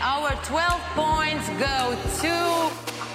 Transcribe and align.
our 0.00 0.30
12 0.44 0.80
points 0.94 1.48
go 1.50 1.96
to. 2.20 2.72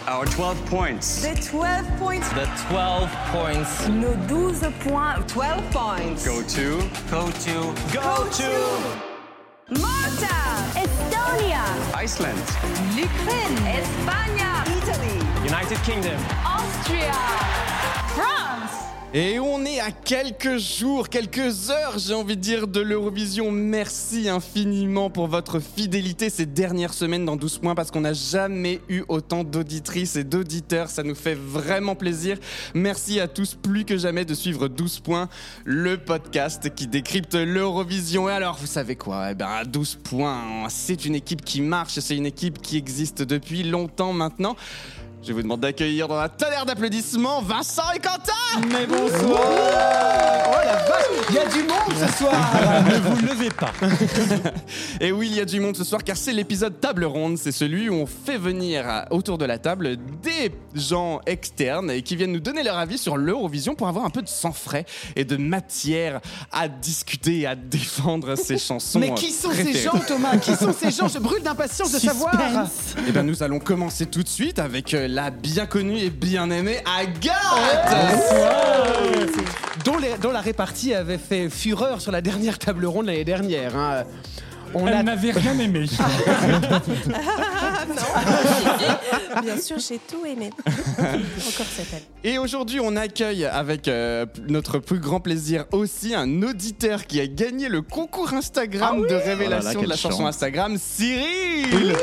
Our 0.08 0.26
12 0.26 0.66
points. 0.66 1.22
The 1.22 1.36
12 1.50 2.00
points. 2.00 2.30
The 2.30 2.50
12 2.70 3.12
points 3.32 3.88
Nos 3.88 4.60
12 4.60 4.80
points. 4.80 5.34
12 5.34 5.72
points. 5.72 6.26
Go 6.26 6.42
to. 6.42 6.90
go 7.12 7.30
to. 7.32 7.74
Go 7.94 8.30
to. 8.40 9.10
Malta. 9.80 10.36
Estonia, 10.74 11.64
Iceland. 11.96 12.40
L'Ukraine. 12.96 13.58
España. 13.82 14.64
Italy. 14.78 15.20
United 15.46 15.78
Kingdom. 15.84 16.20
Austria. 16.44 17.14
France. 18.16 18.49
Et 19.12 19.40
on 19.40 19.66
est 19.66 19.80
à 19.80 19.90
quelques 19.90 20.58
jours, 20.58 21.10
quelques 21.10 21.72
heures, 21.72 21.98
j'ai 21.98 22.14
envie 22.14 22.38
de 22.38 22.42
dire, 22.42 22.68
de 22.68 22.80
l'Eurovision. 22.80 23.50
Merci 23.50 24.30
infiniment 24.30 25.10
pour 25.10 25.26
votre 25.26 25.60
fidélité 25.60 26.30
ces 26.30 26.46
dernières 26.46 26.94
semaines 26.94 27.26
dans 27.26 27.36
12 27.36 27.58
points 27.58 27.74
parce 27.74 27.90
qu'on 27.90 28.02
n'a 28.02 28.14
jamais 28.14 28.82
eu 28.88 29.02
autant 29.08 29.44
d'auditrices 29.44 30.16
et 30.16 30.24
d'auditeurs. 30.24 30.92
Ça 30.92 31.02
nous 31.02 31.16
fait 31.16 31.34
vraiment 31.34 31.96
plaisir. 31.96 32.38
Merci 32.76 33.20
à 33.20 33.28
tous 33.28 33.56
plus 33.56 33.84
que 33.84 33.98
jamais 33.98 34.26
de 34.26 34.36
suivre 34.36 34.68
12 34.68 35.00
points, 35.00 35.28
le 35.66 35.98
podcast 35.98 36.76
qui 36.76 36.86
décrypte 36.86 37.34
l'Eurovision. 37.34 38.30
Et 38.30 38.34
alors, 38.34 38.58
vous 38.58 38.68
savez 38.68 38.96
quoi? 38.96 39.32
Eh 39.32 39.34
ben, 39.34 39.48
à 39.48 39.66
12 39.66 40.02
points, 40.04 40.68
c'est 40.70 41.06
une 41.06 41.16
équipe 41.16 41.44
qui 41.44 41.62
marche, 41.62 41.98
c'est 41.98 42.16
une 42.16 42.28
équipe 42.28 42.62
qui 42.62 42.78
existe 42.78 43.24
depuis 43.24 43.64
longtemps 43.64 44.14
maintenant. 44.14 44.56
Je 45.22 45.34
vous 45.34 45.42
demande 45.42 45.60
d'accueillir 45.60 46.08
dans 46.08 46.16
la 46.18 46.30
tonnerre 46.30 46.66
d'applaudissements 46.66 47.42
Vincent 47.42 47.84
et 47.96 48.00
Quentin. 48.00 48.68
Mais 48.72 48.86
bonsoir. 48.88 49.42
Oh 49.42 50.56
la 50.66 50.76
vache 50.78 51.06
Il 51.30 51.36
y 51.36 51.40
a 51.40 51.46
du 51.46 51.60
monde 51.60 52.08
ce 52.08 52.18
soir. 52.18 52.34
Ne 52.90 52.98
vous 53.00 53.26
levez 53.28 53.50
pas. 53.50 53.72
Et 55.02 55.12
oui, 55.12 55.28
il 55.30 55.36
y 55.36 55.40
a 55.42 55.46
du 55.46 55.60
monde 55.60 55.76
ce 55.76 55.84
soir 55.84 56.04
car 56.04 56.16
c'est 56.18 56.32
l'épisode 56.32 56.80
table 56.80 57.04
ronde. 57.04 57.38
C'est 57.38 57.52
celui 57.52 57.90
où 57.90 57.94
on 57.96 58.06
fait 58.06 58.38
venir 58.38 58.88
à- 58.88 59.12
autour 59.12 59.38
de 59.38 59.46
la 59.46 59.58
table 59.60 59.98
des 60.24 60.52
gens 60.74 61.20
externes 61.26 61.92
et 61.92 62.02
qui 62.02 62.16
viennent 62.16 62.32
nous 62.32 62.40
donner 62.40 62.64
leur 62.64 62.78
avis 62.78 62.98
sur 62.98 63.18
l'Eurovision 63.18 63.76
pour 63.76 63.88
avoir 63.90 64.06
un 64.06 64.10
peu 64.10 64.22
de 64.22 64.28
sang 64.30 64.54
frais 64.54 64.86
et 65.18 65.26
de 65.26 65.36
matière 65.38 66.22
à 66.52 66.68
discuter 66.70 67.40
et 67.42 67.48
à 67.48 67.56
défendre 67.56 68.36
ces 68.36 68.58
chansons. 68.58 69.00
Mais 69.00 69.14
qui 69.14 69.32
sont 69.32 69.52
ces 69.52 69.64
préférées. 69.66 69.84
gens 69.84 70.00
Thomas? 70.08 70.38
Qui 70.38 70.56
sont 70.56 70.74
ces 70.74 70.92
gens? 70.92 71.08
Je 71.10 71.20
brûle 71.20 71.44
d'impatience 71.44 71.92
de 71.92 72.00
savoir. 72.00 72.32
Eh 73.08 73.12
bien, 73.12 73.24
nous 73.24 73.44
allons 73.44 73.60
commencer 73.60 74.06
tout 74.06 74.24
de 74.24 74.30
suite 74.30 74.58
avec 74.60 74.94
euh, 74.94 75.08
la 75.14 75.32
bien 75.32 75.66
connue 75.66 75.98
et 76.00 76.10
bien 76.10 76.50
aimée 76.52 76.78
Agathe 76.86 77.36
dont, 79.86 79.98
les- 79.98 80.18
dont 80.22 80.32
la 80.32 80.42
répartie 80.42 80.94
avait 80.94 81.18
fait 81.18 81.50
fureur 81.50 82.02
sur 82.02 82.12
la 82.12 82.22
dernière 82.22 82.60
table 82.60 82.86
ronde 82.86 83.08
l'année 83.08 83.24
dernière. 83.26 83.76
hein. 83.76 84.04
On 84.74 84.86
a... 84.86 84.92
Elle 84.92 85.06
n'avait 85.06 85.32
rien 85.32 85.58
aimé. 85.60 85.86
bien 89.44 89.58
sûr, 89.58 89.78
j'ai 89.80 90.00
tout 90.00 90.26
aimé. 90.26 90.50
Encore 90.98 91.66
cette 91.70 91.94
année. 91.94 92.04
Et 92.24 92.38
aujourd'hui, 92.38 92.80
on 92.82 92.96
accueille 92.96 93.46
avec 93.46 93.88
euh, 93.88 94.26
notre 94.48 94.80
plus 94.80 95.00
grand 95.00 95.20
plaisir 95.20 95.66
aussi 95.72 96.14
un 96.14 96.42
auditeur 96.44 97.06
qui 97.06 97.20
a 97.20 97.28
gagné 97.28 97.70
le 97.70 97.82
concours 97.82 98.34
Instagram 98.34 99.02
de 99.08 99.16
révélation 99.16 99.82
de 99.82 99.88
la 99.88 99.96
chanson 99.96 100.26
Instagram, 100.26 100.78
Cyril 100.78 101.94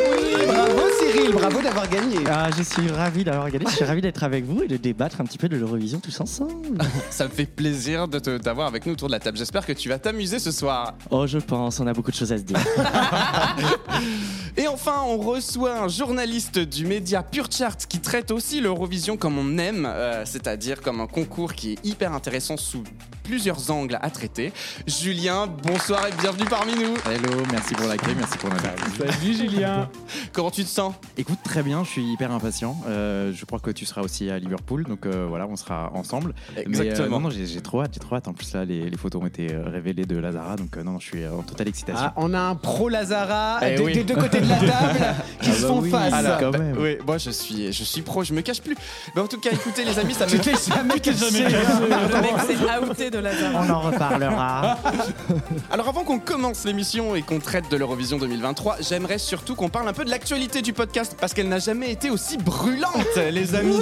Bravo 0.47 0.83
Cyril, 1.01 1.33
bravo 1.33 1.61
d'avoir 1.63 1.89
gagné. 1.89 2.19
Ah, 2.29 2.49
je 2.57 2.63
suis 2.63 2.89
ravi 2.91 3.25
d'avoir 3.25 3.45
regardé, 3.45 3.67
je 3.69 3.77
suis 3.77 3.85
ravi 3.85 4.01
d'être 4.01 4.23
avec 4.25 4.45
vous 4.45 4.63
et 4.63 4.69
de 4.69 4.77
débattre 4.77 5.21
un 5.21 5.25
petit 5.25 5.39
peu 5.39 5.49
de 5.49 5.57
l'Eurovision 5.57 6.01
tous 6.01 6.21
ensemble. 6.21 6.79
Ça 7.11 7.25
me 7.25 7.31
fait 7.31 7.47
plaisir 7.47 8.09
de 8.09 8.19
te- 8.19 8.39
t'avoir 8.39 8.67
avec 8.69 8.87
nous 8.87 8.93
autour 8.93 9.09
de 9.09 9.13
la 9.13 9.21
table. 9.21 9.37
J'espère 9.37 9.67
que 9.67 9.73
tu 9.73 9.89
vas 9.89 9.99
t'amuser 9.99 10.39
ce 10.39 10.51
soir. 10.51 10.95
Oh, 11.11 11.27
je 11.27 11.39
pense, 11.39 11.81
on 11.81 11.87
a 11.87 11.93
beaucoup 11.93 12.11
de 12.11 12.17
choses 12.17 12.33
à 12.33 12.39
se 12.39 12.43
dire. 12.43 12.56
Et 14.59 14.69
enfin, 14.69 15.03
on 15.05 15.19
reçoit 15.19 15.81
un 15.81 15.89
journaliste 15.89 16.59
du 16.59 16.87
média 16.87 17.23
Pure 17.23 17.49
Chart 17.51 17.77
qui 17.77 18.01
traite 18.01 18.31
aussi 18.31 18.61
l'Eurovision 18.61 19.19
comme 19.19 19.37
on 19.39 19.59
aime, 19.59 19.85
euh, 19.87 20.25
c'est-à-dire 20.25 20.81
comme 20.81 21.01
un 21.03 21.07
concours 21.07 21.53
qui 21.53 21.73
est 21.73 21.85
hyper 21.85 22.15
intéressant 22.15 22.57
sous 22.57 22.83
plusieurs 23.27 23.71
angles 23.71 23.99
à 24.01 24.11
traiter. 24.11 24.53
Julien, 24.87 25.47
bonsoir 25.47 26.07
et 26.07 26.13
bienvenue 26.21 26.45
parmi 26.49 26.75
nous. 26.75 26.95
Hello, 27.11 27.43
merci 27.51 27.75
pour 27.75 27.89
l'accueil, 27.89 28.15
merci 28.17 28.39
pour 28.39 28.51
l'interview. 28.51 28.85
Salut 28.97 29.35
Julien. 29.35 29.91
Comment 30.33 30.53
tu 30.53 30.63
te 30.63 30.69
sens? 30.69 30.95
Écoute, 31.17 31.39
très 31.43 31.65
bien, 31.65 31.83
je 31.83 31.91
suis 31.91 32.05
hyper 32.05 32.31
impatient. 32.31 32.77
Euh, 32.87 33.33
je 33.35 33.45
crois 33.45 33.59
que 33.59 33.73
tu 33.73 33.85
seras 33.85 34.03
aussi 34.03 34.31
à 34.31 34.39
Liverpool, 34.39 34.85
donc 34.85 35.07
euh, 35.07 35.27
voilà, 35.29 35.49
on 35.49 35.57
sera 35.57 35.91
ensemble. 35.93 36.35
Mais, 36.55 36.61
euh, 36.61 36.83
Exactement. 36.83 37.21
non, 37.21 37.29
non, 37.29 37.31
j'ai 37.31 37.61
trop 37.61 37.83
hâte, 37.83 37.91
j'ai 37.95 38.01
trop 38.01 38.15
hâte. 38.15 38.29
En 38.29 38.33
plus, 38.33 38.53
là, 38.55 38.65
les, 38.65 38.89
les 38.89 38.97
photos 38.97 39.23
ont 39.23 39.27
été 39.27 39.49
révélées 39.49 40.07
de 40.07 40.17
Lazara, 40.17 40.55
donc 40.55 40.77
euh, 40.77 40.85
non, 40.85 41.01
je 41.01 41.07
suis 41.07 41.27
en 41.27 41.43
totale 41.43 41.69
excitation. 41.69 42.07
Ah, 42.07 42.15
on 42.17 42.33
a 42.33 42.46
un 42.47 42.55
pro 42.55 42.89
Lazara 42.89 43.59
Eh 43.63 43.77
des, 43.77 43.83
oui. 43.83 43.93
des 43.95 44.05
deux 44.05 44.15
côtés 44.17 44.41
de 44.41 44.49
la 44.49 44.57
table 44.59 45.15
qui 45.41 45.51
Ah 45.51 45.55
se 45.55 45.63
bah 45.63 45.69
font 45.69 45.81
oui. 45.81 45.91
face. 45.91 46.13
Alors, 46.13 46.39
quand 46.39 46.51
bah, 46.51 46.59
même. 46.59 46.77
oui, 46.79 46.97
moi 47.07 47.19
je 47.19 47.31
suis, 47.31 47.73
je 47.73 47.85
suis 47.85 48.03
pro, 48.03 48.25
je 48.25 48.33
me 48.33 48.41
cache 48.41 48.61
plus. 48.61 48.77
Mais 49.15 49.21
en 49.21 49.27
tout 49.27 49.39
cas, 49.41 49.51
écoutez 49.53 49.85
les 49.85 49.99
amis, 49.99 50.15
ça 50.15 50.27
me 50.27 50.31
Tu 50.39 50.51
jamais 50.53 51.01
caché. 51.01 51.21
Le 51.21 52.21
mec 52.21 52.41
s'est 52.47 52.89
outé 52.91 53.11
de 53.11 53.19
la 53.19 53.31
On 53.55 53.71
en 53.71 53.81
reparlera. 53.81 54.79
Alors 55.71 55.89
avant 55.89 56.05
qu'on 56.05 56.19
commence 56.19 56.65
l'émission 56.65 57.15
et 57.17 57.23
qu'on 57.23 57.39
traite 57.41 57.71
de 57.71 57.77
l'Eurovision 57.77 58.19
2023, 58.19 58.77
j'aimerais 58.81 59.19
surtout 59.19 59.55
qu'on 59.55 59.69
parle 59.69 59.89
un 59.89 59.93
peu 59.93 60.05
de 60.05 60.11
l'actualité 60.11 60.63
du 60.63 60.73
podcast 60.73 61.17
parce 61.21 61.35
qu'elle 61.35 61.49
n'a 61.49 61.59
jamais 61.59 61.91
été 61.91 62.11
aussi 62.11 62.37
brûlante, 62.39 63.17
les 63.33 63.55
amis. 63.55 63.81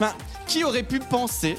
Ben, 0.00 0.12
qui 0.46 0.64
aurait 0.64 0.82
pu 0.82 0.98
penser 0.98 1.56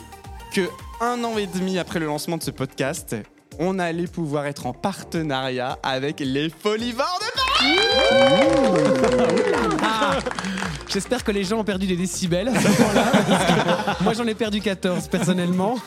que 0.53 0.61
un 1.01 1.23
an 1.23 1.37
et 1.37 1.47
demi 1.47 1.77
après 1.77 1.99
le 1.99 2.05
lancement 2.07 2.37
de 2.37 2.43
ce 2.43 2.51
podcast, 2.51 3.15
on 3.59 3.77
allait 3.77 4.07
pouvoir 4.07 4.45
être 4.45 4.65
en 4.65 4.73
partenariat 4.73 5.77
avec 5.83 6.21
les 6.21 6.49
Folivores 6.49 7.19
de 7.21 7.31
Paris 7.35 7.79
Ah, 9.83 10.17
J'espère 10.87 11.23
que 11.23 11.31
les 11.31 11.43
gens 11.43 11.59
ont 11.59 11.63
perdu 11.63 11.85
des 11.85 11.95
décibels 11.97 12.47
à 12.47 12.59
ce 12.59 12.67
moment-là, 12.67 13.11
Moi 14.01 14.13
j'en 14.13 14.25
ai 14.25 14.33
perdu 14.33 14.59
14 14.61 15.07
personnellement. 15.07 15.77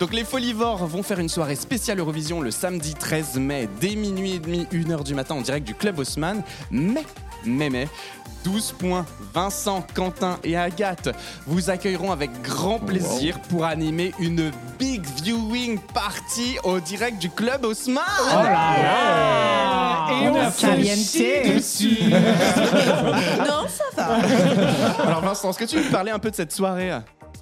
Donc 0.00 0.12
les 0.12 0.24
Folivores 0.24 0.84
vont 0.86 1.04
faire 1.04 1.20
une 1.20 1.28
soirée 1.28 1.54
spéciale 1.54 2.00
Eurovision 2.00 2.40
le 2.40 2.50
samedi 2.50 2.94
13 2.94 3.36
mai 3.36 3.68
dès 3.80 3.94
minuit 3.94 4.32
et 4.32 4.38
demi, 4.40 4.66
1h 4.72 5.04
du 5.04 5.14
matin 5.14 5.36
en 5.36 5.40
direct 5.40 5.64
du 5.64 5.74
Club 5.74 6.00
Haussmann. 6.00 6.42
Mais, 6.72 7.04
mais, 7.46 7.70
mais, 7.70 7.88
12 8.44 8.72
points, 8.78 9.06
Vincent, 9.32 9.84
Quentin 9.94 10.38
et 10.44 10.56
Agathe 10.56 11.08
vous 11.46 11.70
accueilleront 11.70 12.12
avec 12.12 12.30
grand 12.42 12.78
plaisir 12.78 13.40
pour 13.48 13.64
animer 13.64 14.12
une 14.18 14.52
big 14.78 15.04
viewing 15.22 15.78
party 15.78 16.58
au 16.62 16.78
direct 16.78 17.18
du 17.18 17.30
Club 17.30 17.64
Haussmann. 17.64 18.04
Et 20.22 20.28
on 20.28 20.50
chie 20.52 21.54
dessus. 21.54 21.98
Non, 23.38 23.66
ça 23.68 23.84
va. 23.96 24.18
Alors 25.06 25.20
Vincent, 25.22 25.50
est-ce 25.50 25.58
que 25.58 25.64
tu 25.64 25.76
veux 25.76 25.84
nous 25.84 25.90
parler 25.90 26.10
un 26.10 26.18
peu 26.18 26.30
de 26.30 26.36
cette 26.36 26.52
soirée? 26.52 26.92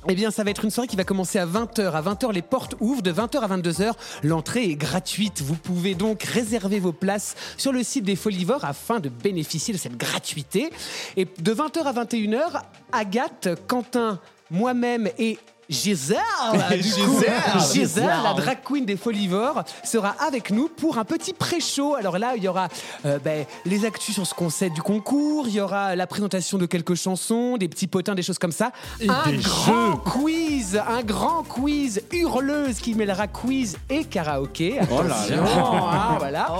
Eh 0.08 0.14
bien, 0.14 0.30
ça 0.30 0.42
va 0.42 0.50
être 0.50 0.64
une 0.64 0.70
soirée 0.70 0.88
qui 0.88 0.96
va 0.96 1.04
commencer 1.04 1.38
à 1.38 1.46
20h. 1.46 1.92
À 1.92 2.02
20h, 2.02 2.32
les 2.32 2.42
portes 2.42 2.74
ouvrent. 2.80 3.02
De 3.02 3.12
20h 3.12 3.38
à 3.38 3.56
22h, 3.56 3.92
l'entrée 4.24 4.64
est 4.64 4.74
gratuite. 4.74 5.42
Vous 5.42 5.54
pouvez 5.54 5.94
donc 5.94 6.22
réserver 6.24 6.80
vos 6.80 6.92
places 6.92 7.36
sur 7.56 7.72
le 7.72 7.82
site 7.82 8.04
des 8.04 8.16
Folivores 8.16 8.64
afin 8.64 8.98
de 8.98 9.08
bénéficier 9.08 9.72
de 9.72 9.78
cette 9.78 9.96
gratuité. 9.96 10.70
Et 11.16 11.24
de 11.24 11.54
20h 11.54 11.82
à 11.84 11.92
21h, 12.04 12.62
Agathe, 12.92 13.48
Quentin, 13.68 14.18
moi-même 14.50 15.08
et 15.18 15.38
Gisèle, 15.72 16.18
du 16.70 16.92
coup, 16.92 17.20
Gisèle. 17.20 17.72
Gisèle, 17.72 18.22
la 18.22 18.34
drag 18.34 18.58
queen 18.64 18.84
des 18.84 18.96
Folivores, 18.96 19.64
sera 19.84 20.14
avec 20.24 20.50
nous 20.50 20.68
pour 20.68 20.98
un 20.98 21.04
petit 21.04 21.32
pré-show. 21.32 21.94
Alors 21.94 22.18
là, 22.18 22.34
il 22.36 22.44
y 22.44 22.48
aura 22.48 22.68
euh, 23.06 23.18
ben, 23.18 23.44
les 23.64 23.84
actus 23.84 24.14
sur 24.14 24.26
ce 24.26 24.34
qu'on 24.34 24.50
sait 24.50 24.70
du 24.70 24.82
concours, 24.82 25.46
il 25.48 25.54
y 25.54 25.60
aura 25.60 25.96
la 25.96 26.06
présentation 26.06 26.58
de 26.58 26.66
quelques 26.66 26.94
chansons, 26.94 27.56
des 27.56 27.68
petits 27.68 27.86
potins, 27.86 28.14
des 28.14 28.22
choses 28.22 28.38
comme 28.38 28.52
ça. 28.52 28.72
un 29.08 29.30
des 29.30 29.38
grand 29.38 29.96
quiz, 29.96 30.80
un 30.86 31.02
grand 31.02 31.42
quiz 31.42 32.02
hurleuse 32.12 32.78
qui 32.78 32.94
mêlera 32.94 33.26
quiz 33.26 33.76
et 33.88 34.04
karaoké. 34.04 34.78
Attention, 34.78 35.44
hein, 35.44 36.16
voilà. 36.18 36.56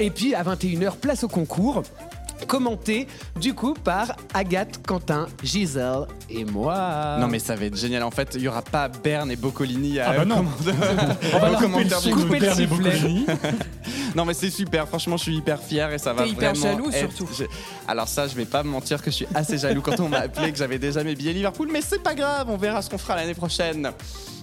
Et 0.00 0.10
puis 0.10 0.34
à 0.34 0.42
21h, 0.42 0.96
place 0.96 1.24
au 1.24 1.28
concours. 1.28 1.82
Commenté 2.46 3.06
du 3.40 3.54
coup 3.54 3.74
par 3.74 4.16
Agathe, 4.32 4.86
Quentin, 4.86 5.26
Gisèle 5.42 6.06
et 6.30 6.44
moi. 6.44 7.16
Non 7.20 7.26
mais 7.28 7.38
ça 7.38 7.54
va 7.56 7.64
être 7.66 7.76
génial. 7.76 8.02
En 8.02 8.10
fait, 8.10 8.32
il 8.34 8.42
y 8.42 8.48
aura 8.48 8.62
pas 8.62 8.88
Berne 8.88 9.30
et 9.30 9.36
Boccolini 9.36 9.98
à 10.00 10.10
Ah 10.10 10.16
bah 10.18 10.24
non. 10.24 10.44
On 11.34 11.38
va 11.38 11.50
couper 11.56 11.84
le 11.84 12.14
couper 12.14 12.50
sifflet. 12.54 12.98
Non 14.14 14.24
mais 14.24 14.34
c'est 14.34 14.50
super, 14.50 14.86
franchement 14.86 15.16
je 15.16 15.22
suis 15.24 15.36
hyper 15.36 15.60
fier 15.60 15.92
et 15.92 15.98
ça 15.98 16.12
va 16.12 16.22
T'es 16.24 16.30
hyper 16.30 16.54
vraiment 16.54 16.76
jaloux, 16.76 16.90
être- 16.92 17.12
surtout. 17.16 17.28
je- 17.36 17.44
Alors 17.88 18.06
ça 18.08 18.28
je 18.28 18.34
vais 18.34 18.44
pas 18.44 18.62
me 18.62 18.68
mentir 18.70 19.02
que 19.02 19.10
je 19.10 19.16
suis 19.16 19.26
assez 19.34 19.58
jaloux 19.58 19.80
quand 19.82 19.98
on 20.00 20.08
m'a 20.08 20.18
appelé 20.20 20.52
que 20.52 20.58
j'avais 20.58 20.78
déjà 20.78 21.02
mes 21.02 21.14
billets 21.16 21.32
Liverpool 21.32 21.68
mais 21.72 21.80
c'est 21.80 22.02
pas 22.02 22.14
grave, 22.14 22.48
on 22.48 22.56
verra 22.56 22.80
ce 22.82 22.90
qu'on 22.90 22.98
fera 22.98 23.16
l'année 23.16 23.34
prochaine. 23.34 23.90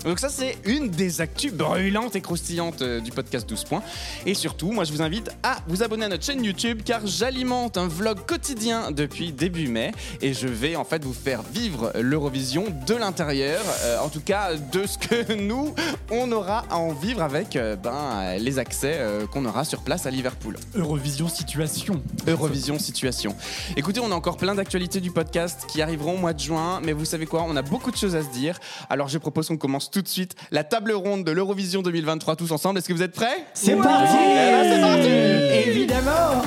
Donc 0.04 0.20
ça 0.20 0.30
c'est 0.30 0.58
une 0.66 0.90
des 0.90 1.22
actus 1.22 1.54
brûlantes 1.54 2.16
et 2.16 2.22
croustillantes 2.22 2.82
euh, 2.82 3.00
du 3.00 3.12
podcast 3.12 3.48
12 3.48 3.64
points. 3.66 3.84
Et 4.26 4.34
surtout, 4.34 4.72
moi 4.72 4.84
je 4.84 4.92
vous 4.92 5.02
invite 5.02 5.30
à 5.44 5.58
vous 5.68 5.84
abonner 5.84 6.06
à 6.06 6.10
notre 6.10 6.26
chaîne 6.26 6.44
YouTube 6.44 6.82
car 6.84 7.02
j'alimente 7.06 7.78
un 7.78 7.88
vlog 7.92 8.26
quotidien 8.26 8.92
depuis 8.92 9.32
début 9.32 9.68
mai 9.68 9.92
et 10.22 10.34
je 10.34 10.48
vais 10.48 10.76
en 10.76 10.84
fait 10.84 11.04
vous 11.04 11.14
faire 11.14 11.42
vivre 11.44 11.92
l'Eurovision 12.00 12.66
de 12.88 12.96
l'intérieur, 12.96 13.62
euh, 13.84 14.00
en 14.00 14.10
tout 14.10 14.22
cas 14.22 14.56
de 14.56 14.86
ce 14.86 14.98
que 14.98 15.34
nous 15.42 15.74
on 16.10 16.32
aura 16.32 16.66
à 16.70 16.78
en 16.78 16.94
vivre 16.94 17.22
avec 17.22 17.56
euh, 17.56 17.76
ben, 17.76 18.38
les 18.40 18.60
accès 18.60 18.96
euh, 18.98 19.28
qu'on 19.28 19.46
aura 19.46 19.66
sur 19.66 19.82
place 19.82 20.06
à 20.06 20.12
Liverpool. 20.12 20.58
Eurovision 20.76 21.28
situation. 21.28 22.02
Eurovision 22.28 22.80
situation. 22.80 23.36
Écoutez, 23.76 24.00
on 24.00 24.12
a 24.12 24.16
encore 24.16 24.38
plein 24.38 24.56
d'actualités 24.56 25.02
du 25.02 25.12
podcast 25.12 25.66
qui 25.68 25.82
arriveront 25.82 26.14
au 26.14 26.18
mois 26.18 26.34
de 26.34 26.40
juin, 26.40 26.82
mais 26.84 26.94
vous 26.94 27.06
savez 27.06 27.26
quoi, 27.26 27.44
on 27.48 27.56
a 27.56 27.62
beaucoup 27.62 27.92
de 27.92 27.98
choses 27.98 28.16
à 28.16 28.24
se 28.24 28.30
dire. 28.30 28.60
Alors 28.90 29.08
je 29.08 29.18
propose 29.18 29.48
qu'on 29.48 29.58
commence 29.58 29.92
tout 29.92 30.02
de 30.02 30.08
suite 30.08 30.36
la 30.52 30.64
table 30.64 30.94
ronde 30.94 31.24
de 31.24 31.32
l'Eurovision 31.32 31.82
2023 31.82 32.36
tous 32.36 32.52
ensemble. 32.52 32.80
Est-ce 32.80 32.88
que 32.88 32.94
vous 32.94 33.04
êtes 33.04 33.14
prêts? 33.14 33.46
C'est 33.54 33.76
parti 33.76 34.16
Eh 34.18 34.36
ben, 34.36 34.72
c'est 34.72 34.82
parti 34.82 35.70
Évidemment 35.70 36.42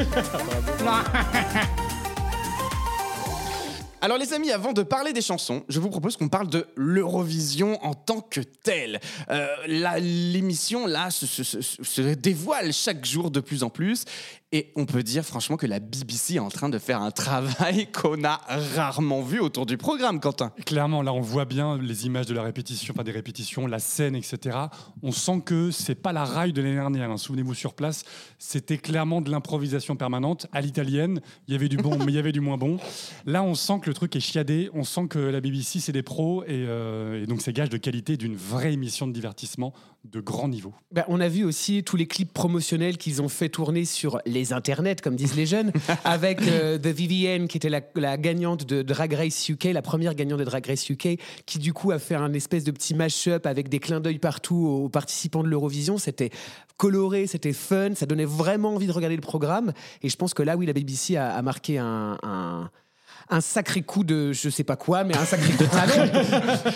Alors 4.02 4.16
les 4.16 4.32
amis, 4.32 4.50
avant 4.50 4.72
de 4.72 4.82
parler 4.82 5.12
des 5.12 5.20
chansons, 5.20 5.62
je 5.68 5.78
vous 5.78 5.90
propose 5.90 6.16
qu'on 6.16 6.30
parle 6.30 6.48
de 6.48 6.66
l'Eurovision 6.74 7.78
en 7.84 7.92
tant 7.92 8.22
que 8.22 8.40
telle. 8.40 8.98
Euh, 9.28 9.46
L'émission, 9.66 10.86
là, 10.86 11.10
se 11.10 12.14
dévoile 12.14 12.72
chaque 12.72 13.04
jour 13.04 13.30
de 13.30 13.40
plus 13.40 13.62
en 13.62 13.68
plus. 13.68 14.04
Et 14.52 14.72
on 14.74 14.84
peut 14.84 15.04
dire 15.04 15.24
franchement 15.24 15.56
que 15.56 15.66
la 15.66 15.78
BBC 15.78 16.34
est 16.34 16.38
en 16.40 16.48
train 16.48 16.68
de 16.68 16.78
faire 16.80 17.00
un 17.00 17.12
travail 17.12 17.86
qu'on 17.92 18.24
a 18.24 18.40
rarement 18.74 19.22
vu 19.22 19.38
autour 19.38 19.64
du 19.64 19.76
programme, 19.76 20.18
Quentin. 20.18 20.50
Clairement, 20.66 21.02
là, 21.02 21.12
on 21.12 21.20
voit 21.20 21.44
bien 21.44 21.78
les 21.78 22.06
images 22.06 22.26
de 22.26 22.34
la 22.34 22.42
répétition, 22.42 22.92
enfin 22.92 23.04
des 23.04 23.12
répétitions, 23.12 23.68
la 23.68 23.78
scène, 23.78 24.16
etc. 24.16 24.58
On 25.04 25.12
sent 25.12 25.42
que 25.46 25.70
c'est 25.70 25.94
pas 25.94 26.12
la 26.12 26.24
raille 26.24 26.52
de 26.52 26.60
l'année 26.62 26.74
dernière. 26.74 27.12
hein. 27.12 27.16
Souvenez-vous 27.16 27.54
sur 27.54 27.74
place, 27.74 28.02
c'était 28.40 28.78
clairement 28.78 29.20
de 29.20 29.30
l'improvisation 29.30 29.94
permanente 29.94 30.48
à 30.50 30.60
l'italienne. 30.60 31.20
Il 31.46 31.52
y 31.52 31.54
avait 31.56 31.68
du 31.68 31.76
bon, 31.76 31.96
mais 32.04 32.10
il 32.10 32.16
y 32.16 32.18
avait 32.18 32.32
du 32.32 32.40
moins 32.40 32.56
bon. 32.58 32.78
Là, 33.26 33.44
on 33.44 33.54
sent 33.54 33.78
que 33.82 33.86
le 33.86 33.94
truc 33.94 34.16
est 34.16 34.20
chiadé. 34.20 34.68
On 34.74 34.82
sent 34.82 35.06
que 35.08 35.20
la 35.20 35.40
BBC, 35.40 35.78
c'est 35.78 35.92
des 35.92 36.02
pros 36.02 36.42
et, 36.42 36.48
euh, 36.50 37.22
et 37.22 37.26
donc 37.28 37.40
c'est 37.40 37.52
gage 37.52 37.70
de 37.70 37.76
qualité 37.76 38.16
d'une 38.16 38.34
vraie 38.34 38.72
émission 38.72 39.06
de 39.06 39.12
divertissement 39.12 39.72
de 40.04 40.20
grand 40.20 40.48
niveau. 40.48 40.72
Ben, 40.92 41.04
on 41.08 41.20
a 41.20 41.28
vu 41.28 41.44
aussi 41.44 41.82
tous 41.84 41.96
les 41.96 42.06
clips 42.06 42.32
promotionnels 42.32 42.96
qu'ils 42.96 43.20
ont 43.20 43.28
fait 43.28 43.48
tourner 43.50 43.84
sur 43.84 44.18
les 44.24 44.52
internets, 44.54 44.96
comme 45.02 45.14
disent 45.14 45.36
les 45.36 45.44
jeunes, 45.46 45.72
avec 46.04 46.40
euh, 46.42 46.78
The 46.78 46.86
Vivienne, 46.86 47.48
qui 47.48 47.58
était 47.58 47.68
la, 47.68 47.82
la 47.94 48.16
gagnante 48.16 48.64
de 48.66 48.80
Drag 48.82 49.12
Race 49.12 49.48
UK, 49.48 49.64
la 49.64 49.82
première 49.82 50.14
gagnante 50.14 50.38
de 50.38 50.44
Drag 50.44 50.64
Race 50.66 50.88
UK, 50.88 51.18
qui 51.44 51.58
du 51.58 51.72
coup 51.74 51.90
a 51.92 51.98
fait 51.98 52.14
un 52.14 52.32
espèce 52.32 52.64
de 52.64 52.70
petit 52.70 52.94
mash-up 52.94 53.44
avec 53.46 53.68
des 53.68 53.78
clins 53.78 54.00
d'œil 54.00 54.18
partout 54.18 54.56
aux 54.56 54.88
participants 54.88 55.42
de 55.42 55.48
l'Eurovision. 55.48 55.98
C'était 55.98 56.30
coloré, 56.78 57.26
c'était 57.26 57.52
fun, 57.52 57.94
ça 57.94 58.06
donnait 58.06 58.24
vraiment 58.24 58.74
envie 58.74 58.86
de 58.86 58.92
regarder 58.92 59.16
le 59.16 59.22
programme. 59.22 59.72
Et 60.02 60.08
je 60.08 60.16
pense 60.16 60.32
que 60.32 60.42
là, 60.42 60.56
oui, 60.56 60.64
la 60.64 60.72
BBC 60.72 61.16
a, 61.16 61.34
a 61.34 61.42
marqué 61.42 61.76
un, 61.78 62.16
un- 62.22 62.70
un 63.30 63.40
sacré 63.40 63.82
coup 63.82 64.04
de 64.04 64.32
je 64.32 64.48
sais 64.48 64.64
pas 64.64 64.76
quoi, 64.76 65.04
mais 65.04 65.16
un 65.16 65.24
sacré 65.24 65.52
coup 65.52 65.64
de 65.64 65.68
talent. 65.68 66.10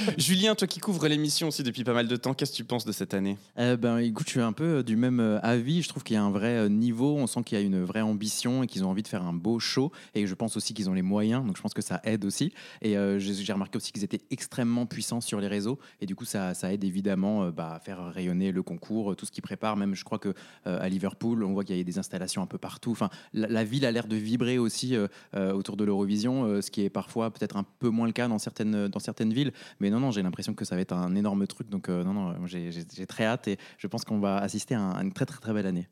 Julien, 0.18 0.54
toi 0.54 0.66
qui 0.66 0.80
couvres 0.80 1.06
l'émission 1.08 1.48
aussi 1.48 1.62
depuis 1.62 1.84
pas 1.84 1.92
mal 1.92 2.08
de 2.08 2.16
temps, 2.16 2.34
qu'est-ce 2.34 2.52
que 2.52 2.56
tu 2.56 2.64
penses 2.64 2.84
de 2.84 2.92
cette 2.92 3.14
année? 3.14 3.36
Euh, 3.58 3.76
ben, 3.76 3.98
écoute, 3.98 4.26
je 4.26 4.32
suis 4.32 4.40
un 4.40 4.52
peu 4.52 4.78
euh, 4.78 4.82
du 4.82 4.96
même 4.96 5.20
euh, 5.20 5.40
avis. 5.42 5.82
Je 5.82 5.88
trouve 5.88 6.02
qu'il 6.02 6.14
y 6.14 6.16
a 6.16 6.22
un 6.22 6.30
vrai 6.30 6.56
euh, 6.56 6.68
niveau. 6.68 7.16
On 7.16 7.26
sent 7.26 7.42
qu'il 7.44 7.58
y 7.58 7.60
a 7.60 7.64
une 7.64 7.82
vraie 7.82 8.00
ambition 8.00 8.62
et 8.62 8.66
qu'ils 8.66 8.84
ont 8.84 8.90
envie 8.90 9.02
de 9.02 9.08
faire 9.08 9.22
un 9.22 9.32
beau 9.32 9.58
show. 9.58 9.90
Et 10.14 10.26
je 10.26 10.34
pense 10.34 10.56
aussi 10.56 10.74
qu'ils 10.74 10.88
ont 10.88 10.94
les 10.94 11.02
moyens. 11.02 11.44
Donc 11.44 11.56
je 11.56 11.62
pense 11.62 11.74
que 11.74 11.82
ça 11.82 12.00
aide 12.04 12.24
aussi. 12.24 12.52
Et 12.82 12.96
euh, 12.96 13.18
j'ai 13.18 13.52
remarqué 13.52 13.76
aussi 13.76 13.92
qu'ils 13.92 14.04
étaient 14.04 14.22
extrêmement 14.30 14.86
puissants 14.86 15.20
sur 15.20 15.40
les 15.40 15.48
réseaux. 15.48 15.78
Et 16.00 16.06
du 16.06 16.14
coup, 16.14 16.24
ça, 16.24 16.54
ça 16.54 16.72
aide 16.72 16.84
évidemment 16.84 17.44
euh, 17.44 17.50
bah, 17.50 17.74
à 17.74 17.80
faire 17.80 18.12
rayonner 18.12 18.52
le 18.52 18.62
concours, 18.62 19.16
tout 19.16 19.26
ce 19.26 19.32
qu'ils 19.32 19.42
préparent. 19.42 19.76
Même, 19.76 19.94
je 19.94 20.04
crois 20.04 20.18
que 20.18 20.34
euh, 20.66 20.78
à 20.80 20.88
Liverpool, 20.88 21.42
on 21.44 21.52
voit 21.52 21.64
qu'il 21.64 21.76
y 21.76 21.80
a 21.80 21.84
des 21.84 21.98
installations 21.98 22.42
un 22.42 22.46
peu 22.46 22.58
partout. 22.58 22.92
Enfin, 22.92 23.10
la, 23.32 23.48
la 23.48 23.64
ville 23.64 23.84
a 23.86 23.90
l'air 23.90 24.06
de 24.06 24.16
vibrer 24.16 24.58
aussi 24.58 24.96
euh, 24.96 25.08
euh, 25.34 25.52
autour 25.52 25.76
de 25.76 25.84
l'Eurovision, 25.84 26.43
euh, 26.44 26.60
ce 26.62 26.70
qui 26.70 26.82
est 26.84 26.90
parfois 26.90 27.30
peut-être 27.30 27.56
un 27.56 27.64
peu 27.78 27.88
moins 27.88 28.06
le 28.06 28.12
cas 28.12 28.28
dans 28.28 28.38
certaines, 28.38 28.88
dans 28.88 28.98
certaines 29.00 29.32
villes. 29.32 29.52
Mais 29.80 29.90
non, 29.90 30.00
non, 30.00 30.10
j'ai 30.10 30.22
l'impression 30.22 30.54
que 30.54 30.64
ça 30.64 30.74
va 30.76 30.80
être 30.82 30.92
un 30.94 31.14
énorme 31.14 31.46
truc. 31.46 31.68
Donc, 31.68 31.88
euh, 31.88 32.04
non, 32.04 32.12
non, 32.12 32.34
j'ai 32.46 33.06
très 33.06 33.24
hâte 33.24 33.48
et 33.48 33.58
je 33.78 33.86
pense 33.86 34.04
qu'on 34.04 34.18
va 34.20 34.36
assister 34.38 34.74
à, 34.74 34.80
un- 34.80 34.92
à 34.92 35.02
une 35.02 35.12
très, 35.12 35.26
très, 35.26 35.38
très 35.40 35.52
belle 35.52 35.66
année. 35.66 35.88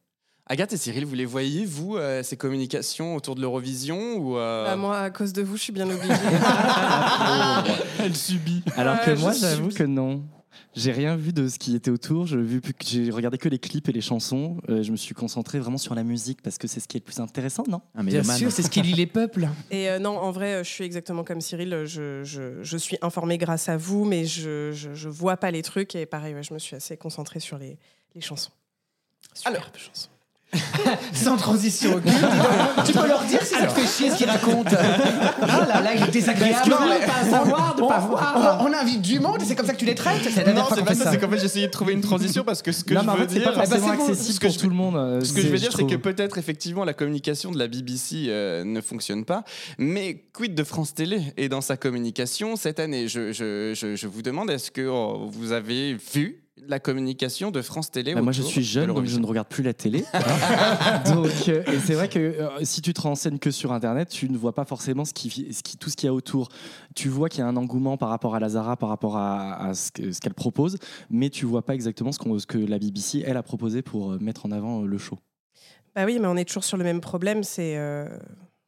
Agathe 0.47 0.73
et 0.73 0.77
Cyril, 0.77 1.07
vous 1.07 1.15
les 1.15 1.25
voyez, 1.25 1.65
vous, 1.65 1.97
euh, 1.97 2.23
ces 2.25 2.37
communications 2.37 3.15
autour 3.15 3.37
de 3.37 3.41
l'Eurovision 3.41 4.17
ou 4.17 4.37
euh, 4.37 4.65
Bah, 4.67 4.77
moi, 4.77 4.99
à 4.99 5.11
cause 5.11 5.33
de 5.33 5.41
vous, 5.41 5.57
je 5.57 5.63
suis 5.63 5.73
bien 5.73 5.89
obligée. 5.89 6.13
Elle 8.01 8.17
subit. 8.17 8.63
Alors 8.77 9.01
que 9.01 9.15
je 9.15 9.21
moi, 9.21 9.33
j'avoue 9.33 9.69
que 9.69 9.85
non. 9.85 10.25
J'ai 10.75 10.93
rien 10.93 11.17
vu 11.17 11.33
de 11.33 11.49
ce 11.49 11.59
qui 11.59 11.75
était 11.77 11.91
autour. 11.91 12.27
J'ai 12.27 13.11
regardé 13.11 13.39
que 13.39 13.49
les 13.49 13.59
clips 13.59 13.89
et 13.89 13.93
les 13.93 14.01
chansons. 14.01 14.59
Euh, 14.69 14.83
je 14.83 14.91
me 14.93 14.97
suis 14.97 15.15
concentré 15.15 15.59
vraiment 15.59 15.79
sur 15.79 15.95
la 15.95 16.05
musique 16.05 16.43
parce 16.43 16.59
que 16.59 16.67
c'est 16.67 16.81
ce 16.81 16.89
qui 16.89 16.97
est 16.97 17.01
le 17.01 17.05
plus 17.05 17.21
intéressant, 17.21 17.65
non? 17.69 17.83
Un 17.95 18.05
Bien 18.05 18.23
sûr, 18.23 18.51
c'est 18.51 18.63
ce 18.63 18.71
qui 18.71 18.83
lie 18.83 18.95
les 18.95 19.07
peuples. 19.07 19.49
Et 19.71 19.89
euh, 19.89 19.99
non, 19.99 20.19
en 20.19 20.31
vrai, 20.31 20.55
euh, 20.55 20.65
je 20.65 20.71
suis 20.71 20.85
exactement 20.85 21.25
comme 21.25 21.41
Cyril. 21.41 21.85
Je, 21.85 22.23
je, 22.25 22.63
je 22.63 22.77
suis 22.77 22.99
informée 23.03 23.39
grâce 23.39 23.69
à 23.69 23.77
vous, 23.77 24.05
mais 24.05 24.25
je, 24.25 24.73
je, 24.73 24.95
je 24.95 25.09
vois 25.09 25.37
pas 25.37 25.51
les 25.51 25.63
trucs. 25.63 25.95
Et 25.95 26.07
pareil, 26.07 26.35
ouais, 26.35 26.43
je 26.43 26.55
me 26.55 26.59
suis 26.59 26.77
assez 26.77 26.97
concentrée 26.97 27.41
sur 27.41 27.59
les, 27.59 27.79
les 28.15 28.21
chansons. 28.21 28.53
Superbe 29.35 29.57
Alors. 29.57 29.73
chanson. 29.77 30.09
Sans 31.15 31.37
transition 31.37 31.95
aucune. 31.97 32.13
tu 32.85 32.93
peux 32.93 33.07
leur 33.07 33.23
dire 33.25 33.41
si 33.43 33.55
ça 33.55 33.67
te 33.67 33.73
fait 33.73 33.87
chier 33.87 34.11
ce 34.11 34.17
qu'ils 34.19 34.29
racontent. 34.29 34.71
Ah 35.41 35.67
là 35.67 35.81
là, 35.81 35.95
il 35.95 36.03
est 36.03 36.11
désagréable. 36.11 36.65
De 36.67 36.71
pas 37.07 37.31
savoir, 37.31 37.75
de 37.75 37.81
pas 37.81 37.99
voir. 38.01 38.59
On, 38.61 38.67
on 38.67 38.73
invite 38.75 39.01
du 39.01 39.19
monde 39.19 39.41
et 39.41 39.45
c'est 39.45 39.55
comme 39.55 39.67
ça 39.67 39.73
que 39.73 39.79
tu 39.79 39.87
les 39.87 39.95
traites. 39.95 40.21
C'est 40.23 40.37
la 40.37 40.45
dernière 40.45 40.65
Non, 40.65 40.69
fois 40.69 40.77
c'est 40.77 40.83
qu'on 40.83 40.87
pas 40.89 40.93
fait 40.93 40.99
ça, 40.99 41.05
ça. 41.05 41.11
c'est 41.13 41.19
qu'en 41.19 41.31
fait 41.31 41.39
j'essayais 41.39 41.67
de 41.67 41.73
trouver 41.73 41.95
une 41.95 42.01
transition 42.03 42.45
parce 42.45 42.61
que 42.61 42.71
ce 42.73 42.85
que 42.85 42.93
Non, 42.93 43.01
je 43.01 43.07
mais 43.07 43.13
en 43.13 43.17
veux 43.17 43.23
fait, 43.23 43.29
c'est 43.35 43.39
dire, 43.41 43.53
pas 43.55 43.65
forcément 43.65 43.77
Eh 43.77 43.81
ben, 43.81 43.93
c'est 43.93 43.97
bon. 43.99 44.03
accessible 44.13 44.35
Ce 44.35 44.41
que 44.41 44.47
pour 44.47 44.55
je- 44.55 44.59
tout 44.61 44.69
le 44.69 44.75
monde. 44.75 44.97
euh, 44.97 45.21
Ce 45.23 45.33
que 45.33 45.41
je 45.41 45.49
veux 45.49 45.59
dire, 45.59 45.71
c'est 45.73 45.83
que 45.85 45.89
trouve. 45.89 45.99
peut-être 46.01 46.37
effectivement 46.39 46.85
la 46.85 46.93
communication 46.95 47.51
de 47.51 47.59
la 47.59 47.69
BBC 47.69 48.27
euh, 48.29 48.65
ne 48.65 48.81
fonctionne 48.83 49.25
pas, 49.25 49.45
mais 49.79 50.23
quid 50.35 50.55
de 50.55 50.65
France 50.65 50.93
Télé 50.95 51.23
et 51.39 51.49
dans 51.49 51.61
sa 51.63 51.77
communication 51.79 52.57
cette 52.57 52.79
année? 52.81 53.09
Je, 53.09 53.33
je, 53.33 53.73
je, 53.75 53.97
je 53.97 54.07
vous 54.07 54.23
demande, 54.23 54.51
est-ce 54.51 54.71
que 54.71 54.87
oh, 54.87 55.29
vous 55.33 55.53
avez 55.53 55.97
vu 56.13 56.42
la 56.57 56.79
communication 56.79 57.51
de 57.51 57.63
France 57.63 57.91
Télé 57.91 58.15
Bah, 58.15 58.23
moi, 58.23 58.33
je 58.33 58.43
suis 58.43 58.63
jeune, 58.63 58.89
donc 58.89 59.07
je 59.07 59.19
ne 59.19 59.27
regarde 59.27 59.49
plus 59.49 59.63
la 59.63 59.73
télé. 59.73 60.05
donc, 61.07 61.31
euh, 61.49 61.65
et 61.67 61.79
c'est 61.81 61.95
vrai 61.95 62.09
que 62.11 62.19
euh, 62.19 62.49
si 62.63 62.83
tu 62.83 62.93
te 62.93 63.01
renseignes 63.01 63.39
que 63.39 63.51
sur 63.51 63.73
Internet, 63.73 64.09
tu 64.11 64.29
ne 64.29 64.37
vois 64.37 64.55
pas 64.55 64.65
forcément 64.65 65.05
ce 65.05 65.13
qui, 65.15 65.31
ce 65.53 65.63
qui, 65.63 65.77
tout 65.79 65.91
ce 65.91 65.97
qu'il 65.97 66.07
y 66.07 66.11
a 66.11 66.15
autour. 66.15 66.49
Tu 66.95 67.09
vois 67.09 67.29
qu'il 67.29 67.41
y 67.41 67.43
a 67.43 67.47
un 67.47 67.57
engouement 67.57 67.97
par 67.97 68.11
rapport 68.11 68.35
à 68.35 68.41
Lazara, 68.41 68.77
par 68.77 68.91
rapport 68.91 69.17
à, 69.17 69.69
à 69.69 69.75
ce 69.75 69.91
que- 69.91 70.13
ce 70.13 70.21
qu'elle 70.21 70.35
propose, 70.35 70.77
mais 71.11 71.31
tu 71.31 71.47
vois 71.47 71.63
pas 71.65 71.75
exactement 71.75 72.13
ce, 72.13 72.19
que 72.47 72.59
la 72.59 72.79
BBC, 72.79 73.23
elle, 73.27 73.37
a 73.37 73.43
proposé 73.43 73.83
pour 73.83 74.13
euh, 74.13 74.19
mettre 74.21 74.47
en 74.47 74.51
avant 74.53 74.83
le 74.83 74.99
show. 74.99 75.19
Bah 75.95 76.05
oui, 76.05 76.19
mais 76.21 76.27
on 76.27 76.37
est 76.37 76.45
toujours 76.45 76.65
sur 76.65 76.77
le 76.77 76.85
même 76.85 77.01
problème. 77.01 77.43
C'est 77.45 77.77
euh, 77.77 78.09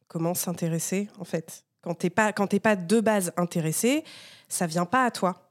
comment 0.07 0.33
s'intéresser, 0.33 1.07
en 1.19 1.23
fait. 1.23 1.63
Quand 1.81 1.93
t'es 1.93 2.09
pas, 2.09 2.33
quand 2.33 2.47
t'es 2.47 2.59
pas 2.59 2.75
de 2.75 2.99
base 2.99 3.31
intéressé, 3.37 4.03
ça 4.49 4.65
vient 4.65 4.85
pas 4.85 5.05
à 5.05 5.11
toi. 5.11 5.44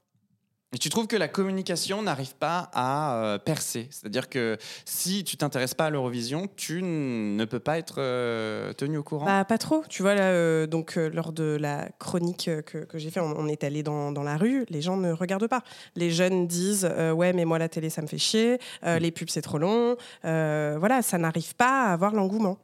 Et 0.75 0.79
tu 0.79 0.89
trouves 0.89 1.07
que 1.07 1.15
la 1.15 1.29
communication 1.29 2.03
n'arrive 2.03 2.35
pas 2.35 2.69
à 2.73 3.15
euh, 3.15 3.39
percer? 3.39 3.87
C'est-à-dire 3.93 4.29
que 4.29 4.59
si 4.85 5.23
tu 5.23 5.37
t'intéresses 5.37 5.75
pas 5.75 5.87
à 5.87 5.91
l'Eurovision, 5.91 6.49
tu 6.57 6.83
ne 6.83 7.45
peux 7.45 7.61
pas 7.61 7.79
être 7.79 7.97
euh, 7.99 8.73
tenu 8.73 8.99
au 8.99 9.05
courant? 9.05 9.25
Bah, 9.25 9.45
pas 9.45 9.57
trop. 9.57 9.85
Tu 9.89 10.03
vois, 10.03 10.17
là, 10.17 10.31
euh, 10.33 10.67
donc, 10.67 10.99
euh, 10.99 11.09
lors 11.11 11.33
de 11.33 11.57
la 11.61 11.89
chronique 12.01 12.51
que, 12.67 12.79
que 12.79 12.99
j'ai 12.99 13.11
fait, 13.11 13.21
on, 13.21 13.39
on 13.39 13.47
est 13.47 13.63
allé 13.63 13.85
dans, 13.85 14.11
dans 14.11 14.25
la 14.25 14.37
rue, 14.37 14.67
les 14.69 14.83
gens 14.83 14.97
ne 14.97 15.13
regardent 15.13 15.47
pas. 15.47 15.63
Les 15.95 16.11
jeunes 16.11 16.49
disent 16.49 16.89
euh, 16.91 17.13
Ouais, 17.13 17.33
mais 17.33 17.45
moi, 17.45 17.61
la 17.61 17.69
télé, 17.69 17.89
ça 17.89 18.03
me 18.03 18.09
fait 18.09 18.19
chier, 18.19 18.59
euh, 18.83 18.99
les 18.99 19.13
pubs, 19.13 19.31
c'est 19.31 19.43
trop 19.43 19.59
long. 19.59 19.95
Euh, 20.25 20.75
voilà, 20.81 21.03
ça 21.03 21.19
n'arrive 21.19 21.55
pas 21.55 21.85
à 21.85 21.93
avoir 21.93 22.15
l'engouement. 22.15 22.59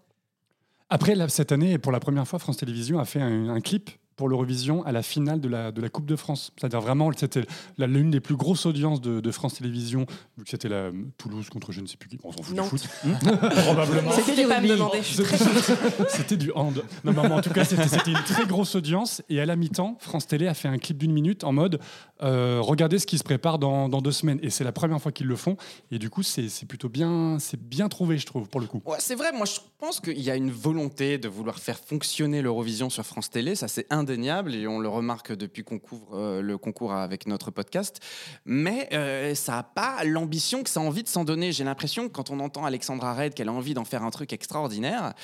Après, 0.88 1.14
là, 1.14 1.29
cette 1.29 1.52
année, 1.52 1.79
pour 1.79 1.93
la 1.93 2.00
première 2.00 2.26
fois, 2.26 2.40
France 2.40 2.57
Télévisions 2.57 2.99
a 2.99 3.05
fait 3.05 3.21
un, 3.21 3.50
un 3.50 3.61
clip 3.61 3.90
pour 4.21 4.29
l'Eurovision 4.29 4.85
à 4.85 4.93
la 4.93 5.03
finale 5.03 5.41
de 5.41 5.49
la, 5.49 5.73
de 5.73 5.81
la 5.81 5.89
Coupe 5.89 6.05
de 6.05 6.15
France. 6.15 6.53
C'est-à-dire 6.59 6.83
vraiment, 6.83 7.11
c'était 7.17 7.41
la- 7.79 7.87
l'une 7.87 8.11
des 8.11 8.21
plus 8.21 8.37
grosses 8.37 8.67
audiences 8.67 9.00
de, 9.00 9.21
de 9.21 9.31
France 9.31 9.55
Télévisions, 9.55 10.05
vu 10.37 10.45
que 10.45 10.50
c'était 10.50 10.69
la 10.69 10.91
Toulouse 11.17 11.49
contre 11.49 11.73
je 11.73 11.81
ne 11.81 11.87
sais 11.87 11.97
plus 11.97 12.11
qui. 12.11 12.19
On 12.23 12.31
s'en 12.31 12.43
fout 12.43 12.55
du 12.55 12.61
foot. 12.62 12.83
Probablement. 13.65 14.11
C'était 14.12 14.47
pas 14.47 14.61
du 16.37 16.53
hand. 16.53 16.83
Non, 17.05 17.12
mais 17.12 17.19
en 17.33 17.41
tout 17.41 17.49
cas, 17.50 17.65
c'était 17.65 18.11
une 18.11 18.23
très 18.27 18.45
grosse 18.47 18.75
audience. 18.75 19.23
Et 19.31 19.41
à 19.41 19.47
la 19.47 19.57
mi-temps, 19.57 19.97
France 20.00 20.27
Télé 20.27 20.47
a 20.49 20.53
fait 20.55 20.69
un 20.69 20.77
clip 20.77 20.99
d'une 20.99 21.12
minute 21.12 21.43
en 21.45 21.53
mode 21.53 21.81
euh, 22.23 22.59
regardez 22.61 22.99
ce 22.99 23.07
qui 23.07 23.17
se 23.17 23.25
prépare 23.25 23.59
dans, 23.59 23.89
dans 23.89 24.03
deux 24.03 24.12
semaines. 24.12 24.39
Et 24.43 24.50
c'est 24.50 24.65
la 24.65 24.73
première 24.73 25.00
fois 25.00 25.11
qu'ils 25.12 25.27
le 25.27 25.37
font. 25.37 25.57
Et 25.91 25.99
du 25.99 26.11
coup, 26.11 26.23
c'est 26.23 26.50
c'est 26.50 26.67
plutôt 26.67 26.91
bien, 26.91 27.39
c'est 27.41 27.59
bien 27.59 27.89
trouvé, 27.89 28.19
je 28.19 28.27
trouve, 28.27 28.47
pour 28.49 28.61
le 28.61 28.67
coup. 28.67 28.83
Ouais, 28.85 28.99
c'est 29.00 29.15
vrai, 29.15 29.33
moi 29.33 29.47
je 29.47 29.59
pense 29.79 30.00
qu'il 30.00 30.21
y 30.21 30.31
a 30.31 30.37
une 30.37 30.50
volonté 30.50 31.17
de 31.17 31.29
vouloir 31.29 31.59
faire 31.59 31.79
fonctionner 31.79 32.43
l'Eurovision 32.43 32.91
sur 32.91 33.07
France 33.07 33.31
Télé, 33.31 33.55
ça 33.55 33.69
c'est 33.69 33.87
indéniable 34.11 34.55
et 34.55 34.67
on 34.67 34.81
le 34.81 34.88
remarque 34.88 35.33
depuis 35.33 35.62
qu'on 35.62 35.79
couvre 35.79 36.14
euh, 36.14 36.43
le 36.43 36.59
concours 36.59 36.93
avec 36.93 37.26
notre 37.26 37.50
podcast. 37.50 38.00
Mais 38.45 38.88
euh, 38.93 39.35
ça 39.35 39.52
n'a 39.52 39.62
pas 39.62 40.05
l'ambition 40.05 40.62
que 40.62 40.71
ça 40.71 40.81
a 40.81 40.83
envie 40.83 41.02
de 41.02 41.09
s'en 41.09 41.25
donner. 41.25 41.52
J'ai 41.52 41.64
l'impression 41.64 42.09
quand 42.09 42.31
on 42.31 42.40
entend 42.40 42.64
Alexandra 42.64 43.14
Red 43.14 43.35
qu'elle 43.35 43.49
a 43.49 43.52
envie 43.52 43.75
d'en 43.75 43.85
faire 43.85 44.02
un 44.02 44.11
truc 44.11 44.33
extraordinaire. 44.33 45.14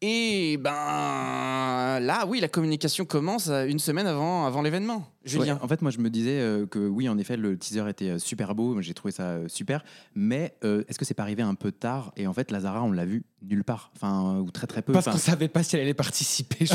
Et 0.00 0.56
ben 0.58 1.98
là, 2.00 2.24
oui, 2.26 2.40
la 2.40 2.48
communication 2.48 3.04
commence 3.04 3.48
euh, 3.48 3.66
une 3.66 3.78
semaine 3.78 4.06
avant 4.06 4.62
l'événement. 4.62 5.13
Julien. 5.24 5.54
Ouais, 5.54 5.60
en 5.62 5.68
fait, 5.68 5.80
moi, 5.82 5.90
je 5.90 5.98
me 5.98 6.10
disais 6.10 6.38
euh, 6.40 6.66
que 6.66 6.78
oui, 6.78 7.08
en 7.08 7.16
effet, 7.18 7.36
le 7.36 7.56
teaser 7.56 7.88
était 7.88 8.10
euh, 8.10 8.18
super 8.18 8.54
beau. 8.54 8.80
J'ai 8.82 8.94
trouvé 8.94 9.12
ça 9.12 9.22
euh, 9.24 9.48
super. 9.48 9.82
Mais 10.14 10.54
euh, 10.64 10.84
est-ce 10.88 10.98
que 10.98 11.04
c'est 11.04 11.14
pas 11.14 11.22
arrivé 11.22 11.42
un 11.42 11.54
peu 11.54 11.72
tard? 11.72 12.12
Et 12.16 12.26
en 12.26 12.32
fait, 12.32 12.50
Lazara, 12.50 12.82
on 12.82 12.92
l'a 12.92 13.04
vu 13.06 13.24
nulle 13.42 13.64
part. 13.64 13.90
Enfin, 13.96 14.38
ou 14.40 14.50
très 14.50 14.66
très 14.66 14.82
peu. 14.82 14.92
Parce 14.92 15.06
Enfin, 15.06 15.16
qu'on 15.16 15.22
savait 15.22 15.48
pas 15.48 15.62
si 15.62 15.76
elle 15.76 15.82
allait 15.82 15.94
participer. 15.94 16.66
Je, 16.66 16.74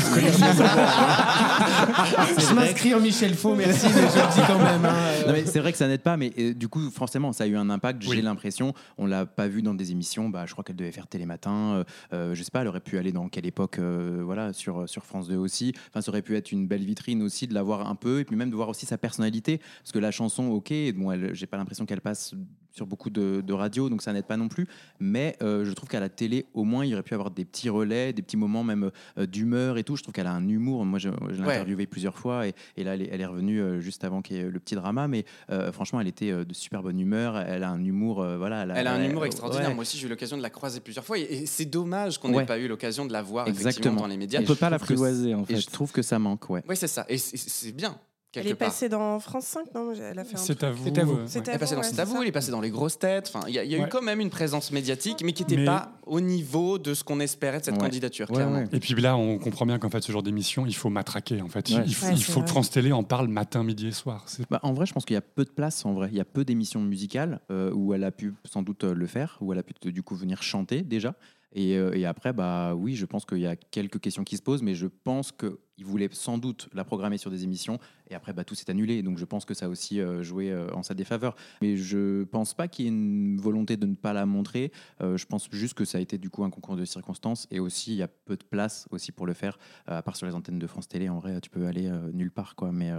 je 2.40 2.54
m'inscris 2.54 2.94
en 2.94 3.00
Michel 3.00 3.34
Faux, 3.34 3.54
merci, 3.54 3.86
mais 3.86 3.92
je 3.92 4.18
le 4.18 4.34
dis 4.34 4.40
quand 4.46 4.58
même. 4.58 4.84
hein. 4.84 5.34
C'est 5.46 5.58
vrai 5.60 5.72
que 5.72 5.78
ça 5.78 5.88
n'aide 5.88 6.02
pas, 6.02 6.16
mais 6.16 6.32
euh, 6.38 6.54
du 6.54 6.68
coup, 6.68 6.90
forcément, 6.90 7.32
ça 7.32 7.44
a 7.44 7.46
eu 7.46 7.56
un 7.56 7.70
impact. 7.70 8.04
Oui. 8.06 8.16
J'ai 8.16 8.22
l'impression. 8.22 8.74
On 8.98 9.06
l'a 9.06 9.26
pas 9.26 9.48
vu 9.48 9.62
dans 9.62 9.74
des 9.74 9.90
émissions. 9.92 10.28
Bah, 10.28 10.44
je 10.46 10.52
crois 10.52 10.64
qu'elle 10.64 10.76
devait 10.76 10.92
faire 10.92 11.06
Télématin. 11.06 11.84
Je 12.12 12.42
sais 12.42 12.50
pas, 12.50 12.60
elle 12.62 12.68
aurait 12.68 12.80
pu 12.80 12.98
aller 12.98 13.12
dans 13.12 13.28
quelle 13.28 13.46
époque, 13.46 13.78
euh, 13.78 14.22
voilà, 14.24 14.52
sur 14.52 14.88
sur 14.88 15.04
France 15.04 15.28
2 15.28 15.36
aussi. 15.36 15.72
Enfin, 15.88 16.00
ça 16.00 16.10
aurait 16.10 16.22
pu 16.22 16.36
être 16.36 16.52
une 16.52 16.66
belle 16.66 16.84
vitrine 16.84 17.22
aussi 17.22 17.46
de 17.46 17.54
la 17.54 17.62
voir 17.62 17.88
un 17.88 17.94
peu, 17.94 18.20
et 18.20 18.24
puis 18.24 18.36
même 18.40 18.50
de 18.50 18.56
voir 18.56 18.68
aussi 18.68 18.86
sa 18.86 18.98
personnalité, 18.98 19.58
parce 19.82 19.92
que 19.92 19.98
la 19.98 20.10
chanson, 20.10 20.48
ok, 20.48 20.72
bon, 20.96 21.12
elle, 21.12 21.34
j'ai 21.34 21.46
pas 21.46 21.56
l'impression 21.56 21.86
qu'elle 21.86 22.00
passe 22.00 22.34
sur 22.72 22.86
beaucoup 22.86 23.10
de, 23.10 23.42
de 23.44 23.52
radios, 23.52 23.88
donc 23.90 24.00
ça 24.00 24.12
n'aide 24.12 24.26
pas 24.26 24.36
non 24.36 24.48
plus. 24.48 24.66
Mais 25.00 25.36
euh, 25.42 25.64
je 25.64 25.72
trouve 25.72 25.88
qu'à 25.88 25.98
la 26.00 26.08
télé, 26.08 26.46
au 26.54 26.62
moins, 26.64 26.84
il 26.84 26.92
aurait 26.94 27.02
pu 27.02 27.14
avoir 27.14 27.30
des 27.32 27.44
petits 27.44 27.68
relais, 27.68 28.12
des 28.12 28.22
petits 28.22 28.36
moments 28.36 28.62
même 28.62 28.90
euh, 29.18 29.26
d'humeur 29.26 29.76
et 29.76 29.82
tout. 29.84 29.96
Je 29.96 30.02
trouve 30.04 30.12
qu'elle 30.14 30.28
a 30.28 30.32
un 30.32 30.48
humour. 30.48 30.84
Moi, 30.84 30.98
je, 31.00 31.08
je 31.30 31.40
l'ai 31.42 31.46
Ouais. 31.48 31.54
interviewée 31.54 31.86
plusieurs 31.86 32.16
fois, 32.16 32.46
et, 32.46 32.54
et 32.76 32.84
là, 32.84 32.94
elle 32.94 33.02
est, 33.02 33.08
elle 33.10 33.20
est 33.20 33.26
revenue 33.26 33.60
euh, 33.60 33.80
juste 33.80 34.04
avant 34.04 34.22
qu'il 34.22 34.36
y 34.36 34.40
ait 34.40 34.48
le 34.48 34.60
petit 34.60 34.76
drama. 34.76 35.08
Mais 35.08 35.24
euh, 35.50 35.72
franchement, 35.72 36.00
elle 36.00 36.06
était 36.08 36.32
de 36.44 36.54
super 36.54 36.82
bonne 36.82 37.00
humeur. 37.00 37.36
Elle 37.38 37.64
a 37.64 37.70
un 37.70 37.84
humour, 37.84 38.22
euh, 38.22 38.38
voilà. 38.38 38.62
Elle 38.76 38.86
a 38.86 38.94
un 38.94 39.04
humour 39.04 39.22
ouais. 39.22 39.26
extraordinaire. 39.26 39.74
Moi 39.74 39.82
aussi, 39.82 39.98
j'ai 39.98 40.06
eu 40.06 40.10
l'occasion 40.10 40.36
de 40.36 40.42
la 40.42 40.50
croiser 40.50 40.78
plusieurs 40.80 41.04
fois. 41.04 41.18
Et, 41.18 41.22
et 41.22 41.46
c'est 41.46 41.64
dommage 41.66 42.18
qu'on 42.18 42.28
n'ait 42.28 42.36
Ouais. 42.38 42.46
pas 42.46 42.58
eu 42.58 42.68
l'occasion 42.68 43.04
de 43.04 43.12
la 43.12 43.20
voir 43.22 43.48
effectivement 43.48 43.68
Exactement. 43.70 44.00
dans 44.02 44.06
les 44.06 44.16
médias. 44.16 44.40
On 44.40 44.44
peut 44.44 44.54
pas 44.54 44.68
que 44.68 44.72
l'apprivoiser 44.72 45.34
en 45.34 45.42
Et 45.42 45.46
fait. 45.46 45.60
je 45.60 45.66
trouve 45.70 45.90
que 45.90 46.02
ça 46.02 46.18
manque, 46.20 46.48
ouais. 46.50 46.62
Oui, 46.68 46.76
c'est 46.76 46.86
ça. 46.86 47.04
Et 47.08 47.18
c'est 47.18 47.72
bien. 47.72 47.98
Elle 48.36 48.46
est 48.46 48.54
part. 48.54 48.68
passée 48.68 48.88
dans 48.88 49.18
France 49.18 49.44
5, 49.46 49.74
non 49.74 49.92
Elle 49.92 50.18
a 50.18 50.24
fait 50.24 50.34
un 50.34 50.38
C'est 50.38 50.62
à 50.62 50.70
vous. 50.70 50.84
C'est 50.84 50.98
à 50.98 51.04
vous. 51.04 51.14
euh. 51.14 51.26
Elle 51.34 51.54
est 51.54 51.58
passée 51.58 51.74
dans 51.74 51.82
C'est 51.82 51.98
à 51.98 52.04
vous, 52.04 52.22
elle 52.22 52.28
est 52.28 52.32
passée 52.32 52.50
dans 52.52 52.60
les 52.60 52.70
grosses 52.70 52.98
têtes. 52.98 53.30
Enfin, 53.34 53.44
il 53.48 53.54
y 53.54 53.58
a, 53.58 53.64
il 53.64 53.70
y 53.70 53.74
a 53.74 53.78
eu 53.84 53.88
quand 53.88 54.02
même 54.02 54.20
une 54.20 54.30
présence 54.30 54.70
médiatique, 54.70 55.22
mais 55.24 55.32
qui 55.32 55.42
n'était 55.42 55.56
Mais- 55.56 55.64
pas 55.64 55.92
au 56.06 56.20
niveau 56.20 56.78
de 56.78 56.94
ce 56.94 57.02
qu'on 57.02 57.18
espérait 57.18 57.58
de 57.58 57.64
cette 57.64 57.74
Ouais. 57.74 57.80
candidature, 57.80 58.28
Ouais, 58.30 58.36
clairement. 58.36 58.58
ouais. 58.58 58.68
Et 58.72 58.78
puis 58.78 58.94
là, 58.94 59.16
on 59.16 59.38
comprend 59.38 59.66
bien 59.66 59.78
qu'en 59.80 59.90
fait, 59.90 60.00
ce 60.02 60.12
genre 60.12 60.22
d'émission, 60.22 60.64
il 60.66 60.74
faut 60.76 60.90
matraquer. 60.90 61.42
En 61.42 61.48
fait, 61.48 61.68
Ouais. 61.70 61.82
il, 61.86 61.94
faut- 61.94 62.06
Ouais, 62.06 62.12
il 62.12 62.18
c'est 62.18 62.30
faut 62.32 62.42
que. 62.42 62.46
France 62.48 62.70
Télé 62.70 62.92
en 62.92 63.02
parle 63.02 63.26
matin, 63.28 63.64
midi 63.64 63.88
et 63.88 63.92
soir. 63.92 64.26
Bah, 64.48 64.60
en 64.62 64.72
vrai, 64.74 64.86
je 64.86 64.92
pense 64.92 65.04
qu'il 65.04 65.14
y 65.14 65.18
a 65.18 65.20
peu 65.22 65.44
de 65.44 65.50
place. 65.50 65.84
En 65.84 65.92
vrai, 65.94 66.08
il 66.12 66.16
y 66.16 66.20
a 66.20 66.24
peu 66.24 66.44
d'émissions 66.44 66.80
musicales 66.80 67.40
euh, 67.50 67.72
où 67.72 67.94
elle 67.94 68.04
a 68.04 68.12
pu 68.12 68.34
sans 68.44 68.62
doute 68.62 68.84
euh, 68.84 68.94
le 68.94 69.06
faire, 69.06 69.38
où 69.40 69.52
elle 69.52 69.58
a 69.58 69.62
pu 69.64 69.74
du 69.90 70.02
coup 70.04 70.14
venir 70.14 70.42
chanter 70.42 70.82
déjà. 70.82 71.14
Et, 71.52 71.76
euh, 71.76 71.92
et 71.96 72.06
après, 72.06 72.32
bah 72.32 72.74
oui, 72.76 72.94
je 72.94 73.04
pense 73.06 73.24
qu'il 73.24 73.38
y 73.38 73.46
a 73.46 73.56
quelques 73.56 73.98
questions 73.98 74.22
qui 74.22 74.36
se 74.36 74.42
posent, 74.42 74.62
mais 74.62 74.76
je 74.76 74.86
pense 74.86 75.32
qu'il 75.80 75.86
voulait 75.86 76.10
sans 76.12 76.36
doute 76.36 76.68
la 76.74 76.84
programmer 76.84 77.16
sur 77.16 77.30
des 77.30 77.42
émissions. 77.42 77.78
Et 78.10 78.14
après, 78.14 78.34
bah, 78.34 78.44
tout 78.44 78.54
s'est 78.54 78.70
annulé. 78.70 79.02
Donc 79.02 79.16
je 79.16 79.24
pense 79.24 79.46
que 79.46 79.54
ça 79.54 79.64
a 79.64 79.68
aussi 79.70 79.98
euh, 79.98 80.22
joué 80.22 80.50
euh, 80.50 80.68
en 80.74 80.82
sa 80.82 80.92
défaveur. 80.92 81.34
Mais 81.62 81.78
je 81.78 82.24
pense 82.24 82.52
pas 82.52 82.68
qu'il 82.68 82.84
y 82.84 82.88
ait 82.88 82.90
une 82.90 83.38
volonté 83.40 83.78
de 83.78 83.86
ne 83.86 83.94
pas 83.94 84.12
la 84.12 84.26
montrer. 84.26 84.72
Euh, 85.00 85.16
je 85.16 85.24
pense 85.24 85.48
juste 85.50 85.72
que 85.72 85.86
ça 85.86 85.96
a 85.96 86.00
été 86.02 86.18
du 86.18 86.28
coup 86.28 86.44
un 86.44 86.50
concours 86.50 86.76
de 86.76 86.84
circonstances. 86.84 87.48
Et 87.50 87.60
aussi, 87.60 87.92
il 87.92 87.96
y 87.96 88.02
a 88.02 88.08
peu 88.08 88.36
de 88.36 88.44
place 88.44 88.88
aussi 88.90 89.10
pour 89.10 89.26
le 89.26 89.32
faire. 89.32 89.58
À 89.86 90.02
part 90.02 90.16
sur 90.16 90.26
les 90.26 90.34
antennes 90.34 90.58
de 90.58 90.66
France 90.66 90.86
Télé, 90.86 91.08
en 91.08 91.18
vrai, 91.18 91.40
tu 91.40 91.48
peux 91.48 91.66
aller 91.66 91.90
nulle 92.12 92.30
part. 92.30 92.56
Quoi. 92.56 92.72
Mais, 92.72 92.90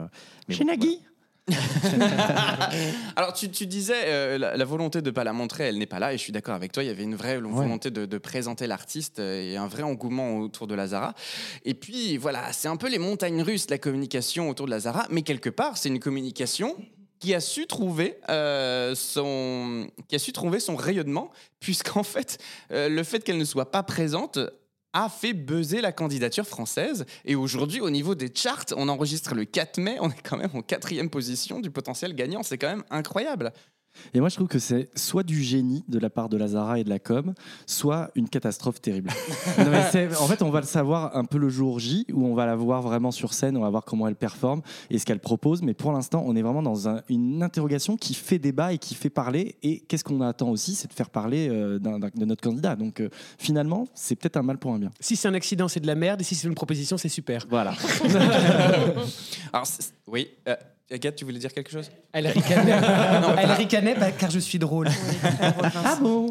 mais 0.47 0.55
Chez 0.55 0.63
bon, 0.63 0.71
Nagui? 0.71 1.01
Alors, 3.15 3.34
tu, 3.34 3.50
tu 3.50 3.65
disais, 3.67 4.03
euh, 4.05 4.38
la, 4.38 4.58
la 4.58 4.65
volonté 4.65 5.01
de 5.01 5.10
ne 5.10 5.12
pas 5.12 5.24
la 5.24 5.34
montrer, 5.34 5.65
elle 5.65 5.77
n'est 5.77 5.86
pas 5.86 6.00
là, 6.00 6.13
et 6.13 6.17
je 6.17 6.22
suis 6.22 6.31
d'accord 6.31 6.55
avec 6.55 6.72
toi, 6.72 6.84
il 6.84 6.88
y 6.88 6.89
avait 6.89 7.03
une 7.03 7.15
vraie 7.15 7.39
volonté 7.39 7.91
de, 7.91 8.05
de 8.05 8.17
présenter 8.17 8.67
l'artiste 8.67 9.20
euh, 9.20 9.51
et 9.51 9.58
un 9.58 9.67
vrai 9.67 9.84
engouement 9.84 10.38
autour 10.38 10.67
de 10.67 10.75
Lazara. 10.75 11.13
Et 11.65 11.74
puis, 11.74 12.17
voilà, 12.17 12.53
c'est 12.53 12.67
un 12.67 12.77
peu 12.77 12.89
les 12.89 13.00
montagnes 13.00 13.41
russes, 13.41 13.70
la 13.70 13.77
communication 13.77 14.50
autour 14.50 14.65
de 14.65 14.72
Lazara, 14.72 15.05
mais 15.10 15.22
quelque 15.22 15.50
part, 15.50 15.77
c'est 15.77 15.89
une 15.89 16.00
communication 16.00 16.75
qui 17.22 17.36
a 17.36 17.39
su 17.39 17.67
trouver 17.67 18.17
euh, 18.29 18.96
son 18.96 19.88
qui 20.08 20.15
a 20.15 20.20
su 20.20 20.34
trouver 20.34 20.60
son 20.60 20.75
rayonnement 20.75 21.29
puisqu'en 21.60 22.03
fait 22.03 22.39
euh, 22.72 22.89
le 22.89 23.03
fait 23.03 23.24
qu'elle 23.24 23.38
ne 23.38 23.46
soit 23.46 23.70
pas 23.72 23.84
présente 23.84 24.39
a 24.93 25.10
fait 25.10 25.33
buzzer 25.33 25.81
la 25.81 25.91
candidature 25.91 26.45
française. 26.45 27.05
Et 27.25 27.36
aujourd'hui, 27.36 27.81
au 27.81 27.89
niveau 27.89 28.15
des 28.15 28.31
charts, 28.33 28.65
on 28.75 28.89
enregistre 28.89 29.36
le 29.36 29.45
4 29.45 29.77
mai, 29.79 29.98
on 30.01 30.10
est 30.10 30.21
quand 30.21 30.38
même 30.38 30.51
en 30.53 30.62
quatrième 30.62 31.10
position 31.10 31.60
du 31.60 31.71
potentiel 31.71 32.13
gagnant. 32.13 32.43
C'est 32.43 32.57
quand 32.57 32.69
même 32.69 32.83
incroyable. 32.89 33.53
Et 34.13 34.19
moi, 34.19 34.29
je 34.29 34.36
trouve 34.36 34.48
que 34.48 34.60
c'est 34.60 34.89
soit 34.95 35.24
du 35.24 35.41
génie 35.41 35.83
de 35.88 36.00
la 36.00 36.10
part 36.10 36.29
de 36.29 36.38
Lazara 36.38 36.79
et 36.79 36.83
de 36.83 36.89
la 36.89 37.00
com, 37.00 37.33
soit 37.65 38.10
une 38.15 38.29
catastrophe 38.29 38.81
terrible. 38.81 39.10
Non, 39.57 39.69
mais 39.69 39.83
c'est- 39.91 40.15
en 40.17 40.27
fait, 40.27 40.41
on 40.41 40.50
va 40.50 40.62
le 40.62 40.65
savoir 40.65 41.15
un 41.15 41.25
peu 41.25 41.38
le 41.38 41.50
jour 41.50 41.79
J, 41.79 42.05
où 42.13 42.25
on 42.25 42.33
va 42.33 42.45
la 42.45 42.55
voir 42.55 42.81
vraiment 42.81 43.12
sur 43.12 43.33
scène, 43.33 43.57
on 43.57 43.62
va 43.62 43.69
voir 43.69 43.83
comment 43.86 44.07
elle 44.07 44.15
performe 44.15 44.62
et 44.89 44.98
ce 44.98 45.05
qu'elle 45.05 45.19
propose. 45.19 45.62
Mais 45.62 45.74
pour 45.74 45.91
l'instant, 45.91 46.24
on 46.25 46.36
est 46.36 46.41
vraiment 46.41 46.62
dans 46.63 46.88
un- 46.89 47.01
une 47.10 47.43
interrogation 47.43 47.98
qui 47.98 48.13
fait 48.13 48.39
débat 48.39 48.74
et 48.74 48.77
qui 48.77 48.95
fait 48.95 49.10
parler. 49.10 49.55
Et 49.63 49.79
qu'est-ce 49.81 50.03
qu'on 50.03 50.21
attend 50.21 50.50
aussi, 50.50 50.74
c'est 50.75 50.88
de 50.88 50.93
faire 50.93 51.10
parler 51.10 51.48
euh, 51.50 51.79
de 51.79 52.25
notre 52.25 52.41
candidat. 52.41 52.75
Donc 52.75 53.01
euh, 53.01 53.10
finalement, 53.38 53.88
c'est 53.93 54.15
peut-être 54.15 54.38
un 54.38 54.43
mal 54.43 54.57
pour 54.57 54.74
un 54.74 54.79
bien. 54.79 54.89
Si 55.00 55.15
c'est 55.15 55.27
un 55.27 55.33
accident, 55.33 55.67
c'est 55.67 55.79
de 55.81 55.88
la 55.88 55.95
merde. 55.95 56.21
Et 56.21 56.24
si 56.24 56.36
c'est 56.36 56.48
une 56.48 56.55
proposition, 56.55 56.98
c'est 56.98 57.10
super. 57.10 57.45
Voilà. 57.50 57.74
Alors, 59.53 59.67
oui, 60.07 60.29
euh, 60.48 60.55
Agathe, 60.91 61.15
tu 61.15 61.25
voulais 61.25 61.39
dire 61.39 61.53
quelque 61.53 61.71
chose? 61.71 61.89
Elle 62.13 62.27
ricanait, 62.27 62.71
Elle 63.38 63.51
ricanait 63.51 63.95
bah, 63.95 64.12
car 64.12 64.29
je 64.29 64.39
suis 64.39 64.60
drôle. 64.60 64.88
ah 65.86 65.98
bon? 66.01 66.27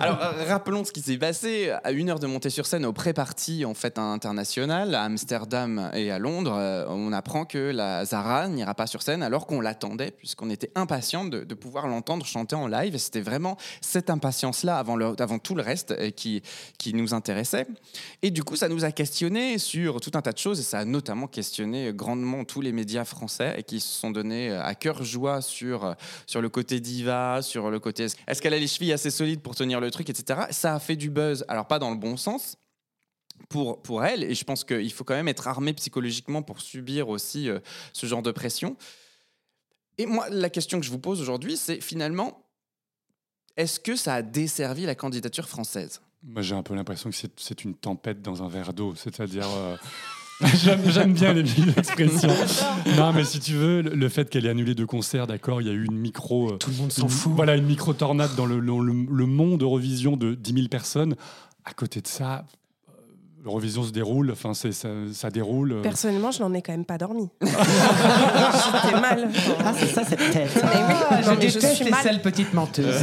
Alors, 0.00 0.18
euh, 0.22 0.44
rappelons 0.48 0.84
ce 0.84 0.92
qui 0.92 1.00
s'est 1.00 1.16
passé. 1.18 1.70
À 1.84 1.92
une 1.92 2.08
heure 2.10 2.18
de 2.18 2.26
montée 2.26 2.50
sur 2.50 2.66
scène 2.66 2.84
au 2.86 2.92
pré-party 2.92 3.64
en 3.64 3.74
fait 3.74 3.98
international 3.98 4.94
à 4.94 5.02
Amsterdam 5.04 5.90
et 5.94 6.10
à 6.10 6.18
Londres, 6.18 6.54
euh, 6.56 6.84
on 6.88 7.12
apprend 7.12 7.44
que 7.44 7.58
la 7.58 8.04
Zara 8.04 8.48
n'ira 8.48 8.74
pas 8.74 8.86
sur 8.86 9.02
scène 9.02 9.22
alors 9.22 9.46
qu'on 9.46 9.60
l'attendait, 9.60 10.10
puisqu'on 10.12 10.50
était 10.50 10.70
impatient 10.74 11.24
de, 11.24 11.44
de 11.44 11.54
pouvoir 11.54 11.86
l'entendre 11.88 12.24
chanter 12.26 12.54
en 12.56 12.66
live. 12.68 12.96
C'était 12.98 13.20
vraiment 13.20 13.56
cette 13.80 14.10
impatience-là 14.10 14.76
avant, 14.78 14.96
le- 14.96 15.14
avant 15.20 15.38
tout 15.38 15.54
le 15.54 15.62
reste 15.62 15.90
euh, 15.92 16.10
qui, 16.10 16.42
qui 16.78 16.94
nous 16.94 17.14
intéressait. 17.14 17.66
Et 18.22 18.30
du 18.30 18.44
coup, 18.44 18.56
ça 18.56 18.68
nous 18.68 18.84
a 18.84 18.92
questionné 18.92 19.58
sur 19.58 20.00
tout 20.00 20.12
un 20.14 20.22
tas 20.22 20.32
de 20.32 20.38
choses 20.38 20.60
et 20.60 20.62
ça 20.62 20.78
a 20.80 20.84
notamment 20.84 21.26
questionné 21.26 21.92
grandement 21.94 22.44
tous 22.44 22.60
les 22.60 22.72
médias 22.72 23.04
français 23.04 23.54
et 23.58 23.62
qui 23.62 23.80
se 23.80 23.95
sont 23.96 24.10
donnés 24.10 24.50
euh, 24.50 24.62
à 24.62 24.74
cœur 24.74 25.02
joie 25.04 25.40
sur, 25.42 25.84
euh, 25.84 25.94
sur 26.26 26.40
le 26.40 26.48
côté 26.48 26.80
diva, 26.80 27.42
sur 27.42 27.70
le 27.70 27.80
côté 27.80 28.04
est-ce- 28.04 28.40
qu'elle 28.42 28.54
a 28.54 28.58
les 28.58 28.66
chevilles 28.68 28.92
assez 28.92 29.10
solides 29.10 29.40
pour 29.40 29.54
tenir 29.54 29.80
le 29.80 29.90
truc, 29.90 30.08
etc. 30.10 30.40
Ça 30.50 30.74
a 30.74 30.78
fait 30.78 30.96
du 30.96 31.10
buzz, 31.10 31.44
alors 31.48 31.66
pas 31.66 31.78
dans 31.78 31.90
le 31.90 31.96
bon 31.96 32.16
sens. 32.16 32.56
Pour, 33.50 33.82
pour 33.82 34.02
elle, 34.02 34.24
et 34.24 34.34
je 34.34 34.44
pense 34.44 34.64
qu'il 34.64 34.90
faut 34.92 35.04
quand 35.04 35.14
même 35.14 35.28
être 35.28 35.46
armé 35.46 35.74
psychologiquement 35.74 36.42
pour 36.42 36.60
subir 36.62 37.10
aussi 37.10 37.50
euh, 37.50 37.58
ce 37.92 38.06
genre 38.06 38.22
de 38.22 38.30
pression. 38.32 38.76
Et 39.98 40.06
moi, 40.06 40.26
la 40.30 40.48
question 40.48 40.80
que 40.80 40.86
je 40.86 40.90
vous 40.90 40.98
pose 40.98 41.20
aujourd'hui, 41.20 41.56
c'est 41.58 41.80
finalement, 41.82 42.42
est-ce 43.58 43.78
que 43.78 43.94
ça 43.94 44.14
a 44.14 44.22
desservi 44.22 44.86
la 44.86 44.94
candidature 44.94 45.48
française? 45.48 46.00
Moi, 46.22 46.40
j'ai 46.42 46.54
un 46.54 46.62
peu 46.62 46.74
l'impression 46.74 47.10
que 47.10 47.16
c'est- 47.36 47.64
une 47.64 47.74
tempête 47.74 48.20
dans 48.22 48.42
un 48.42 48.48
verre 48.48 48.72
d'eau. 48.72 48.94
C'est-à-dire. 48.96 49.46
J'aime 50.90 51.12
bien 51.14 51.32
les 51.32 51.42
vieilles 51.42 51.72
expressions. 51.76 52.28
Non, 52.96 53.12
mais 53.12 53.24
si 53.24 53.40
tu 53.40 53.54
veux, 53.54 53.80
le, 53.82 53.94
le 53.94 54.08
fait 54.08 54.28
qu'elle 54.28 54.44
ait 54.46 54.50
annulé 54.50 54.74
deux 54.74 54.86
concerts, 54.86 55.26
d'accord, 55.26 55.62
il 55.62 55.66
y 55.66 55.70
a 55.70 55.72
eu 55.72 55.84
une 55.86 55.96
micro. 55.98 56.52
euh, 56.52 56.56
Tout 56.58 56.70
le 56.70 56.76
monde 56.76 56.92
s'en 56.92 57.08
fout. 57.08 57.32
Voilà, 57.34 57.56
une 57.56 57.64
micro-tornade 57.66 58.34
dans 58.36 58.44
le, 58.46 58.58
le- 58.60 58.78
le- 58.84 59.06
le 59.10 59.26
monde 59.26 59.62
Eurovision 59.62 60.16
de 60.16 60.34
10 60.34 60.52
000 60.52 60.68
personnes. 60.68 61.16
À 61.64 61.72
côté 61.72 62.00
de 62.02 62.06
ça, 62.06 62.44
euh, 62.88 62.92
l'Eurovision 63.44 63.82
se 63.82 63.90
déroule, 63.92 64.30
enfin, 64.30 64.52
ça, 64.52 64.68
ça 65.12 65.30
déroule. 65.30 65.72
euh, 65.72 65.82
Personnellement, 65.82 66.30
je 66.30 66.40
n'en 66.42 66.52
ai 66.52 66.60
quand 66.62 66.72
même 66.72 66.84
pas 66.84 66.98
dormi. 66.98 67.28
J'étais 67.42 69.00
mal. 69.00 69.28
Ah, 69.64 69.72
c'est 69.76 69.86
ça 69.86 70.04
cette 70.04 70.30
tête. 70.32 70.50
Ah, 70.62 71.22
je 71.22 71.30
déteste 71.40 71.74
suis 71.76 71.84
les 71.86 71.92
sales 71.92 72.20
petites 72.20 72.52
menteuses. 72.52 73.02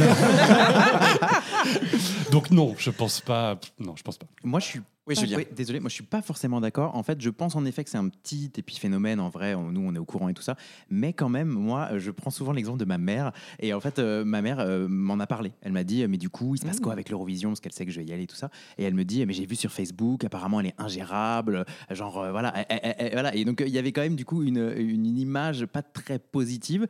Donc, 2.30 2.50
non, 2.50 2.74
je 2.78 2.90
pense 2.90 3.20
pas. 3.20 3.58
Non, 3.78 3.94
je 3.96 4.02
pense 4.02 4.18
pas. 4.18 4.26
Moi, 4.44 4.60
je 4.60 4.64
suis. 4.66 4.80
Oui, 5.06 5.14
Julien. 5.16 5.38
désolé, 5.54 5.80
moi 5.80 5.90
je 5.90 5.94
suis 5.94 6.02
pas 6.04 6.22
forcément 6.22 6.62
d'accord. 6.62 6.94
En 6.96 7.02
fait, 7.02 7.20
je 7.20 7.28
pense 7.28 7.56
en 7.56 7.66
effet 7.66 7.84
que 7.84 7.90
c'est 7.90 7.98
un 7.98 8.08
petit 8.08 8.50
épiphénomène. 8.56 9.20
En 9.20 9.28
vrai, 9.28 9.54
on- 9.54 9.70
nous 9.70 9.82
on 9.82 9.94
est 9.94 9.98
au 9.98 10.06
courant 10.06 10.30
et 10.30 10.34
tout 10.34 10.42
ça. 10.42 10.56
Mais 10.88 11.12
quand 11.12 11.28
même, 11.28 11.48
moi, 11.48 11.98
je 11.98 12.10
prends 12.10 12.30
souvent 12.30 12.52
l'exemple 12.52 12.78
de 12.78 12.86
ma 12.86 12.96
mère. 12.96 13.32
Et 13.60 13.74
en 13.74 13.80
fait, 13.80 13.98
euh, 13.98 14.24
ma 14.24 14.40
mère 14.40 14.60
euh, 14.60 14.88
m'en 14.88 15.20
a 15.20 15.26
parlé. 15.26 15.52
Elle 15.60 15.72
m'a 15.72 15.84
dit, 15.84 16.06
mais 16.08 16.16
du 16.16 16.30
coup, 16.30 16.54
il 16.54 16.58
se 16.58 16.64
passe 16.64 16.80
quoi 16.80 16.94
avec 16.94 17.10
l'Eurovision? 17.10 17.50
Parce 17.50 17.60
qu'elle 17.60 17.72
sait 17.72 17.84
que 17.84 17.92
je 17.92 18.00
vais 18.00 18.06
y 18.06 18.12
aller 18.14 18.22
et 18.22 18.26
tout 18.26 18.34
ça. 18.36 18.48
Et 18.78 18.84
elle 18.84 18.94
me 18.94 19.04
dit, 19.04 19.26
mais 19.26 19.34
j'ai 19.34 19.44
vu 19.44 19.56
sur 19.56 19.72
Facebook, 19.72 20.24
apparemment 20.24 20.60
elle 20.60 20.66
est 20.68 20.74
ingérable. 20.80 21.66
Genre, 21.90 22.18
euh, 22.20 22.30
voilà. 22.30 22.54
elle- 22.70 23.12
voilà. 23.12 23.34
Et 23.34 23.44
donc, 23.44 23.62
il 23.66 23.72
y 23.72 23.78
avait 23.78 23.92
quand 23.92 24.00
même 24.02 24.16
du 24.16 24.24
coup 24.24 24.42
une, 24.42 24.72
une, 24.78 25.04
une 25.06 25.18
image 25.18 25.66
pas 25.66 25.82
très 25.82 26.18
positive. 26.18 26.86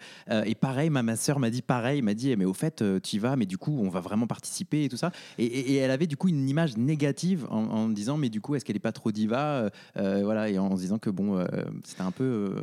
Et 0.47 0.54
pareil, 0.54 0.88
ma, 0.88 1.02
ma 1.02 1.16
soeur 1.16 1.40
m'a 1.40 1.50
dit 1.50 1.62
pareil. 1.62 2.00
M'a 2.00 2.14
dit, 2.14 2.37
mais 2.37 2.44
au 2.44 2.54
fait, 2.54 2.85
tu 3.02 3.16
y 3.16 3.18
vas, 3.18 3.35
mais 3.35 3.47
du 3.47 3.59
coup, 3.59 3.76
on 3.83 3.88
va 3.88 3.99
vraiment 3.99 4.28
participer 4.28 4.85
et 4.85 4.88
tout 4.88 4.97
ça. 4.97 5.11
Et, 5.38 5.44
et- 5.47 5.73
et 5.73 5.76
elle 5.78 5.90
avait 5.90 6.06
du 6.06 6.16
coup 6.16 6.28
une 6.28 6.49
image 6.49 6.76
négative 6.76 7.47
en, 7.50 7.64
en 7.64 7.88
disant, 7.88 8.03
mais 8.18 8.28
du 8.28 8.40
coup, 8.40 8.54
est-ce 8.54 8.64
qu'elle 8.64 8.76
est 8.76 8.80
pas 8.80 8.92
trop 8.92 9.11
diva 9.12 9.40
Euh, 9.64 9.70
euh, 9.96 10.20
Voilà, 10.25 10.49
et 10.49 10.58
en 10.58 10.76
se 10.76 10.82
disant 10.82 10.99
que 10.99 11.11
bon, 11.11 11.38
euh, 11.38 11.44
c'était 11.84 12.02
un 12.02 12.11
peu. 12.11 12.25
euh, 12.25 12.61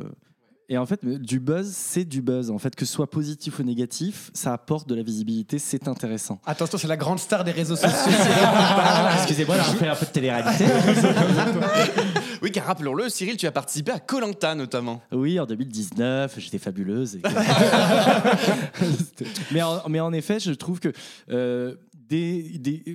Et 0.68 0.78
en 0.78 0.86
fait, 0.86 1.04
du 1.04 1.38
buzz, 1.40 1.70
c'est 1.70 2.04
du 2.04 2.22
buzz. 2.22 2.50
En 2.50 2.58
fait, 2.58 2.74
que 2.74 2.84
ce 2.86 2.92
soit 2.92 3.10
positif 3.10 3.58
ou 3.58 3.62
négatif, 3.62 4.30
ça 4.32 4.52
apporte 4.54 4.88
de 4.88 4.94
la 4.94 5.02
visibilité, 5.02 5.58
c'est 5.58 5.86
intéressant. 5.88 6.40
Attention, 6.46 6.78
c'est 6.78 6.88
la 6.88 6.96
grande 6.96 7.18
star 7.18 7.44
des 7.44 7.50
réseaux 7.50 7.76
sociaux. 7.76 8.12
Excusez-moi, 9.16 9.56
j'ai 9.70 9.76
fait 9.76 9.88
un 9.88 9.94
peu 9.96 10.06
de 10.06 10.10
télé-réalité. 10.10 10.64
Oui, 12.42 12.50
car 12.50 12.64
rappelons-le, 12.66 13.08
Cyril, 13.08 13.36
tu 13.36 13.46
as 13.46 13.52
participé 13.52 13.92
à 13.92 14.00
Colanta 14.00 14.54
notamment. 14.54 15.00
Oui, 15.12 15.38
en 15.38 15.46
2019, 15.46 16.34
j'étais 16.38 16.58
fabuleuse. 16.58 17.16
et- 17.22 17.22
mais, 19.52 19.62
en, 19.62 19.82
mais 19.88 20.00
en 20.00 20.12
effet, 20.12 20.40
je 20.40 20.52
trouve 20.52 20.80
que 20.80 20.92
euh, 21.30 21.74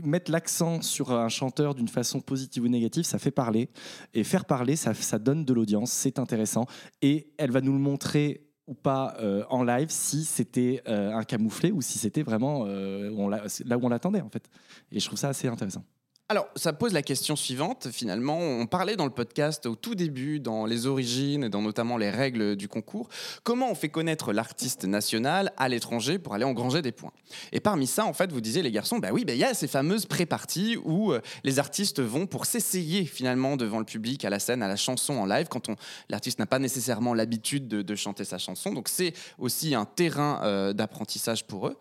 mettre 0.04 0.32
l'accent 0.32 0.82
sur 0.82 1.12
un 1.12 1.30
chanteur 1.30 1.76
d'une 1.76 1.88
façon 1.88 2.20
positive 2.20 2.64
ou 2.64 2.68
négative, 2.68 3.04
ça 3.04 3.20
fait 3.20 3.32
parler. 3.32 3.70
Et 4.14 4.24
faire 4.24 4.46
parler, 4.46 4.76
ça, 4.76 4.94
ça 4.94 5.20
donne 5.20 5.46
de 5.46 5.54
l'audience, 5.54 5.92
c'est 5.92 6.20
intéressant. 6.20 6.66
Et 7.02 7.34
elle 7.38 7.52
va 7.52 7.62
nous 7.62 7.74
le 7.74 7.80
montrer 7.80 8.48
ou 8.68 8.74
pas 8.74 9.16
euh, 9.20 9.44
en 9.50 9.64
live 9.64 9.88
si 9.90 10.26
c'était 10.26 10.82
euh, 10.88 11.14
un 11.14 11.24
camouflé 11.24 11.72
ou 11.72 11.82
si 11.82 11.98
c'était 11.98 12.22
vraiment 12.22 12.66
euh, 12.68 13.10
on 13.12 13.30
là 13.30 13.78
où 13.78 13.86
on 13.86 13.90
l'attendait 13.90 14.22
en 14.22 14.30
fait. 14.30 14.44
Et 14.92 15.00
je 15.00 15.06
trouve 15.06 15.18
ça 15.18 15.30
assez 15.30 15.48
intéressant. 15.48 15.84
Alors, 16.30 16.50
ça 16.58 16.74
pose 16.74 16.92
la 16.92 17.04
question 17.04 17.38
suivante. 17.38 17.88
Finalement, 17.90 18.38
on 18.38 18.66
parlait 18.66 18.98
dans 18.98 19.06
le 19.06 19.12
podcast 19.12 19.66
au 19.66 19.76
tout 19.78 19.96
début, 19.96 20.42
dans 20.42 20.66
les 20.66 20.86
origines 20.86 21.46
et 21.46 21.50
dans 21.50 21.62
notamment 21.62 21.96
les 21.96 22.10
règles 22.10 22.58
du 22.58 22.68
concours, 22.68 23.08
comment 23.44 23.72
on 23.72 23.76
fait 23.76 23.88
connaître 23.88 24.34
l'artiste 24.34 24.84
national 24.84 25.54
à 25.56 25.70
l'étranger 25.70 26.20
pour 26.20 26.34
aller 26.34 26.44
engranger 26.44 26.82
des 26.82 26.92
points? 26.92 27.14
Et 27.54 27.62
parmi 27.62 27.88
ça, 27.88 28.06
en 28.06 28.12
fait, 28.12 28.30
vous 28.34 28.42
disiez 28.42 28.62
les 28.62 28.74
garçons, 28.74 29.00
bah 29.00 29.12
oui, 29.14 29.24
bah, 29.24 29.36
il 29.36 29.40
y 29.40 29.46
a 29.46 29.54
ces 29.54 29.70
fameuses 29.70 30.06
pré-parties 30.06 30.76
où 30.84 31.14
euh, 31.14 31.22
les 31.46 31.60
artistes 31.60 32.02
vont 32.02 32.28
pour 32.28 32.46
s'essayer 32.46 33.06
finalement 33.06 33.56
devant 33.56 33.80
le 33.80 33.86
public, 33.86 34.26
à 34.26 34.30
la 34.30 34.40
scène, 34.40 34.62
à 34.62 34.68
la 34.68 34.76
chanson 34.76 35.14
en 35.14 35.26
live, 35.26 35.48
quand 35.48 35.70
l'artiste 36.10 36.40
n'a 36.40 36.46
pas 36.46 36.60
nécessairement 36.60 37.14
l'habitude 37.14 37.70
de, 37.70 37.82
de 37.82 37.96
chanter 37.96 38.26
sa 38.26 38.38
chanson. 38.38 38.74
Donc 38.74 38.90
c'est 38.90 39.14
aussi 39.38 39.76
un 39.76 39.86
terrain 39.86 40.42
euh, 40.44 40.74
d'apprentissage 40.74 41.48
pour 41.48 41.70
eux. 41.70 41.78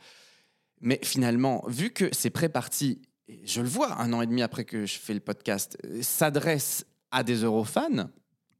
Mais 0.83 1.01
finalement, 1.03 1.65
vu 1.67 1.91
que 1.91 2.15
ces 2.15 2.31
pré-parties, 2.31 3.01
et 3.29 3.41
je 3.45 3.61
le 3.61 3.69
vois 3.69 4.01
un 4.01 4.13
an 4.13 4.23
et 4.23 4.27
demi 4.27 4.43
après 4.43 4.65
que 4.65 4.87
je 4.87 4.99
fais 4.99 5.15
le 5.15 5.21
podcast, 5.21 5.77
euh, 5.85 5.99
s'adressent 6.03 6.85
à 7.11 7.23
des 7.23 7.43
eurofans, 7.45 8.09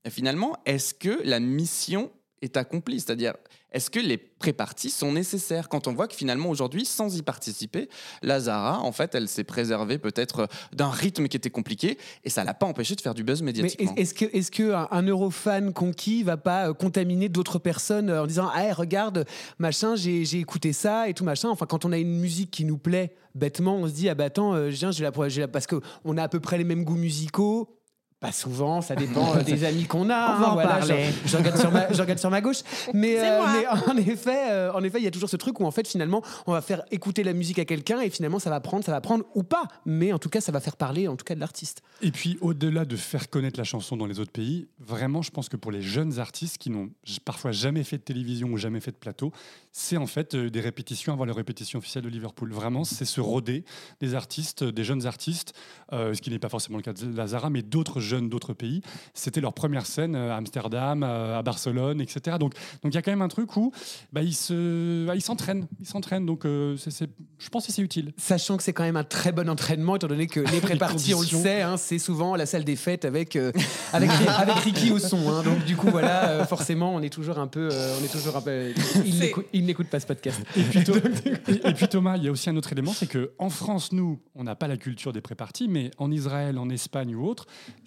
et 0.05 0.11
finalement, 0.11 0.57
est-ce 0.67 0.95
que 0.95 1.21
la 1.25 1.41
mission 1.41 2.11
est 2.43 2.57
accomplie? 2.57 3.01
C'est-à-dire, 3.01 3.35
est-ce 3.73 3.91
que 3.91 3.99
les 3.99 4.17
pré-parties 4.19 4.91
sont 4.91 5.11
nécessaires? 5.13 5.69
Quand 5.69 5.89
on 5.89 5.95
voit 5.95 6.07
que 6.07 6.15
finalement 6.15 6.49
aujourd'hui, 6.49 6.85
sans 6.85 7.17
y 7.17 7.23
participer, 7.23 7.89
Lazara, 8.23 8.81
en 8.81 8.93
fait, 8.93 9.15
elle 9.15 9.29
s'est 9.29 9.43
préservée 9.45 9.99
peut-être 9.99 10.49
d'un 10.73 10.89
rythme 10.91 11.27
qui 11.29 11.37
était 11.37 11.51
compliqué 11.51 11.99
et 12.25 12.31
ça 12.31 12.45
l'a 12.45 12.55
pas 12.55 12.67
empêché 12.67 12.95
de 12.95 13.01
faire 13.01 13.15
du 13.15 13.25
buzz 13.25 13.43
médiatiquement. 13.43 13.95
est- 13.97 14.01
est-ce 14.01 14.15
que, 14.15 14.25
est-ce 14.37 14.51
que 14.51 14.73
un, 14.73 14.87
un 14.91 15.03
eurofan 15.07 15.73
conquis 15.73 16.23
va 16.23 16.37
pas 16.37 16.69
euh, 16.69 16.73
contaminer 16.75 17.29
d'autres 17.29 17.59
personnes 17.59 18.09
euh, 18.11 18.23
en 18.23 18.27
disant 18.27 18.49
ah 18.55 18.73
regarde 18.75 19.25
machin 19.59 19.97
j'ai 19.97 20.25
j'ai 20.25 20.39
écouté 20.39 20.73
ça 20.73 21.09
et 21.09 21.15
tout 21.15 21.25
machin. 21.25 21.49
Enfin 21.49 21.67
quand 21.67 21.85
on 21.85 21.93
a 21.93 21.99
une 21.99 22.19
musique 22.21 22.51
qui 22.51 22.65
nous 22.65 22.79
plaît 22.79 23.15
bêtement 23.37 23.77
on 23.77 23.87
se 23.87 23.93
dit 23.93 24.09
ah 24.09 24.15
bah 24.15 24.25
attends 24.25 24.55
euh, 24.55 24.69
viens, 24.69 24.91
j'ai 24.91 25.05
la, 25.05 25.29
j'ai 25.29 25.43
la- 25.43 25.49
parce 25.49 25.67
que 25.67 25.77
on 26.05 26.17
a 26.17 26.23
à 26.23 26.29
peu 26.29 26.41
près 26.41 26.59
les 26.59 26.65
mêmes 26.65 26.85
goûts 26.85 26.97
musicaux 26.97 27.76
pas 28.19 28.33
souvent, 28.33 28.81
ça 28.81 28.95
dépend 28.95 29.37
euh, 29.37 29.43
des 29.43 29.65
amis 29.65 29.85
qu'on 29.85 30.09
a. 30.09 30.37
On 30.37 30.41
va 30.41 30.49
en 30.51 30.55
voilà, 30.55 30.79
parler. 30.79 31.07
Je, 31.25 31.31
je 31.31 31.37
regarde 31.37 31.59
sur 31.59 31.71
ma, 31.71 31.93
je 31.93 32.01
regarde 32.01 32.19
sur 32.19 32.31
ma 32.31 32.41
gauche. 32.41 32.61
Mais, 32.95 33.17
C'est 33.17 33.31
euh, 33.31 33.39
moi. 33.39 33.53
mais 33.53 33.67
en 33.93 33.97
effet, 33.97 34.51
euh, 34.51 34.73
en 34.73 34.83
effet, 34.83 34.99
il 34.99 35.05
y 35.05 35.07
a 35.07 35.11
toujours 35.11 35.29
ce 35.29 35.37
truc 35.37 35.61
où 35.61 35.67
en 35.67 35.71
fait 35.71 35.87
finalement, 35.87 36.23
on 36.47 36.53
va 36.53 36.63
faire 36.63 36.83
écouter 36.91 37.23
la 37.25 37.35
musique 37.35 37.59
à 37.59 37.65
quelqu'un 37.65 38.01
et 38.01 38.09
finalement 38.09 38.39
ça 38.39 38.49
va 38.49 38.61
prendre, 38.61 38.85
ça 38.85 38.93
va 38.93 39.01
prendre 39.01 39.25
ou 39.35 39.43
pas. 39.43 39.65
Mais 39.85 40.13
en 40.13 40.19
tout 40.19 40.31
cas, 40.31 40.41
ça 40.41 40.51
va 40.51 40.61
faire 40.61 40.77
parler, 40.77 41.09
en 41.09 41.17
tout 41.17 41.25
cas 41.25 41.35
de 41.35 41.41
l'artiste. 41.41 41.83
Et 42.01 42.11
puis, 42.11 42.39
au-delà 42.41 42.85
de 42.85 42.97
faire 42.97 43.29
connaître 43.29 43.59
la 43.59 43.65
chanson 43.65 43.97
dans 43.97 44.07
les 44.07 44.19
autres 44.19 44.33
pays, 44.33 44.69
vraiment, 44.79 45.21
je 45.21 45.31
pense 45.31 45.49
que 45.49 45.57
pour 45.57 45.71
les 45.71 45.83
jeunes 45.83 46.19
artistes 46.19 46.59
qui 46.59 46.71
n'ont 46.71 46.91
parfois 47.25 47.53
jamais 47.53 47.85
fait 47.85 47.99
de 47.99 48.03
télévision 48.03 48.49
ou 48.49 48.57
jamais 48.57 48.81
fait 48.81 48.93
de 48.93 48.97
plateau, 48.97 49.33
c'est 49.73 49.99
en 49.99 50.07
fait 50.07 50.35
euh, 50.35 50.49
des 50.49 50.61
répétitions 50.61 51.13
avant 51.13 51.27
la 51.27 51.35
répétition 51.35 51.79
officielle 51.79 52.05
de 52.05 52.09
Liverpool. 52.09 52.51
Vraiment, 52.51 52.85
c'est 52.85 53.05
se 53.05 53.21
roder 53.21 53.65
des 54.01 54.15
artistes, 54.15 54.65
des 54.65 54.85
jeunes 54.85 55.07
artistes, 55.07 55.53
euh, 55.93 56.15
ce 56.15 56.23
qui 56.23 56.31
n'est 56.31 56.39
pas 56.39 56.49
forcément 56.49 56.79
le 56.79 56.83
cas 56.83 56.95
de 56.95 57.15
Lazara, 57.15 57.51
mais 57.51 57.61
d'autres 57.61 58.01
jeunes 58.07 58.29
d'autres 58.29 58.55
pays. 58.55 58.81
C'était 59.15 59.41
leur 59.41 59.53
première 59.53 59.85
scène 59.87 60.15
euh, 60.17 60.33
à 60.33 60.37
Amsterdam, 60.37 61.03
euh, 61.03 61.39
à 61.39 61.43
Barcelone, 61.43 62.01
etc. 62.01 62.37
Donc, 62.41 62.55
donc 62.83 62.93
il 62.93 62.95
y 62.95 62.99
a 62.99 63.03
quand 63.03 63.11
même 63.13 63.23
un 63.23 63.29
truc 63.29 63.57
où 63.57 63.73
bah, 64.13 64.23
ils 64.23 64.35
se, 64.35 65.07
bah, 65.07 65.15
ils 65.15 65.21
s'entraînent, 65.21 65.67
ils 65.81 65.87
s'entraînent. 65.87 66.27
Donc, 66.27 66.45
euh, 66.47 66.77
je 67.39 67.49
pense 67.51 67.67
que 67.67 67.73
c'est 67.73 67.83
utile. 67.83 68.13
Sachant 68.17 68.57
que 68.57 68.63
c'est 68.63 68.73
quand 68.73 68.85
même 68.85 68.97
un 68.97 69.05
très 69.05 69.33
bon 69.33 69.49
entraînement, 69.49 69.97
étant 69.97 70.07
donné 70.09 70.27
que 70.27 70.41
les 70.41 70.61
pré-parties, 70.63 71.15
on 71.15 71.21
le 71.21 71.27
sait, 71.27 71.63
hein, 71.63 71.77
c'est 71.77 71.99
souvent 71.99 72.37
la 72.37 72.47
salle 72.47 72.65
des 72.65 72.77
fêtes 72.77 73.05
avec, 73.05 73.37
euh, 73.37 73.53
avec, 73.93 74.11
avec 74.11 74.55
Ricky 74.57 74.91
au 74.91 74.99
son. 74.99 75.29
hein. 75.31 75.43
donc 75.43 75.65
du 75.65 75.77
coup, 75.77 75.89
voilà, 75.91 76.29
euh, 76.31 76.45
forcément, 76.47 76.95
on 76.95 77.03
est 77.03 77.11
toujours 77.13 77.39
un 77.39 77.47
peu... 77.47 77.69
euh, 77.73 77.97
on 78.01 78.05
est 78.05 78.13
toujours 78.13 78.37
un 78.37 78.41
peu 78.41 78.73
il 79.05 79.19
n'écoute- 79.19 79.47
il 79.53 79.65
n'écoute 79.67 79.89
pas 79.89 80.01
ce 80.01 80.07
podcast. 80.07 80.41
Et 80.57 80.63
puis, 80.63 80.81
Tho- 80.85 80.95
et- 81.49 81.69
et 81.69 81.73
puis, 81.75 81.89
Thomas, 81.89 82.17
il 82.17 82.25
y 82.25 82.29
a 82.29 82.31
aussi 82.31 82.49
un 82.51 82.57
autre 82.57 82.73
élément, 82.73 82.93
c'est 82.93 83.07
que 83.09 83.33
en 83.39 83.51
France, 83.51 83.93
nous, 83.93 84.21
on 84.35 84.45
n'a 84.45 84.55
pas 84.55 84.69
la 84.69 84.77
culture 84.77 85.13
des 85.13 85.21
pré-parties, 85.21 85.69
mais 85.69 85.91
en 85.99 86.11
Israël, 86.11 86.59
en 86.59 86.69
Espagne 86.71 87.15
ou 87.15 87.27
autre, 87.27 87.47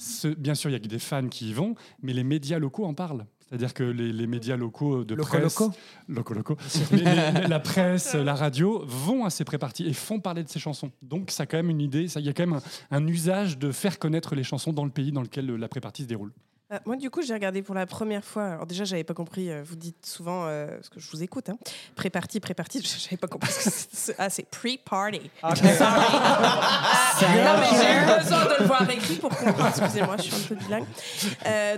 ce- 0.09 0.27
bien 0.27 0.55
sûr, 0.55 0.69
il 0.69 0.73
y 0.73 0.75
a 0.75 0.79
que 0.79 0.87
des 0.87 0.99
fans 0.99 1.27
qui 1.27 1.49
y 1.49 1.53
vont, 1.53 1.75
mais 2.01 2.13
les 2.13 2.23
médias 2.23 2.59
locaux 2.59 2.85
en 2.85 2.93
parlent. 2.93 3.25
C'est-à-dire 3.47 3.73
que 3.73 3.83
les, 3.83 4.13
les 4.13 4.27
médias 4.27 4.55
locaux 4.57 5.03
de 5.03 5.15
Loco, 5.15 5.27
presse, 5.29 5.59
loco. 5.59 5.73
Loco, 6.07 6.33
loco. 6.35 6.57
Les- 6.91 6.97
les- 6.97 7.47
la 7.47 7.59
presse, 7.59 8.13
la 8.13 8.35
radio 8.35 8.83
vont 8.85 9.25
à 9.25 9.31
ces 9.31 9.43
pré-parties 9.43 9.87
et 9.87 9.93
font 9.93 10.19
parler 10.19 10.43
de 10.43 10.49
ces 10.49 10.59
chansons. 10.59 10.91
Donc, 11.01 11.31
ça 11.31 11.43
a 11.43 11.45
quand 11.47 11.57
même 11.57 11.71
une 11.71 11.81
idée, 11.81 12.05
il 12.15 12.21
y 12.25 12.29
a 12.29 12.33
quand 12.33 12.45
même 12.45 12.59
un, 12.91 12.97
un 12.97 13.07
usage 13.07 13.57
de 13.57 13.71
faire 13.71 13.97
connaître 13.97 14.35
les 14.35 14.43
chansons 14.43 14.71
dans 14.71 14.85
le 14.85 14.91
pays 14.91 15.11
dans 15.11 15.23
lequel 15.23 15.47
la 15.47 15.67
pré-partie 15.67 16.03
se 16.03 16.07
déroule. 16.07 16.31
Euh, 16.71 16.77
moi, 16.85 16.95
du 16.95 17.09
coup, 17.09 17.21
j'ai 17.23 17.33
regardé 17.33 17.61
pour 17.63 17.73
la 17.73 17.85
première 17.87 18.23
fois. 18.23 18.45
Alors, 18.45 18.65
déjà, 18.67 18.83
j'avais 18.83 19.03
pas 19.03 19.15
compris. 19.15 19.49
euh, 19.49 19.63
vous 19.65 19.75
dites 19.75 20.05
souvent, 20.05 20.45
euh, 20.45 20.67
parce 20.75 20.89
que 20.89 20.99
je 20.99 21.09
vous 21.09 21.23
écoute, 21.23 21.49
hein, 21.49 21.57
pré-party, 21.95 22.39
pré-party. 22.39 22.83
J'avais 22.99 23.17
pas 23.17 23.27
compris. 23.27 23.51
ce 23.51 23.63
que 23.63 23.69
c'est- 23.91 24.15
ah, 24.19 24.29
c'est 24.29 24.45
pre-party. 24.49 25.31
Sorry. 25.41 25.61
Euh, 27.21 27.43
non, 27.43 27.59
mais 27.59 27.67
j'ai 27.77 27.93
eu 27.93 28.17
besoin 28.23 28.45
de 28.45 28.55
le 28.61 28.65
voir 28.65 28.89
écrit 28.89 29.15
pour 29.15 29.29
comprendre. 29.35 29.67
Excusez-moi, 29.77 30.15
je 30.17 30.21
suis 30.23 30.35
un 30.35 30.47
peu 30.47 30.55
bilingue. 30.55 30.85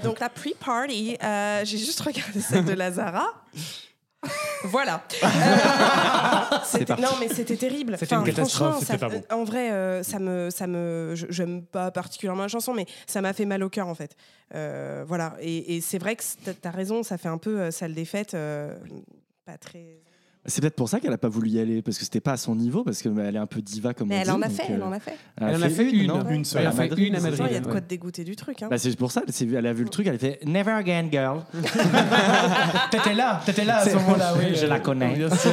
Donc, 0.04 0.20
la 0.20 0.30
pre-party, 0.30 1.18
j'ai 1.64 1.78
juste 1.78 2.00
regardé 2.02 2.40
celle 2.42 2.64
de 2.66 2.74
Lazara. 2.74 3.28
Voilà. 4.64 5.04
Euh, 6.54 6.58
c'était- 6.66 6.96
non, 6.98 7.10
mais 7.20 7.28
c'était 7.30 7.56
terrible. 7.58 7.96
C'était 7.98 8.16
une 8.16 8.24
catastrophe, 8.24 8.52
franchement, 8.76 8.80
c'était 8.80 8.92
ça- 8.94 8.98
pas 8.98 9.10
bon. 9.10 9.24
En 9.32 9.44
vrai, 9.44 9.72
euh, 9.72 10.04
ça 10.04 10.20
me, 10.20 10.50
ça 10.50 10.68
me, 10.68 11.14
j'aime 11.30 11.64
pas 11.64 11.92
particulièrement 11.92 12.44
la 12.44 12.48
chanson, 12.50 12.74
mais 12.74 12.86
ça 13.08 13.22
m'a 13.22 13.34
fait 13.34 13.46
mal 13.46 13.64
au 13.64 13.70
cœur 13.70 13.88
en 13.88 13.96
fait. 13.96 14.16
Euh, 14.54 15.04
voilà. 15.08 15.36
Et, 15.40 15.76
et 15.78 15.82
c'est 15.82 15.98
vrai 15.98 16.16
que 16.16 16.24
t'as- 16.62 16.70
raison, 16.72 17.04
ça 17.04 17.18
fait 17.18 17.30
un 17.30 17.38
peu 17.38 17.72
salle 17.72 17.94
des 17.94 18.06
fêtes, 18.06 18.36
pas 19.46 19.58
très. 19.58 20.02
C'est 20.48 20.62
peut-être 20.62 20.76
pour 20.76 20.90
ça 20.90 21.00
qu'elle 21.00 21.14
a 21.14 21.20
pas 21.20 21.28
voulu 21.30 21.52
y 21.52 21.60
aller, 21.60 21.84
parce 21.84 22.00
que 22.00 22.04
c'était 22.04 22.20
pas 22.20 22.32
à 22.32 22.38
son 22.38 22.56
niveau, 22.56 22.84
parce 22.84 23.04
qu'elle 23.04 23.36
est 23.36 23.38
un 23.38 23.46
peu 23.46 23.62
diva 23.62 23.94
comme 23.94 24.08
Mais 24.08 24.16
on 24.16 24.20
elle 24.22 24.26
dit, 24.26 24.32
en 24.32 24.42
a 24.42 24.50
fait, 24.50 24.64
euh, 24.64 24.76
elle 24.76 24.82
en 24.84 24.92
a 24.92 25.00
fait. 25.00 25.16
Elle 25.38 25.56
en 25.56 25.62
a 25.62 25.70
fait 25.70 25.92
une. 25.92 26.12
Une 26.32 26.46
seule. 26.46 26.62
Elle 26.62 26.68
a 26.68 26.72
fait 26.72 26.90
Madrid, 26.90 27.08
une 27.08 27.16
à 27.16 27.20
Madrid. 27.20 27.46
Il 27.48 27.54
y 27.54 27.58
a 27.58 27.60
de 27.60 27.68
quoi 27.68 27.80
te 27.80 27.88
dégoûter 27.88 28.24
du 28.24 28.36
truc. 28.36 28.64
Hein. 28.64 28.68
Bah, 28.72 28.80
c'est 28.80 28.96
pour 28.98 29.12
ça, 29.12 29.22
elle 29.40 29.68
a 29.68 29.74
vu 29.74 29.84
le 29.84 29.90
truc, 29.90 30.08
elle 30.08 30.16
a 30.16 30.18
fait 30.18 30.40
Never 30.44 30.72
again, 30.72 31.10
girl. 31.12 31.42
T'étais 32.90 33.14
là, 33.14 33.40
t'étais 33.46 33.66
là 33.66 33.78
à 33.78 33.86
ce 33.88 33.94
moment-là, 33.96 34.34
oui. 34.40 34.56
Je 34.56 34.66
la 34.66 34.80
connais. 34.80 35.14
Bien 35.16 35.30
sûr. 35.30 35.52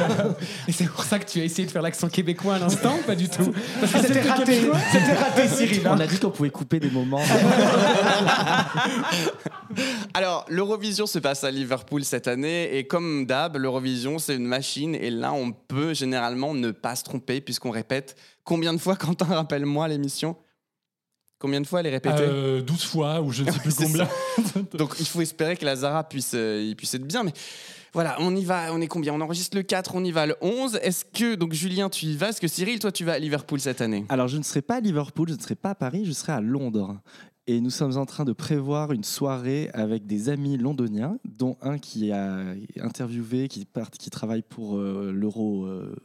Et 0.67 0.71
c'est 0.71 0.85
pour 0.85 1.03
ça 1.03 1.19
que 1.19 1.25
tu 1.29 1.39
as 1.39 1.43
essayé 1.43 1.67
de 1.67 1.71
faire 1.71 1.83
l'accent 1.83 2.09
québécois 2.09 2.55
à 2.55 2.59
l'instant, 2.59 2.95
ou 2.99 3.05
pas 3.05 3.15
du 3.15 3.29
tout? 3.29 3.53
Parce 3.79 3.91
que 3.93 3.99
c'était 3.99 4.21
raté, 4.21 4.61
c'était 4.91 5.13
raté, 5.13 5.47
Cyril. 5.55 5.85
hein. 5.85 5.91
On 5.95 5.99
a 5.99 6.07
dit 6.07 6.17
qu'on 6.17 6.31
pouvait 6.31 6.49
couper 6.49 6.79
des 6.79 6.89
moments. 6.89 7.21
Alors, 10.15 10.45
l'Eurovision 10.49 11.05
se 11.05 11.19
passe 11.19 11.43
à 11.43 11.51
Liverpool 11.51 12.03
cette 12.03 12.27
année 12.27 12.75
et 12.75 12.87
comme 12.87 13.27
d'hab, 13.27 13.55
l'Eurovision 13.55 14.17
c'est 14.17 14.35
une 14.35 14.45
machine 14.47 14.78
et 14.83 15.09
là 15.09 15.33
on 15.33 15.51
peut 15.51 15.93
généralement 15.93 16.53
ne 16.53 16.71
pas 16.71 16.95
se 16.95 17.03
tromper 17.03 17.41
puisqu'on 17.41 17.71
répète 17.71 18.15
combien 18.43 18.73
de 18.73 18.79
fois 18.79 18.95
Quentin 18.97 19.25
rappelle-moi 19.25 19.87
l'émission? 19.87 20.35
Combien 21.39 21.61
de 21.61 21.67
fois 21.67 21.79
elle 21.79 21.87
est 21.87 21.91
répétée? 21.91 22.17
Euh, 22.19 22.61
12 22.61 22.83
fois 22.83 23.21
ou 23.21 23.31
je 23.31 23.43
ne 23.43 23.51
sais 23.51 23.59
plus 23.63 23.75
combien. 23.75 24.07
Donc 24.73 24.95
il 24.99 25.05
faut 25.05 25.21
espérer 25.21 25.55
que 25.55 25.63
la 25.63 25.77
Zara 25.77 26.03
puisse, 26.03 26.33
euh, 26.35 26.61
il 26.67 26.75
puisse 26.75 26.93
être 26.93 27.07
bien. 27.07 27.23
Mais 27.23 27.31
voilà, 27.93 28.17
on 28.19 28.35
y 28.35 28.43
va, 28.43 28.73
on 28.73 28.81
est 28.81 28.87
combien? 28.87 29.13
On 29.13 29.21
enregistre 29.21 29.55
le 29.55 29.63
4, 29.63 29.95
on 29.95 30.03
y 30.03 30.11
va 30.11 30.25
le 30.25 30.35
11. 30.41 30.79
Est-ce 30.83 31.05
que, 31.05 31.35
donc 31.35 31.53
Julien, 31.53 31.89
tu 31.89 32.07
y 32.07 32.17
vas? 32.17 32.29
Est-ce 32.29 32.41
que 32.41 32.47
Cyril, 32.47 32.79
toi, 32.79 32.91
tu 32.91 33.05
vas 33.05 33.13
à 33.13 33.19
Liverpool 33.19 33.59
cette 33.59 33.81
année? 33.81 34.05
Alors, 34.09 34.27
je 34.27 34.37
ne 34.37 34.43
serai 34.43 34.61
pas 34.61 34.75
à 34.75 34.79
Liverpool, 34.79 35.29
je 35.29 35.35
ne 35.35 35.39
serai 35.39 35.55
pas 35.55 35.71
à 35.71 35.75
Paris, 35.75 36.03
je 36.05 36.11
serai 36.11 36.33
à 36.33 36.41
Londres. 36.41 36.99
Et 37.51 37.61
nous 37.61 37.71
sommes 37.71 37.97
en 37.97 38.05
train 38.05 38.25
de 38.25 38.31
prévoir 38.33 38.91
une 38.91 39.03
soirée 39.03 39.71
avec 39.73 40.05
des 40.05 40.29
amis 40.29 40.55
londoniens, 40.55 41.17
dont 41.25 41.57
un 41.63 41.79
qui 41.79 42.11
a 42.11 42.43
interviewé, 42.79 43.47
qui, 43.47 43.65
part- 43.65 43.89
qui 43.89 44.11
travaille 44.11 44.43
pour 44.43 44.77
euh, 44.77 45.11
l'Euro. 45.11 45.65
euh, 45.65 45.95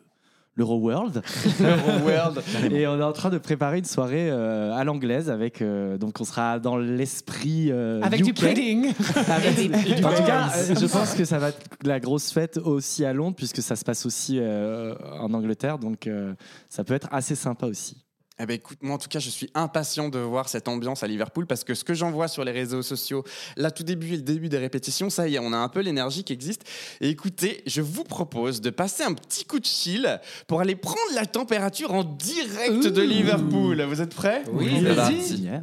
l'Euro 0.57 0.79
World. 0.79 1.21
World. 2.07 2.41
Et 2.73 2.87
on 2.87 2.99
est 2.99 3.03
en 3.03 3.13
train 3.13 3.29
de 3.29 3.37
préparer 3.39 3.77
une 3.79 3.85
soirée 3.85 4.31
euh, 4.31 4.73
à 4.73 4.85
l'anglaise 4.85 5.29
avec 5.29 5.61
euh, 5.61 5.99
donc 5.99 6.19
on 6.21 6.25
sera 6.25 6.61
dans 6.61 6.77
l'esprit 6.77 7.73
euh, 7.73 8.01
Avec 8.03 8.23
du 8.23 8.33
pudding. 8.33 8.93
Avec- 9.29 10.05
en 10.05 10.11
tout 10.15 10.23
cas, 10.25 10.51
je 10.73 10.87
pense 10.87 11.15
que 11.15 11.25
ça 11.25 11.39
va 11.41 11.49
être 11.49 11.61
la 11.83 11.99
grosse 12.01 12.31
fête 12.31 12.57
aussi 12.57 13.05
à 13.05 13.13
Londres 13.13 13.35
puisque 13.37 13.61
ça 13.63 13.75
se 13.77 13.85
passe 13.85 14.07
aussi 14.07 14.39
euh, 14.39 14.95
en 15.21 15.35
Angleterre, 15.35 15.79
donc 15.81 16.07
euh, 16.07 16.33
ça 16.71 16.85
peut 16.85 16.95
être 16.95 17.09
assez 17.11 17.35
sympa 17.35 17.67
aussi. 17.67 18.04
Eh 18.41 18.47
ben 18.47 18.55
écoute, 18.55 18.79
moi 18.83 18.97
en 18.97 18.99
tout 18.99 19.09
cas, 19.09 19.21
je 19.21 19.31
suis 19.31 19.49
impatient 19.55 20.09
de 20.09 20.19
voir 20.19 20.49
cette 20.49 20.67
ambiance 20.67 21.05
à 21.05 21.07
Liverpool 21.07 21.47
parce 21.47 21.63
que 21.63 21.73
ce 21.75 21.85
que 21.85 21.95
j'en 21.95 22.11
vois 22.11 22.27
sur 22.27 22.43
les 22.45 22.51
réseaux 22.51 22.83
sociaux, 22.83 23.23
là 23.57 23.71
tout 23.71 23.85
début 23.85 24.15
et 24.15 24.17
le 24.17 24.23
début 24.23 24.49
des 24.49 24.59
répétitions, 24.59 25.09
ça 25.09 25.29
y 25.29 25.37
est, 25.37 25.39
on 25.39 25.53
a 25.53 25.57
un 25.57 25.69
peu 25.69 25.79
l'énergie 25.81 26.25
qui 26.25 26.33
existe. 26.33 26.63
Et 27.01 27.11
écoutez, 27.11 27.63
je 27.67 27.81
vous 27.81 28.03
propose 28.03 28.61
de 28.61 28.71
passer 28.71 29.05
un 29.05 29.13
petit 29.15 29.45
coup 29.45 29.61
de 29.61 29.65
chill 29.65 30.21
pour 30.49 30.61
aller 30.61 30.75
prendre 30.75 30.99
la 31.15 31.27
température 31.27 31.95
en 31.95 32.03
direct 32.03 32.89
de 32.89 33.03
Liverpool. 33.03 33.81
Vous 33.83 34.01
êtes 34.01 34.15
prêts? 34.15 34.43
Oui, 34.51 34.69
C'est 34.83 34.93
vas-y. 34.95 34.97
parti. 34.97 35.35
Yeah. 35.37 35.63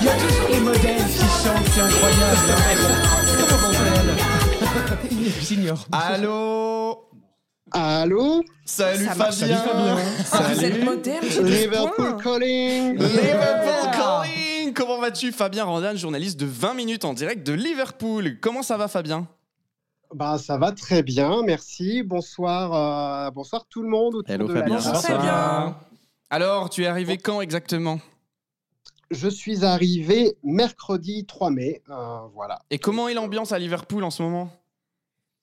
Il 0.00 0.04
y 0.04 0.08
a 0.08 0.14
toujours 0.16 0.48
les 0.50 0.60
modèles 0.60 1.04
qui 1.06 1.18
chantent, 1.20 1.66
c'est 1.72 1.80
incroyable. 1.80 2.38
Allô? 5.92 6.75
Allô? 7.72 8.44
Salut 8.64 9.04
Ça 9.04 9.14
marche, 9.16 9.36
Fabien 9.36 9.64
Ah, 10.32 10.42
vous 10.54 10.64
êtes 10.64 10.84
moderne, 10.84 11.24
Liverpool 11.42 12.16
calling 12.22 12.92
Liverpool 12.96 13.90
calling 13.92 14.72
Comment 14.72 15.00
vas-tu 15.00 15.32
Fabien 15.32 15.64
Randan, 15.64 15.96
journaliste 15.96 16.38
de 16.38 16.46
20 16.46 16.74
minutes 16.74 17.04
en 17.04 17.12
direct 17.12 17.44
de 17.46 17.52
Liverpool? 17.52 18.38
Comment 18.40 18.62
ça 18.62 18.76
va 18.76 18.86
Fabien? 18.88 19.26
Bah 20.14 20.38
ça 20.38 20.56
va 20.56 20.70
très 20.70 21.02
bien, 21.02 21.42
merci. 21.44 22.04
Bonsoir, 22.04 23.26
euh, 23.26 23.30
bonsoir 23.32 23.66
tout 23.68 23.82
le 23.82 23.88
monde 23.88 24.14
autour 24.14 24.32
Hello, 24.32 24.46
de 24.46 24.52
Fabien. 24.54 24.76
la. 24.76 24.80
Bonsoir, 24.80 25.02
Fabien. 25.02 25.76
Alors, 26.30 26.70
tu 26.70 26.84
es 26.84 26.86
arrivé 26.86 27.18
quand 27.18 27.40
exactement? 27.40 27.98
Je 29.10 29.28
suis 29.28 29.64
arrivé 29.64 30.36
mercredi 30.44 31.26
3 31.26 31.50
mai, 31.50 31.82
euh, 31.90 32.18
voilà. 32.34 32.60
Et 32.70 32.78
comment 32.78 33.08
est 33.08 33.14
l'ambiance 33.14 33.50
à 33.50 33.58
Liverpool 33.58 34.04
en 34.04 34.10
ce 34.10 34.22
moment? 34.22 34.50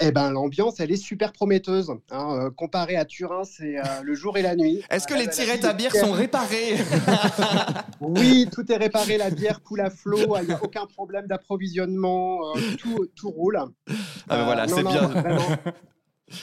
Eh 0.05 0.11
ben 0.11 0.31
l'ambiance, 0.31 0.81
elle 0.81 0.91
est 0.91 0.97
super 0.97 1.31
prometteuse. 1.31 1.89
hein. 2.11 2.37
Euh, 2.45 2.49
comparé 2.49 2.97
à 2.97 3.05
Turin, 3.05 3.43
c'est 3.45 3.77
euh, 3.79 3.83
le 4.03 4.15
jour 4.15 4.37
et 4.37 4.41
la 4.41 4.53
nuit. 4.55 4.83
Est-ce 4.89 5.07
que 5.07 5.13
Ah, 5.13 5.17
les 5.17 5.29
tirettes 5.29 5.63
à 5.63 5.71
bière 5.71 5.95
sont 5.95 6.11
réparées 6.11 6.75
Oui, 8.01 8.47
tout 8.51 8.69
est 8.69 8.75
réparé, 8.75 9.17
la 9.17 9.29
bière 9.29 9.61
coule 9.63 9.79
à 9.79 9.89
flot, 9.89 10.35
il 10.41 10.47
n'y 10.47 10.53
a 10.53 10.61
aucun 10.61 10.85
problème 10.87 11.25
d'approvisionnement, 11.27 12.39
euh, 12.55 12.59
tout, 12.77 13.07
tout 13.15 13.29
roule. 13.29 13.57
Ah 13.57 14.37
ben 14.37 14.43
voilà, 14.45 14.67
c'est 14.67 14.83
bien. 14.83 15.07
vraiment. 15.07 15.39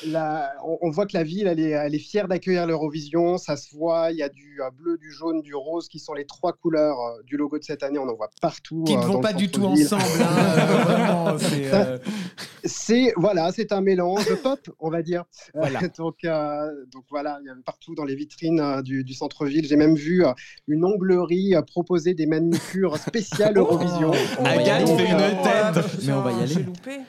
La- 0.07 0.53
on, 0.64 0.79
on 0.83 0.90
voit 0.90 1.07
que 1.07 1.16
la 1.16 1.23
ville, 1.25 1.47
elle 1.47 1.59
est, 1.59 1.71
elle 1.71 1.95
est 1.95 1.99
fière 1.99 2.29
d'accueillir 2.29 2.66
l'Eurovision. 2.66 3.38
Ça 3.38 3.57
se 3.57 3.75
voit, 3.75 4.11
il 4.12 4.19
y 4.19 4.23
a 4.23 4.29
du 4.29 4.61
euh, 4.61 4.71
bleu, 4.71 4.99
du 4.99 5.11
jaune, 5.11 5.40
du 5.40 5.55
rose, 5.55 5.88
qui 5.88 5.99
sont 5.99 6.12
les 6.14 6.27
trois 6.27 6.53
couleurs 6.53 6.97
euh, 7.01 7.23
du 7.25 7.37
logo 7.37 7.59
de 7.59 7.64
cette 7.64 7.83
année. 7.83 7.99
On 7.99 8.09
en 8.09 8.14
voit 8.14 8.31
partout. 8.40 8.85
Qui 8.87 8.97
ne 8.97 9.03
euh, 9.03 9.07
vont 9.07 9.21
pas 9.21 9.33
du 9.33 9.51
tout 9.51 9.64
ensemble. 9.64 10.03
hein, 10.21 10.59
euh, 10.59 10.77
vraiment, 10.85 11.38
c'est, 11.38 13.09
euh, 13.09 13.12
voilà, 13.16 13.51
c'est 13.53 13.73
un 13.73 13.81
mélange 13.81 14.27
de 14.29 14.35
pop, 14.35 14.61
on 14.81 14.90
va 14.90 15.03
dire. 15.03 15.25
Euh, 15.57 15.61
Voilà. 15.61 15.81
donc, 15.99 16.16
euh, 16.25 16.71
donc 16.93 17.05
voilà, 17.11 17.38
il 17.43 17.47
y 17.47 17.51
a 17.51 17.55
partout 17.64 17.95
dans 17.95 18.05
les 18.05 18.14
vitrines 18.14 18.61
euh, 18.61 18.83
du, 18.83 19.03
du 19.03 19.14
centre-ville. 19.14 19.66
J'ai 19.66 19.77
même 19.77 19.95
vu 19.97 20.25
euh, 20.25 20.33
une 20.69 20.85
onglerie 20.85 21.55
euh, 21.55 21.62
proposer 21.62 22.14
des 22.14 22.27
manucures 22.27 22.99
spéciales 22.99 23.57
Eurovision. 23.57 24.12
Y 24.12 24.47
Agathe 24.47 24.88
fait 24.88 25.09
une 25.09 25.16
Oh, 25.16 25.43
tête. 25.43 25.85
putain, 25.90 26.07
Mais 26.07 26.12
on 26.12 26.21
va 26.23 26.33
y 26.33 26.35
aller. 26.37 26.47
J'ai 26.47 26.62
loupé. 26.62 27.01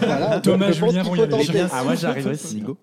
Voilà, 0.00 0.40
Thomas, 0.40 0.66
donc 0.66 0.74
je 0.74 0.80
pense 0.80 0.90
Julien 0.90 1.02
vont 1.02 1.14
y 1.14 1.20
aller. 1.22 1.66
Ah, 1.70 1.84
j'arrive 2.00 2.26
aussi. 2.32 2.60
Go. 2.60 2.76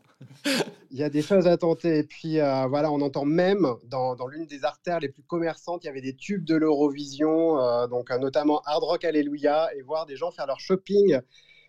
Il 0.92 1.00
y 1.00 1.04
a 1.04 1.10
des 1.10 1.22
choses 1.22 1.48
à 1.48 1.58
tenter. 1.58 2.00
Et 2.00 2.04
puis, 2.04 2.40
euh, 2.40 2.68
voilà, 2.68 2.92
on 2.92 3.02
entend 3.02 3.26
même 3.26 3.68
dans, 3.86 4.16
dans 4.16 4.28
l'une 4.28 4.46
des 4.46 4.64
artères 4.64 5.00
les 5.00 5.10
plus 5.10 5.24
commerçantes, 5.24 5.84
il 5.84 5.88
y 5.88 5.90
avait 5.90 6.02
des 6.02 6.16
tubes 6.16 6.46
de 6.46 6.56
l'Eurovision, 6.56 7.60
euh, 7.60 7.88
donc 7.88 8.12
euh, 8.12 8.18
notamment 8.18 8.62
Hard 8.66 8.84
Rock 8.84 9.04
Alléluia, 9.04 9.70
et 9.76 9.82
voir 9.82 10.06
des 10.06 10.16
gens 10.16 10.32
faire 10.32 10.48
leur 10.48 10.60
shopping 10.60 11.20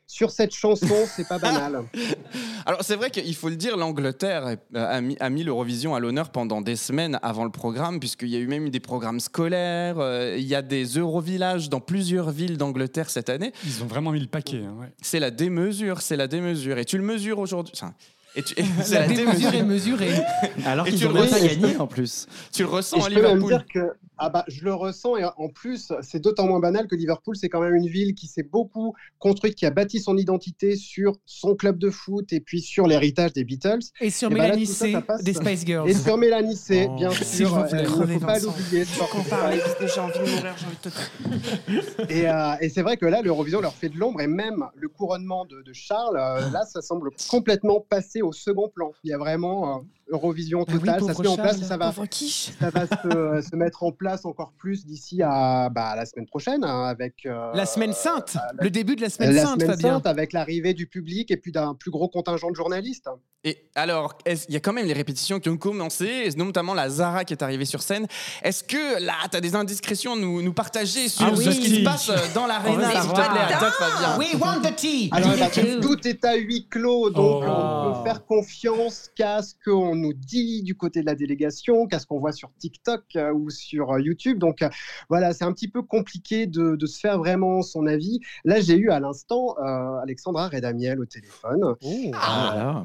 sur 0.06 0.30
cette 0.30 0.54
chanson, 0.54 0.94
c'est 1.14 1.26
pas 1.26 1.38
banal. 1.38 1.82
Alors 2.66 2.82
c'est 2.82 2.96
vrai 2.96 3.10
qu'il 3.10 3.34
faut 3.34 3.48
le 3.48 3.56
dire, 3.56 3.76
l'Angleterre 3.76 4.56
euh, 4.74 4.86
a 4.88 5.00
mis, 5.00 5.16
a 5.18 5.30
mis 5.30 5.42
l'Eurovision 5.42 5.94
à 5.94 6.00
l'honneur 6.00 6.30
pendant 6.30 6.60
des 6.60 6.76
semaines 6.76 7.18
avant 7.22 7.44
le 7.44 7.50
programme, 7.50 7.98
puisqu'il 7.98 8.28
y 8.28 8.36
a 8.36 8.38
eu 8.38 8.46
même 8.46 8.66
eu 8.66 8.70
des 8.70 8.80
programmes 8.80 9.20
scolaires, 9.20 9.98
euh, 9.98 10.36
il 10.38 10.46
y 10.46 10.54
a 10.54 10.62
des 10.62 10.84
Eurovillages 10.84 11.68
dans 11.68 11.80
plusieurs 11.80 12.30
villes 12.30 12.56
d'Angleterre 12.56 13.10
cette 13.10 13.28
année. 13.30 13.52
Ils 13.64 13.82
ont 13.82 13.86
vraiment 13.86 14.12
mis 14.12 14.20
le 14.20 14.26
paquet. 14.28 14.62
hein, 14.64 14.74
ouais. 14.80 14.92
C'est 15.02 15.20
la 15.20 15.30
démesure, 15.30 16.00
c'est 16.00 16.16
la 16.16 16.28
démesure. 16.28 16.78
Et 16.78 16.84
tu 16.84 16.98
le 16.98 17.04
mesures 17.04 17.38
aujourd'hui. 17.38 17.74
enfin, 17.76 17.94
Et 18.36 18.42
tu, 18.42 18.54
et 18.60 18.64
c'est 18.82 18.94
La 18.94 19.06
la 19.06 19.14
démesure 19.14 19.54
est 19.54 19.62
mesurée. 19.64 20.12
Alors 20.66 20.86
Et 20.86 20.90
qu'ils 20.90 21.00
tu 21.00 21.06
ont 21.06 21.12
même 21.12 21.28
pas 21.28 21.40
gagné 21.40 21.76
en 21.78 21.86
plus. 21.86 22.26
Tu 22.52 22.62
le 22.62 22.68
Et 22.68 22.72
ressens 22.72 22.96
à 23.04 23.08
je 23.10 23.14
peux 23.14 23.22
même 23.22 23.38
Liverpool. 23.40 23.48
dire 23.52 23.66
que 23.72 23.92
ah 24.18 24.30
bah, 24.30 24.44
je 24.48 24.64
le 24.64 24.72
ressens, 24.72 25.18
et 25.18 25.24
en 25.24 25.48
plus, 25.50 25.92
c'est 26.00 26.20
d'autant 26.20 26.46
moins 26.46 26.58
banal 26.58 26.86
que 26.86 26.94
Liverpool, 26.96 27.36
c'est 27.36 27.50
quand 27.50 27.60
même 27.60 27.74
une 27.74 27.86
ville 27.86 28.14
qui 28.14 28.28
s'est 28.28 28.42
beaucoup 28.50 28.94
construite, 29.18 29.54
qui 29.56 29.66
a 29.66 29.70
bâti 29.70 30.00
son 30.00 30.16
identité 30.16 30.74
sur 30.74 31.18
son 31.26 31.54
club 31.54 31.76
de 31.78 31.90
foot 31.90 32.32
et 32.32 32.40
puis 32.40 32.62
sur 32.62 32.86
l'héritage 32.86 33.34
des 33.34 33.44
Beatles. 33.44 33.80
Et 34.00 34.08
sur 34.08 34.30
Et 34.30 34.34
bah 34.34 34.38
là, 34.38 34.44
Mélanie 34.56 34.66
ça, 34.66 34.90
ça 34.90 35.00
passe. 35.02 35.22
des 35.22 35.34
Spice 35.34 35.66
Girls. 35.66 35.90
Et 35.90 35.92
sur 35.92 36.16
Mélanie 36.16 36.56
C, 36.56 36.86
Oh, 36.88 36.94
bien 36.96 37.10
sûr, 37.10 37.58
euh, 37.58 37.66
il 37.72 37.76
ne 37.76 37.82
Crevez, 37.84 38.14
faut 38.14 38.20
pas 38.20 38.38
l'oublier. 38.38 38.84
sportif. 38.86 39.28
parle, 39.28 39.54
j'ai 39.80 40.00
envie 40.00 40.18
de 40.18 40.30
mourir, 40.30 40.54
j'ai 40.58 40.66
envie 40.66 40.76
de 40.82 42.06
te 42.06 42.12
Et, 42.12 42.26
euh, 42.28 42.54
et 42.62 42.68
c'est 42.70 42.82
vrai 42.82 42.96
que 42.96 43.04
là, 43.04 43.20
l'Eurovision 43.20 43.60
leur 43.60 43.74
fait 43.74 43.90
de 43.90 43.98
l'ombre 43.98 44.22
et 44.22 44.26
même 44.26 44.64
le 44.76 44.88
couronnement 44.88 45.44
de, 45.44 45.60
de 45.60 45.72
Charles, 45.74 46.16
euh, 46.16 46.48
là, 46.50 46.64
ça 46.64 46.80
semble 46.80 47.10
complètement 47.28 47.80
passer 47.86 48.22
au 48.26 48.32
second 48.32 48.68
plan. 48.68 48.92
Il 49.04 49.10
y 49.10 49.14
a 49.14 49.18
vraiment 49.18 49.84
Eurovision 50.08 50.64
Ah 50.68 50.72
oui, 50.72 50.78
totale, 50.80 51.02
ça 51.04 51.14
se 51.14 51.22
met 51.22 51.28
en 51.28 51.36
place 51.36 51.58
et 51.60 51.64
ça 51.64 51.76
va, 51.76 51.92
ça 52.60 52.70
va 52.70 52.86
se, 52.86 53.48
se 53.50 53.56
mettre 53.56 53.82
en 53.82 53.92
place 53.92 54.24
encore 54.24 54.52
plus 54.56 54.86
d'ici 54.86 55.20
à, 55.22 55.68
bah, 55.70 55.94
la 55.96 56.06
semaine 56.06 56.26
prochaine 56.26 56.64
hein, 56.64 56.84
avec 56.84 57.26
euh, 57.26 57.52
La 57.54 57.66
semaine 57.66 57.92
sainte, 57.92 58.36
le 58.60 58.70
début 58.70 58.96
de 58.96 59.00
la 59.02 59.10
semaine 59.10 59.32
la 59.34 59.42
sainte, 59.42 59.60
semaine 59.60 59.70
Fabien. 59.76 59.94
sainte 59.94 60.06
avec 60.06 60.32
l'arrivée 60.32 60.74
du 60.74 60.86
public 60.86 61.30
et 61.30 61.36
puis 61.36 61.52
d'un 61.52 61.74
plus 61.74 61.90
gros 61.90 62.08
contingent 62.08 62.50
de 62.50 62.56
journalistes. 62.56 63.08
Et 63.44 63.68
alors, 63.76 64.18
il 64.26 64.52
y 64.54 64.56
a 64.56 64.60
quand 64.60 64.72
même 64.72 64.86
les 64.86 64.92
répétitions 64.92 65.38
qui 65.38 65.48
ont 65.48 65.56
commencé, 65.56 66.28
notamment 66.36 66.74
la 66.74 66.88
Zara 66.88 67.24
qui 67.24 67.32
est 67.32 67.42
arrivée 67.44 67.64
sur 67.64 67.80
scène. 67.80 68.06
Est-ce 68.42 68.64
que 68.64 69.00
là, 69.04 69.14
tu 69.30 69.36
as 69.36 69.40
des 69.40 69.54
indiscrétions 69.54 70.14
à 70.14 70.16
nous, 70.16 70.42
nous 70.42 70.52
partager 70.52 71.08
sur 71.08 71.26
Ah 71.26 71.32
oui. 71.36 71.44
ce 71.44 71.50
qui 71.60 71.76
se 71.76 71.84
passe 71.84 72.08
euh, 72.10 72.16
dans 72.34 72.46
s'il 72.46 73.10
te 73.10 73.14
plaît, 73.14 73.40
Agathe, 73.40 73.74
Fabien 73.74 74.18
We 74.18 74.34
want 74.40 74.62
the 74.62 74.74
tea. 74.74 75.10
Alors, 75.12 75.30
bah, 75.38 75.48
tout 75.80 76.08
est 76.08 76.24
à 76.24 76.34
huis 76.36 76.66
clos, 76.68 77.10
donc 77.10 77.44
Oh. 77.46 77.50
on 77.50 77.92
peut 77.98 78.04
faire 78.08 78.24
confiance 78.26 79.10
qu'à 79.14 79.42
ce 79.42 79.54
qu'on 79.64 79.95
nous 79.96 80.12
dit 80.12 80.62
du 80.62 80.76
côté 80.76 81.00
de 81.00 81.06
la 81.06 81.14
délégation, 81.14 81.86
qu'à 81.86 81.98
ce 81.98 82.06
qu'on 82.06 82.18
voit 82.18 82.32
sur 82.32 82.50
TikTok 82.58 83.04
euh, 83.16 83.32
ou 83.32 83.50
sur 83.50 83.92
euh, 83.92 84.00
YouTube. 84.00 84.38
Donc 84.38 84.62
euh, 84.62 84.68
voilà, 85.08 85.32
c'est 85.32 85.44
un 85.44 85.52
petit 85.52 85.68
peu 85.68 85.82
compliqué 85.82 86.46
de, 86.46 86.76
de 86.76 86.86
se 86.86 87.00
faire 87.00 87.18
vraiment 87.18 87.62
son 87.62 87.86
avis. 87.86 88.20
Là, 88.44 88.60
j'ai 88.60 88.76
eu 88.76 88.90
à 88.90 89.00
l'instant 89.00 89.54
Alexandra 90.02 90.48
Redamiel 90.48 91.00
au 91.00 91.06
téléphone. 91.06 91.74
Ah, 92.14 92.84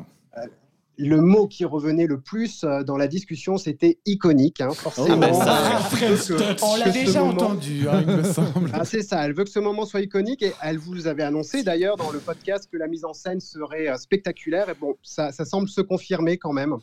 Le 1.03 1.19
mot 1.19 1.47
qui 1.47 1.65
revenait 1.65 2.05
le 2.05 2.19
plus 2.19 2.63
euh, 2.63 2.83
dans 2.83 2.95
la 2.95 3.07
discussion, 3.07 3.57
c'était 3.57 3.99
iconique, 4.05 4.61
hein, 4.61 4.69
forcément. 4.71 5.07
Ah 5.11 5.15
bah 5.17 5.33
ça, 5.33 5.79
Euh, 6.03 6.15
que- 6.15 6.63
On 6.63 6.75
l'a 6.75 6.89
déjà 6.91 7.19
moment- 7.21 7.31
entendu, 7.33 7.87
hein, 7.89 8.03
il 8.07 8.15
me 8.17 8.23
semble. 8.23 8.69
Ah, 8.73 8.85
c'est 8.85 9.01
ça, 9.01 9.25
elle 9.25 9.33
veut 9.33 9.43
que 9.43 9.49
ce 9.49 9.59
moment 9.59 9.85
soit 9.85 10.01
iconique 10.01 10.43
et 10.43 10.53
elle 10.61 10.77
vous 10.77 11.07
avait 11.07 11.23
annoncé 11.23 11.63
d'ailleurs 11.63 11.97
dans 11.97 12.11
le 12.11 12.19
podcast 12.19 12.67
que 12.71 12.77
la 12.77 12.87
mise 12.87 13.03
en 13.05 13.13
scène 13.13 13.39
serait 13.39 13.87
euh, 13.89 13.97
spectaculaire. 13.97 14.69
Et 14.69 14.75
bon, 14.79 14.95
ça, 15.01 15.31
ça 15.31 15.43
semble 15.45 15.67
se 15.69 15.81
confirmer 15.81 16.37
quand 16.37 16.53
même. 16.53 16.73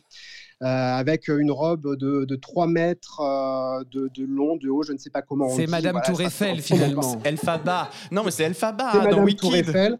Euh, 0.61 0.65
avec 0.65 1.29
une 1.29 1.51
robe 1.51 1.95
de, 1.95 2.25
de 2.25 2.35
3 2.35 2.67
mètres 2.67 3.21
euh, 3.21 3.81
de, 3.93 4.09
de 4.13 4.25
long, 4.25 4.57
de 4.57 4.67
haut, 4.67 4.83
je 4.83 4.91
ne 4.91 4.97
sais 4.97 5.09
pas 5.09 5.21
comment 5.21 5.45
on 5.45 5.55
C'est. 5.55 5.67
Madame 5.67 5.93
Voilà, 5.93 6.07
Tour 6.07 6.21
Eiffel, 6.21 6.61
finalement. 6.61 7.21
Elphaba. 7.23 7.89
Non, 8.11 8.23
mais 8.25 8.31
c'est 8.31 8.43
Elphaba 8.43 8.89
C'est 8.91 8.97
dans 9.09 9.21
Madame. 9.21 9.33
Tour 9.35 9.55
Eiffel. 9.55 9.97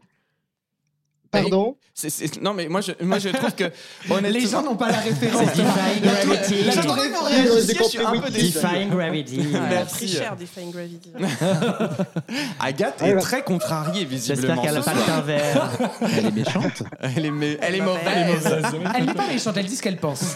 Pardon 1.31 1.75
C'est- 1.93 2.09
c'est- 2.09 2.41
Non, 2.41 2.53
mais 2.53 2.67
moi 2.69 2.79
je, 2.81 2.91
moi, 3.03 3.19
je 3.19 3.29
trouve 3.29 3.53
que. 3.53 3.65
honnêtement- 4.09 4.39
Les 4.39 4.47
gens 4.47 4.61
n'ont 4.63 4.75
pas 4.77 4.89
la 4.89 4.97
référence. 4.99 5.45
Defying 5.47 6.01
Gravity. 6.01 6.63
la 6.63 6.71
Je 6.71 7.83
suis 7.89 7.99
un 7.99 8.11
peu 8.19 8.29
déçu. 8.31 8.45
Defying 8.53 8.89
Gravity. 8.89 9.39
Merci. 9.69 9.95
Tricheur, 10.07 10.35
Defying 10.37 10.71
Gravity. 10.71 11.11
Agathe 12.59 13.01
est 13.01 13.17
très 13.17 13.43
contrariée, 13.43 14.07
J'espère 14.09 14.35
visiblement. 14.35 14.61
qu'elle 14.61 14.77
a 14.77 14.81
ce 14.81 14.85
pas 14.85 14.93
le 14.93 15.01
teint 15.01 15.21
vert. 15.21 15.71
Elle 16.17 16.25
est 16.27 16.31
méchante. 16.31 16.83
Elle 17.01 17.25
est, 17.25 17.31
mé- 17.31 17.53
est 17.53 17.59
Elle 17.61 17.75
est 17.75 17.81
mauvaise. 17.81 18.55
Elle 18.95 19.05
n'est 19.05 19.13
pas 19.13 19.27
méchante, 19.27 19.55
elle 19.57 19.65
dit 19.65 19.75
ce 19.75 19.81
qu'elle 19.81 19.97
pense. 19.97 20.35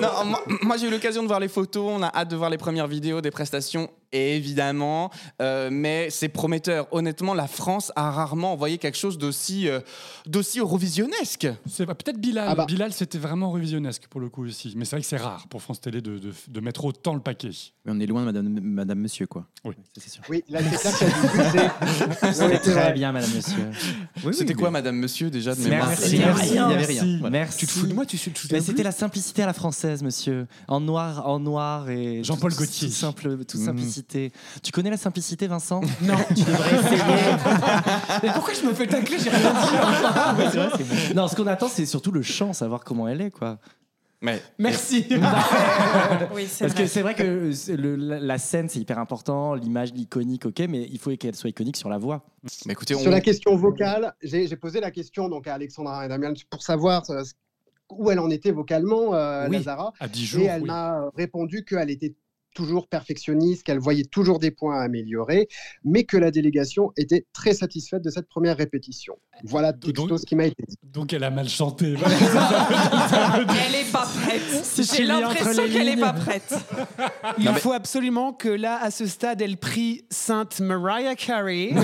Non, 0.00 0.24
moi, 0.24 0.42
moi, 0.62 0.76
j'ai 0.76 0.86
eu 0.86 0.90
l'occasion 0.90 1.22
de 1.22 1.28
voir 1.28 1.40
les 1.40 1.48
photos, 1.48 1.92
on 1.96 2.02
a 2.02 2.08
hâte 2.14 2.28
de 2.28 2.36
voir 2.36 2.50
les 2.50 2.58
premières 2.58 2.86
vidéos 2.86 3.20
des 3.20 3.30
prestations, 3.30 3.90
évidemment, 4.12 5.10
euh, 5.42 5.68
mais 5.72 6.08
c'est 6.10 6.28
prometteur. 6.28 6.86
Honnêtement, 6.92 7.34
la 7.34 7.46
France 7.46 7.92
a 7.96 8.10
rarement 8.10 8.52
envoyé 8.52 8.78
quelque 8.78 8.98
chose 8.98 9.18
d'aussi 9.18 9.68
euh, 9.68 9.80
d'aussi 10.26 10.58
eurovisionnesque. 10.60 11.48
C'est 11.68 11.86
peut-être 11.86 12.18
Bilal. 12.18 12.46
Ah 12.48 12.54
bah. 12.54 12.66
Bilal, 12.66 12.92
c'était 12.92 13.18
vraiment 13.18 13.50
revisionnesque 13.50 14.04
pour 14.08 14.20
le 14.20 14.28
coup 14.28 14.44
aussi. 14.44 14.72
Mais 14.76 14.84
c'est 14.84 14.96
vrai 14.96 15.00
que 15.02 15.06
c'est 15.06 15.16
rare 15.16 15.46
pour 15.48 15.62
France 15.62 15.80
Télé 15.80 16.00
de, 16.00 16.18
de- 16.18 16.32
de 16.48 16.60
mettre 16.60 16.84
autant 16.84 17.14
le 17.14 17.20
paquet. 17.20 17.50
Mais 17.84 17.92
on 17.94 18.00
est 18.00 18.06
loin 18.06 18.20
de 18.22 18.26
Madame, 18.26 18.60
Madame 18.62 18.98
Monsieur, 18.98 19.26
quoi. 19.26 19.46
Oui. 19.64 19.74
Ça, 19.94 20.00
c'est 20.04 20.10
sûr. 20.10 20.22
Oui, 20.28 20.42
là, 20.48 20.60
c'est 20.62 20.78
clair 20.78 20.98
qu'il 20.98 21.06
y 21.06 21.10
a 21.10 21.14
du 21.14 21.28
budget. 21.52 21.70
C'était 22.22 22.32
c'est 22.32 22.58
très 22.72 22.92
bien, 22.92 23.12
madame, 23.12 23.30
monsieur. 23.34 23.70
Oui, 24.24 24.34
C'était 24.34 24.54
oui, 24.54 24.58
quoi, 24.60 24.68
mais- 24.70 24.78
Madame 24.78 24.96
Monsieur, 24.96 25.30
déjà 25.30 25.54
de 25.54 25.60
mémoire 25.60 25.88
Merci, 25.88 26.10
Il 26.16 26.20
y 26.20 26.22
avait 26.22 26.32
merci. 26.34 26.50
rien, 26.52 26.68
il 26.68 26.72
y 26.72 26.74
avait 26.74 26.84
rien. 26.84 27.02
Merci. 27.04 27.18
Voilà. 27.20 27.30
Merci. 27.38 27.58
Tu 27.58 27.66
te 27.66 27.70
fous 27.72 27.86
de 27.86 27.92
moi, 27.94 28.06
tu, 28.06 28.16
tu 28.18 28.30
te 28.30 28.52
Mais 28.54 28.60
c'était 28.60 28.82
la 28.82 28.92
simplicité 28.92 29.42
à 29.42 29.46
la 29.46 29.52
française, 29.52 30.02
monsieur. 30.02 30.46
En 30.68 30.80
noir, 30.80 31.26
en 31.26 31.38
noir 31.40 31.88
et 31.90 32.22
Jean-Paul 32.24 32.52
tout- 32.52 32.58
Gaultier. 32.58 32.88
Tout 32.88 32.94
simple, 32.94 33.44
tout 33.44 33.58
Mhm. 33.58 33.64
Simplicité. 33.98 34.32
Tu 34.62 34.72
connais 34.72 34.90
la 34.90 34.96
simplicité, 34.96 35.46
Vincent? 35.46 35.80
Non. 36.02 36.14
Tu 36.34 36.42
devrais 36.44 36.74
essayer. 36.74 37.02
Mais 38.22 38.32
pourquoi 38.32 38.54
je 38.54 38.66
me 38.66 38.72
fais 38.74 38.86
tacler 38.86 39.18
J'ai 39.18 39.30
rien 39.30 39.52
dit. 41.08 41.14
non, 41.14 41.28
ce 41.28 41.36
qu'on 41.36 41.46
attend, 41.46 41.68
c'est 41.68 41.86
surtout 41.86 42.12
le 42.12 42.22
chant, 42.22 42.52
savoir 42.52 42.84
comment 42.84 43.08
elle 43.08 43.20
est, 43.20 43.30
quoi. 43.30 43.58
Mais 44.20 44.42
Merci. 44.58 45.06
Oui, 46.34 46.48
Parce 46.58 46.72
vrai. 46.72 46.82
que 46.82 46.86
c'est 46.88 47.02
vrai 47.02 47.14
que 47.14 47.22
euh, 47.22 47.76
le- 47.76 47.94
la, 47.96 48.18
la 48.18 48.38
scène, 48.38 48.68
c'est 48.68 48.80
hyper 48.80 48.98
important, 48.98 49.54
l'image, 49.54 49.92
l'iconique, 49.92 50.44
ok, 50.46 50.60
mais 50.68 50.88
il 50.90 50.98
faut 50.98 51.14
qu'elle 51.16 51.36
soit 51.36 51.50
iconique 51.50 51.76
sur 51.76 51.88
la 51.88 51.98
voix. 51.98 52.24
écoutez, 52.68 52.96
on... 52.96 52.98
Sur 52.98 53.12
la 53.12 53.20
question 53.20 53.54
vocale, 53.56 54.12
j'ai 54.22 54.48
posé 54.56 54.80
la 54.80 54.90
question 54.90 55.28
donc 55.28 55.46
à 55.46 55.54
Alexandra 55.54 56.04
et 56.04 56.08
Damien 56.08 56.32
pour 56.50 56.62
savoir 56.64 57.08
euh, 57.10 57.22
où 57.90 58.10
elle 58.10 58.18
en 58.18 58.28
était 58.30 58.50
vocalement, 58.50 59.14
euh, 59.14 59.46
Oui. 59.48 59.56
Lazara. 59.58 59.92
À 60.00 60.08
10 60.08 60.36
Et 60.38 60.44
elle 60.44 60.62
oui. 60.62 60.66
m'a 60.66 61.00
répondu 61.16 61.64
qu'elle 61.64 61.88
était 61.90 62.14
toujours 62.54 62.88
perfectionniste, 62.88 63.62
qu'elle 63.62 63.78
voyait 63.78 64.04
toujours 64.04 64.38
des 64.38 64.50
points 64.50 64.80
à 64.80 64.82
améliorer, 64.84 65.48
mais 65.84 66.04
que 66.04 66.16
la 66.16 66.30
délégation 66.30 66.92
était 66.96 67.24
très 67.32 67.54
satisfaite 67.54 68.02
de 68.02 68.10
cette 68.10 68.28
première 68.28 68.56
répétition. 68.56 69.14
Voilà 69.44 69.72
tout 69.72 70.18
ce 70.18 70.26
qui 70.26 70.34
m'a 70.34 70.46
été 70.46 70.62
dit. 70.66 70.76
Donc 70.82 71.12
elle 71.12 71.24
a 71.24 71.30
mal 71.30 71.48
chanté. 71.48 71.94
Elle 71.94 73.74
est 73.74 73.92
pas 73.92 74.06
prête. 74.06 74.86
J'ai 74.96 75.04
l'impression 75.04 75.62
qu'elle 75.68 75.76
est 75.88 75.90
lignes. 75.92 76.00
pas 76.00 76.12
prête. 76.12 76.54
Il 77.38 77.44
Non, 77.44 77.52
mais- 77.52 77.60
faut 77.60 77.72
absolument 77.72 78.32
que 78.32 78.48
là, 78.48 78.78
à 78.82 78.90
ce 78.90 79.06
stade, 79.06 79.40
elle 79.42 79.56
prie 79.56 80.04
Sainte 80.10 80.60
Mariah 80.60 81.14
Carey 81.14 81.70
de 81.72 81.78
lui 81.78 81.80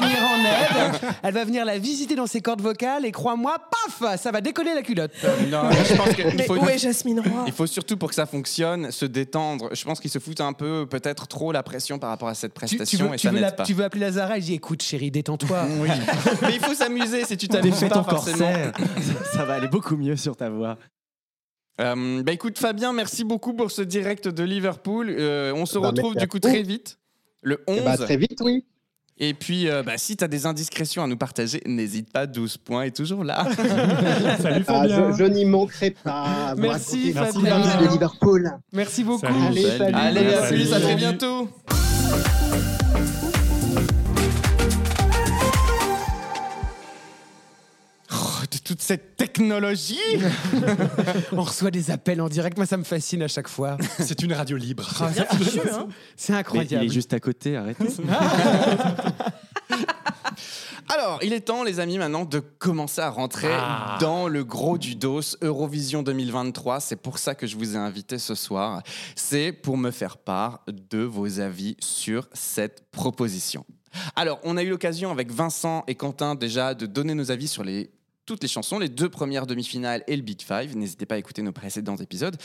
venir 0.00 0.18
en 0.30 0.38
aide. 0.44 1.12
Elle 1.22 1.34
va 1.34 1.44
venir 1.44 1.64
la 1.64 1.78
visiter 1.78 2.14
dans 2.14 2.26
ses 2.26 2.40
cordes 2.40 2.60
vocales 2.60 3.04
et 3.04 3.12
crois-moi, 3.12 3.56
paf, 3.98 4.18
ça 4.20 4.30
va 4.30 4.40
décoller 4.40 4.74
la 4.74 4.82
culotte. 4.82 5.12
Non, 5.50 5.62
je 5.70 5.94
pense 5.96 6.14
qu'il 6.14 6.26
Mais 6.36 6.44
faut... 6.44 6.56
où 6.56 6.68
est 6.68 6.78
Jasmine 6.78 7.20
Roy? 7.20 7.44
Il 7.46 7.52
faut 7.52 7.66
surtout 7.66 7.96
pour 7.96 8.08
que 8.10 8.14
ça 8.14 8.26
fonctionne 8.26 8.90
se 8.90 9.04
détendre. 9.04 9.70
Je 9.78 9.84
pense 9.84 10.00
qu'ils 10.00 10.10
se 10.10 10.18
foutent 10.18 10.40
un 10.40 10.52
peu, 10.52 10.86
peut-être 10.86 11.26
trop 11.28 11.52
la 11.52 11.62
pression 11.62 11.98
par 11.98 12.10
rapport 12.10 12.28
à 12.28 12.34
cette 12.34 12.52
prestation 12.52 12.98
tu 12.98 13.04
veux, 13.04 13.14
et 13.14 13.16
tu 13.16 13.26
ça 13.26 13.30
veux 13.30 13.34
n'aide 13.36 13.42
la- 13.42 13.52
pas. 13.52 13.62
tu 13.64 13.72
veux 13.74 13.84
appeler 13.84 14.00
Lazara 14.00 14.38
et 14.38 14.40
je 14.40 14.46
dis 14.46 14.54
écoute 14.54 14.82
chérie, 14.82 15.10
détends-toi. 15.10 15.66
Oui. 15.80 15.88
Mais 16.42 16.54
il 16.56 16.60
faut 16.60 16.74
s'amuser 16.74 17.24
si 17.24 17.36
tu 17.36 17.48
t'amuses 17.48 17.80
pas 17.80 17.88
ton 17.88 18.04
forcément. 18.04 18.38
corset, 18.38 18.72
ça, 19.02 19.24
ça 19.38 19.44
va 19.44 19.54
aller 19.54 19.68
beaucoup 19.68 19.96
mieux 19.96 20.16
sur 20.16 20.36
ta 20.36 20.50
voix. 20.50 20.76
Euh, 21.80 22.22
bah 22.24 22.32
écoute 22.32 22.58
Fabien, 22.58 22.92
merci 22.92 23.22
beaucoup 23.22 23.54
pour 23.54 23.70
ce 23.70 23.82
direct 23.82 24.26
de 24.26 24.42
Liverpool. 24.42 25.14
Euh, 25.16 25.52
on 25.54 25.64
se 25.64 25.78
Bah, 25.78 25.88
retrouve 25.88 26.16
du 26.16 26.26
coup 26.26 26.40
très 26.40 26.62
vite, 26.62 26.98
le 27.40 27.62
11. 27.68 27.78
Eh 27.78 27.84
ben, 27.84 27.96
très 27.96 28.16
vite, 28.16 28.40
oui. 28.42 28.64
Et 29.20 29.34
puis, 29.34 29.68
euh, 29.68 29.82
bah, 29.82 29.94
si 29.96 30.16
tu 30.16 30.22
as 30.22 30.28
des 30.28 30.46
indiscrétions 30.46 31.02
à 31.02 31.06
nous 31.08 31.16
partager, 31.16 31.60
n'hésite 31.66 32.12
pas, 32.12 32.26
12 32.26 32.56
points 32.58 32.82
est 32.84 32.96
toujours 32.96 33.24
là. 33.24 33.46
Salut 34.40 34.64
Ah, 34.68 34.82
Fabien. 34.86 35.12
je, 35.12 35.18
je 35.18 35.24
n'y 35.24 35.44
manquerai 35.44 35.90
pas. 35.90 36.54
Merci, 36.56 37.12
Fabien. 37.12 37.58
de 37.80 37.88
Liverpool. 37.92 38.50
Merci 38.72 39.02
beaucoup. 39.04 39.26
Salut. 39.26 39.36
Allez, 39.48 39.62
salut. 39.78 39.94
Allez, 39.94 40.34
à 40.34 40.42
Salut. 40.44 40.56
plus, 40.56 40.72
à 40.72 40.76
très 40.78 40.82
Salut. 40.90 40.96
bientôt. 40.96 41.48
Toute 48.68 48.82
cette 48.82 49.16
technologie 49.16 49.96
On 51.32 51.40
reçoit 51.40 51.70
des 51.70 51.90
appels 51.90 52.20
en 52.20 52.28
direct, 52.28 52.58
moi 52.58 52.66
ça 52.66 52.76
me 52.76 52.84
fascine 52.84 53.22
à 53.22 53.28
chaque 53.28 53.48
fois. 53.48 53.78
C'est 53.98 54.22
une 54.22 54.34
radio 54.34 54.58
libre. 54.58 54.86
Fichu, 55.38 55.60
hein. 55.72 55.88
C'est 56.16 56.34
Mais 56.34 56.40
incroyable. 56.40 56.84
il 56.84 56.90
est 56.90 56.92
juste 56.92 57.14
à 57.14 57.20
côté, 57.20 57.56
arrêtez. 57.56 57.86
Alors, 60.90 61.18
il 61.22 61.32
est 61.32 61.40
temps, 61.40 61.64
les 61.64 61.80
amis, 61.80 61.98
maintenant 61.98 62.24
de 62.24 62.38
commencer 62.40 63.00
à 63.00 63.10
rentrer 63.10 63.48
Ah. 63.50 63.98
dans 64.00 64.28
le 64.28 64.44
gros 64.44 64.76
du 64.78 64.94
dos, 64.96 65.20
Eurovision 65.42 66.02
2023. 66.02 66.80
C'est 66.80 66.96
pour 66.96 67.18
ça 67.18 67.34
que 67.34 67.46
je 67.46 67.56
vous 67.56 67.74
ai 67.74 67.78
invité 67.78 68.18
ce 68.18 68.34
soir. 68.34 68.82
C'est 69.16 69.52
pour 69.52 69.76
me 69.78 69.90
faire 69.90 70.16
part 70.18 70.60
de 70.68 71.02
vos 71.02 71.40
avis 71.40 71.76
sur 71.80 72.28
cette 72.32 72.84
proposition. 72.90 73.64
Alors, 74.16 74.38
on 74.44 74.56
a 74.56 74.62
eu 74.62 74.70
l'occasion 74.70 75.10
avec 75.10 75.30
Vincent 75.32 75.84
et 75.88 75.94
Quentin 75.94 76.34
déjà 76.34 76.74
de 76.74 76.86
donner 76.86 77.14
nos 77.14 77.30
avis 77.30 77.48
sur 77.48 77.64
les 77.64 77.90
toutes 78.28 78.42
les 78.42 78.48
chansons, 78.48 78.78
les 78.78 78.90
deux 78.90 79.08
premières 79.08 79.46
demi-finales 79.46 80.04
et 80.06 80.14
le 80.14 80.20
Big 80.20 80.42
Five. 80.42 80.76
N'hésitez 80.76 81.06
pas 81.06 81.14
à 81.14 81.18
écouter 81.18 81.40
nos 81.40 81.52
précédents 81.52 81.96
épisodes. 81.96 82.36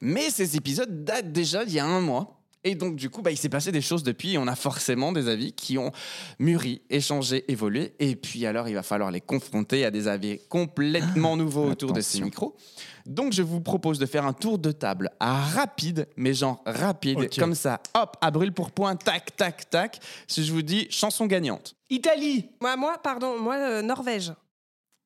Mais 0.00 0.30
ces 0.30 0.56
épisodes 0.56 1.04
datent 1.04 1.32
déjà 1.32 1.64
d'il 1.64 1.74
y 1.74 1.80
a 1.80 1.84
un 1.84 2.00
mois. 2.00 2.38
Et 2.62 2.76
donc, 2.76 2.94
du 2.94 3.10
coup, 3.10 3.22
bah, 3.22 3.32
il 3.32 3.36
s'est 3.36 3.48
passé 3.48 3.72
des 3.72 3.80
choses 3.80 4.04
depuis 4.04 4.34
et 4.34 4.38
on 4.38 4.46
a 4.46 4.54
forcément 4.54 5.10
des 5.10 5.26
avis 5.26 5.52
qui 5.52 5.78
ont 5.78 5.90
mûri, 6.38 6.80
échangé, 6.90 7.44
évolué. 7.50 7.92
Et 7.98 8.14
puis, 8.14 8.46
alors, 8.46 8.68
il 8.68 8.74
va 8.74 8.84
falloir 8.84 9.10
les 9.10 9.20
confronter 9.20 9.84
à 9.84 9.90
des 9.90 10.06
avis 10.06 10.38
complètement 10.48 11.36
nouveaux 11.36 11.68
autour 11.70 11.92
de 11.92 12.00
ces 12.00 12.20
micros. 12.20 12.56
Donc, 13.04 13.32
je 13.32 13.42
vous 13.42 13.60
propose 13.60 13.98
de 13.98 14.06
faire 14.06 14.24
un 14.24 14.32
tour 14.32 14.60
de 14.60 14.70
table 14.70 15.10
rapide, 15.18 16.06
mais 16.16 16.34
genre 16.34 16.62
rapide, 16.64 17.36
comme 17.36 17.56
ça, 17.56 17.80
hop, 17.94 18.16
à 18.20 18.30
brûle 18.30 18.52
pour 18.52 18.70
point, 18.70 18.94
tac, 18.94 19.34
tac, 19.34 19.68
tac. 19.68 19.98
Si 20.28 20.44
je 20.44 20.52
vous 20.52 20.62
dis 20.62 20.86
chanson 20.88 21.26
gagnante. 21.26 21.74
Italie 21.90 22.48
Moi, 22.60 22.76
moi, 22.76 22.96
pardon, 23.02 23.40
moi, 23.40 23.56
euh, 23.56 23.82
Norvège. 23.82 24.32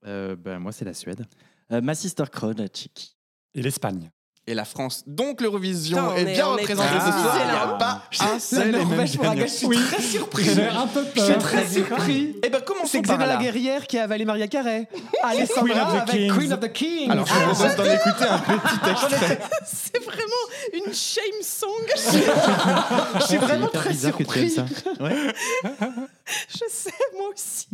Euh, 0.06 0.36
bah, 0.36 0.58
moi, 0.58 0.72
c'est 0.72 0.84
la 0.84 0.94
Suède. 0.94 1.24
Euh, 1.72 1.80
ma 1.80 1.94
sister 1.94 2.24
Crown, 2.30 2.56
Chick. 2.72 3.16
Et 3.54 3.62
l'Espagne. 3.62 4.10
Et 4.48 4.54
la 4.54 4.64
France. 4.64 5.02
Donc 5.08 5.40
l'Eurovision 5.40 6.14
est, 6.14 6.22
est- 6.22 6.24
bien 6.34 6.46
représentée 6.46 7.00
ce 7.00 7.10
soir. 7.10 7.36
Il 7.40 7.50
n'y 7.50 7.56
a 7.56 7.66
pas 7.66 8.02
un 8.20 8.34
La 8.34 8.38
seul 8.38 8.68
et 8.68 8.72
même 8.78 8.88
Norvège 8.88 9.16
pour 9.16 9.34
je 9.36 9.46
suis 9.46 9.68
très 9.76 10.00
surpris. 10.02 10.44
J'ai 10.44 10.68
un 10.68 10.86
peu 10.86 11.04
Je 11.16 11.20
suis 11.20 11.32
peur. 11.32 11.42
très 11.42 11.66
surpris. 11.66 12.36
Eh 12.44 12.48
ben 12.48 12.58
C'est 12.58 12.64
commençons 12.64 13.00
Xena 13.00 13.18
par 13.18 13.26
la 13.26 13.36
guerrière 13.38 13.88
qui 13.88 13.98
a 13.98 14.04
avalé 14.04 14.24
Maria 14.24 14.46
Carré. 14.46 14.86
Queen 14.92 15.02
of 15.02 15.24
Alessandra 15.24 15.74
the 15.74 16.00
avec 16.08 16.14
Kings. 16.14 16.32
Queen 16.38 16.52
of 16.52 16.60
the 16.60 16.72
King. 16.72 17.10
Alors 17.10 17.26
je 17.26 17.32
vous 17.34 17.40
propose 17.54 17.74
d'en 17.76 17.84
écouter 17.84 18.24
un 18.30 18.38
petit 18.38 18.90
extrait. 18.90 19.38
C'est 19.66 20.04
vraiment 20.04 20.44
une 20.74 20.94
shame 20.94 21.42
song. 21.42 21.68
je 23.20 23.26
suis 23.26 23.36
vraiment 23.38 23.66
très 23.66 23.90
que 23.90 23.96
surpris. 23.96 24.50
ça. 24.50 24.64
Ouais. 25.00 25.16
Je 26.48 26.64
sais, 26.70 26.90
moi 27.18 27.30
aussi. 27.34 27.66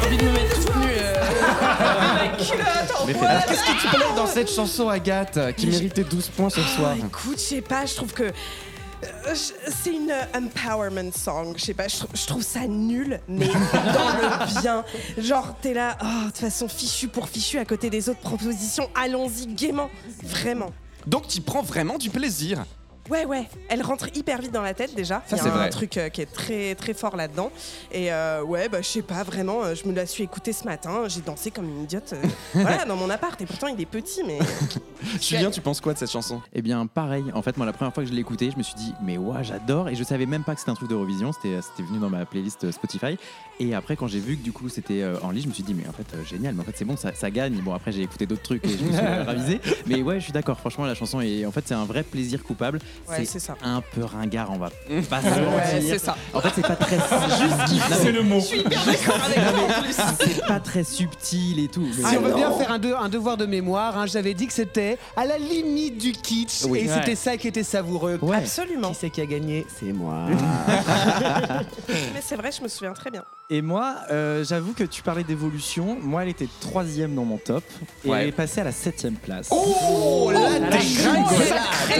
J'ai 0.00 0.06
envie 0.06 0.16
de 0.18 0.24
me 0.24 0.32
mettre 0.32 0.54
toute 0.60 0.76
nue. 0.76 0.86
euh, 0.98 2.36
culotte 2.36 3.00
en 3.00 3.06
Mais 3.06 3.12
fais 3.14 3.18
poil. 3.18 3.44
Qu'est-ce 3.48 3.64
qui 3.64 3.74
te 3.88 3.94
plaît 3.96 4.04
dans 4.16 4.26
cette 4.26 4.50
chanson, 4.50 4.88
Agathe, 4.88 5.38
qui 5.56 5.66
méritait 5.66 6.04
12 6.04 6.28
points 6.28 6.50
ce 6.50 6.60
soir 6.62 6.92
Ah, 6.94 7.06
écoute, 7.06 7.36
je 7.38 7.42
sais 7.42 7.60
pas, 7.62 7.86
je 7.86 7.94
trouve 7.94 8.12
que. 8.12 8.24
euh, 8.24 8.30
je- 9.28 9.70
C'est 9.82 9.90
une 9.94 10.10
euh, 10.10 10.22
empowerment 10.38 11.12
song, 11.12 11.54
je 11.56 11.64
sais 11.64 11.74
pas, 11.74 11.88
je, 11.88 11.96
trou- 11.98 12.08
je 12.14 12.26
trouve 12.26 12.42
ça 12.42 12.60
nul, 12.66 13.20
mais 13.28 13.46
dans 13.72 14.08
le 14.52 14.60
bien. 14.60 14.84
Genre, 15.18 15.54
t'es 15.62 15.74
là, 15.74 15.96
oh, 16.02 16.06
de 16.06 16.26
toute 16.26 16.36
façon, 16.38 16.68
fichu 16.68 17.08
pour 17.08 17.28
fichu 17.28 17.58
à 17.58 17.64
côté 17.64 17.88
des 17.90 18.08
autres 18.08 18.20
propositions, 18.20 18.88
allons-y 18.94 19.46
gaiement, 19.46 19.90
vraiment. 20.22 20.70
Donc 21.06 21.28
tu 21.28 21.40
prends 21.40 21.62
vraiment 21.62 21.98
du 21.98 22.10
plaisir. 22.10 22.64
Ouais, 23.10 23.24
ouais, 23.24 23.48
elle 23.68 23.82
rentre 23.82 24.08
hyper 24.14 24.40
vite 24.40 24.52
dans 24.52 24.62
la 24.62 24.74
tête 24.74 24.94
déjà. 24.94 25.22
Ça, 25.26 25.36
Il 25.36 25.36
y 25.36 25.40
a 25.40 25.42
c'est 25.44 25.48
un 25.50 25.52
vrai. 25.54 25.70
truc 25.70 25.96
euh, 25.96 26.08
qui 26.08 26.22
est 26.22 26.26
très 26.26 26.74
très 26.74 26.92
fort 26.94 27.16
là-dedans. 27.16 27.50
Et 27.92 28.12
euh, 28.12 28.42
ouais, 28.42 28.68
bah 28.68 28.82
je 28.82 28.86
sais 28.88 29.02
pas, 29.02 29.22
vraiment, 29.22 29.62
euh, 29.62 29.74
je 29.74 29.88
me 29.88 29.94
la 29.94 30.06
suis 30.06 30.24
écoutée 30.24 30.52
ce 30.52 30.64
matin, 30.64 31.04
j'ai 31.08 31.20
dansé 31.20 31.50
comme 31.50 31.66
une 31.68 31.84
idiote. 31.84 32.12
euh, 32.14 32.26
voilà, 32.54 32.84
dans 32.84 32.96
mon 32.96 33.08
appart. 33.10 33.40
Et 33.40 33.46
pourtant, 33.46 33.68
il 33.68 33.80
est 33.80 33.86
petit, 33.86 34.22
mais. 34.26 34.38
Julien, 35.20 35.50
tu 35.50 35.60
penses 35.60 35.80
quoi 35.80 35.92
de 35.94 35.98
cette 35.98 36.10
chanson? 36.10 36.40
Eh 36.52 36.62
bien, 36.62 36.86
pareil. 36.86 37.24
En 37.34 37.42
fait, 37.42 37.56
moi, 37.56 37.66
la 37.66 37.72
première 37.72 37.94
fois 37.94 38.02
que 38.02 38.08
je 38.08 38.14
l'ai 38.14 38.20
écouté, 38.20 38.50
je 38.50 38.56
me 38.58 38.62
suis 38.62 38.74
dit, 38.74 38.92
mais 39.02 39.18
ouais, 39.18 39.42
j'adore. 39.44 39.88
Et 39.88 39.94
je 39.94 40.02
savais 40.02 40.26
même 40.26 40.42
pas 40.44 40.54
que 40.54 40.60
c'était 40.60 40.70
un 40.72 40.74
truc 40.74 40.88
d'Eurovision. 40.88 41.32
C'était, 41.32 41.60
c'était 41.62 41.82
venu 41.88 41.98
dans 41.98 42.10
ma 42.10 42.24
playlist 42.26 42.70
Spotify. 42.70 43.16
Et 43.60 43.74
après, 43.74 43.96
quand 43.96 44.06
j'ai 44.06 44.20
vu 44.20 44.36
que 44.36 44.42
du 44.42 44.52
coup 44.52 44.68
c'était 44.68 45.00
euh, 45.02 45.16
en 45.22 45.30
ligne, 45.30 45.44
je 45.44 45.48
me 45.48 45.52
suis 45.54 45.62
dit, 45.62 45.72
mais 45.74 45.88
en 45.88 45.92
fait, 45.92 46.06
euh, 46.14 46.24
génial. 46.24 46.54
Mais 46.54 46.62
en 46.62 46.64
fait, 46.64 46.74
c'est 46.76 46.84
bon, 46.84 46.96
ça, 46.96 47.14
ça 47.14 47.30
gagne. 47.30 47.54
Bon, 47.62 47.72
après, 47.72 47.92
j'ai 47.92 48.02
écouté 48.02 48.26
d'autres 48.26 48.42
trucs 48.42 48.64
et 48.66 48.76
je 48.76 48.84
me 48.84 48.92
suis 48.92 49.00
ravisé. 49.26 49.60
Mais 49.86 50.02
ouais, 50.02 50.18
je 50.18 50.24
suis 50.24 50.32
d'accord. 50.32 50.58
Franchement, 50.58 50.84
la 50.86 50.94
chanson 50.94 51.20
est, 51.20 51.46
en 51.46 51.52
fait, 51.52 51.62
c'est 51.66 51.74
un 51.74 51.84
vrai 51.84 52.02
plaisir 52.02 52.42
coupable. 52.42 52.80
Ouais, 53.08 53.24
c'est 53.24 53.38
ça. 53.38 53.54
un 53.62 53.80
peu 53.80 54.04
ringard, 54.04 54.50
on 54.50 54.56
va 54.58 54.70
pas 55.10 55.20
se 55.20 55.26
Ouais, 55.26 55.44
mentir. 55.44 55.82
c'est 55.88 55.98
ça. 55.98 56.16
En 56.34 56.40
fait, 56.40 56.50
c'est 56.56 56.66
pas 56.66 56.76
très 56.76 56.96
juste. 57.76 57.84
C'est 58.02 58.12
le 58.12 58.22
mot. 58.22 58.40
Je 58.40 58.44
suis 58.46 58.60
hyper 58.60 58.84
d'accord 58.86 59.18
avec 59.24 59.36
toi 59.36 59.64
en 59.78 59.82
plus. 59.82 59.96
C'est 60.34 60.46
pas 60.46 60.60
très 60.60 60.84
subtil 60.84 61.60
et 61.60 61.68
tout. 61.68 61.86
Si 61.92 62.16
on 62.16 62.20
veut 62.22 62.34
bien 62.34 62.50
faire 62.52 62.72
un, 62.72 62.78
de- 62.78 62.92
un 62.92 63.08
devoir 63.08 63.36
de 63.36 63.46
mémoire, 63.46 63.96
hein, 63.98 64.06
j'avais 64.06 64.34
dit 64.34 64.46
que 64.46 64.52
c'était 64.52 64.98
à 65.16 65.24
la 65.24 65.38
limite 65.38 65.98
du 65.98 66.12
kitsch 66.12 66.64
Oui. 66.68 66.80
et 66.80 66.88
Ouais. 66.88 66.94
c'était 66.94 67.14
ça 67.16 67.36
qui 67.36 67.48
était 67.48 67.62
savoureux. 67.62 68.18
Ouais. 68.22 68.36
Absolument. 68.36 68.90
Qui 68.90 68.94
c'est 69.00 69.10
qui 69.10 69.20
a 69.20 69.26
gagné 69.26 69.66
C'est 69.78 69.92
moi. 69.92 70.26
Mais 72.14 72.20
c'est 72.22 72.36
vrai, 72.36 72.50
je 72.56 72.62
me 72.62 72.68
souviens 72.68 72.92
très 72.92 73.10
bien. 73.10 73.24
Et 73.48 73.62
moi, 73.62 73.94
euh, 74.10 74.44
j'avoue 74.44 74.72
que 74.72 74.82
tu 74.82 75.02
parlais 75.02 75.22
d'évolution. 75.22 75.96
Moi, 76.02 76.24
elle 76.24 76.30
était 76.30 76.48
troisième 76.60 77.14
dans 77.14 77.24
mon 77.24 77.36
top. 77.38 77.62
Et 78.04 78.08
Ouais. 78.08 78.22
elle 78.22 78.28
est 78.28 78.32
passée 78.32 78.60
à 78.60 78.64
la 78.64 78.72
septième 78.72 79.14
place. 79.14 79.46
Oh 79.52 80.30
la 80.32 80.40
Elle 80.56 80.64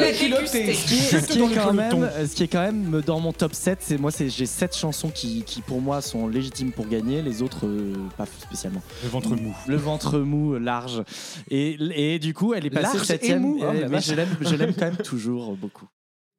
a 0.02 0.10
dégusté. 0.12 0.74
Ce 0.86 0.94
qui 0.94 1.16
est, 1.16 1.20
ce 1.20 1.26
qui 1.26 1.40
est 1.40 1.54
quand 1.54 1.72
même, 1.72 2.10
ce 2.26 2.34
qui 2.34 2.42
est 2.44 2.48
quand 2.48 2.60
même 2.60 3.02
dans 3.04 3.20
mon 3.20 3.32
top 3.32 3.54
7, 3.54 3.78
c'est 3.80 3.98
moi, 3.98 4.10
c'est 4.10 4.28
j'ai 4.28 4.46
sept 4.46 4.76
chansons 4.76 5.10
qui, 5.10 5.42
qui 5.42 5.60
pour 5.62 5.80
moi 5.80 6.00
sont 6.00 6.28
légitimes 6.28 6.72
pour 6.72 6.86
gagner, 6.86 7.22
les 7.22 7.42
autres 7.42 7.66
euh, 7.66 7.94
pas 8.16 8.26
spécialement. 8.26 8.82
Le 9.02 9.08
ventre 9.08 9.30
mou. 9.30 9.54
Le 9.66 9.76
ventre 9.76 10.18
mou, 10.18 10.58
large, 10.58 11.02
et, 11.50 11.76
et 11.94 12.18
du 12.18 12.34
coup, 12.34 12.54
elle 12.54 12.66
est 12.66 12.70
passée 12.70 12.96
Large 12.96 13.02
et 13.02 13.04
septième. 13.04 13.42
mou, 13.42 13.58
oh, 13.60 13.66
mais 13.72 13.86
vache. 13.86 14.06
je 14.06 14.14
l'aime, 14.14 14.36
je 14.40 14.54
l'aime 14.54 14.74
quand 14.74 14.86
même 14.92 14.96
toujours 14.96 15.56
beaucoup. 15.56 15.86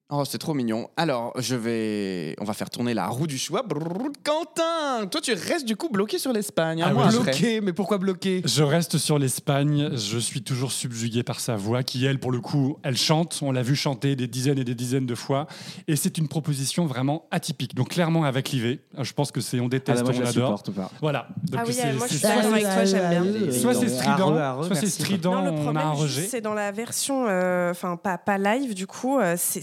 Oh, 0.10 0.24
c'est 0.24 0.38
trop 0.38 0.54
mignon. 0.54 0.89
Alors, 0.96 1.34
je 1.38 1.54
vais. 1.56 2.34
On 2.39 2.46
va 2.46 2.54
faire 2.54 2.70
tourner 2.70 2.93
la 2.93 3.08
roue 3.08 3.28
du 3.28 3.38
choix. 3.38 3.62
Brrr, 3.63 4.08
Quentin, 4.24 5.06
toi, 5.12 5.20
tu 5.20 5.34
restes 5.34 5.65
du 5.65 5.76
coup 5.76 5.89
bloqué 5.89 6.17
sur 6.17 6.32
l'Espagne. 6.32 6.82
hein, 6.82 6.88
Ah 6.89 6.93
moi, 6.93 7.08
oui. 7.10 7.20
Bloqué, 7.24 7.60
mais 7.60 7.74
pourquoi 7.74 7.98
bloqué? 7.98 8.41
Je 8.46 8.63
reste 8.63 8.98
sur 9.00 9.20
l'Espagne. 9.20 9.89
Je 9.98 10.17
suis 10.17 10.41
toujours 10.43 10.72
subjugué 10.72 11.24
par 11.24 11.41
sa 11.41 11.58
voix, 11.58 11.84
qui 11.84 12.06
elle, 12.06 12.20
pour 12.22 12.32
le 12.32 12.39
coup, 12.39 12.78
elle 12.84 12.96
chante. 12.96 13.39
On 13.41 13.52
l'a 13.52 13.63
vu 13.63 13.76
chanter 13.76 14.15
des 14.15 14.28
dizaines 14.28 14.60
et 14.60 14.63
des 14.63 14.76
dizaines 14.76 15.06
de 15.08 15.15
fois, 15.15 15.46
et 15.89 15.98
c'est 15.98 16.17
une 16.17 16.30
proposition 16.30 16.86
vraiment 16.86 17.26
atypique. 17.30 17.76
Donc 17.76 17.89
clairement 17.89 18.24
avec 18.24 18.52
l'IV, 18.52 18.80
je 18.98 19.12
pense 19.12 19.34
que 19.34 19.41
c'est 19.41 19.60
on 19.60 19.65
Ah 19.65 19.70
déteste, 19.70 20.04
bah, 20.04 20.04
moi, 20.06 20.13
je 20.13 20.20
on 20.20 20.24
la 20.24 20.30
adore. 20.30 20.58
supporte 20.60 20.72
pas. 20.72 20.89
Voilà. 21.02 21.28
Donc 21.52 21.60
Ah 21.62 21.63
oui, 21.67 21.74
c'est- 21.74 21.91
moi, 21.91 22.08
je 22.08 22.12
suis 22.13 22.20
soit 22.22 22.30
d'accord 22.30 22.43
c'est- 22.43 22.48
avec 22.54 22.63
toi, 22.63 22.86
j'aime 22.86 23.24
bien. 23.24 23.52
Soit 23.52 23.74
c'est 23.74 23.89
strident, 23.89 24.36
Arre, 24.38 24.58
arre, 24.60 24.65
soit 24.67 24.76
c'est 24.78 24.88
strident, 24.88 25.36
Non, 25.41 25.43
le 25.43 25.52
on 25.70 25.76
a 25.76 25.82
un 25.84 25.91
rejet. 25.91 26.28
c'est 26.28 26.39
dans 26.39 26.54
la 26.54 26.72
version, 26.72 27.26
euh, 27.28 27.72
enfin 27.72 27.98
pas, 27.98 28.17
pas 28.17 28.38
live 28.38 28.74
du 28.74 28.88
coup, 28.88 29.20
euh, 29.20 29.36
c'est 29.38 29.62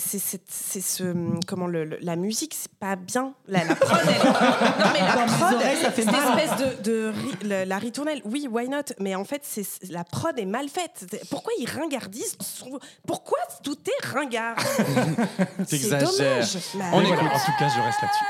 c'est- 0.49 0.81
ce 0.81 1.15
comment 1.47 1.67
le, 1.67 1.85
le- 1.85 1.99
la 2.01 2.17
musique, 2.17 2.55
c'est 2.55 2.73
pas 2.73 2.97
bien. 2.97 3.35
La, 3.49 3.65
la 3.65 3.75
prod, 3.77 3.99
elle- 4.03 4.29
non 4.29 4.91
mais 4.93 5.01
la 5.01 5.25
prod, 5.27 5.55
oreilles, 5.55 5.77
ça 5.83 5.91
fait 5.91 6.03
cette 6.03 6.13
mal. 6.13 6.39
espèce 6.39 6.59
de, 6.83 6.83
de 6.91 7.09
ri- 7.09 7.49
la, 7.49 7.65
la 7.65 7.79
ritournelle, 7.79 8.21
oui, 8.25 8.49
why 8.51 8.69
not? 8.69 8.83
Mais 9.01 9.15
en 9.15 9.25
fait, 9.25 9.43
c'est 9.45 9.65
la 9.91 10.05
prod 10.05 10.39
est 10.39 10.45
mal 10.47 10.69
faite. 10.69 11.25
Pourquoi 11.31 11.53
ils 11.59 11.69
ringardisent 11.71 12.37
son- 12.41 12.79
Pourquoi 13.07 13.39
tout 13.63 13.77
est 13.87 14.07
ringard? 14.07 14.57
C'est 15.67 15.79
T'exagères. 15.79 16.01
dommage. 16.37 16.57
Bah, 16.75 16.85
On 16.93 17.01
voilà, 17.03 17.23
en 17.23 17.39
tout 17.39 17.53
cas, 17.59 17.69
je 17.69 17.81
reste 17.81 18.03
là-dessus. 18.03 18.25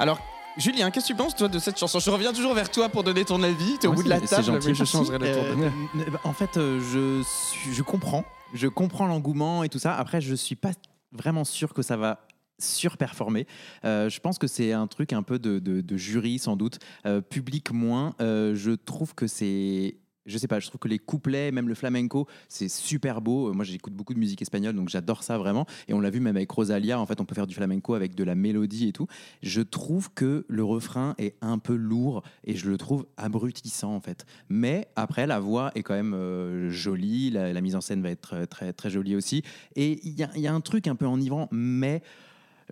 Alors, 0.00 0.18
Julien, 0.56 0.90
qu'est-ce 0.90 1.08
que 1.08 1.12
tu 1.12 1.16
penses, 1.16 1.36
toi, 1.36 1.46
de 1.48 1.58
cette 1.58 1.78
chanson? 1.78 1.98
Je 1.98 2.10
reviens 2.10 2.32
toujours 2.32 2.54
vers 2.54 2.70
toi 2.70 2.88
pour 2.88 3.04
donner 3.04 3.24
ton 3.24 3.42
avis. 3.42 3.76
T'es 3.78 3.86
au 3.86 3.90
Ouais, 3.90 3.96
bout 3.96 4.02
de 4.02 4.08
la 4.08 4.18
table, 4.20 4.42
gentil, 4.44 4.68
mais 4.68 4.74
je 4.74 4.84
changerai 4.84 5.18
le 5.18 5.32
tour 5.32 5.44
de 5.56 5.64
Euh, 6.10 6.16
En 6.24 6.32
fait, 6.32 6.56
euh, 6.56 6.80
je, 6.92 7.22
suis- 7.22 7.74
je 7.74 7.82
comprends. 7.82 8.24
Je 8.54 8.66
comprends 8.66 9.06
l'engouement 9.06 9.62
et 9.62 9.68
tout 9.68 9.78
ça. 9.78 9.94
Après, 9.94 10.22
je 10.22 10.34
suis 10.34 10.56
pas 10.56 10.70
vraiment 11.12 11.44
sûr 11.44 11.74
que 11.74 11.82
ça 11.82 11.96
va 11.98 12.26
surperformer. 12.58 13.46
Euh, 13.84 14.08
je 14.08 14.20
pense 14.20 14.38
que 14.38 14.46
c'est 14.46 14.72
un 14.72 14.86
truc 14.86 15.12
un 15.12 15.22
peu 15.22 15.38
de, 15.38 15.58
de- 15.58 15.80
de 15.82 15.96
jury, 15.96 16.38
sans 16.38 16.56
doute. 16.56 16.78
Euh, 17.06 17.20
public 17.20 17.70
moins. 17.70 18.14
Euh, 18.20 18.54
je 18.54 18.72
trouve 18.72 19.14
que 19.14 19.26
c'est... 19.26 19.96
Je 20.26 20.36
sais 20.36 20.48
pas, 20.48 20.60
je 20.60 20.66
trouve 20.66 20.78
que 20.78 20.88
les 20.88 20.98
couplets, 20.98 21.50
même 21.50 21.68
le 21.68 21.74
flamenco, 21.74 22.26
c'est 22.48 22.68
super 22.68 23.20
beau. 23.20 23.48
Euh, 23.48 23.52
Moi, 23.52 23.64
j'écoute 23.64 23.94
beaucoup 23.94 24.14
de 24.14 24.18
musique 24.18 24.42
espagnole, 24.42 24.74
donc 24.74 24.88
j'adore 24.88 25.22
ça 25.22 25.38
vraiment. 25.38 25.66
Et 25.88 25.94
on 25.94 26.00
l'a 26.00 26.10
vu 26.10 26.20
même 26.20 26.36
avec 26.36 26.50
Rosalia, 26.50 27.00
en 27.00 27.06
fait, 27.06 27.20
on 27.20 27.24
peut 27.24 27.34
faire 27.34 27.46
du 27.46 27.54
flamenco 27.54 27.94
avec 27.94 28.14
de 28.14 28.24
la 28.24 28.34
mélodie 28.34 28.88
et 28.88 28.92
tout. 28.92 29.06
Je 29.42 29.62
trouve 29.62 30.12
que 30.12 30.44
le 30.48 30.64
refrain 30.64 31.14
est 31.18 31.36
un 31.40 31.58
peu 31.58 31.74
lourd 31.74 32.22
et 32.44 32.54
je 32.54 32.68
le 32.68 32.76
trouve 32.76 33.06
abrutissant, 33.16 33.94
en 33.94 34.00
fait. 34.00 34.26
Mais 34.48 34.88
après, 34.96 35.26
la 35.26 35.40
voix 35.40 35.70
est 35.74 35.82
quand 35.82 35.94
même 35.94 36.14
euh, 36.14 36.70
jolie, 36.70 37.30
la, 37.30 37.60
mise 37.60 37.76
en 37.76 37.80
scène 37.80 38.02
va 38.02 38.10
être 38.10 38.44
très, 38.46 38.72
très 38.72 38.90
jolie 38.90 39.16
aussi. 39.16 39.42
Et 39.76 40.00
il 40.04 40.18
y 40.18 40.40
y 40.40 40.46
a 40.46 40.54
un 40.54 40.60
truc 40.60 40.86
un 40.86 40.96
peu 40.96 41.06
enivrant, 41.06 41.48
mais 41.50 42.02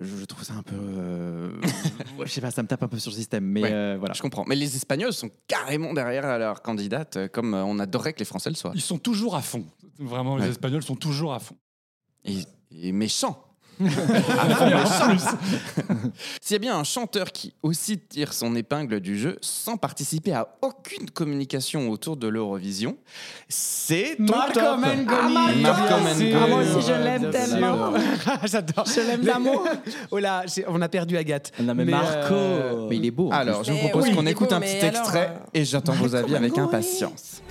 je 0.01 0.25
trouve 0.25 0.45
ça 0.45 0.55
un 0.55 0.63
peu. 0.63 0.75
euh, 0.77 1.51
je 2.25 2.31
sais 2.31 2.41
pas, 2.41 2.51
ça 2.51 2.63
me 2.63 2.69
tape 2.69 2.83
un 2.83 2.89
peu 2.89 2.99
sur 2.99 3.11
le 3.11 3.17
système. 3.17 3.45
Mais 3.45 3.63
Ouais. 3.63 3.73
euh, 3.73 3.97
voilà. 3.99 4.15
Je 4.15 4.23
comprends. 4.23 4.45
Mais 4.47 4.55
les 4.57 4.77
Espagnols 4.77 5.13
sont 5.13 5.31
carrément 5.47 5.93
derrière 5.93 6.39
leur 6.39 6.63
candidate, 6.63 7.17
euh, 7.17 7.29
comme 7.29 7.55
euh, 7.55 7.65
on 7.65 7.79
adorerait 7.79 8.13
que 8.13 8.19
les 8.21 8.25
Français 8.25 8.51
le 8.51 8.57
soient. 8.57 8.73
Ils 8.75 8.81
sont 8.81 8.99
toujours 8.99 9.35
à 9.37 9.43
fond. 9.43 9.65
Vraiment, 9.99 10.37
les 10.37 10.45
Ouais. 10.45 10.51
Espagnols 10.51 10.83
sont 10.83 10.97
toujours 10.97 11.35
à 11.35 11.39
fond. 11.41 11.57
Et, 12.25 12.39
et 12.73 12.93
méchants. 12.93 13.43
Méchants. 13.81 15.37
S'il 16.41 16.55
y 16.55 16.57
a 16.57 16.59
bien 16.59 16.77
un 16.77 16.85
chanteur 16.85 17.33
qui 17.33 17.55
aussi 17.63 17.99
tire 17.99 18.33
son 18.33 18.55
épingle 18.57 19.01
du 19.01 19.19
jeu 19.19 19.39
sans 19.41 19.77
participer 19.77 20.33
à 20.33 20.49
aucune 20.63 21.11
communication 21.11 21.91
autour 21.91 22.17
de 22.17 22.29
l'Eurovision, 22.29 22.97
c'est 23.49 24.17
ton 24.17 24.25
Marco. 24.37 24.61
Mengoni. 24.61 25.63
Marco 25.63 25.95
Bien 26.01 26.15
sûr. 26.15 26.25
Mengoni. 26.27 26.35
Ah, 26.35 26.47
moi 26.49 26.59
aussi, 26.63 26.87
je 26.89 26.93
l'aime 26.93 27.31
tellement. 27.31 27.93
J'adore. 28.45 28.85
Je 28.87 29.01
l'aime 29.01 29.23
d'amour. 29.23 29.67
Oh 30.11 30.19
là, 30.19 30.45
on 30.69 30.81
a 30.81 30.89
perdu 30.89 31.17
Agathe. 31.17 31.53
Non, 31.61 31.75
mais 31.75 31.85
Marco. 31.85 32.35
euh, 32.35 32.87
Mais 32.89 32.97
il 32.97 33.07
est 33.07 33.11
beau. 33.11 33.31
Alors, 33.33 33.63
je 33.65 33.73
vous 33.73 33.79
propose 33.79 34.05
oui, 34.05 34.15
qu'on 34.15 34.27
écoute 34.27 34.49
beau, 34.51 34.55
un 34.57 34.61
petit 34.61 34.85
extrait 34.85 35.33
euh, 35.35 35.47
et 35.61 35.65
j'attends 35.65 35.93
vos 35.93 36.15
avis 36.15 36.35
avec 36.37 36.57
impatience. 36.59 37.43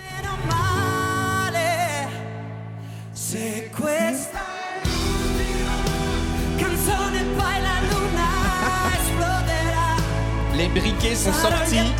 Se 3.13 3.37
questa 3.75 4.46
Les 10.57 10.67
briquets 10.69 11.15
sont 11.15 11.33
sortis. 11.33 11.93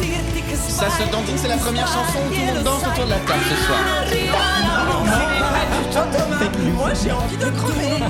Ça 0.57 0.89
se 0.89 1.03
dandine, 1.11 1.37
c'est 1.37 1.47
la 1.47 1.57
première 1.57 1.87
chanson 1.87 2.17
où 2.25 2.33
tout 2.33 2.39
le 2.39 2.53
monde 2.55 2.63
danse 2.63 2.81
autour 2.87 3.05
de 3.05 3.11
la 3.11 3.19
table 3.19 3.43
ce 3.49 3.55
soir. 3.65 3.79
Moi 6.75 6.91
j'ai 7.03 7.11
envie 7.11 7.37
de 7.37 7.49
crever. 7.51 8.01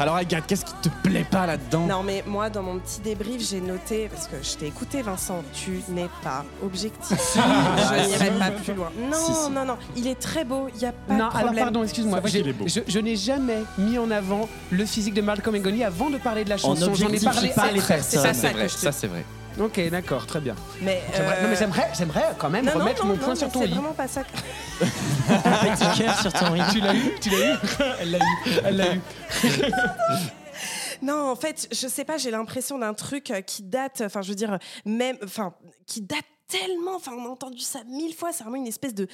Alors 0.00 0.16
Agathe, 0.16 0.46
qu'est-ce 0.46 0.64
qui 0.64 0.72
te 0.80 0.88
plaît 1.02 1.26
pas 1.30 1.44
là-dedans? 1.46 1.86
Non, 1.86 2.02
mais 2.02 2.24
moi, 2.26 2.48
dans 2.48 2.62
mon 2.62 2.78
petit 2.78 3.00
débrief, 3.02 3.46
j'ai 3.46 3.60
noté, 3.60 4.08
parce 4.10 4.26
que 4.28 4.36
je 4.42 4.56
t'ai 4.56 4.66
écouté, 4.68 5.02
Vincent, 5.02 5.42
tu 5.52 5.82
n'es 5.90 6.08
pas 6.24 6.42
objectif. 6.64 7.18
je 7.36 8.08
n'irai 8.08 8.30
pas 8.38 8.50
plus 8.50 8.72
loin. 8.72 8.90
Non, 8.98 9.12
Si, 9.18 9.34
si. 9.44 9.50
non, 9.50 9.66
non, 9.66 9.76
il 9.96 10.06
est 10.06 10.14
très 10.18 10.44
beau, 10.44 10.68
il 10.74 10.78
n'y 10.78 10.86
a 10.86 10.92
pas 10.92 11.12
Non, 11.12 11.26
de 11.28 11.30
alors 11.32 11.40
problème. 11.42 11.64
pardon, 11.64 11.82
excuse-moi. 11.82 12.20
Je, 12.24 12.80
je 12.88 12.98
n'ai 12.98 13.16
jamais 13.16 13.58
mis 13.76 13.98
en 13.98 14.10
avant 14.10 14.48
le 14.70 14.86
physique 14.86 15.12
de 15.12 15.20
Malcolm 15.20 15.54
Mengoni 15.54 15.84
avant 15.84 16.08
de 16.08 16.16
parler 16.16 16.44
de 16.44 16.48
la 16.48 16.56
chanson. 16.56 16.94
J'en 16.94 17.08
ai 17.10 17.20
parlé 17.20 17.50
pas 17.50 17.70
les 17.70 17.80
pas 17.82 18.00
Ça 18.00 18.32
c'est 18.32 18.52
vrai, 18.52 18.68
ça 18.68 18.92
c'est 18.92 19.06
vrai. 19.06 19.22
Ok, 19.58 19.80
d'accord, 19.90 20.26
très 20.26 20.40
bien. 20.40 20.54
Mais, 20.80 21.02
J'aimerais- 21.14 21.36
euh, 21.38 21.42
Non, 21.42 21.48
mais 21.48 21.56
j'aimerais, 21.56 21.88
j'aimerais 21.96 22.24
quand 22.38 22.48
même 22.50 22.64
non, 22.64 22.72
non, 22.72 22.78
remettre 22.80 23.02
non, 23.02 23.08
mon 23.08 23.14
non, 23.16 23.20
point 23.24 23.34
mais 23.34 23.38
sur 23.38 23.50
ton 23.52 23.60
C'est 23.60 23.68
i. 23.68 23.70
vraiment 23.72 23.92
pas 23.92 24.08
ça. 24.08 24.22
que- 24.24 24.84
Petit 24.84 26.02
cœur 26.02 26.18
sur 26.20 26.32
ton 26.32 26.52
riz. 26.52 26.62
Tu 26.72 26.80
l'as 26.80 26.94
eu, 26.94 27.14
tu 27.20 27.30
l'as 27.30 27.54
eu. 27.54 27.56
Elle 28.00 28.10
l'a 28.12 28.18
eu, 28.18 28.50
elle 28.64 28.76
l'a 28.76 28.94
eu. 28.94 29.00
Non, 31.02 31.30
en 31.30 31.36
fait, 31.36 31.68
je 31.72 31.88
sais 31.88 32.04
pas, 32.04 32.18
j'ai 32.18 32.30
l'impression 32.30 32.78
d'un 32.78 32.92
truc 32.94 33.30
euh, 33.30 33.40
qui 33.40 33.62
date, 33.62 34.02
enfin, 34.04 34.20
je 34.22 34.28
veux 34.28 34.34
dire, 34.34 34.58
même, 34.84 35.16
enfin, 35.24 35.54
qui 35.86 36.02
date 36.02 36.24
tellement, 36.46 36.96
enfin, 36.96 37.12
on 37.16 37.24
a 37.24 37.28
entendu 37.28 37.60
ça 37.60 37.80
mille 37.88 38.14
fois, 38.14 38.32
c'est 38.32 38.42
vraiment 38.44 38.58
une 38.58 38.66
espèce 38.66 38.94
de 38.94 39.06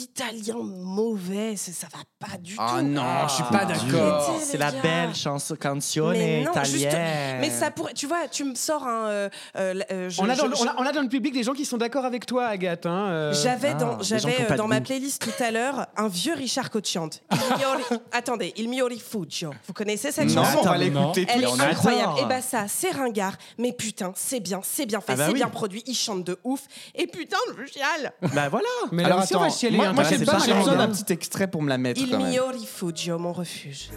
d'italien 0.00 0.56
mauvais, 0.62 1.56
ça 1.56 1.86
va 1.92 1.98
pas 2.18 2.36
du 2.38 2.54
Ah 2.58 2.76
tout. 2.78 2.82
non, 2.86 3.02
je 3.28 3.34
suis 3.34 3.44
pas 3.44 3.64
d'accord. 3.66 4.38
C'est 4.42 4.56
la 4.58 4.70
belle 4.72 5.14
chanson 5.14 5.56
canzone 5.56 6.12
Mais 6.12 6.42
non, 6.44 6.52
juste- 6.64 6.76
italienne. 6.76 7.38
Mais 7.40 7.50
ça 7.50 7.70
pourrait, 7.70 7.92
tu 7.94 8.06
vois, 8.06 8.28
tu 8.30 8.44
me 8.44 8.54
sors 8.54 8.86
un. 8.86 9.06
euh, 9.08 9.28
euh, 9.56 9.74
euh, 9.90 10.08
je- 10.10 10.20
On 10.22 10.28
a, 10.28 10.34
dans, 10.34 10.44
je- 10.44 10.48
le- 10.50 10.56
on, 10.60 10.66
a, 10.68 10.74
on 10.78 10.86
a 10.86 10.92
dans 10.92 11.02
le 11.02 11.08
public 11.08 11.34
des 11.34 11.42
gens 11.42 11.52
qui 11.52 11.64
sont 11.64 11.76
d'accord 11.76 12.04
avec 12.04 12.24
toi, 12.26 12.46
Agathe. 12.46 12.86
hein, 12.86 13.08
euh. 13.10 13.32
J'avais 13.34 13.70
Ah, 13.72 13.74
dans, 13.74 14.02
j'avais 14.02 14.50
euh, 14.50 14.56
dans 14.56 14.66
ma 14.68 14.80
playlist 14.80 15.20
tout 15.22 15.42
à 15.42 15.50
l'heure 15.50 15.86
un 15.96 16.08
vieux 16.08 16.34
Richard 16.34 16.70
Cocciante. 16.70 17.22
Attendez, 18.12 18.52
Il 18.56 18.68
mio 18.68 18.86
rifugio. 18.86 19.50
Vous 19.66 19.72
connaissez 19.72 20.12
cette 20.12 20.28
Non, 20.28 20.44
chanson 20.44 20.58
on 20.62 20.64
va 20.64 20.78
l'écouter 20.78 21.26
Elle 21.28 21.44
est 21.44 21.60
incroyable. 21.60 22.12
Et 22.22 22.24
bah 22.26 22.40
ça, 22.42 22.66
c'est 22.68 22.90
ringard. 22.90 23.34
Mais 23.58 23.72
putain, 23.72 24.12
c'est 24.16 24.40
bien, 24.40 24.60
c'est 24.62 24.86
bien 24.86 25.00
fait, 25.00 25.12
Ah 25.12 25.16
bah 25.16 25.24
c'est 25.26 25.32
oui. 25.32 25.38
bien 25.38 25.48
produit. 25.48 25.82
Il 25.86 25.94
chante 25.94 26.24
de 26.24 26.38
ouf. 26.44 26.60
Et 26.94 27.06
putain, 27.06 27.36
je 27.58 27.66
chiale. 27.72 28.12
Bah 28.34 28.48
voilà. 28.48 28.66
Mais 28.92 29.04
Alors 29.04 29.20
attends, 29.20 29.48
moi, 29.92 30.04
j'ai 30.04 30.24
pas 30.24 30.34
besoin 30.34 30.76
d'un 30.76 30.88
petit 30.88 31.12
extrait 31.12 31.46
pour 31.46 31.62
me 31.62 31.68
la 31.68 31.78
mettre 31.78 32.00
Il 32.00 32.16
mio 32.16 32.48
rifugio, 32.48 33.18
mon 33.18 33.32
refuge. 33.32 33.90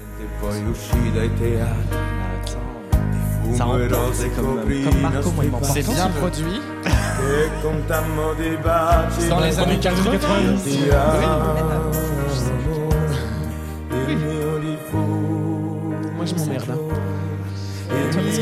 Ça 3.56 3.66
remporte, 3.66 4.14
c'est 4.14 4.30
comme, 4.30 4.64
comme 4.84 5.02
Marco, 5.02 5.32
moi, 5.32 5.44
il 5.44 5.52
m'emporte. 5.52 5.74
C'est 5.74 5.86
bien 5.88 6.10
produit. 6.10 6.62
Dans 9.30 9.40
les 9.40 9.60
années 9.60 9.80
90. 9.80 10.78
Moi, 16.16 16.26
je 16.26 16.36
m'emmerde. 16.36 16.80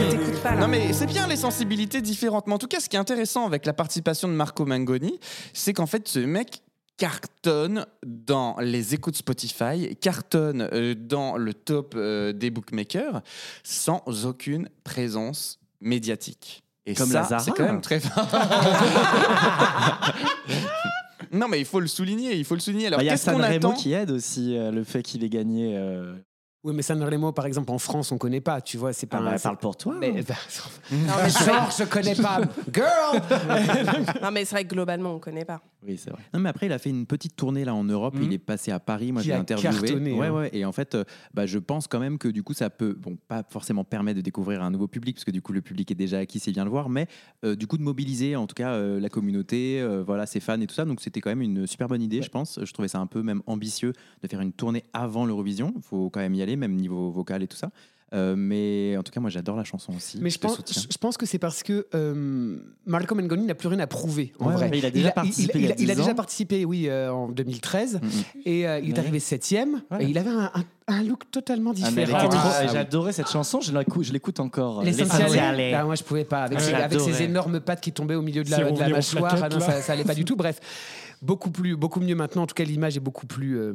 t'écoutes 0.10 0.42
pas 0.42 0.56
là. 0.56 0.62
Non 0.62 0.68
mais 0.68 0.94
c'est 0.94 1.06
bien 1.06 1.28
les 1.28 1.36
sensibilités 1.36 2.02
différentes. 2.02 2.48
Mais 2.48 2.54
en 2.54 2.58
tout 2.58 2.68
cas, 2.68 2.80
ce 2.80 2.88
qui 2.90 2.96
est 2.96 3.00
intéressant 3.00 3.46
avec 3.46 3.66
la 3.66 3.74
participation 3.74 4.28
de 4.28 4.34
Marco 4.34 4.66
Mangoni, 4.66 5.20
c'est 5.54 5.74
qu'en 5.74 5.88
fait, 5.88 6.08
ce 6.08 6.20
mec 6.20 6.62
cartonne 7.02 7.88
dans 8.06 8.58
les 8.60 8.94
écoutes 8.94 9.16
Spotify, 9.16 9.96
cartonne 10.00 10.70
euh, 10.72 10.94
dans 10.94 11.36
le 11.36 11.56
top 11.56 11.96
euh, 11.98 12.32
des 12.32 12.52
bookmakers, 12.52 13.22
sans 13.64 14.04
aucune 14.24 14.70
présence 14.84 15.58
médiatique. 15.80 16.62
Et 16.86 16.94
Comme 16.94 17.10
ça, 17.10 17.40
c'est 17.40 17.52
quand 17.58 17.64
même 17.64 17.82
très 17.82 18.00
Non 21.32 21.48
mais 21.48 21.60
il 21.60 21.66
faut 21.66 21.80
le 21.80 21.88
souligner, 21.88 22.36
il 22.36 22.46
faut 22.46 22.54
le 22.54 22.60
souligner. 22.60 22.86
Alors 22.88 23.00
Bah, 23.00 23.04
Il 23.04 23.08
y 23.08 23.10
a 23.10 23.14
qu'est-ce 23.14 23.26
qu'on 23.32 23.40
Sanremo 23.40 23.56
attend 23.70 23.74
qui 23.74 23.94
aide 23.94 24.12
aussi 24.12 24.56
euh, 24.56 24.70
le 24.72 24.84
fait 24.84 25.02
qu'il 25.02 25.24
ait 25.24 25.30
gagné. 25.30 25.76
euh, 25.78 26.14
Oui, 26.64 26.74
mais 26.76 26.84
San 26.84 27.02
Remo, 27.04 27.32
par 27.32 27.48
exemple, 27.48 27.72
en 27.72 27.80
France, 27.80 28.12
on 28.12 28.20
connaît 28.20 28.42
pas, 28.42 28.62
tu 28.62 28.78
vois, 28.78 28.94
c'est 28.94 29.08
pas. 29.08 29.18
Ah 29.20 29.32
bah, 29.32 29.40
parle 29.42 29.58
pour 29.58 29.76
toi. 29.76 29.96
Mais, 30.00 30.22
bah, 30.22 30.36
Non, 30.92 31.14
mais 31.24 31.30
c'est 31.32 31.44
vrai- 31.46 31.54
genre, 31.54 31.72
je 31.80 31.84
connais 31.86 32.16
pas. 32.16 32.42
Girl 32.74 33.22
non, 34.22 34.30
mais 34.32 34.46
c'est 34.46 34.56
vrai 34.56 34.66
que 34.66 34.70
globalement, 34.74 35.16
on 35.16 35.20
connaît 35.20 35.46
pas. 35.46 35.62
Oui, 35.86 35.98
c'est 35.98 36.12
vrai. 36.12 36.22
Non, 36.34 36.40
mais 36.40 36.50
après, 36.50 36.68
il 36.68 36.72
a 36.72 36.78
fait 36.78 36.90
une 36.90 37.06
petite 37.06 37.36
tournée 37.36 37.66
là 37.66 37.74
en 37.74 37.84
Europe. 37.84 38.16
Mhm. 38.16 38.24
Il 38.24 38.34
est 38.34 38.38
passé 38.38 38.72
à 38.72 38.80
Paris. 38.80 39.12
Moi, 39.12 39.24
a 39.32 39.40
interviewé. 39.40 39.72
cartonné, 39.72 40.14
ouais, 40.14 40.28
hein. 40.28 40.34
ouais. 40.34 40.50
Et 40.54 40.64
en 40.66 40.72
fait, 40.72 40.96
euh, 40.96 41.04
bah, 41.34 41.46
je 41.46 41.58
pense 41.58 41.88
quand 41.88 42.00
même 42.00 42.18
que 42.18 42.28
du 42.28 42.44
coup, 42.44 42.54
ça 42.54 42.70
peut, 42.70 42.94
bon, 42.94 43.18
pas 43.28 43.44
forcément 43.50 43.84
permettre 43.84 44.18
de 44.18 44.22
découvrir 44.22 44.62
un 44.62 44.70
nouveau 44.70 44.88
public, 44.88 45.16
parce 45.16 45.26
que 45.26 45.32
du 45.32 45.42
coup, 45.42 45.54
le 45.54 45.62
public 45.62 45.90
est 45.90 45.96
déjà 45.96 46.20
acquis, 46.20 46.40
c'est 46.40 46.52
bien 46.52 46.64
le 46.64 46.70
voir, 46.70 46.90
mais 46.90 47.08
euh, 47.44 47.56
du 47.56 47.68
coup, 47.68 47.78
de 47.78 47.84
mobiliser 47.84 48.36
en 48.36 48.48
tout 48.48 48.56
cas 48.56 48.74
euh, 48.74 49.00
la 49.00 49.10
communauté, 49.10 49.84
voilà, 50.06 50.26
ses 50.26 50.40
fans 50.40 50.60
et 50.60 50.68
tout 50.68 50.76
ça. 50.76 50.86
Donc, 50.86 51.02
c'était 51.02 51.22
quand 51.22 51.30
même 51.30 51.42
une 51.42 51.66
super 51.66 51.88
bonne 51.88 52.02
idée, 52.02 52.22
je 52.22 52.30
pense. 52.30 52.60
Je 52.64 52.74
trouvais 52.74 52.88
ça 52.88 53.00
un 53.00 53.08
peu 53.08 53.24
même 53.24 53.42
ambitieux 53.48 53.94
de 54.22 54.28
faire 54.28 54.42
une 54.42 54.54
tournée 54.54 54.84
avant 54.94 55.26
l'Eurovision. 55.26 55.74
Il 55.76 55.82
faut 55.82 56.10
quand 56.10 56.20
même 56.20 56.36
y 56.36 56.42
aller, 56.42 56.56
même 56.56 56.76
niveau 56.76 57.10
vocal 57.12 57.42
et 57.44 57.48
tout 57.48 57.58
ça. 57.58 57.72
Euh, 58.14 58.36
mais 58.38 58.98
en 58.98 59.04
tout 59.04 59.12
cas, 59.12 59.22
moi, 59.22 59.30
j'adore 59.30 59.56
la 59.56 59.64
chanson 59.64 59.94
aussi. 59.96 60.20
Mais 60.22 60.30
je 60.30 60.38
pense, 60.38 60.58
soutiens. 60.58 60.82
je 60.92 60.98
pense 60.98 61.16
que 61.16 61.26
c'est 61.26 61.40
parce 61.40 61.64
que 61.64 61.88
euh, 61.96 62.58
Marco 62.86 63.16
Mengoni 63.16 63.46
n'a 63.46 63.56
plus 63.56 63.70
rien 63.70 63.80
à 63.80 63.88
prouver, 63.88 64.34
en 64.40 64.48
Ouais, 64.48 64.54
vrai. 64.56 64.68
mais 64.70 64.80
il 64.80 64.86
a 64.86 64.92
déjà 64.92 65.12
participé 65.12 65.60
il 65.60 65.72
a 65.72 65.76
il 65.78 65.90
a 65.92 65.96
10 65.96 66.02
déjà 66.02 66.14
participé, 66.14 66.66
oui, 66.66 66.88
euh, 66.90 67.10
en 67.14 67.30
2013. 67.30 68.02
Mhm. 68.02 68.10
Et 68.46 68.68
euh, 68.68 68.80
il 68.80 68.90
est 68.90 68.94
Ouais. 68.94 69.00
arrivé 69.00 69.20
septième. 69.20 69.82
Et 70.02 70.06
il 70.06 70.18
avait 70.18 70.30
un, 70.30 70.52
un- 70.54 70.64
un 70.88 71.04
look 71.04 71.32
totalement 71.32 71.72
Ah, 71.72 71.90
différent. 71.90 72.30
Ah. 72.34 72.68
J'ai 72.70 72.78
adoré 72.78 73.14
cette 73.14 73.30
chanson, 73.30 73.62
je 73.62 73.72
l'écoute, 74.12 74.42
encore. 74.42 74.84
L'essentiel. 74.84 75.22
L'essentiel. 75.28 75.74
Ah, 75.76 75.86
moi, 75.86 75.96
je 75.96 76.04
pouvais 76.04 76.26
pas. 76.26 76.44
Avec, 76.44 76.58
Ah, 76.60 76.62
ses, 76.62 76.74
avec 76.74 76.92
j'adorais. 76.92 77.14
ses 77.14 77.24
énormes 77.24 77.60
pattes 77.62 77.80
qui 77.80 77.94
tombaient 77.94 78.16
au 78.16 78.22
milieu 78.22 78.44
de 78.44 78.52
la, 78.52 78.72
de 78.72 78.78
la 78.80 78.90
mâchoire, 78.90 79.40
ah 79.42 79.48
non, 79.48 79.62
ça, 79.62 79.82
ça 79.82 79.94
allait 79.94 80.04
pas 80.04 80.16
du 80.16 80.26
tout. 80.26 80.36
Bref, 80.36 80.60
beaucoup, 81.22 81.50
plus, 81.50 81.78
beaucoup 81.78 82.02
mieux 82.02 82.16
maintenant. 82.16 82.42
En 82.44 82.48
tout 82.48 82.56
cas, 82.56 82.66
l'image 82.66 82.98
est 82.98 83.02
beaucoup 83.02 83.26
plus. 83.26 83.58
euh, 83.58 83.74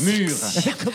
Mûr. 0.00 0.30
Non, 0.84 0.92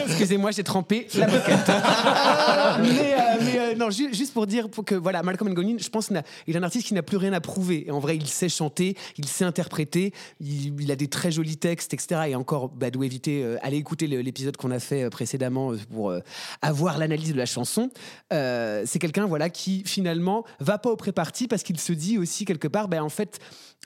Excusez-moi, 0.06 0.50
j'ai 0.52 0.62
trempé 0.64 1.06
la 1.14 1.26
moquette. 1.26 1.66
mais 2.80 3.14
euh, 3.14 3.18
mais, 3.40 3.58
euh, 3.58 3.74
non, 3.76 3.90
ju- 3.90 4.12
juste 4.14 4.32
pour 4.32 4.46
dire 4.46 4.68
pour 4.70 4.84
que 4.84 4.94
voilà, 4.94 5.22
Malcolm 5.22 5.52
Ngonin, 5.52 5.76
je 5.78 5.88
pense, 5.88 6.10
n'a- 6.10 6.22
il 6.46 6.54
est 6.54 6.58
un 6.58 6.62
artiste 6.62 6.86
qui 6.86 6.94
n'a 6.94 7.02
plus 7.02 7.16
rien 7.16 7.32
à 7.32 7.40
prouver. 7.40 7.86
Et 7.86 7.90
en 7.90 7.98
vrai, 7.98 8.16
il 8.16 8.26
sait 8.26 8.48
chanter, 8.48 8.96
il 9.18 9.26
sait 9.26 9.44
interpréter, 9.44 10.12
il, 10.40 10.80
il 10.80 10.90
a 10.90 10.96
des 10.96 11.08
très 11.08 11.30
jolis 11.30 11.56
textes, 11.56 11.92
etc. 11.94 12.22
Et 12.28 12.34
encore, 12.34 12.68
bah, 12.68 12.90
d'où 12.90 13.02
éviter, 13.04 13.42
euh, 13.42 13.56
allez 13.62 13.76
écouter 13.78 14.06
l'épisode 14.06 14.56
qu'on 14.56 14.70
a 14.70 14.78
fait 14.80 15.04
euh, 15.04 15.10
précédemment 15.10 15.72
pour 15.92 16.10
euh, 16.10 16.20
avoir 16.62 16.98
l'analyse 16.98 17.32
de 17.32 17.38
la 17.38 17.46
chanson. 17.46 17.90
Euh, 18.32 18.82
c'est 18.86 18.98
quelqu'un 18.98 19.26
voilà 19.26 19.50
qui 19.50 19.82
finalement 19.86 20.44
va 20.60 20.78
pas 20.78 20.90
au 20.90 20.96
pré-parti 20.96 21.48
parce 21.48 21.62
qu'il 21.62 21.78
se 21.80 21.92
dit 21.92 22.18
aussi 22.18 22.44
quelque 22.44 22.68
part, 22.68 22.88
ben 22.88 23.02
en 23.02 23.08
fait. 23.08 23.38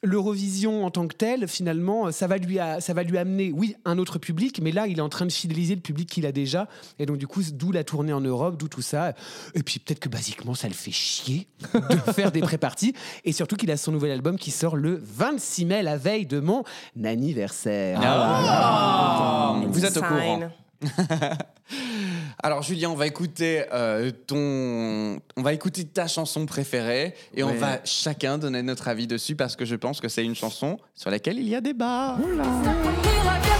L'Eurovision 0.02 0.84
en 0.84 0.90
tant 0.90 1.08
que 1.08 1.16
tel, 1.16 1.48
finalement, 1.48 2.12
ça 2.12 2.26
va, 2.26 2.36
lui 2.36 2.58
a- 2.58 2.80
ça 2.80 2.92
va 2.92 3.02
lui 3.02 3.16
amener, 3.16 3.50
oui, 3.52 3.74
un 3.86 3.96
autre 3.98 4.18
public, 4.18 4.60
mais 4.62 4.70
là, 4.70 4.86
il 4.86 4.98
est 4.98 5.02
en 5.02 5.08
train 5.08 5.24
de 5.26 5.32
fidéliser 5.32 5.74
le 5.74 5.80
public 5.80 6.08
qu'il 6.08 6.26
a 6.26 6.32
déjà. 6.32 6.68
Et 6.98 7.06
donc, 7.06 7.16
du 7.16 7.26
coup, 7.26 7.40
d'où 7.52 7.72
la 7.72 7.82
tournée 7.82 8.12
en 8.12 8.20
Europe, 8.20 8.56
d'où 8.58 8.68
tout 8.68 8.82
ça. 8.82 9.14
Et 9.54 9.62
puis, 9.62 9.78
peut-être 9.78 9.98
que 10.00 10.08
basiquement, 10.10 10.54
ça 10.54 10.68
le 10.68 10.74
fait 10.74 10.90
chier 10.92 11.46
de 11.74 12.12
faire 12.12 12.30
des 12.30 12.40
pré-parties. 12.40 12.94
Et 13.24 13.32
surtout 13.32 13.56
qu'il 13.56 13.70
a 13.70 13.76
son 13.78 13.90
nouvel 13.90 14.10
album 14.12 14.38
qui 14.38 14.50
sort 14.50 14.76
le 14.76 15.00
26 15.02 15.64
mai, 15.64 15.82
la 15.82 15.96
veille 15.96 16.26
de 16.26 16.40
mon 16.40 16.62
anniversaire. 17.02 17.98
Ah. 18.02 19.56
Vous 19.68 19.84
êtes 19.84 19.96
au 19.96 20.02
courant. 20.02 20.50
Alors 22.42 22.62
Julien, 22.62 22.90
on 22.90 22.94
va 22.94 23.06
écouter 23.06 23.64
euh, 23.72 24.10
ton, 24.26 25.18
on 25.36 25.42
va 25.42 25.52
écouter 25.52 25.84
ta 25.84 26.06
chanson 26.06 26.46
préférée 26.46 27.14
et 27.34 27.42
on 27.42 27.54
va 27.54 27.80
chacun 27.84 28.38
donner 28.38 28.62
notre 28.62 28.88
avis 28.88 29.06
dessus 29.06 29.36
parce 29.36 29.56
que 29.56 29.64
je 29.64 29.74
pense 29.74 30.00
que 30.00 30.08
c'est 30.08 30.24
une 30.24 30.36
chanson 30.36 30.78
sur 30.94 31.10
laquelle 31.10 31.38
il 31.38 31.48
y 31.48 31.54
a 31.54 31.60
débat. 31.60 32.16
Mira 32.18 33.55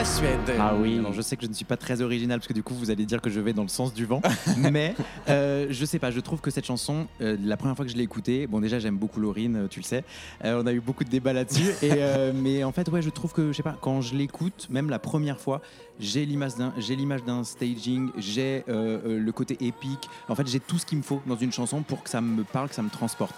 la 0.00 0.06
Suède. 0.06 0.56
Ah 0.58 0.72
oui. 0.74 0.98
Alors 0.98 1.12
je 1.12 1.20
sais 1.20 1.36
que 1.36 1.42
je 1.42 1.48
ne 1.48 1.52
suis 1.52 1.66
pas 1.66 1.76
très 1.76 2.00
original 2.00 2.38
parce 2.38 2.48
que 2.48 2.54
du 2.54 2.62
coup 2.62 2.72
vous 2.72 2.90
allez 2.90 3.04
dire 3.04 3.20
que 3.20 3.28
je 3.28 3.38
vais 3.38 3.52
dans 3.52 3.64
le 3.64 3.68
sens 3.68 3.92
du 3.92 4.06
vent, 4.06 4.22
mais 4.56 4.94
euh, 5.28 5.66
je 5.68 5.84
sais 5.84 5.98
pas, 5.98 6.10
je 6.10 6.20
trouve 6.20 6.40
que 6.40 6.50
cette 6.50 6.64
chanson, 6.64 7.06
euh, 7.20 7.36
la 7.44 7.58
première 7.58 7.76
fois 7.76 7.84
que 7.84 7.90
je 7.90 7.98
l'ai 7.98 8.04
écoutée, 8.04 8.46
bon 8.46 8.60
déjà 8.60 8.78
j'aime 8.78 8.96
beaucoup 8.96 9.20
Laurine, 9.20 9.56
euh, 9.56 9.68
tu 9.68 9.80
le 9.80 9.84
sais, 9.84 10.02
Euh, 10.42 10.62
on 10.62 10.66
a 10.66 10.72
eu 10.72 10.80
beaucoup 10.80 11.04
de 11.04 11.10
débats 11.10 11.34
là-dessus, 11.34 11.74
et, 11.82 11.92
mais 12.34 12.64
en 12.64 12.72
fait 12.72 12.88
ouais 12.88 13.02
je 13.02 13.10
trouve 13.10 13.34
que 13.34 13.48
je 13.48 13.58
sais 13.58 13.62
pas, 13.62 13.76
quand 13.78 14.00
je 14.00 14.14
l'écoute, 14.14 14.68
même 14.70 14.88
la 14.88 14.98
première 14.98 15.38
fois, 15.38 15.60
j'ai 15.98 16.24
l'image 16.24 16.54
d'un, 16.54 16.72
j'ai 16.78 16.96
l'image 16.96 17.22
d'un 17.24 17.44
staging, 17.44 18.08
j'ai 18.16 18.64
le 18.66 19.30
côté 19.32 19.58
épique, 19.60 20.08
en 20.30 20.34
fait 20.34 20.46
j'ai 20.46 20.60
tout 20.60 20.78
ce 20.78 20.86
qu'il 20.86 20.96
me 20.96 21.02
faut 21.02 21.20
dans 21.26 21.36
une 21.36 21.52
chanson 21.52 21.82
pour 21.82 22.02
que 22.02 22.08
ça 22.08 22.22
me 22.22 22.42
parle, 22.44 22.70
que 22.70 22.74
ça 22.74 22.82
me 22.82 22.88
transporte. 22.88 23.34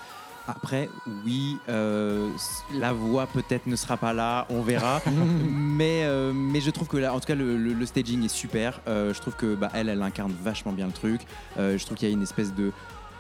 Après, 0.48 0.88
oui, 1.24 1.56
euh, 1.68 2.28
la 2.74 2.92
voix 2.92 3.26
peut-être 3.26 3.66
ne 3.66 3.76
sera 3.76 3.96
pas 3.96 4.12
là, 4.12 4.46
on 4.50 4.60
verra. 4.62 5.00
mais, 5.50 6.02
euh, 6.04 6.32
mais 6.34 6.60
je 6.60 6.70
trouve 6.70 6.88
que 6.88 6.96
là, 6.96 7.14
en 7.14 7.20
tout 7.20 7.26
cas, 7.26 7.34
le, 7.34 7.56
le- 7.56 7.72
le 7.74 7.86
staging 7.86 8.24
est 8.24 8.28
super. 8.28 8.80
Euh, 8.88 9.14
je 9.14 9.20
trouve 9.20 9.36
que 9.36 9.54
bah, 9.54 9.70
elle, 9.74 9.88
elle 9.88 10.02
incarne 10.02 10.32
vachement 10.42 10.72
bien 10.72 10.86
le 10.86 10.92
truc. 10.92 11.20
Je 11.56 11.84
trouve 11.84 11.96
qu'il 11.96 12.08
y 12.08 12.10
a 12.10 12.14
une 12.14 12.22
espèce 12.22 12.52
de 12.54 12.72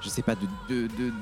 je 0.02 0.08
sais 0.08 0.22
pas 0.22 0.34
de, 0.34 0.46
de, 0.68 0.82
de- 0.88 1.10
de 1.10 1.12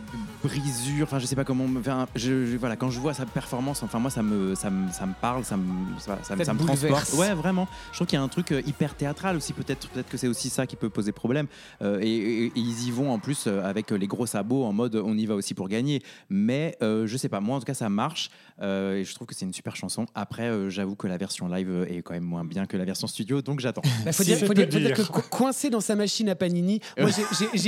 brisure 0.43 1.05
enfin 1.05 1.19
je 1.19 1.27
sais 1.27 1.37
pas 1.37 1.45
comment 1.45 1.67
me 1.69 1.81
enfin, 1.81 2.07
je, 2.17 2.47
je- 2.47 2.57
voilà 2.57 2.77
quand 2.77 2.91
je 2.91 2.99
vois 2.99 3.15
sa 3.15 3.27
performance 3.27 3.83
enfin 3.83 3.99
moi 3.99 4.11
ça 4.11 4.23
me 4.23 4.55
ça 4.55 4.71
me, 4.71 4.91
ça 4.93 5.07
me 5.07 5.13
parle 5.21 5.45
ça 5.45 5.57
me 5.57 5.65
ça, 5.99 6.19
ça 6.23 6.35
me- 6.37 6.45
Ça 6.45 6.55
transporte. 6.55 7.13
ouais 7.19 7.35
vraiment. 7.35 7.69
Je 7.93 7.97
trouve 7.99 8.07
qu'il 8.07 8.17
y 8.19 8.21
a 8.21 8.23
un 8.25 8.29
truc 8.29 8.53
euh, 8.53 8.63
hyper 8.67 8.95
théâtral 8.95 9.37
aussi 9.37 9.53
peut-être 9.53 9.89
peut-être 9.91 10.09
que 10.09 10.17
c'est 10.17 10.29
aussi 10.29 10.49
ça 10.51 10.67
qui 10.67 10.77
peut 10.77 10.89
poser 10.91 11.13
problème. 11.13 11.47
Euh, 11.83 12.01
et, 12.01 12.07
et- 12.09 12.47
et 12.47 12.53
ils 12.57 12.87
y 12.89 12.91
vont 12.91 13.13
en 13.13 13.19
plus 13.19 13.45
euh, 13.47 13.63
avec 13.65 13.91
les 13.91 14.07
gros 14.07 14.27
sabots 14.27 14.65
en 14.65 14.73
mode 14.73 14.97
on 14.97 15.17
y 15.17 15.27
va 15.27 15.35
aussi 15.35 15.55
pour 15.55 15.69
gagner. 15.69 16.03
Mais 16.29 16.77
euh, 16.83 17.07
je 17.07 17.17
sais 17.17 17.29
pas. 17.29 17.41
Moi 17.41 17.57
en 17.57 17.61
tout 17.61 17.67
cas 17.67 17.75
ça 17.75 17.89
marche. 17.89 18.31
Euh, 18.63 18.97
et 18.97 19.05
je 19.05 19.15
trouve 19.15 19.27
que 19.27 19.35
c'est 19.35 19.45
une 19.47 19.53
super 19.55 19.77
chanson. 19.77 20.07
Après 20.15 20.49
euh, 20.49 20.71
j'avoue 20.71 20.95
que 20.97 21.07
la 21.07 21.17
version 21.17 21.49
live 21.49 21.87
est 21.89 22.03
quand 22.03 22.15
même 22.15 22.25
moins 22.25 22.45
bien 22.45 22.67
que 22.67 22.77
la 22.77 22.85
version 22.85 23.07
studio 23.07 23.43
donc 23.43 23.61
j'attends. 23.61 23.83
Bah, 24.05 24.13
faut 24.13 24.23
Si 24.23 24.31
dire, 24.31 24.39
je 24.39 24.47
faut 24.47 24.49
peux 24.49 24.55
dire- 24.55 24.73
faut 24.73 24.79
dire 24.79 24.95
dire. 24.95 25.07
que 25.07 25.13
co- 25.13 25.23
coincé 25.31 25.71
dans 25.71 25.81
sa 25.81 25.97
machine 25.97 26.29
à 26.29 26.35
Panini, 26.35 26.81
moi 26.99 27.11
j'ai- 27.11 27.59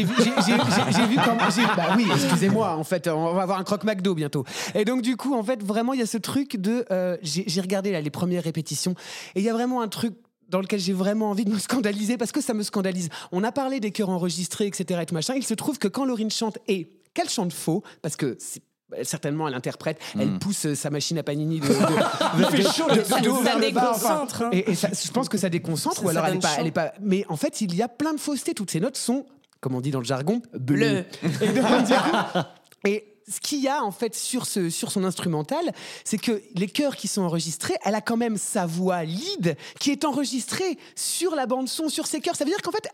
j'ai 1.02 1.08
vu, 1.08 1.14
j'ai- 1.16 1.20
j'ai- 1.20 1.26
j'ai- 1.26 1.30
j'ai 1.30 1.32
vu 1.32 1.38
comme. 1.38 1.50
j'ai- 1.54 1.76
Bah 1.76 1.94
oui, 1.96 2.06
excusez-moi, 2.12 2.76
en 2.76 2.84
fait, 2.84 3.08
on 3.08 3.34
va 3.34 3.42
avoir 3.42 3.58
un 3.58 3.64
croque 3.64 3.84
McDo 3.84 4.14
bientôt. 4.14 4.44
Et 4.74 4.84
donc, 4.84 5.02
du 5.02 5.16
coup, 5.16 5.34
en 5.34 5.42
fait, 5.42 5.62
vraiment, 5.62 5.92
il 5.92 6.00
y 6.00 6.02
a 6.02 6.06
ce 6.06 6.18
truc 6.18 6.56
de. 6.56 6.84
euh, 6.90 7.16
j'ai 7.22 7.44
j'ai 7.46 7.60
regardé 7.60 7.92
là, 7.92 8.00
les 8.00 8.10
premières 8.10 8.42
répétitions, 8.44 8.94
et 9.34 9.40
il 9.40 9.44
y 9.44 9.48
a 9.48 9.52
vraiment 9.52 9.80
un 9.82 9.88
truc 9.88 10.14
dans 10.48 10.60
lequel 10.60 10.80
j'ai 10.80 10.92
vraiment 10.92 11.30
envie 11.30 11.44
de 11.46 11.50
me 11.50 11.58
scandaliser 11.58 12.18
parce 12.18 12.30
que 12.32 12.40
ça 12.42 12.52
me 12.52 12.62
scandalise. 12.62 13.08
On 13.32 13.42
a 13.42 13.52
parlé 13.52 13.80
des 13.80 13.90
chœurs 13.90 14.10
enregistrés, 14.10 14.66
etc. 14.66 15.00
Et 15.02 15.06
tout 15.06 15.14
machin. 15.14 15.34
Il 15.34 15.44
se 15.44 15.54
trouve 15.54 15.78
que 15.78 15.88
quand 15.88 16.04
Laurine 16.04 16.30
chante, 16.30 16.58
et 16.68 16.90
qu'elle 17.14 17.30
chante 17.30 17.52
faux, 17.52 17.82
parce 18.02 18.16
que 18.16 18.36
c'est- 18.38 18.62
Certainement, 19.04 19.48
elle 19.48 19.54
interprète, 19.54 19.98
elle 20.20 20.38
pousse 20.38 20.66
euh, 20.66 20.74
sa 20.74 20.90
machine 20.90 21.16
à 21.16 21.22
panini 21.22 21.60
de, 21.60 21.66
de, 21.66 21.72
de- 22.42 22.44
fait 22.50 22.58
de- 22.58 22.62
chaud, 22.68 22.84
de- 22.94 23.02
ça- 23.02 23.20
de 23.20 23.30
ça 23.30 23.40
vers 23.42 23.58
le 23.58 23.70
bas, 23.70 23.92
enfin. 23.94 24.08
déconcentre, 24.10 24.42
hein. 24.42 24.50
Et, 24.52 24.70
et 24.72 24.74
ça- 24.74 24.90
je 24.92 25.10
pense 25.10 25.30
que 25.30 25.38
ça 25.38 25.48
déconcentre, 25.48 25.96
Ça- 25.96 26.02
ou 26.04 26.10
alors 26.10 26.24
ça 26.24 26.28
elle 26.28 26.34
est, 26.36 26.40
donne 26.40 26.42
pas, 26.42 26.48
chaud. 26.48 26.60
elle 26.60 26.66
est 26.66 26.70
pas. 26.72 26.92
Mais 27.00 27.24
en 27.30 27.36
fait, 27.36 27.62
il 27.62 27.74
y 27.74 27.80
a 27.80 27.88
plein 27.88 28.12
de 28.12 28.20
faussetés. 28.20 28.52
Toutes 28.52 28.70
ces 28.70 28.80
notes 28.80 28.98
sont, 28.98 29.24
comme 29.62 29.76
on 29.76 29.80
dit 29.80 29.92
dans 29.92 30.00
le 30.00 30.04
jargon. 30.04 30.42
Bleu. 30.52 31.04
Et, 31.22 31.46
donc, 31.46 31.86
du 31.86 31.94
coup, 31.94 32.38
et 32.84 33.04
ce 33.28 33.40
qu'il 33.40 33.60
y 33.60 33.68
a 33.68 33.82
en 33.84 33.92
fait 33.92 34.14
sur, 34.14 34.44
ce, 34.44 34.68
sur 34.68 34.90
son 34.90 35.04
instrumental, 35.04 35.72
c'est 36.04 36.18
que 36.18 36.42
les 36.56 36.66
chœurs 36.66 36.96
qui 36.96 37.06
sont 37.06 37.22
enregistrés, 37.22 37.76
elle 37.84 37.94
a 37.94 38.00
quand 38.00 38.16
même 38.16 38.36
sa 38.36 38.66
voix 38.66 39.04
lead 39.04 39.56
qui 39.78 39.92
est 39.92 40.04
enregistrée 40.04 40.78
sur 40.96 41.36
la 41.36 41.46
bande 41.46 41.68
son, 41.68 41.88
sur 41.88 42.08
ses 42.08 42.20
chœurs. 42.20 42.34
Ça 42.34 42.44
veut 42.44 42.50
dire 42.50 42.60
qu'en 42.60 42.72
fait, 42.72 42.88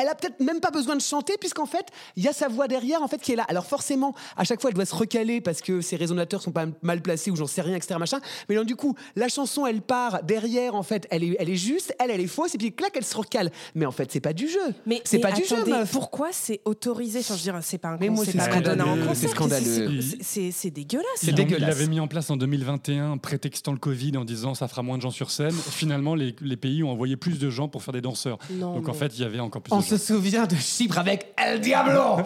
elle 0.00 0.08
a 0.08 0.14
peut-être 0.14 0.40
même 0.40 0.60
pas 0.60 0.70
besoin 0.70 0.96
de 0.96 1.00
chanter 1.00 1.34
puisqu'en 1.38 1.66
fait 1.66 1.86
il 2.16 2.24
y 2.24 2.28
a 2.28 2.32
sa 2.32 2.48
voix 2.48 2.68
derrière 2.68 3.02
en 3.02 3.08
fait 3.08 3.18
qui 3.20 3.32
est 3.32 3.36
là. 3.36 3.44
Alors 3.48 3.66
forcément 3.66 4.14
à 4.36 4.44
chaque 4.44 4.60
fois 4.60 4.70
elle 4.70 4.76
doit 4.76 4.86
se 4.86 4.94
recaler 4.94 5.40
parce 5.40 5.60
que 5.60 5.80
ses 5.80 5.96
résonateurs 5.96 6.42
sont 6.42 6.52
pas 6.52 6.66
mal 6.82 7.00
placés 7.02 7.30
ou 7.30 7.36
j'en 7.36 7.46
sais 7.46 7.62
rien 7.62 7.76
etc 7.76 7.96
machin. 7.98 8.20
Mais 8.48 8.54
donc 8.56 8.66
du 8.66 8.76
coup 8.76 8.94
la 9.16 9.28
chanson 9.28 9.66
elle 9.66 9.82
part 9.82 10.22
derrière 10.22 10.74
en 10.74 10.82
fait 10.82 11.06
elle 11.10 11.24
est 11.24 11.36
elle 11.38 11.50
est 11.50 11.56
juste 11.56 11.94
elle 11.98 12.10
elle 12.10 12.20
est 12.20 12.26
fausse 12.26 12.54
et 12.54 12.58
puis 12.58 12.72
clac 12.72 12.92
elle 12.94 13.04
se 13.04 13.16
recale. 13.16 13.50
Mais 13.74 13.86
en 13.86 13.92
fait 13.92 14.10
c'est 14.12 14.20
pas 14.20 14.32
du 14.32 14.48
jeu. 14.48 14.58
Mais 14.86 15.00
c'est 15.04 15.18
mais 15.18 15.22
pas 15.22 15.32
du 15.32 15.44
jeu 15.44 15.64
meuf. 15.64 15.90
Pourquoi 15.92 16.28
c'est 16.32 16.60
autorisé? 16.64 17.20
Enfin, 17.20 17.34
je 17.34 17.40
veux 17.44 17.52
dire, 17.52 17.60
c'est 17.62 17.78
pas 17.78 17.88
un 17.88 17.96
Mais 17.98 18.08
moi, 18.08 18.24
c'est 18.24 18.38
scandaleux. 18.38 18.84
C'est 19.14 19.28
scandaleux. 19.28 20.00
c'est- 20.20 20.70
dégueulasse. 20.70 21.04
C'est 21.16 21.32
dégueulasse. 21.32 21.68
l'avait 21.68 21.86
mis 21.86 22.00
en 22.00 22.08
place 22.08 22.30
en 22.30 22.36
2021, 22.36 23.18
prétextant 23.18 23.72
le 23.72 23.78
Covid, 23.78 24.16
en 24.16 24.24
disant 24.24 24.54
ça 24.54 24.68
fera 24.68 24.82
moins 24.82 24.96
de 24.96 25.02
gens 25.02 25.10
sur 25.10 25.30
scène. 25.30 25.52
Finalement, 25.52 26.14
les, 26.14 26.34
les 26.40 26.56
pays 26.56 26.82
ont 26.82 26.90
envoyé 26.90 27.16
plus 27.16 27.38
de 27.38 27.50
gens 27.50 27.68
pour 27.68 27.82
faire 27.82 27.92
des 27.92 28.00
danseurs. 28.00 28.38
Non, 28.52 28.74
Donc 28.74 28.88
en 28.88 28.92
fait, 28.94 29.12
il 29.16 29.20
y 29.22 29.24
avait 29.24 29.40
encore 29.40 29.62
plus 29.62 29.70
de 29.70 29.74
se 29.90 29.98
souvient 29.98 30.46
de 30.46 30.54
Chypre 30.54 30.98
avec 30.98 31.34
El 31.36 31.60
Diablo. 31.60 32.18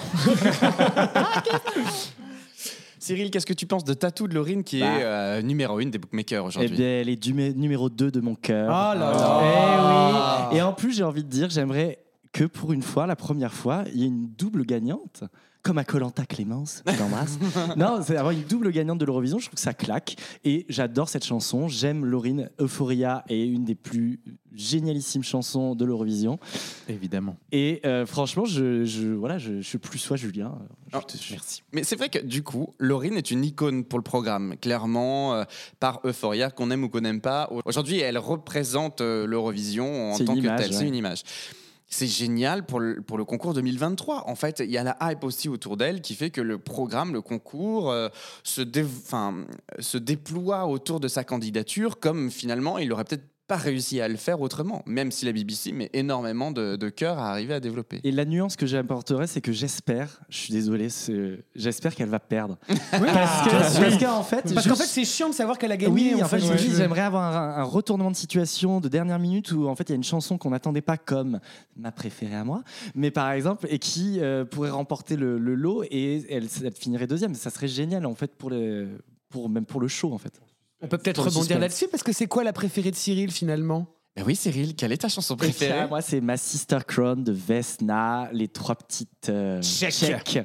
Cyril, 2.98 3.30
qu'est-ce 3.30 3.46
que 3.46 3.52
tu 3.54 3.66
penses 3.66 3.84
de 3.84 3.94
Tatou 3.94 4.28
de 4.28 4.34
Laurine 4.34 4.64
qui 4.64 4.80
Bah. 4.80 4.86
est 4.86 5.02
euh, 5.02 5.42
numéro 5.42 5.80
une 5.80 5.90
des 5.90 5.98
bookmakers 5.98 6.42
Eh 6.44 6.46
aujourd'hui 6.46 6.76
bien, 6.76 6.86
elle 6.86 7.08
est 7.08 7.16
du 7.16 7.32
numéro 7.34 7.88
2 7.90 8.10
de 8.10 8.20
mon 8.20 8.34
cœur. 8.34 8.66
Oh 8.68 8.98
là 8.98 10.50
Eh 10.50 10.54
oui. 10.54 10.58
Et 10.58 10.62
en 10.62 10.72
plus, 10.72 10.92
j'ai 10.96 11.04
envie 11.04 11.24
de 11.24 11.28
dire, 11.28 11.48
j'aimerais 11.50 11.98
que 12.32 12.44
pour 12.44 12.72
une 12.72 12.82
fois, 12.82 13.06
la 13.06 13.16
première 13.16 13.52
fois, 13.54 13.84
il 13.94 14.00
y 14.00 14.04
ait 14.04 14.08
une 14.08 14.28
double 14.38 14.64
gagnante. 14.64 15.24
Comme 15.64 15.78
à 15.78 15.84
Colanta 15.84 16.26
Clémence, 16.26 16.82
je 16.86 16.92
t'embrasse. 16.96 17.38
non, 17.76 18.00
c'est 18.06 18.16
avoir 18.16 18.32
une 18.32 18.42
double 18.42 18.70
gagnante 18.70 18.98
de 18.98 19.04
l'Eurovision, 19.06 19.38
je 19.38 19.46
trouve 19.46 19.54
que 19.56 19.60
ça 19.60 19.72
claque. 19.72 20.14
Et 20.44 20.66
j'adore 20.68 21.08
cette 21.08 21.24
chanson. 21.24 21.68
J'aime 21.68 22.04
Laurine. 22.04 22.50
Euphoria 22.60 23.24
est 23.30 23.46
une 23.46 23.64
des 23.64 23.74
plus 23.74 24.20
génialissimes 24.54 25.24
chansons 25.24 25.74
de 25.74 25.84
l'Eurovision. 25.86 26.38
Évidemment. 26.88 27.36
Et 27.50 27.80
euh, 27.86 28.04
franchement, 28.04 28.44
je, 28.44 28.84
je, 28.84 29.08
voilà, 29.08 29.38
je, 29.38 29.62
je 29.62 29.66
suis 29.66 29.78
plus 29.78 29.98
soi 29.98 30.16
Julien. 30.18 30.56
Je 30.92 30.98
te- 30.98 31.16
Merci. 31.32 31.62
Mais 31.72 31.82
c'est 31.82 31.96
vrai 31.96 32.10
que 32.10 32.18
du 32.18 32.42
coup, 32.42 32.74
Laurine 32.78 33.14
est 33.16 33.30
une 33.30 33.42
icône 33.42 33.84
pour 33.84 33.98
le 33.98 34.04
programme, 34.04 34.56
clairement, 34.60 35.34
euh, 35.34 35.44
par 35.80 36.00
Euphoria, 36.04 36.50
qu'on 36.50 36.70
aime 36.70 36.84
ou 36.84 36.88
qu'on 36.90 37.00
n'aime 37.00 37.22
pas. 37.22 37.50
Aujourd'hui, 37.64 38.00
elle 38.00 38.18
représente 38.18 39.00
euh, 39.00 39.26
l'Eurovision 39.26 40.12
en 40.12 40.14
C'est 40.14 40.26
tant 40.26 40.34
que 40.34 40.40
image, 40.40 40.60
telle. 40.60 40.72
C'est 40.74 40.80
ouais. 40.80 40.88
une 40.88 40.94
image. 40.94 41.22
C'est 41.96 42.08
génial 42.08 42.66
pour 42.66 42.80
le, 42.80 43.24
concours 43.24 43.54
2023. 43.54 44.28
En 44.28 44.34
fait, 44.34 44.58
il 44.58 44.68
y 44.68 44.78
a 44.78 44.82
la 44.82 44.98
hype 45.00 45.22
aussi 45.22 45.48
autour 45.48 45.76
d'elle 45.76 46.00
qui 46.00 46.16
fait 46.16 46.30
que 46.30 46.40
le 46.40 46.58
programme, 46.58 47.12
le 47.12 47.20
concours, 47.20 47.88
euh, 47.92 48.08
se, 48.42 48.62
se 49.78 49.98
déploie 49.98 50.66
autour 50.66 50.98
de 50.98 51.06
sa 51.06 51.22
candidature 51.22 52.00
comme 52.00 52.32
finalement 52.32 52.78
il 52.78 52.92
aurait 52.92 53.04
peut-être 53.04 53.28
pas 53.46 53.56
réussi 53.56 54.00
à 54.00 54.08
le 54.08 54.16
faire 54.16 54.40
autrement, 54.40 54.82
même 54.86 55.10
si 55.10 55.26
la 55.26 55.32
BBC 55.32 55.72
met 55.72 55.90
énormément 55.92 56.50
de, 56.50 56.76
de 56.76 56.88
cœur 56.88 57.18
à 57.18 57.30
arriver 57.30 57.52
à 57.52 57.60
développer. 57.60 58.00
Et 58.02 58.10
la 58.10 58.24
nuance 58.24 58.56
que 58.56 58.64
j'apporterais, 58.64 59.26
c'est 59.26 59.42
que 59.42 59.52
j'espère, 59.52 60.20
je 60.30 60.38
suis 60.38 60.52
désolé, 60.52 60.88
c'est- 60.88 61.44
j'espère 61.54 61.94
qu'elle 61.94 62.08
va 62.08 62.20
perdre. 62.20 62.56
parce 62.68 63.44
que- 63.44 63.50
parce 63.50 63.98
qu'en 63.98 64.22
fait, 64.22 64.54
Parce 64.54 64.66
qu'en 64.66 64.74
juste- 64.74 64.82
fait, 64.82 64.88
c'est 64.88 65.04
chiant 65.04 65.28
de 65.28 65.34
savoir 65.34 65.58
qu'elle 65.58 65.72
a 65.72 65.76
gagné. 65.76 66.14
Oui, 66.14 66.22
en 66.22 66.26
fait, 66.26 66.38
je 66.38 66.46
me 66.46 66.50
Ouais. 66.52 66.56
dis, 66.56 66.74
j'aimerais 66.74 67.02
avoir 67.02 67.36
un, 67.36 67.60
un 67.60 67.64
retournement 67.64 68.10
de 68.10 68.16
situation 68.16 68.80
de 68.80 68.88
dernière 68.88 69.18
minute 69.18 69.52
où 69.52 69.68
en 69.68 69.74
fait 69.74 69.84
il 69.84 69.90
y 69.90 69.92
a 69.92 69.96
une 69.96 70.04
chanson 70.04 70.38
qu'on 70.38 70.50
n'attendait 70.50 70.80
pas 70.80 70.96
comme 70.96 71.38
ma 71.76 71.92
préférée 71.92 72.36
à 72.36 72.44
moi, 72.44 72.62
mais 72.94 73.10
par 73.10 73.30
exemple, 73.32 73.66
et 73.68 73.78
qui 73.78 74.20
euh, 74.20 74.44
pourrait 74.46 74.70
remporter 74.70 75.16
le, 75.16 75.38
le 75.38 75.54
lot 75.54 75.84
et 75.90 76.24
elle, 76.30 76.48
elle 76.64 76.72
finirait 76.74 77.06
deuxième. 77.06 77.34
Ça 77.34 77.50
serait 77.50 77.68
génial 77.68 78.06
en 78.06 78.14
fait 78.14 78.34
pour 78.36 78.48
le, 78.48 78.98
pour 79.28 79.50
même 79.50 79.66
pour 79.66 79.80
le 79.82 79.88
show 79.88 80.12
en 80.14 80.18
fait. 80.18 80.40
On 80.84 80.88
peut 80.88 80.98
peut-être 80.98 81.22
rebondir 81.24 81.58
là-dessus 81.58 81.88
parce 81.90 82.02
que 82.02 82.12
c'est 82.12 82.26
quoi 82.26 82.44
la 82.44 82.52
préférée 82.52 82.90
de 82.90 82.96
Cyril 82.96 83.30
finalement? 83.30 83.86
Ben 84.16 84.22
oui, 84.24 84.36
Cyril, 84.36 84.76
quelle 84.76 84.92
est 84.92 84.98
ta 84.98 85.08
chanson 85.08 85.34
Et 85.34 85.38
préférée? 85.38 85.76
ça, 85.80 85.86
moi, 85.88 86.00
c'est 86.00 86.20
ma 86.20 86.36
Sister 86.36 86.78
Crown 86.86 87.24
de 87.24 87.32
Vesna, 87.32 88.28
les 88.32 88.46
trois 88.46 88.76
petites 88.76 89.28
euh, 89.28 89.60
Check. 89.60 89.90
check, 89.92 90.38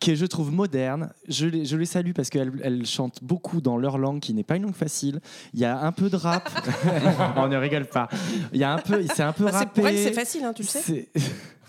que 0.00 0.14
je 0.14 0.24
trouve 0.24 0.50
modernes. 0.50 1.12
Je 1.28 1.44
les, 1.46 1.66
je 1.66 1.76
les 1.76 1.84
salue 1.84 2.12
parce 2.14 2.30
qu'elles 2.30 2.52
elles 2.62 2.86
chantent 2.86 3.22
beaucoup 3.22 3.60
dans 3.60 3.76
leur 3.76 3.98
langue 3.98 4.20
qui 4.20 4.32
n'est 4.32 4.44
pas 4.44 4.56
une 4.56 4.62
langue 4.62 4.74
facile. 4.74 5.20
Il 5.52 5.60
y 5.60 5.66
a 5.66 5.78
un 5.78 5.92
peu 5.92 6.08
de 6.08 6.16
rap. 6.16 6.48
On 7.36 7.48
ne 7.48 7.56
rigole 7.58 7.84
pas. 7.84 8.08
Il 8.54 8.58
y 8.60 8.64
a 8.64 8.72
un 8.72 8.78
peu, 8.78 9.04
c'est 9.14 9.22
un 9.22 9.32
peu 9.34 9.44
Bah, 9.44 9.50
rappé. 9.50 9.80
pour 9.82 9.88
elle, 9.88 9.98
c'est 9.98 10.12
facile, 10.14 10.44
hein, 10.44 10.54
tu 10.54 10.62
le 10.62 10.68
sais. 10.68 11.10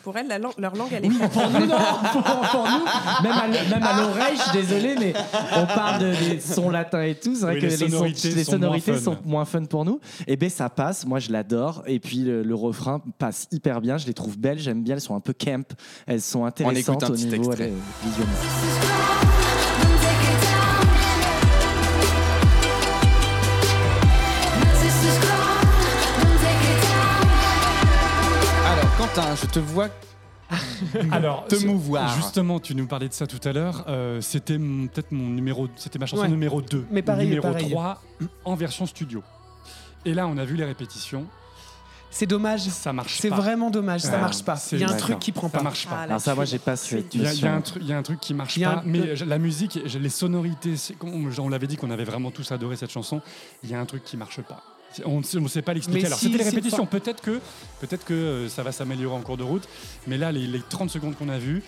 Pour 0.04 0.18
elle, 0.18 0.28
la 0.28 0.38
lang- 0.38 0.54
leur 0.58 0.76
langue, 0.76 0.90
elle 0.92 1.06
est 1.06 1.10
pour 1.10 1.50
nous, 1.50 1.66
non. 1.66 1.78
Pour, 2.12 2.22
pour 2.52 2.68
nous, 2.68 3.24
même 3.24 3.32
à, 3.32 3.48
même 3.48 3.84
à 3.84 4.02
l'oreille, 4.02 4.36
je 4.36 4.42
suis 4.42 4.52
désolé, 4.52 4.96
mais 5.00 5.14
on 5.56 5.66
parle 5.66 6.00
de, 6.02 6.14
des 6.34 6.40
sons 6.42 6.70
latins 6.70 7.02
et 7.04 7.16
tout. 7.16 7.34
C'est 7.36 7.42
vrai 7.42 7.54
Oui, 7.56 7.62
que 7.62 7.66
les 7.68 7.78
sonorités 7.78 8.30
les 8.32 8.44
sont 8.44 8.52
sonorités 8.52 8.92
moins 8.92 9.00
fun. 9.00 9.04
sont 9.14 9.18
moins 9.24 9.46
fun 9.46 9.64
pour 9.66 9.86
nous. 9.86 10.00
Et 10.28 10.36
ben 10.36 10.50
ça 10.50 10.70
passe. 10.70 11.06
Moi, 11.06 11.20
je 11.20 11.32
l'adore. 11.32 11.84
Et 11.88 12.00
puis 12.00 12.18
le, 12.18 12.44
le 12.44 12.56
refrain 12.56 13.02
passe 13.18 13.48
hyper 13.52 13.80
bien. 13.82 13.98
Je 13.98 14.06
les 14.08 14.14
trouve 14.14 14.38
belles. 14.38 14.60
J'aime 14.60 14.84
bien. 14.84 14.96
Elles 14.96 15.02
sont 15.02 15.16
un 15.16 15.22
peu 15.22 15.34
camp. 15.34 15.66
Elles 16.06 16.22
sont 16.22 16.44
intéressantes 16.46 17.02
écoute 17.02 17.04
un 17.04 17.08
au 17.08 17.16
petit 17.16 17.26
niveau 17.28 17.52
euh, 17.54 17.70
visuellement. 18.04 19.23
Quentin, 29.16 29.36
je 29.36 29.46
te 29.48 29.60
vois 29.60 29.90
Alors, 31.12 31.46
te 31.48 31.56
mouvoir. 31.66 32.16
Justement, 32.16 32.60
tu 32.60 32.76
nous 32.76 32.86
parlais 32.88 33.08
de 33.10 33.14
ça 33.14 33.26
tout 33.28 33.40
à 33.48 33.54
l'heure. 33.54 33.86
euh, 33.88 34.22
c'était 34.22 34.58
peut-être 34.58 35.12
mon 35.12 35.30
numéro, 35.30 35.68
c'était 35.76 35.98
ma 36.00 36.06
chanson 36.06 36.24
Ouais. 36.24 36.28
numéro 36.30 36.62
2. 36.62 36.86
Mais 36.92 37.02
pareil, 37.02 37.28
numéro 37.28 37.48
pareil. 37.48 37.70
3 37.72 38.02
en 38.46 38.56
version 38.56 38.86
studio. 38.86 39.24
Et 40.06 40.14
là, 40.14 40.28
on 40.28 40.38
a 40.38 40.46
vu 40.46 40.56
les 40.56 40.66
répétitions. 40.66 41.26
C'est 42.12 42.28
dommage. 42.28 42.62
Ça 42.70 42.94
marche 42.94 43.18
C'est 43.20 43.30
vraiment 43.30 43.72
dommage. 43.72 44.02
Ça 44.02 44.18
marche 44.20 44.44
pas. 44.44 44.56
c'est- 44.56 44.76
Il 44.76 44.82
y 44.82 44.84
a 44.86 44.92
un 44.92 44.98
truc 44.98 45.18
qui 45.20 45.32
prend 45.32 45.50
Ça 45.50 45.58
pas. 45.58 45.64
marche 45.64 45.88
pas. 45.88 46.06
Ah, 46.10 46.20
ça, 46.20 46.36
moi, 46.36 46.46
j'ai 46.46 46.60
pas 46.60 46.76
cette 46.76 47.14
Il 47.16 47.24
y, 47.24 47.26
a, 47.26 47.34
il 47.34 47.40
y 47.88 47.94
a 47.94 47.98
un 47.98 48.04
truc, 48.04 48.20
qui 48.20 48.34
marche 48.36 48.60
pas, 48.62 48.84
mais 48.86 49.16
la 49.16 49.38
musique, 49.40 49.80
les 49.84 50.10
sonorités, 50.10 50.78
c'est- 50.78 50.96
on, 51.04 51.30
on 51.40 51.50
l'avait 51.50 51.68
dit 51.68 51.78
qu'on 51.78 51.90
avait 51.92 52.04
vraiment 52.04 52.30
tous 52.32 52.52
adoré 52.52 52.76
cette 52.76 52.92
chanson. 52.92 53.22
Il 53.64 53.70
y 53.72 53.74
a 53.76 53.80
un 53.80 53.86
truc 53.86 54.04
qui 54.04 54.18
marche 54.18 54.42
pas. 54.42 54.62
On 55.06 55.22
ne 55.22 55.48
sait 55.48 55.62
pas 55.62 55.74
l'expliquer. 55.74 56.02
Mais 56.02 56.08
Alors 56.08 56.20
si, 56.20 56.26
c'était 56.26 56.38
les 56.40 56.44
répétitions. 56.50 56.86
pas- 56.86 57.00
Peut-être 57.00 57.22
que, 57.22 57.40
peut-être 57.82 58.06
que 58.06 58.14
euh, 58.14 58.50
ça 58.50 58.64
va 58.64 58.72
s'améliorer 58.72 59.16
en 59.16 59.22
cours 59.22 59.38
de 59.38 59.44
route. 59.44 59.68
Mais 60.08 60.18
là, 60.18 60.32
les, 60.32 60.46
les 60.48 60.62
30 60.62 60.90
secondes 60.90 61.16
qu'on 61.16 61.30
a 61.30 61.38
vues, 61.38 61.64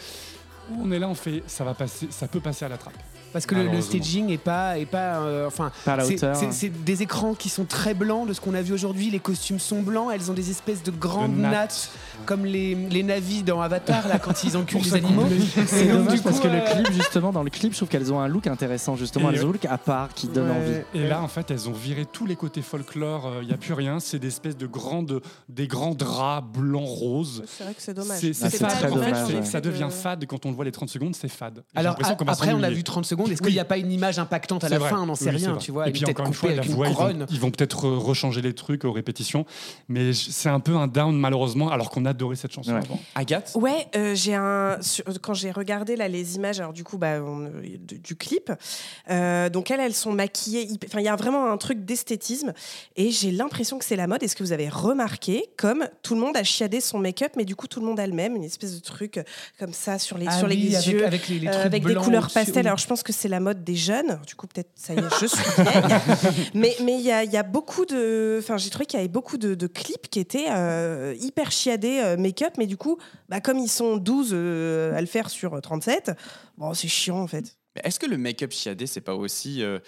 on 0.80 0.91
est 0.91 0.99
là, 0.99 1.07
on 1.09 1.15
fait, 1.15 1.43
ça 1.47 1.63
va 1.63 1.73
passer, 1.73 2.07
ça 2.09 2.28
peut 2.28 2.39
passer 2.39 2.65
à 2.65 2.69
la 2.69 2.78
trappe. 2.78 2.93
Parce 3.36 3.45
que 3.47 3.55
le, 3.55 3.67
le 3.67 3.81
staging 3.81 4.29
est 4.29 4.38
pas, 4.38 4.79
est 4.79 4.86
pas, 4.86 5.17
euh, 5.17 5.45
enfin, 5.45 5.69
Pas 5.83 5.93
à 5.93 5.97
la 5.97 6.05
c'est- 6.05 6.13
hauteur. 6.15 6.36
c'est- 6.38 6.53
C'est 6.53 6.69
des 6.86 7.01
écrans 7.03 7.33
qui 7.33 7.49
sont 7.49 7.65
très 7.65 7.93
blancs 7.93 8.25
de 8.29 8.31
ce 8.31 8.39
qu'on 8.39 8.53
a 8.53 8.61
vu 8.61 8.71
aujourd'hui. 8.71 9.09
Les 9.09 9.19
costumes 9.19 9.59
sont 9.59 9.81
blancs. 9.81 10.07
Elles 10.13 10.31
ont 10.31 10.33
des 10.33 10.51
espèces 10.51 10.83
de 10.83 10.91
grandes 10.91 11.36
De 11.36 11.41
nattes. 11.41 11.51
nattes, 11.51 11.89
comme 12.25 12.45
les, 12.45 12.75
les 12.75 13.03
navis 13.03 13.43
dans 13.43 13.59
Avatar 13.59 14.07
là 14.07 14.19
quand 14.19 14.45
ils 14.45 14.55
enculent 14.57 14.81
les 14.83 14.95
animaux. 14.95 15.25
C'est 15.67 15.88
dommage 15.91 16.21
parce 16.23 16.38
coup, 16.38 16.43
que 16.43 16.47
euh, 16.47 16.61
le 16.65 16.71
clip, 16.83 16.93
justement, 16.93 17.33
dans 17.33 17.43
le 17.43 17.49
clip, 17.49 17.73
je 17.73 17.77
trouve 17.79 17.89
qu'elles 17.89 18.13
ont 18.13 18.21
un 18.21 18.29
look 18.29 18.47
intéressant. 18.47 18.95
Justement, 18.95 19.29
Et 19.31 19.36
elles 19.36 19.45
ont 19.45 19.49
un 19.49 19.51
look 19.51 19.65
à 19.65 19.77
part 19.77 20.13
qui 20.13 20.29
donne 20.29 20.49
Ouais. 20.49 20.55
envie. 20.55 21.03
Et 21.03 21.05
là, 21.09 21.21
en 21.21 21.27
fait, 21.27 21.51
elles 21.51 21.67
ont 21.67 21.73
viré 21.73 22.05
tous 22.05 22.25
les 22.25 22.38
côtés 22.38 22.61
folklore. 22.61 23.33
Il 23.41 23.47
n'y 23.49 23.53
a 23.53 23.57
plus 23.57 23.73
rien. 23.73 23.99
C'est 23.99 24.17
des 24.19 24.27
espèces 24.29 24.55
de 24.55 24.65
grandes, 24.67 25.21
des 25.49 25.67
grands 25.67 25.93
draps 25.93 26.47
blancs 26.57 26.88
roses. 26.88 27.43
C'est 27.47 27.65
vrai 27.65 27.73
que 27.73 27.81
c'est 27.81 27.93
dommage. 27.93 28.19
C'est 28.21 28.29
Ah, 28.29 28.33
c'est 28.33 28.49
c'est 28.49 28.57
fade. 28.59 28.69
très 28.69 28.86
En 28.91 28.95
fait, 28.95 28.95
dommage, 29.11 29.27
c'est- 29.27 29.36
ouais. 29.36 29.43
ça 29.45 29.59
devient 29.59 29.88
de- 29.89 29.93
fade 29.93 30.25
quand 30.25 30.45
on 30.45 30.49
le 30.51 30.55
voit 30.55 30.63
les 30.63 30.71
30 30.71 30.88
secondes. 30.89 31.15
C'est 31.15 31.27
fade. 31.27 31.63
J'ai 31.73 31.79
Alors 31.81 31.91
l'impression 31.91 32.13
a- 32.13 32.17
qu'on 32.17 32.25
va 32.25 32.31
après, 32.31 32.53
on 32.53 32.63
a 32.63 32.69
vu 32.69 32.83
30 32.83 33.05
secondes. 33.05 33.24
Est-ce 33.32 33.41
Oui. 33.41 33.47
qu'il 33.47 33.53
n'y 33.55 33.59
a 33.59 33.65
pas 33.65 33.78
une 33.78 33.91
image 33.91 34.19
impactante 34.19 34.63
à 34.63 34.69
la 34.69 34.80
vrai. 34.80 34.89
fin 34.89 35.01
On 35.01 35.05
n'en 35.07 35.15
sait 35.15 35.30
Oui, 35.32 35.38
rien, 35.38 35.55
tu 35.57 35.71
vois. 35.71 35.88
Et 35.88 35.91
puis 35.91 36.05
encore 36.05 36.28
une 36.28 36.34
fois, 36.34 36.49
la 36.51 36.57
une 36.57 36.63
ils 36.63 36.76
vont, 36.76 36.84
couronne. 36.84 37.26
ils 37.30 37.39
vont 37.39 37.51
peut-être 37.51 37.86
re- 37.86 37.97
rechanger 37.97 38.41
les 38.41 38.53
trucs 38.53 38.86
aux 38.86 38.91
répétitions, 38.91 39.45
mais 39.88 40.13
c'est 40.13 40.49
un 40.49 40.59
peu 40.59 40.76
un 40.76 40.88
down 40.88 41.15
malheureusement, 41.17 41.69
alors 41.71 41.89
qu'on 41.89 42.05
adorait 42.05 42.36
cette 42.36 42.51
chanson 42.53 42.71
Ouais. 42.73 42.78
avant. 42.84 42.99
Agathe? 43.15 43.51
Ouais, 43.55 43.88
euh, 43.95 44.15
j'ai 44.15 44.36
un 44.36 44.78
sur- 44.82 45.03
quand 45.21 45.34
j'ai 45.34 45.51
regardé 45.51 45.95
là 45.95 46.07
les 46.07 46.36
images, 46.36 46.59
alors 46.59 46.73
du 46.73 46.84
coup 46.84 46.97
bah 46.97 47.21
on- 47.23 47.49
du, 47.80 47.99
du 47.99 48.15
clip, 48.15 48.51
euh, 49.09 49.49
donc 49.49 49.71
elles 49.71 49.80
elles 49.80 49.93
sont 49.93 50.11
maquillées, 50.11 50.67
enfin 50.86 50.99
il 50.99 51.05
y 51.05 51.09
a 51.09 51.15
vraiment 51.15 51.51
un 51.51 51.57
truc 51.57 51.86
d'esthétisme 51.86 52.53
et 52.95 53.11
j'ai 53.11 53.32
l'impression 53.32 53.78
que 53.78 53.86
c'est 53.86 53.95
la 53.95 54.07
mode. 54.07 54.23
Est-ce 54.23 54.36
que 54.36 54.43
vous 54.43 54.51
avez 54.51 54.69
remarqué 54.69 55.45
comme 55.57 55.88
tout 56.01 56.15
le 56.15 56.21
monde 56.21 56.36
a 56.38 56.43
chiadé 56.43 56.80
son 56.82 56.97
make-up, 56.99 57.34
mais 57.38 57.45
du 57.45 57.55
coup 57.55 57.67
tout 57.67 57.80
le 57.80 57.86
monde 57.86 57.99
a 57.99 58.07
le 58.07 58.13
même, 58.13 58.36
une 58.36 58.43
espèce 58.43 58.73
de 58.76 58.80
truc 58.82 59.19
comme 59.59 59.73
ça 59.73 59.99
sur 59.99 60.17
les 60.17 60.26
Ah 60.28 60.32
sur 60.38 60.47
les 60.47 60.76
avec- 60.76 60.88
yeux, 60.88 61.05
avec 61.05 61.28
les- 61.28 61.39
les 61.39 61.47
euh, 61.47 61.69
des 61.69 61.80
couleurs 61.82 62.30
pastel. 62.32 62.65
Alors 62.67 62.78
je 62.80 62.88
pense 62.88 63.03
que 63.03 63.13
c'est 63.16 63.28
la 63.28 63.39
mode 63.39 63.63
des 63.63 63.76
jeunes. 63.76 64.20
Du 64.28 64.36
coup 64.36 64.47
peut-être 64.47 64.72
ça 64.76 64.93
y 64.93 64.97
est, 64.97 65.20
je 65.20 65.26
suis 65.26 65.63
vieille. 65.63 66.49
mais 66.53 66.76
mais 66.84 66.95
il 66.95 67.01
y 67.01 67.11
a, 67.11 67.24
il 67.24 67.32
y 67.32 67.38
a 67.38 67.43
beaucoup 67.43 67.86
de, 67.86 68.38
enfin 68.39 68.57
j'ai 68.57 68.70
trouvé 68.70 68.86
qu'il 68.86 68.99
y 68.99 69.01
avait 69.01 69.11
beaucoup 69.11 69.38
de, 69.38 69.55
de 69.55 69.68
clips 69.68 70.09
qui 70.09 70.20
étaient 70.20 70.47
euh, 70.49 71.16
hyper 71.20 71.51
chiadés 71.51 72.01
euh, 72.03 72.18
make-up, 72.18 72.53
mais 72.57 72.68
du 72.68 72.78
coup 72.78 72.97
bah, 73.30 73.41
comme 73.41 73.57
ils 73.57 73.70
sont 73.70 73.97
12 73.97 74.32
euh, 74.34 74.95
à 74.95 75.01
le 75.01 75.07
faire 75.07 75.30
sur 75.30 75.59
37, 75.59 76.11
bon 76.57 76.74
c'est 76.74 76.88
chiant 76.88 77.20
en 77.20 77.28
fait. 77.28 77.57
Est-ce 77.84 77.99
que 77.99 78.05
le 78.05 78.18
make-up 78.18 78.51
chiadé, 78.51 78.88
c'est 78.88 79.01
pas 79.01 79.16
aussi 79.16 79.61
euh, 79.61 79.80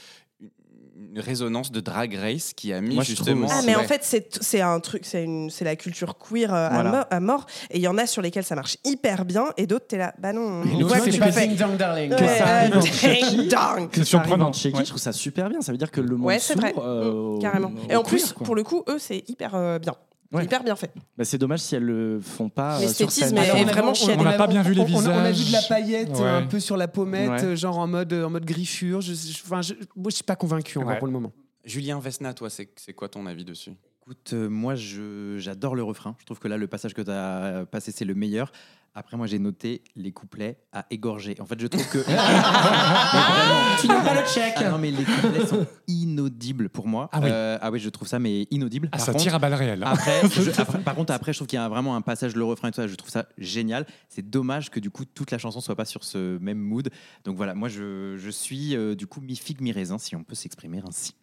une 1.17 1.23
résonance 1.23 1.71
de 1.71 1.79
Drag 1.79 2.13
Race 2.15 2.53
qui 2.53 2.71
a 2.73 2.79
mis 2.81 2.95
Moi, 2.95 3.03
justement. 3.03 3.47
Ah 3.49 3.61
mais 3.65 3.75
en 3.75 3.83
fait 3.83 4.01
c'est 4.03 4.37
c'est 4.41 4.61
un 4.61 4.79
truc, 4.79 5.03
c'est 5.05 5.23
une 5.23 5.49
c'est 5.49 5.65
la 5.65 5.75
culture 5.75 6.15
queer 6.17 6.53
euh, 6.53 6.67
à, 6.67 6.73
Voilà. 6.73 6.91
mo- 6.91 7.03
à 7.09 7.19
mort 7.19 7.45
et 7.71 7.77
il 7.77 7.81
y 7.83 7.87
en 7.87 7.97
a 7.97 8.05
sur 8.05 8.21
lesquels 8.21 8.43
ça 8.43 8.55
marche 8.55 8.77
hyper 8.85 9.25
bien 9.25 9.45
et 9.57 9.65
d'autres 9.67 9.87
t'es 9.87 9.97
là 9.97 10.13
bah 10.19 10.31
non. 10.33 10.63
Et 10.63 10.79
l'autre, 10.79 10.95
c'est 11.03 11.17
pas. 11.17 11.31
Ding 11.31 11.55
dong 11.55 11.75
darling. 11.77 12.11
Que 12.11 12.17
ça 12.27 12.45
arrive 12.45 12.71
ding 13.01 13.49
dong. 13.49 13.89
C'est 13.93 14.01
en 14.01 14.05
surprenant. 14.05 14.51
Ouais. 14.51 14.71
je 14.83 14.89
trouve 14.89 14.97
ça 14.99 15.11
super 15.11 15.49
bien. 15.49 15.61
Ça 15.61 15.71
veut 15.71 15.77
dire 15.77 15.91
que 15.91 16.01
le 16.01 16.15
monde 16.15 16.25
Ouais, 16.27 16.39
c'est 16.39 16.55
vrai. 16.55 16.73
euh, 16.77 17.39
carrément. 17.39 17.69
au 17.69 17.91
Et 17.91 17.95
en 17.95 18.01
queer, 18.03 18.09
plus, 18.09 18.33
quoi. 18.33 18.45
pour 18.45 18.55
le 18.55 18.63
coup, 18.63 18.83
eux, 18.89 18.97
c'est 18.99 19.23
hyper 19.27 19.55
euh, 19.55 19.79
bien. 19.79 19.95
Ouais. 20.31 20.43
Hyper 20.43 20.63
bien 20.63 20.75
fait. 20.75 20.91
Bah, 21.17 21.23
c'est 21.23 21.37
dommage 21.37 21.59
si 21.59 21.75
elles 21.75 21.83
le 21.83 22.19
font 22.19 22.49
pas 22.49 22.75
euh, 22.75 22.79
sur 22.79 23.07
L'esthétisme 23.07 23.37
est- 23.37 23.63
vraiment 23.63 23.93
chiadé. 23.93 24.19
On 24.19 24.23
n'a 24.25 24.33
pas 24.33 24.47
bien 24.47 24.61
vu 24.61 24.73
les 24.73 24.81
on- 24.81 24.85
on 24.97 25.05
a- 25.05 25.09
On 25.09 25.19
a 25.19 25.31
vu 25.31 25.45
de 25.45 25.51
la 25.53 25.59
visages. 25.59 25.69
paillette 25.69 26.09
Ouais. 26.17 26.25
un 26.27 26.45
peu 26.47 26.59
sur 26.59 26.75
la 26.75 26.87
pommette, 26.89 27.43
Ouais. 27.43 27.55
genre 27.55 27.77
en 27.77 27.87
mode, 27.87 28.11
en 28.13 28.29
mode 28.29 28.43
griffure. 28.45 28.99
Je, 29.01 29.13
je- 29.13 29.41
enfin, 29.45 29.61
je, 29.61 29.73
moi, 29.95 30.09
je 30.09 30.15
suis 30.15 30.23
pas 30.23 30.35
convaincu 30.35 30.77
encore 30.79 30.97
pour 30.97 31.07
le 31.07 31.13
moment. 31.13 31.31
Julien 31.63 31.99
Vesna, 31.99 32.33
toi, 32.33 32.49
c'est 32.49 32.69
c'est 32.75 32.93
quoi 32.93 33.07
ton 33.09 33.25
avis 33.25 33.45
dessus? 33.45 33.71
Écoute, 34.03 34.31
euh, 34.33 34.47
moi, 34.49 34.75
je- 34.75 35.35
j'adore 35.37 35.75
le 35.75 35.83
refrain. 35.83 36.15
Je 36.19 36.25
trouve 36.25 36.39
que 36.39 36.47
là, 36.47 36.55
le 36.57 36.67
passage 36.67 36.93
que 36.93 37.01
tu 37.01 37.11
as 37.11 37.65
passé, 37.69 37.91
c'est 37.91 38.05
le 38.05 38.15
meilleur. 38.15 38.51
Après, 38.99 39.15
moi, 39.15 39.27
j'ai 39.27 39.37
noté 39.37 39.83
les 39.95 40.11
couplets 40.11 40.57
à 40.73 40.87
égorger. 40.89 41.35
En 41.39 41.45
fait, 41.45 41.59
je 41.59 41.67
trouve 41.67 41.87
que. 41.87 41.99
Mais 42.07 42.15
vraiment. 42.15 43.61
Tu 43.79 43.87
n'as 43.87 44.01
pas 44.03 44.19
le 44.19 44.27
check. 44.27 44.53
Ah 44.57 44.69
non, 44.71 44.79
mais 44.79 44.89
les 44.89 45.03
couplets 45.03 45.45
sont 45.45 45.67
inaudibles 45.87 46.67
pour 46.69 46.87
moi. 46.87 47.07
Ah 47.11 47.19
oui. 47.21 47.29
Euh, 47.31 47.59
ah 47.61 47.69
oui, 47.69 47.77
je 47.79 47.89
trouve 47.89 48.07
ça, 48.07 48.17
mais 48.17 48.47
inaudible. 48.49 48.89
Ah, 48.91 48.97
Par 48.97 49.05
ça 49.05 49.11
contre- 49.11 49.23
tire 49.23 49.35
à 49.35 49.39
balles 49.39 49.53
réelles. 49.53 49.83
hein. 49.83 49.91
Après, 49.93 50.21
je- 50.27 50.49
après- 50.61 50.79
par 50.79 50.95
contre, 50.95 51.13
après, 51.13 51.31
je 51.31 51.37
trouve 51.37 51.47
qu'il 51.47 51.59
y 51.59 51.61
a 51.61 51.69
vraiment 51.69 51.95
un 51.95 52.01
passage, 52.01 52.35
le 52.35 52.43
refrain 52.43 52.69
et 52.69 52.71
tout 52.71 52.77
ça, 52.81 52.87
je 52.87 52.95
trouve 52.95 53.11
ça 53.11 53.27
génial. 53.37 53.85
C'est 54.09 54.27
dommage 54.27 54.71
que 54.71 54.79
du 54.79 54.89
coup, 54.89 55.05
toute 55.05 55.29
la 55.29 55.37
chanson 55.37 55.61
soit 55.61 55.75
pas 55.75 55.85
sur 55.85 56.03
ce 56.03 56.39
même 56.39 56.57
mood. 56.57 56.89
Donc 57.23 57.37
voilà, 57.37 57.53
moi, 57.53 57.69
je, 57.69 58.17
je 58.17 58.29
suis 58.31 58.75
euh, 58.75 58.95
du 58.95 59.05
coup 59.05 59.21
mi-figue, 59.21 59.61
mi-raisin, 59.61 59.99
si 59.99 60.15
on 60.15 60.23
peut 60.23 60.33
s'exprimer 60.35 60.81
ainsi. 60.87 61.13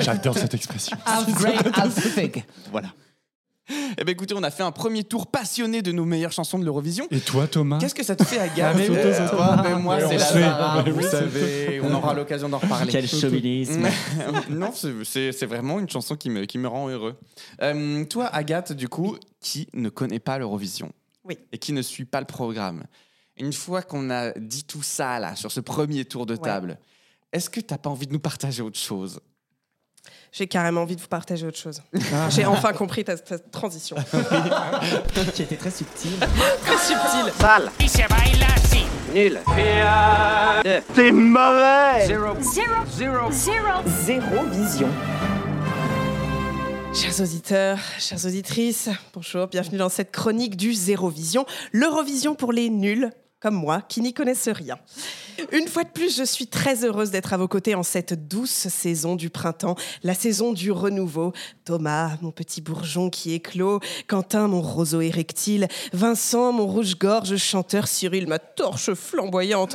J'adore 0.00 0.36
cette 0.36 0.54
expression. 0.54 0.96
Half 1.06 1.32
grape, 1.32 1.68
half 1.78 1.96
fig. 1.96 2.44
Voilà. 2.72 2.88
Eh 3.98 4.04
ben 4.04 4.08
écoutez, 4.12 4.34
on 4.34 4.42
a 4.42 4.50
fait 4.50 4.62
un 4.64 4.72
premier 4.72 5.04
tour 5.04 5.28
passionné 5.28 5.80
de 5.82 5.92
nos 5.92 6.04
meilleures 6.04 6.32
chansons 6.32 6.58
de 6.58 6.64
l'Eurovision. 6.64 7.06
Et 7.10 7.20
toi, 7.20 7.46
Thomas 7.46 7.78
Qu'est-ce 7.78 7.94
que 7.94 8.02
ça 8.02 8.16
te 8.16 8.24
fait, 8.24 8.38
Agathe 8.38 8.58
Ah, 8.74 8.78
mais 8.78 8.90
Euh, 8.90 9.12
c'est 9.12 9.28
toi, 9.28 9.46
toi, 9.54 9.62
ben 9.62 9.78
moi, 9.78 9.96
Mais 9.96 10.00
c'est 10.02 10.06
on 10.08 10.18
la 10.18 10.24
sait. 10.24 10.40
Zara, 10.40 10.82
Mais 10.82 10.90
vous 10.90 11.02
savez. 11.02 11.80
On 11.82 11.92
aura 11.94 12.14
l'occasion 12.14 12.48
d'en 12.48 12.58
reparler. 12.58 12.90
Quel 12.90 13.06
chauvinisme. 13.08 13.86
non, 14.50 14.70
c'est- 14.72 15.46
vraiment 15.46 15.78
une 15.78 15.88
chanson 15.88 16.16
qui 16.16 16.30
me, 16.30 16.44
qui 16.46 16.58
me 16.58 16.66
rend 16.68 16.88
heureux. 16.88 17.16
Euh, 17.62 18.04
toi, 18.06 18.26
Agathe, 18.26 18.72
du 18.72 18.88
coup, 18.88 19.16
qui 19.40 19.68
ne 19.74 19.88
connaît 19.88 20.20
pas 20.20 20.38
l'Eurovision 20.38 20.92
Oui. 21.24 21.38
et 21.52 21.58
qui 21.58 21.72
ne 21.72 21.82
suit 21.82 22.04
pas 22.04 22.20
le 22.20 22.26
programme, 22.26 22.84
une 23.36 23.52
fois 23.52 23.82
qu'on 23.82 24.10
a 24.10 24.32
dit 24.32 24.64
tout 24.64 24.82
ça, 24.82 25.18
là, 25.18 25.36
sur 25.36 25.50
ce 25.52 25.60
premier 25.60 26.04
tour 26.04 26.26
de 26.26 26.36
table, 26.36 26.78
est-ce 27.32 27.48
que 27.50 27.60
tu 27.60 27.72
n'as 27.72 27.78
pas 27.78 27.90
envie 27.90 28.06
de 28.06 28.12
nous 28.12 28.18
partager 28.20 28.62
autre 28.62 28.78
chose? 28.78 29.20
J'ai 30.32 30.46
carrément 30.46 30.82
envie 30.82 30.96
de 30.96 31.00
vous 31.00 31.08
partager 31.08 31.46
autre 31.46 31.58
chose. 31.58 31.82
Ah. 32.12 32.28
J'ai 32.30 32.46
enfin 32.46 32.72
compris 32.72 33.04
ta, 33.04 33.16
ta 33.16 33.38
transition. 33.38 33.96
qui 35.34 35.42
était 35.42 35.56
très 35.56 35.70
subtil. 35.70 36.12
Très 36.64 36.76
subtil. 36.76 37.32
Sale. 37.38 37.70
Nul. 39.14 39.40
C'est 40.94 41.12
mauvais. 41.12 42.06
Zero. 42.06 42.34
Zero. 42.40 43.30
Zero. 43.32 43.82
Zéro 44.04 44.46
vision. 44.50 44.88
Chers 46.92 47.20
auditeurs, 47.20 47.78
chères 48.00 48.24
auditrices, 48.26 48.88
bonjour, 49.14 49.46
bienvenue 49.46 49.78
dans 49.78 49.88
cette 49.88 50.10
chronique 50.10 50.56
du 50.56 50.74
Zéro 50.74 51.08
Vision, 51.08 51.46
l'Eurovision 51.72 52.34
pour 52.34 52.52
les 52.52 52.68
nuls, 52.68 53.10
comme 53.40 53.54
moi, 53.54 53.80
qui 53.88 54.02
n'y 54.02 54.12
connaissent 54.12 54.48
rien. 54.48 54.78
Une 55.52 55.66
fois 55.66 55.84
de 55.84 55.88
plus, 55.88 56.14
je 56.14 56.24
suis 56.24 56.46
très 56.46 56.84
heureuse 56.84 57.10
d'être 57.10 57.32
à 57.32 57.38
vos 57.38 57.48
côtés 57.48 57.74
en 57.74 57.82
cette 57.82 58.28
douce 58.28 58.50
saison 58.50 59.16
du 59.16 59.30
printemps, 59.30 59.76
la 60.02 60.12
saison 60.12 60.52
du 60.52 60.70
renouveau. 60.70 61.32
Thomas, 61.64 62.18
mon 62.20 62.32
petit 62.32 62.60
bourgeon 62.60 63.08
qui 63.08 63.32
éclot, 63.32 63.80
Quentin, 64.06 64.46
mon 64.48 64.60
roseau 64.60 65.00
érectile, 65.00 65.68
Vincent, 65.94 66.52
mon 66.52 66.66
rouge-gorge 66.66 67.36
chanteur, 67.36 67.88
Cyril, 67.88 68.26
ma 68.26 68.38
torche 68.38 68.92
flamboyante. 68.92 69.74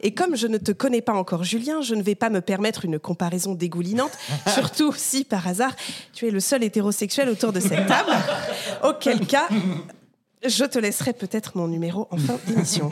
Et 0.00 0.14
comme 0.14 0.34
je 0.34 0.46
ne 0.46 0.56
te 0.56 0.72
connais 0.72 1.02
pas 1.02 1.12
encore, 1.12 1.44
Julien, 1.44 1.82
je 1.82 1.94
ne 1.94 2.02
vais 2.02 2.14
pas 2.14 2.30
me 2.30 2.40
permettre 2.40 2.86
une 2.86 2.98
comparaison 2.98 3.54
dégoulinante, 3.54 4.16
surtout 4.54 4.94
si 4.96 5.24
par 5.24 5.46
hasard 5.46 5.76
tu 6.14 6.26
es 6.26 6.30
le 6.30 6.40
seul 6.40 6.64
hétérosexuel 6.64 7.28
autour 7.28 7.52
de 7.52 7.60
cette 7.60 7.86
table. 7.86 8.12
Auquel 8.82 9.26
cas, 9.26 9.48
je 10.44 10.64
te 10.64 10.78
laisserai 10.78 11.12
peut-être 11.12 11.56
mon 11.56 11.68
numéro 11.68 12.08
en 12.10 12.16
fin 12.16 12.38
d'émission. 12.46 12.90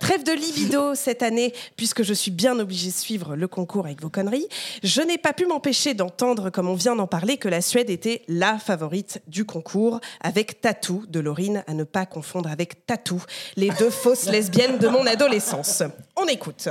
Trêve 0.00 0.24
de 0.24 0.32
libido 0.32 0.94
cette 0.94 1.22
année, 1.22 1.52
puisque 1.76 2.02
je 2.02 2.14
suis 2.14 2.30
bien 2.30 2.58
obligée 2.58 2.90
de 2.90 2.94
suivre 2.94 3.36
le 3.36 3.48
concours 3.48 3.86
avec 3.86 4.02
vos 4.02 4.10
conneries. 4.10 4.48
Je 4.82 5.00
n'ai 5.02 5.18
pas 5.18 5.32
pu 5.32 5.46
m'empêcher 5.46 5.94
d'entendre, 5.94 6.50
comme 6.50 6.68
on 6.68 6.74
vient 6.74 6.96
d'en 6.96 7.06
parler, 7.06 7.36
que 7.36 7.48
la 7.48 7.60
Suède 7.60 7.90
était 7.90 8.22
la 8.28 8.58
favorite 8.58 9.22
du 9.26 9.44
concours, 9.44 10.00
avec 10.20 10.60
Tatou 10.60 11.04
de 11.08 11.20
Laurine, 11.20 11.64
à 11.66 11.74
ne 11.74 11.84
pas 11.84 12.06
confondre 12.06 12.50
avec 12.50 12.86
Tatou, 12.86 13.22
les 13.56 13.70
deux 13.70 13.90
fausses 13.90 14.26
lesbiennes 14.26 14.78
de 14.78 14.88
mon 14.88 15.06
adolescence. 15.06 15.82
On 16.16 16.26
écoute. 16.26 16.68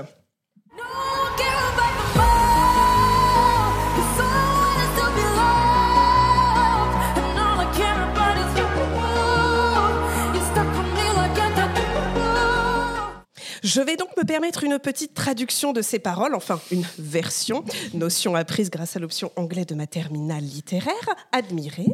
Je 13.74 13.82
vais 13.82 13.96
donc 13.96 14.16
me 14.16 14.24
permettre 14.24 14.64
une 14.64 14.78
petite 14.78 15.16
traduction 15.16 15.74
de 15.74 15.82
ces 15.82 15.98
paroles, 15.98 16.36
enfin 16.36 16.62
une 16.70 16.86
version, 17.00 17.66
notion 17.96 18.36
apprise 18.36 18.70
grâce 18.70 18.96
à 18.96 19.00
l'option 19.00 19.32
anglais 19.36 19.66
de 19.66 19.74
ma 19.74 19.88
terminale 19.88 20.44
littéraire, 20.44 20.94
admirée. 21.32 21.88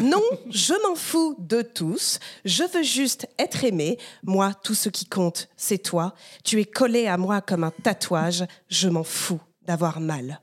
Non, 0.00 0.22
je 0.48 0.72
m'en 0.88 0.94
fous 0.94 1.36
de 1.38 1.60
tous, 1.60 2.18
je 2.46 2.64
veux 2.64 2.82
juste 2.82 3.28
être 3.38 3.62
aimé. 3.62 3.98
Moi, 4.22 4.54
tout 4.54 4.74
ce 4.74 4.88
qui 4.88 5.04
compte, 5.04 5.50
c'est 5.54 5.82
toi. 5.82 6.14
Tu 6.44 6.62
es 6.62 6.64
collé 6.64 7.08
à 7.08 7.18
moi 7.18 7.42
comme 7.42 7.64
un 7.64 7.72
tatouage, 7.82 8.46
je 8.70 8.88
m'en 8.88 9.04
fous 9.04 9.40
d'avoir 9.66 10.00
mal. 10.00 10.40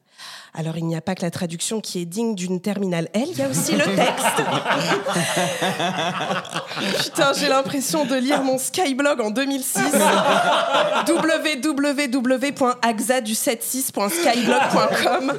Alors, 0.53 0.77
il 0.77 0.85
n'y 0.85 0.95
a 0.95 1.01
pas 1.01 1.15
que 1.15 1.21
la 1.21 1.31
traduction 1.31 1.79
qui 1.79 2.01
est 2.01 2.05
digne 2.05 2.33
d'une 2.33 2.59
terminale 2.59 3.07
L, 3.13 3.27
il 3.31 3.37
y 3.37 3.41
a 3.41 3.49
aussi 3.49 3.73
le 3.73 3.83
texte. 3.83 4.41
Putain, 7.03 7.33
j'ai 7.33 7.49
l'impression 7.49 8.05
de 8.05 8.15
lire 8.15 8.41
mon 8.43 8.57
Skyblog 8.57 9.21
en 9.21 9.29
2006. 9.29 9.79
www.axa 11.07 13.21
du76.skyblog.com 13.21 15.33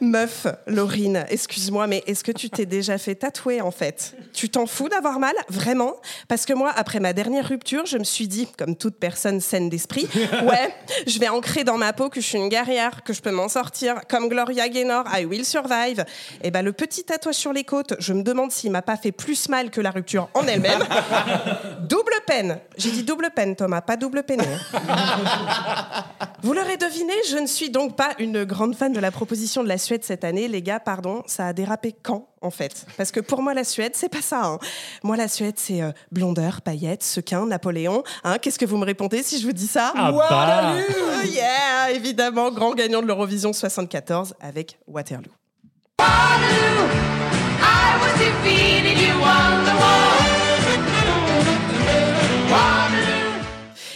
Meuf, 0.00 0.46
Laurine, 0.66 1.24
excuse-moi, 1.28 1.86
mais 1.86 2.02
est-ce 2.06 2.24
que 2.24 2.32
tu 2.32 2.50
t'es 2.50 2.66
déjà 2.66 2.98
fait 2.98 3.14
tatouer 3.14 3.62
en 3.62 3.70
fait? 3.70 4.14
Tu 4.34 4.50
t'en 4.50 4.66
fous 4.66 4.88
d'avoir 4.88 5.18
mal? 5.18 5.34
Vraiment? 5.48 5.94
Parce 6.28 6.44
que 6.44 6.52
moi, 6.52 6.72
après 6.76 7.00
ma 7.00 7.14
dernière 7.14 7.48
rupture, 7.48 7.86
je 7.86 7.96
me 7.96 8.04
suis 8.04 8.28
dit, 8.28 8.48
comme 8.58 8.76
toute 8.76 8.98
personne 8.98 9.40
saine 9.40 9.70
d'esprit, 9.70 10.06
ouais, 10.42 10.74
je 11.06 11.18
vais 11.18 11.28
ancrer 11.28 11.64
dans 11.64 11.78
ma 11.78 11.92
peau 11.92 12.10
que 12.10 12.20
je 12.20 12.26
suis 12.26 12.38
une 12.38 12.48
guerrière, 12.48 13.02
que 13.02 13.12
je 13.12 13.22
peux 13.22 13.30
m'en 13.30 13.48
sortir. 13.48 13.77
Comme 14.08 14.28
Gloria 14.28 14.68
Gaynor, 14.68 15.04
I 15.14 15.24
will 15.24 15.44
survive. 15.44 16.04
Et 16.42 16.50
ben 16.50 16.62
le 16.62 16.72
petit 16.72 17.04
tatouage 17.04 17.34
sur 17.34 17.52
les 17.52 17.64
côtes, 17.64 17.94
je 17.98 18.12
me 18.12 18.22
demande 18.22 18.50
s'il 18.52 18.70
m'a 18.70 18.82
pas 18.82 18.96
fait 18.96 19.12
plus 19.12 19.48
mal 19.48 19.70
que 19.70 19.80
la 19.80 19.90
rupture 19.90 20.28
en 20.34 20.46
elle-même. 20.46 20.80
double 21.80 22.14
peine. 22.26 22.58
J'ai 22.76 22.90
dit 22.90 23.02
double 23.02 23.30
peine, 23.34 23.56
Thomas, 23.56 23.80
pas 23.80 23.96
double 23.96 24.22
peine. 24.22 24.42
Vous 26.42 26.52
l'aurez 26.52 26.76
deviné, 26.76 27.12
je 27.28 27.36
ne 27.36 27.46
suis 27.48 27.68
donc 27.68 27.96
pas 27.96 28.10
une 28.20 28.44
grande 28.44 28.76
fan 28.76 28.92
de 28.92 29.00
la 29.00 29.10
proposition 29.10 29.64
de 29.64 29.68
la 29.68 29.76
Suède 29.76 30.04
cette 30.04 30.22
année. 30.22 30.46
Les 30.46 30.62
gars, 30.62 30.78
pardon, 30.78 31.22
ça 31.26 31.48
a 31.48 31.52
dérapé 31.52 31.92
quand 32.00 32.28
en 32.40 32.50
fait? 32.52 32.86
Parce 32.96 33.10
que 33.10 33.18
pour 33.18 33.42
moi, 33.42 33.54
la 33.54 33.64
Suède, 33.64 33.92
c'est 33.96 34.08
pas 34.08 34.22
ça. 34.22 34.44
hein. 34.44 34.58
Moi, 35.02 35.16
la 35.16 35.26
Suède, 35.26 35.54
c'est 35.56 35.82
euh, 35.82 35.90
blondeur, 36.12 36.62
paillettes, 36.62 37.02
sequin, 37.02 37.44
Napoléon. 37.46 38.04
Hein, 38.22 38.38
Qu'est-ce 38.38 38.58
que 38.58 38.66
vous 38.66 38.76
me 38.76 38.84
répondez 38.84 39.24
si 39.24 39.40
je 39.40 39.46
vous 39.46 39.52
dis 39.52 39.66
ça? 39.66 39.92
Ah 39.96 40.12
bah. 40.12 40.18
Waterloo 40.18 41.24
Yeah 41.32 41.90
Évidemment, 41.92 42.52
grand 42.52 42.72
gagnant 42.74 43.02
de 43.02 43.06
l'Eurovision 43.08 43.52
74 43.52 44.34
avec 44.40 44.78
Waterloo. 44.86 45.32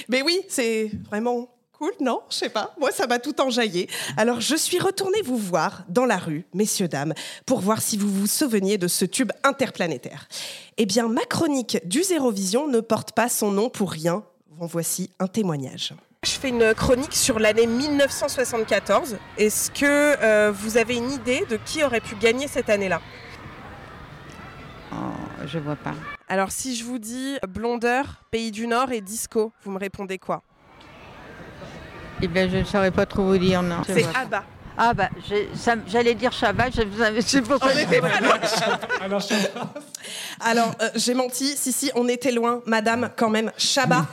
Mais 0.08 0.22
oui, 0.22 0.40
c'est 0.48 0.90
vraiment 1.10 1.48
cool, 1.82 1.92
non 1.98 2.22
Je 2.30 2.36
sais 2.36 2.48
pas. 2.48 2.72
Moi, 2.78 2.92
ça 2.92 3.08
m'a 3.08 3.18
tout 3.18 3.40
enjaillé. 3.40 3.88
Alors, 4.16 4.40
je 4.40 4.54
suis 4.54 4.78
retournée 4.78 5.20
vous 5.22 5.36
voir 5.36 5.82
dans 5.88 6.04
la 6.04 6.16
rue, 6.16 6.44
messieurs, 6.54 6.86
dames, 6.86 7.12
pour 7.44 7.60
voir 7.60 7.82
si 7.82 7.96
vous 7.96 8.08
vous 8.08 8.28
souveniez 8.28 8.78
de 8.78 8.86
ce 8.86 9.04
tube 9.04 9.32
interplanétaire. 9.42 10.28
Eh 10.76 10.86
bien, 10.86 11.08
ma 11.08 11.24
chronique 11.24 11.78
du 11.84 12.04
Zérovision 12.04 12.68
ne 12.68 12.78
porte 12.78 13.12
pas 13.12 13.28
son 13.28 13.50
nom 13.50 13.68
pour 13.68 13.90
rien. 13.90 14.22
En 14.60 14.66
voici 14.66 15.10
un 15.18 15.26
témoignage. 15.26 15.92
Je 16.24 16.30
fais 16.30 16.50
une 16.50 16.72
chronique 16.72 17.14
sur 17.14 17.40
l'année 17.40 17.66
1974. 17.66 19.16
Est-ce 19.36 19.72
que 19.72 19.84
euh, 20.22 20.52
vous 20.52 20.76
avez 20.76 20.96
une 20.96 21.10
idée 21.10 21.44
de 21.50 21.56
qui 21.56 21.82
aurait 21.82 22.00
pu 22.00 22.14
gagner 22.14 22.46
cette 22.46 22.70
année-là? 22.70 23.00
Je 25.46 25.58
vois 25.58 25.76
pas. 25.76 25.94
Alors, 26.28 26.52
si 26.52 26.76
je 26.76 26.84
vous 26.84 26.98
dis 26.98 27.36
blondeur, 27.48 28.22
pays 28.30 28.52
du 28.52 28.66
Nord 28.66 28.92
et 28.92 29.00
disco, 29.00 29.52
vous 29.64 29.72
me 29.72 29.78
répondez 29.78 30.18
quoi? 30.18 30.42
Eh 32.22 32.28
bien, 32.28 32.48
je 32.48 32.58
ne 32.58 32.64
saurais 32.64 32.90
pas 32.92 33.04
trop 33.04 33.24
vous 33.24 33.38
dire, 33.38 33.62
non. 33.62 33.82
C'est. 33.86 34.04
ABBA. 34.14 34.44
Ah 34.76 34.94
bah, 34.94 35.10
j'allais 35.86 36.14
dire 36.14 36.32
Shabbat, 36.32 36.72
je 36.74 36.82
que- 36.82 37.78
était 37.82 38.00
pas 38.00 38.20
loin. 38.20 38.38
Alors, 40.40 40.72
euh, 40.80 40.88
j'ai 40.94 41.14
menti. 41.14 41.54
Si, 41.56 41.72
si, 41.72 41.90
on 41.94 42.08
était 42.08 42.32
loin. 42.32 42.62
Madame, 42.64 43.10
quand 43.16 43.28
même, 43.28 43.52
Chabat. 43.58 44.06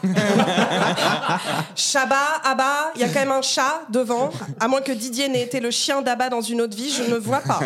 Chabat, 1.76 2.16
Abba, 2.44 2.92
il 2.96 3.02
y 3.02 3.04
a 3.04 3.08
quand 3.08 3.20
même 3.22 3.32
un 3.32 3.42
chat 3.42 3.84
devant. 3.90 4.32
À 4.60 4.68
moins 4.68 4.82
que 4.82 4.92
Didier 4.92 5.30
n'ait 5.30 5.44
été 5.44 5.60
le 5.62 5.72
chien 5.72 6.02
d'Abba 6.02 6.30
dans 6.30 6.42
une 6.42 6.62
autre 6.62 6.76
vie, 6.76 6.92
je 6.92 7.04
ne 7.04 7.18
vois 7.18 7.40
pas. 7.42 7.62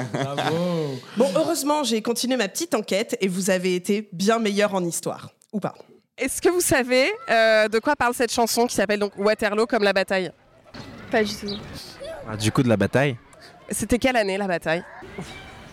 Bon, 1.18 1.30
heureusement, 1.36 1.84
j'ai 1.84 2.02
continué 2.02 2.38
ma 2.38 2.48
petite 2.48 2.76
enquête 2.76 3.18
et 3.22 3.28
vous 3.28 3.50
avez 3.50 3.76
été 3.76 4.08
bien 4.14 4.38
meilleur 4.40 4.76
en 4.76 4.84
histoire. 4.84 5.30
Ou 5.52 5.60
pas. 5.60 5.74
Est-ce 6.16 6.42
que 6.44 6.50
vous 6.50 6.62
savez 6.62 7.12
euh, 7.30 7.68
de 7.68 7.80
quoi 7.80 7.96
parle 7.96 8.14
cette 8.14 8.32
chanson 8.32 8.68
qui 8.68 8.76
s'appelle 8.76 9.00
donc 9.00 9.14
Waterloo 9.18 9.66
comme 9.66 9.82
la 9.82 9.94
bataille? 9.94 10.32
Pas 11.10 11.24
du 11.24 11.34
tout. 11.34 11.56
Ah, 12.30 12.38
du 12.38 12.52
coup, 12.52 12.62
de 12.62 12.70
la 12.70 12.78
bataille? 12.78 13.18
C'était 13.72 13.98
quelle 13.98 14.16
année 14.16 14.38
la 14.38 14.48
bataille? 14.48 14.84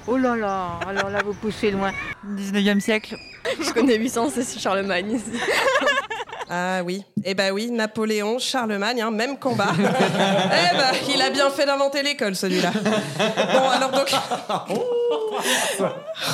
Oh 0.07 0.17
là 0.17 0.37
là, 0.37 0.81
alors 0.87 1.11
là, 1.11 1.21
vous 1.23 1.35
poussez 1.35 1.71
loin. 1.71 1.93
19e 2.27 2.81
siècle. 2.81 3.17
Je 3.61 3.71
connais 3.71 3.99
800, 3.99 4.31
c'est 4.31 4.59
Charlemagne. 4.59 5.21
Ah 6.53 6.83
oui, 6.85 7.05
eh 7.25 7.35
ben 7.35 7.53
oui, 7.53 7.71
Napoléon, 7.71 8.41
Charlemagne, 8.41 9.01
hein, 9.03 9.13
même 9.13 9.39
combat. 9.39 9.69
eh 9.79 10.77
ben, 10.77 10.91
il 11.15 11.23
a 11.23 11.31
bien 11.31 11.49
fait 11.49 11.65
d'inventer 11.65 12.03
l'école, 12.03 12.35
celui-là. 12.35 12.73
Bon, 12.73 13.69
alors 13.69 13.91
donc, 13.93 14.11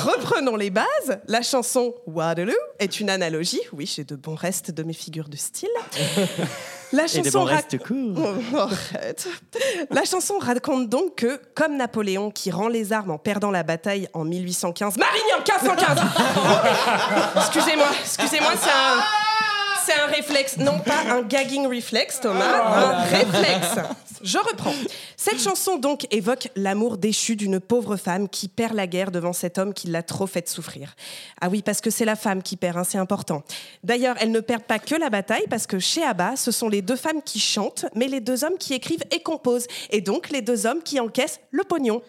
reprenons 0.05 0.55
les 0.55 0.71
bases. 0.71 1.19
La 1.27 1.43
chanson 1.43 1.93
Waterloo 2.07 2.51
est 2.79 2.99
une 2.99 3.11
analogie, 3.11 3.61
oui, 3.73 3.85
j'ai 3.93 4.03
de 4.05 4.15
bons 4.15 4.33
restes 4.33 4.71
de 4.71 4.81
mes 4.81 4.93
figures 4.93 5.29
de 5.29 5.37
style, 5.37 5.69
La 6.93 7.03
Et 7.03 7.07
des 7.21 7.23
chanson, 7.25 7.39
bons 7.41 7.45
rac- 7.45 7.55
restes 7.55 7.77
courts. 7.77 8.17
Oh, 8.55 8.57
arrête. 8.57 9.27
La 9.91 10.03
chanson 10.03 10.39
raconte 10.39 10.89
donc 10.89 11.15
que, 11.17 11.39
comme 11.53 11.77
Napoléon 11.77 12.31
qui 12.31 12.49
rend 12.49 12.69
les 12.69 12.91
armes 12.91 13.11
en 13.11 13.19
perdant 13.19 13.51
la 13.51 13.61
bataille 13.61 14.07
en 14.13 14.23
1815, 14.23 14.97
Marigny 14.97 15.33
en 15.33 15.41
1515 15.43 15.99
Excusez-moi, 17.35 17.87
excusez-moi, 18.01 18.51
c'est 18.59 18.69
un... 18.69 19.26
C'est 19.87 20.01
un 20.01 20.07
réflexe, 20.07 20.57
non 20.57 20.79
pas 20.79 20.99
un 21.09 21.21
gagging 21.21 21.65
réflexe, 21.65 22.19
Thomas, 22.19 22.43
un 22.43 23.03
réflexe. 23.03 23.79
Je 24.21 24.37
reprends. 24.37 24.73
Cette 25.15 25.39
chanson 25.39 25.77
donc 25.77 26.05
évoque 26.11 26.49
l'amour 26.57 26.97
déchu 26.97 27.37
d'une 27.37 27.61
pauvre 27.61 27.95
femme 27.95 28.27
qui 28.27 28.49
perd 28.49 28.73
la 28.73 28.85
guerre 28.85 29.11
devant 29.11 29.31
cet 29.31 29.57
homme 29.57 29.73
qui 29.73 29.87
l'a 29.87 30.03
trop 30.03 30.27
fait 30.27 30.49
souffrir. 30.49 30.93
Ah 31.39 31.47
oui, 31.47 31.61
parce 31.61 31.79
que 31.79 31.89
c'est 31.89 32.03
la 32.03 32.17
femme 32.17 32.43
qui 32.43 32.57
perd, 32.57 32.75
hein, 32.75 32.83
c'est 32.83 32.97
important. 32.97 33.43
D'ailleurs, 33.81 34.17
elle 34.19 34.31
ne 34.31 34.41
perd 34.41 34.63
pas 34.63 34.79
que 34.79 34.95
la 34.95 35.09
bataille, 35.09 35.45
parce 35.49 35.67
que 35.67 35.79
chez 35.79 36.03
Abba, 36.03 36.35
ce 36.35 36.51
sont 36.51 36.67
les 36.67 36.81
deux 36.81 36.97
femmes 36.97 37.21
qui 37.23 37.39
chantent, 37.39 37.85
mais 37.95 38.07
les 38.07 38.19
deux 38.19 38.43
hommes 38.43 38.57
qui 38.59 38.73
écrivent 38.73 39.05
et 39.11 39.21
composent, 39.21 39.67
et 39.89 40.01
donc 40.01 40.31
les 40.31 40.41
deux 40.41 40.65
hommes 40.65 40.83
qui 40.83 40.99
encaissent 40.99 41.39
le 41.51 41.63
pognon. 41.63 42.01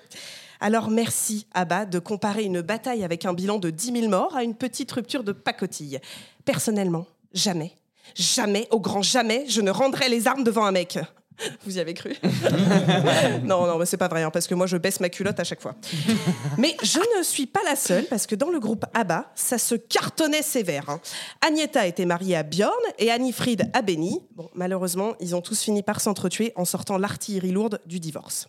Alors 0.58 0.90
merci, 0.90 1.46
Abba, 1.54 1.84
de 1.84 2.00
comparer 2.00 2.42
une 2.42 2.60
bataille 2.60 3.04
avec 3.04 3.24
un 3.24 3.34
bilan 3.34 3.58
de 3.58 3.70
10 3.70 3.92
000 3.92 4.08
morts 4.08 4.34
à 4.34 4.42
une 4.42 4.56
petite 4.56 4.90
rupture 4.90 5.22
de 5.22 5.30
pacotille. 5.30 6.00
Personnellement, 6.44 7.06
jamais, 7.32 7.72
jamais, 8.14 8.68
au 8.70 8.80
grand 8.80 9.02
jamais, 9.02 9.46
je 9.48 9.60
ne 9.60 9.70
rendrai 9.70 10.08
les 10.08 10.26
armes 10.26 10.44
devant 10.44 10.64
un 10.64 10.72
mec. 10.72 10.98
Vous 11.64 11.76
y 11.76 11.80
avez 11.80 11.94
cru? 11.94 12.14
Non, 13.44 13.66
non, 13.66 13.78
mais 13.78 13.86
c'est 13.86 13.96
pas 13.96 14.08
vrai, 14.08 14.22
hein, 14.22 14.30
parce 14.30 14.46
que 14.46 14.54
moi 14.54 14.66
je 14.66 14.76
baisse 14.76 15.00
ma 15.00 15.08
culotte 15.08 15.38
à 15.40 15.44
chaque 15.44 15.60
fois. 15.60 15.74
Mais 16.58 16.76
je 16.82 16.98
ne 17.18 17.22
suis 17.22 17.46
pas 17.46 17.60
la 17.64 17.76
seule, 17.76 18.04
parce 18.06 18.26
que 18.26 18.34
dans 18.34 18.50
le 18.50 18.58
groupe 18.60 18.84
ABBA, 18.94 19.30
ça 19.34 19.58
se 19.58 19.74
cartonnait 19.74 20.42
sévère. 20.42 20.88
hein. 20.90 21.00
Agnetha 21.46 21.86
était 21.86 22.04
mariée 22.04 22.36
à 22.36 22.42
Björn 22.42 22.72
et 22.98 23.10
Annie-Fried 23.10 23.70
à 23.72 23.82
Benny. 23.82 24.20
Bon, 24.34 24.50
malheureusement, 24.54 25.14
ils 25.20 25.34
ont 25.36 25.40
tous 25.40 25.62
fini 25.62 25.82
par 25.82 26.00
s'entretuer 26.00 26.52
en 26.56 26.64
sortant 26.64 26.98
l'artillerie 26.98 27.52
lourde 27.52 27.80
du 27.86 28.00
divorce. 28.00 28.48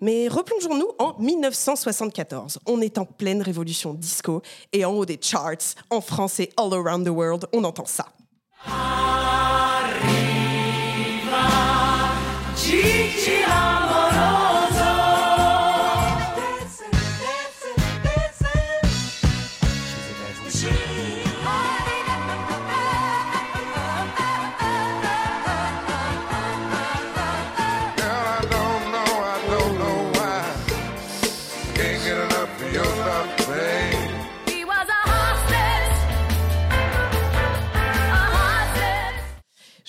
Mais 0.00 0.28
replongeons-nous 0.28 0.88
en 0.98 1.14
1974. 1.18 2.58
On 2.66 2.80
est 2.80 2.98
en 2.98 3.04
pleine 3.04 3.42
révolution 3.42 3.94
disco 3.94 4.42
et 4.72 4.84
en 4.84 4.92
haut 4.92 5.06
des 5.06 5.18
charts, 5.20 5.76
en 5.90 6.00
France 6.00 6.40
et 6.40 6.50
all 6.56 6.72
around 6.72 7.06
the 7.06 7.10
world, 7.10 7.46
on 7.52 7.64
entend 7.64 7.86
ça. 7.86 8.06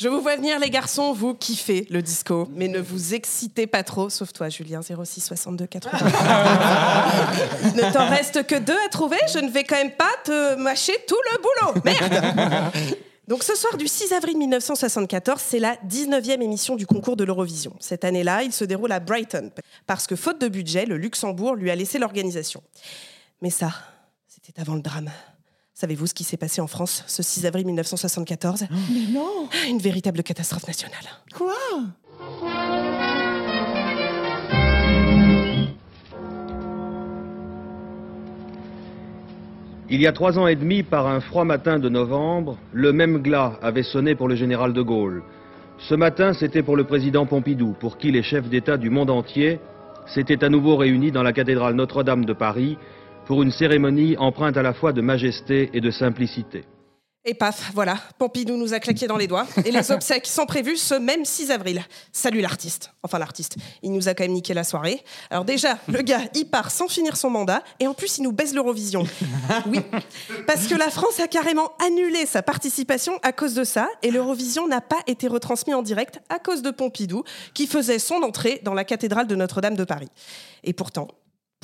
Je 0.06 0.10
vous 0.12 0.22
vois 0.22 0.36
venir 0.36 0.60
les 0.60 0.70
garçons, 0.70 1.14
vous 1.14 1.34
kiffez 1.34 1.88
le 1.90 2.00
disco, 2.04 2.48
mais 2.54 2.68
ne 2.68 2.78
vous 2.78 3.16
excitez 3.16 3.66
pas 3.66 3.82
trop, 3.82 4.12
sauf 4.12 4.32
toi 4.34 4.50
Julien 4.50 4.82
06 4.84 5.20
62 5.20 5.66
80. 5.66 5.98
Il 7.64 7.74
ne 7.74 7.92
t'en 7.92 8.08
reste 8.08 8.46
que 8.46 8.54
deux 8.54 8.78
à 8.86 8.90
trouver, 8.90 9.18
je 9.34 9.40
ne 9.40 9.50
vais 9.50 9.64
quand 9.64 9.78
même 9.78 9.96
pas 9.96 10.12
te 10.24 10.58
mâcher 10.58 10.94
tout 11.08 11.18
le 11.32 11.42
boulot. 11.42 11.82
Merde 11.84 12.72
Donc 13.28 13.42
ce 13.42 13.56
soir 13.56 13.78
du 13.78 13.88
6 13.88 14.14
avril 14.14 14.38
1974, 14.38 15.42
c'est 15.44 15.58
la 15.58 15.76
19e 15.78 16.40
émission 16.40 16.76
du 16.76 16.86
concours 16.86 17.16
de 17.16 17.24
l'Eurovision. 17.24 17.76
Cette 17.80 18.06
année-là, 18.06 18.44
il 18.44 18.54
se 18.54 18.64
déroule 18.64 18.92
à 18.92 19.00
Brighton, 19.00 19.50
parce 19.88 20.06
que 20.06 20.16
faute 20.16 20.40
de 20.40 20.50
budget, 20.50 20.86
le 20.86 20.98
Luxembourg 20.98 21.56
lui 21.56 21.72
a 21.72 21.76
laissé 21.76 21.98
l'organisation. 21.98 22.62
Mais 23.42 23.50
ça, 23.50 23.72
c'était 24.28 24.62
avant 24.62 24.76
le 24.76 24.82
drame. 24.82 25.10
Savez-vous 25.78 26.08
ce 26.08 26.14
qui 26.14 26.24
s'est 26.24 26.38
passé 26.38 26.62
en 26.62 26.68
France 26.68 27.04
ce 27.06 27.22
6 27.22 27.46
avril 27.46 27.66
1974 27.66 28.68
Mais 28.72 29.12
non. 29.12 29.50
Une 29.70 29.80
véritable 29.80 30.24
catastrophe 30.24 30.66
nationale. 30.68 31.04
Quoi? 31.34 31.52
Il 39.90 40.00
y 40.00 40.08
a 40.08 40.14
trois 40.14 40.40
ans 40.40 40.48
et 40.48 40.56
demi, 40.56 40.82
par 40.82 41.08
un 41.08 41.20
froid 41.20 41.44
matin 41.44 41.78
de 41.78 41.90
novembre, 41.90 42.58
le 42.72 42.94
même 42.94 43.18
glas 43.18 43.60
avait 43.62 43.84
sonné 43.84 44.16
pour 44.16 44.30
le 44.30 44.36
général 44.36 44.72
de 44.72 44.82
Gaulle. 44.82 45.24
Ce 45.78 45.94
matin, 45.94 46.32
c'était 46.32 46.64
pour 46.64 46.78
le 46.78 46.86
président 46.86 47.26
Pompidou, 47.26 47.76
pour 47.78 47.98
qui 47.98 48.12
les 48.12 48.24
chefs 48.24 48.48
d'État 48.48 48.78
du 48.78 48.90
monde 48.90 49.10
entier 49.10 49.60
s'étaient 50.08 50.46
à 50.46 50.48
nouveau 50.48 50.78
réunis 50.78 51.12
dans 51.12 51.24
la 51.24 51.34
cathédrale 51.34 51.76
Notre-Dame 51.76 52.24
de 52.24 52.32
Paris 52.32 52.78
pour 53.26 53.44
une 53.44 53.52
cérémonie 53.52 54.18
empreinte 54.18 54.58
à 54.58 54.62
la 54.62 54.74
fois 54.74 54.94
de 54.94 55.02
majesté 55.02 55.70
et 55.74 55.82
de 55.82 55.92
simplicité. 55.92 56.64
Et 57.28 57.34
paf, 57.34 57.72
voilà, 57.74 57.98
Pompidou 58.20 58.56
nous 58.56 58.76
a 58.76 58.80
claqué 58.80 59.08
dans 59.08 59.18
les 59.18 59.26
doigts. 59.26 59.48
Et 59.66 59.72
les 59.72 59.92
obsèques 59.92 60.28
sont 60.28 60.46
prévues 60.46 60.78
ce 60.78 60.94
même 60.94 61.26
6 61.26 61.50
avril. 61.50 61.84
Salut 62.12 62.40
l'artiste. 62.40 62.94
Enfin 63.02 63.18
l'artiste, 63.18 63.58
il 63.82 63.92
nous 63.94 64.08
a 64.08 64.14
quand 64.14 64.24
même 64.24 64.34
niqué 64.34 64.54
la 64.54 64.64
soirée. 64.64 65.04
Alors 65.32 65.44
déjà, 65.44 65.80
le 65.88 66.04
gars, 66.04 66.22
il 66.36 66.46
part 66.46 66.70
sans 66.70 66.88
finir 66.88 67.18
son 67.18 67.32
mandat, 67.32 67.64
et 67.80 67.88
en 67.88 67.96
plus 67.96 68.20
il 68.20 68.22
nous 68.22 68.32
baise 68.32 68.54
l'Eurovision. 68.54 69.06
Oui, 69.68 69.80
parce 70.46 70.68
que 70.68 70.76
la 70.76 70.90
France 70.90 71.20
a 71.20 71.28
carrément 71.28 71.72
annulé 71.84 72.26
sa 72.26 72.44
participation 72.44 73.14
à 73.24 73.32
cause 73.32 73.56
de 73.56 73.64
ça, 73.64 73.88
et 74.04 74.12
l'Eurovision 74.12 74.68
n'a 74.68 74.82
pas 74.82 75.00
été 75.08 75.28
retransmis 75.28 75.74
en 75.74 75.82
direct 75.82 76.20
à 76.30 76.38
cause 76.38 76.62
de 76.62 76.70
Pompidou, 76.70 77.24
qui 77.54 77.66
faisait 77.66 78.00
son 78.00 78.22
entrée 78.22 78.62
dans 78.64 78.74
la 78.74 78.84
cathédrale 78.84 79.26
de 79.26 79.36
Notre-Dame 79.36 79.76
de 79.76 79.84
Paris. 79.84 80.10
Et 80.64 80.74
pourtant, 80.74 81.08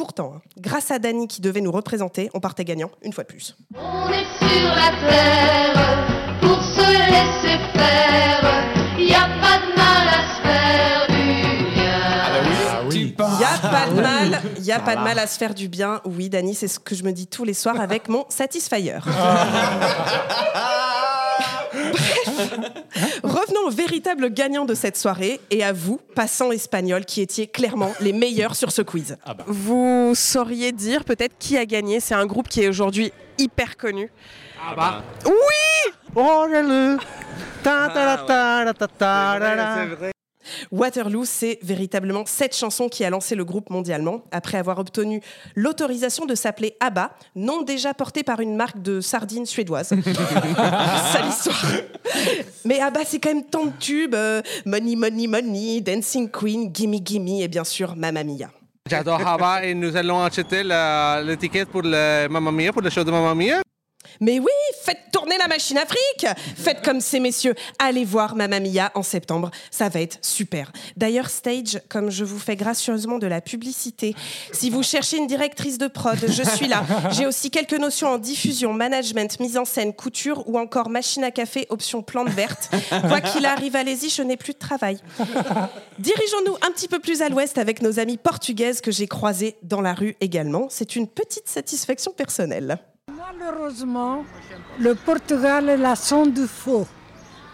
pourtant, 0.02 0.34
hein, 0.36 0.42
grâce 0.58 0.90
à 0.90 0.98
Dany 0.98 1.28
qui 1.28 1.42
devait 1.42 1.62
nous 1.62 1.72
représenter, 1.72 2.32
on 2.34 2.40
partait 2.40 2.66
gagnant 2.66 2.90
une 3.04 3.14
fois 3.14 3.24
de 3.24 3.30
plus. 3.30 3.56
On 3.76 4.10
est 4.10 4.26
sur 4.40 4.68
la 4.70 4.90
terre 5.08 6.08
pour 6.42 6.60
se 6.60 6.82
laisser 6.82 7.60
faire. 7.72 8.42
Y 8.98 9.14
a 9.14 9.30
pas 9.40 9.60
de 9.60 9.76
mal 9.78 10.08
à 10.10 10.22
se 10.26 10.42
faire 10.42 11.06
du 11.08 11.24
bien. 11.76 12.02
Il 12.92 13.14
n'y 13.38 13.44
a 13.44 13.60
pas 13.62 13.86
de 13.92 14.02
mal, 14.02 14.42
il 14.58 14.66
y 14.66 14.72
a 14.72 14.80
pas 14.80 14.96
de 14.96 15.02
mal 15.02 15.20
à 15.20 15.28
se 15.28 15.38
faire 15.38 15.54
du 15.54 15.68
bien. 15.68 16.02
Oui, 16.06 16.30
Dani, 16.30 16.56
c'est 16.56 16.68
ce 16.68 16.80
que 16.80 16.96
je 16.96 17.04
me 17.04 17.12
dis 17.12 17.28
tous 17.28 17.44
les 17.44 17.54
soirs 17.54 17.80
avec 17.80 18.10
mon 18.10 18.26
Satisfyer. 18.28 19.02
revenons 23.24 23.68
au 23.68 23.70
véritable 23.70 24.32
gagnant 24.34 24.66
de 24.66 24.74
cette 24.74 24.98
soirée 24.98 25.40
et 25.50 25.64
à 25.64 25.74
vous, 25.74 26.00
passants 26.16 26.52
espagnols, 26.52 27.06
qui 27.06 27.22
étiez 27.22 27.48
clairement 27.48 27.92
les 28.00 28.14
meilleurs 28.14 28.56
sur 28.56 28.72
ce 28.72 28.82
quiz. 28.82 29.18
Vous 29.48 30.14
sauriez 30.16 30.72
dire 30.72 31.04
peut-être 31.04 31.38
qui 31.40 31.58
a 31.58 31.66
gagné 31.66 32.00
C'est 32.00 32.16
un 32.16 32.26
groupe 32.26 32.48
qui 32.48 32.62
est 32.62 32.68
aujourd'hui 32.68 33.12
hyper 33.38 33.78
connu. 33.78 34.12
Ah 34.64 34.76
bah. 34.76 35.04
Oui 35.26 35.94
Oh 36.16 36.46
le 36.50 36.98
ta 37.64 37.88
ta 37.88 38.18
ta 38.18 38.66
ta 38.66 38.74
ta 38.74 38.88
ta 38.88 39.40
la 39.40 39.56
la. 39.56 40.12
Waterloo, 40.72 41.26
c'est 41.26 41.60
véritablement 41.62 42.24
cette 42.26 42.56
chanson 42.56 42.90
qui 42.90 43.04
a 43.04 43.10
lancé 43.10 43.36
le 43.36 43.46
groupe 43.46 43.70
mondialement, 43.70 44.24
après 44.32 44.58
avoir 44.58 44.80
obtenu 44.80 45.22
l'autorisation 45.56 46.26
de 46.26 46.36
s'appeler 46.36 46.76
ABBA, 46.80 47.12
nom 47.36 47.62
déjà 47.62 47.94
porté 47.94 48.24
par 48.24 48.40
une 48.40 48.56
marque 48.56 48.82
de 48.82 49.02
sardines 49.02 49.46
suédoise. 49.46 49.90
Sale 51.14 51.30
histoire. 51.30 51.66
Mais 52.66 52.80
ABBA, 52.80 53.06
c'est 53.06 53.20
quand 53.20 53.34
même 53.34 53.46
tant 53.46 53.66
de 53.66 53.74
tubes. 53.80 54.16
euh, 54.16 54.42
money, 54.66 54.96
Money, 54.96 55.28
Money, 55.28 55.82
Dancing 55.82 56.30
Queen, 56.30 56.72
Gimme, 56.74 57.00
Gimme 57.04 57.28
et 57.42 57.48
bien 57.48 57.64
sûr 57.64 57.96
Mamma 57.96 58.24
Mia. 58.24 58.50
J'adore 58.90 59.26
Hava 59.26 59.64
et 59.64 59.74
nous 59.74 59.96
allons 59.96 60.24
acheter 60.24 60.64
l'étiquette 61.24 61.70
pour 61.70 61.82
le 61.84 62.28
Mamma 62.28 62.52
Mia, 62.52 62.74
pour 62.74 62.82
le 62.82 62.90
show 62.90 63.04
de 63.04 63.12
Mamma 63.12 63.36
Mia. 63.36 63.62
Mais 64.20 64.40
oui, 64.40 64.52
faites 64.84 65.00
tourner 65.12 65.38
la 65.38 65.48
machine 65.48 65.78
Afrique 65.78 66.26
Faites 66.56 66.84
comme 66.84 67.02
ces 67.02 67.20
messieurs. 67.20 67.56
Allez 67.80 68.06
voir 68.06 68.36
Mamma 68.36 68.60
Mia 68.60 68.92
en 68.96 69.04
septembre, 69.04 69.52
ça 69.70 69.90
va 69.90 70.02
être 70.02 70.18
super. 70.22 70.72
D'ailleurs, 70.98 71.30
Stage, 71.30 71.82
comme 71.90 72.10
je 72.10 72.24
vous 72.24 72.40
fais 72.40 72.56
gracieusement 72.56 73.18
de 73.18 73.28
la 73.28 73.42
publicité, 73.42 74.16
si 74.52 74.70
vous 74.70 74.84
cherchez 74.84 75.18
une 75.18 75.28
directrice 75.28 75.78
de 75.78 75.88
prod, 75.88 76.18
je 76.28 76.44
suis 76.44 76.68
là. 76.68 76.84
J'ai 77.12 77.26
aussi 77.26 77.52
quelques 77.52 77.80
notions 77.80 78.10
en 78.10 78.18
diffusion, 78.18 78.74
management, 78.74 79.40
mise 79.40 79.58
en 79.58 79.66
scène, 79.66 79.94
couture 79.94 80.48
ou 80.48 80.58
encore 80.58 80.90
machine 80.90 81.24
à 81.24 81.32
café, 81.32 81.66
option 81.70 82.02
plante 82.02 82.30
verte. 82.30 82.70
Quoi 83.08 83.22
qu'il 83.22 83.46
arrive, 83.46 83.76
allez-y, 83.76 84.10
je 84.10 84.22
n'ai 84.22 84.38
plus 84.38 84.54
de 84.54 84.60
travail. 84.60 85.00
Dirigeons-nous 86.00 86.56
un 86.62 86.72
petit 86.72 86.88
peu 86.88 87.00
plus 87.00 87.22
à 87.22 87.30
l'ouest 87.30 87.58
avec 87.58 87.82
nos 87.82 88.00
amies 88.00 88.18
portugaises 88.18 88.82
que 88.82 88.92
j'ai 88.92 89.08
croisées 89.08 89.58
dans 89.64 89.82
la 89.82 89.94
rue 89.94 90.16
également. 90.22 90.68
C'est 90.70 90.96
une 90.96 91.08
petite 91.08 91.48
satisfaction 91.48 92.12
personnelle. 92.12 92.80
Malheureusement, 93.18 94.26
le 94.80 94.96
Portugal 94.96 95.70
est 95.70 95.78
la 95.78 95.96
son 95.96 96.26
du 96.26 96.48
faux, 96.48 96.88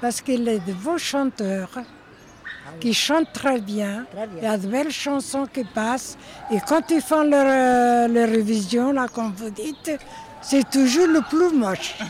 parce 0.01 0.21
qu'il 0.21 0.47
est 0.47 0.59
de 0.59 0.73
beaux 0.73 0.97
chanteurs 0.97 1.69
qui 2.79 2.93
chantent 2.93 3.31
très 3.33 3.59
bien. 3.59 4.05
Il 4.37 4.43
y 4.43 4.45
a 4.45 4.57
de 4.57 4.67
belles 4.67 4.91
chansons 4.91 5.47
qui 5.51 5.63
passent. 5.63 6.17
Et 6.51 6.59
quand 6.67 6.89
ils 6.91 7.01
font 7.01 7.23
leur, 7.23 7.45
euh, 7.45 8.07
leur 8.07 8.29
révision, 8.29 8.91
là, 8.91 9.07
comme 9.07 9.33
vous 9.33 9.49
dites, 9.49 9.91
c'est 10.41 10.69
toujours 10.69 11.07
le 11.07 11.21
plus 11.21 11.55
moche. 11.55 11.95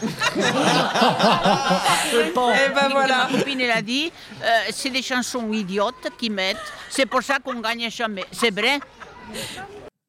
Eh 2.13 2.69
ben 2.73 2.89
voilà. 2.91 3.27
Ma 3.31 3.37
copine, 3.37 3.61
elle 3.61 3.71
a 3.71 3.81
dit, 3.81 4.11
euh, 4.41 4.45
c'est 4.71 4.89
des 4.89 5.01
chansons 5.01 5.51
idiotes 5.51 6.09
qu'ils 6.17 6.31
mettent, 6.31 6.57
c'est 6.89 7.05
pour 7.05 7.21
ça 7.21 7.37
qu'on 7.43 7.59
gagne 7.59 7.89
jamais. 7.89 8.25
C'est 8.31 8.53
vrai? 8.53 8.79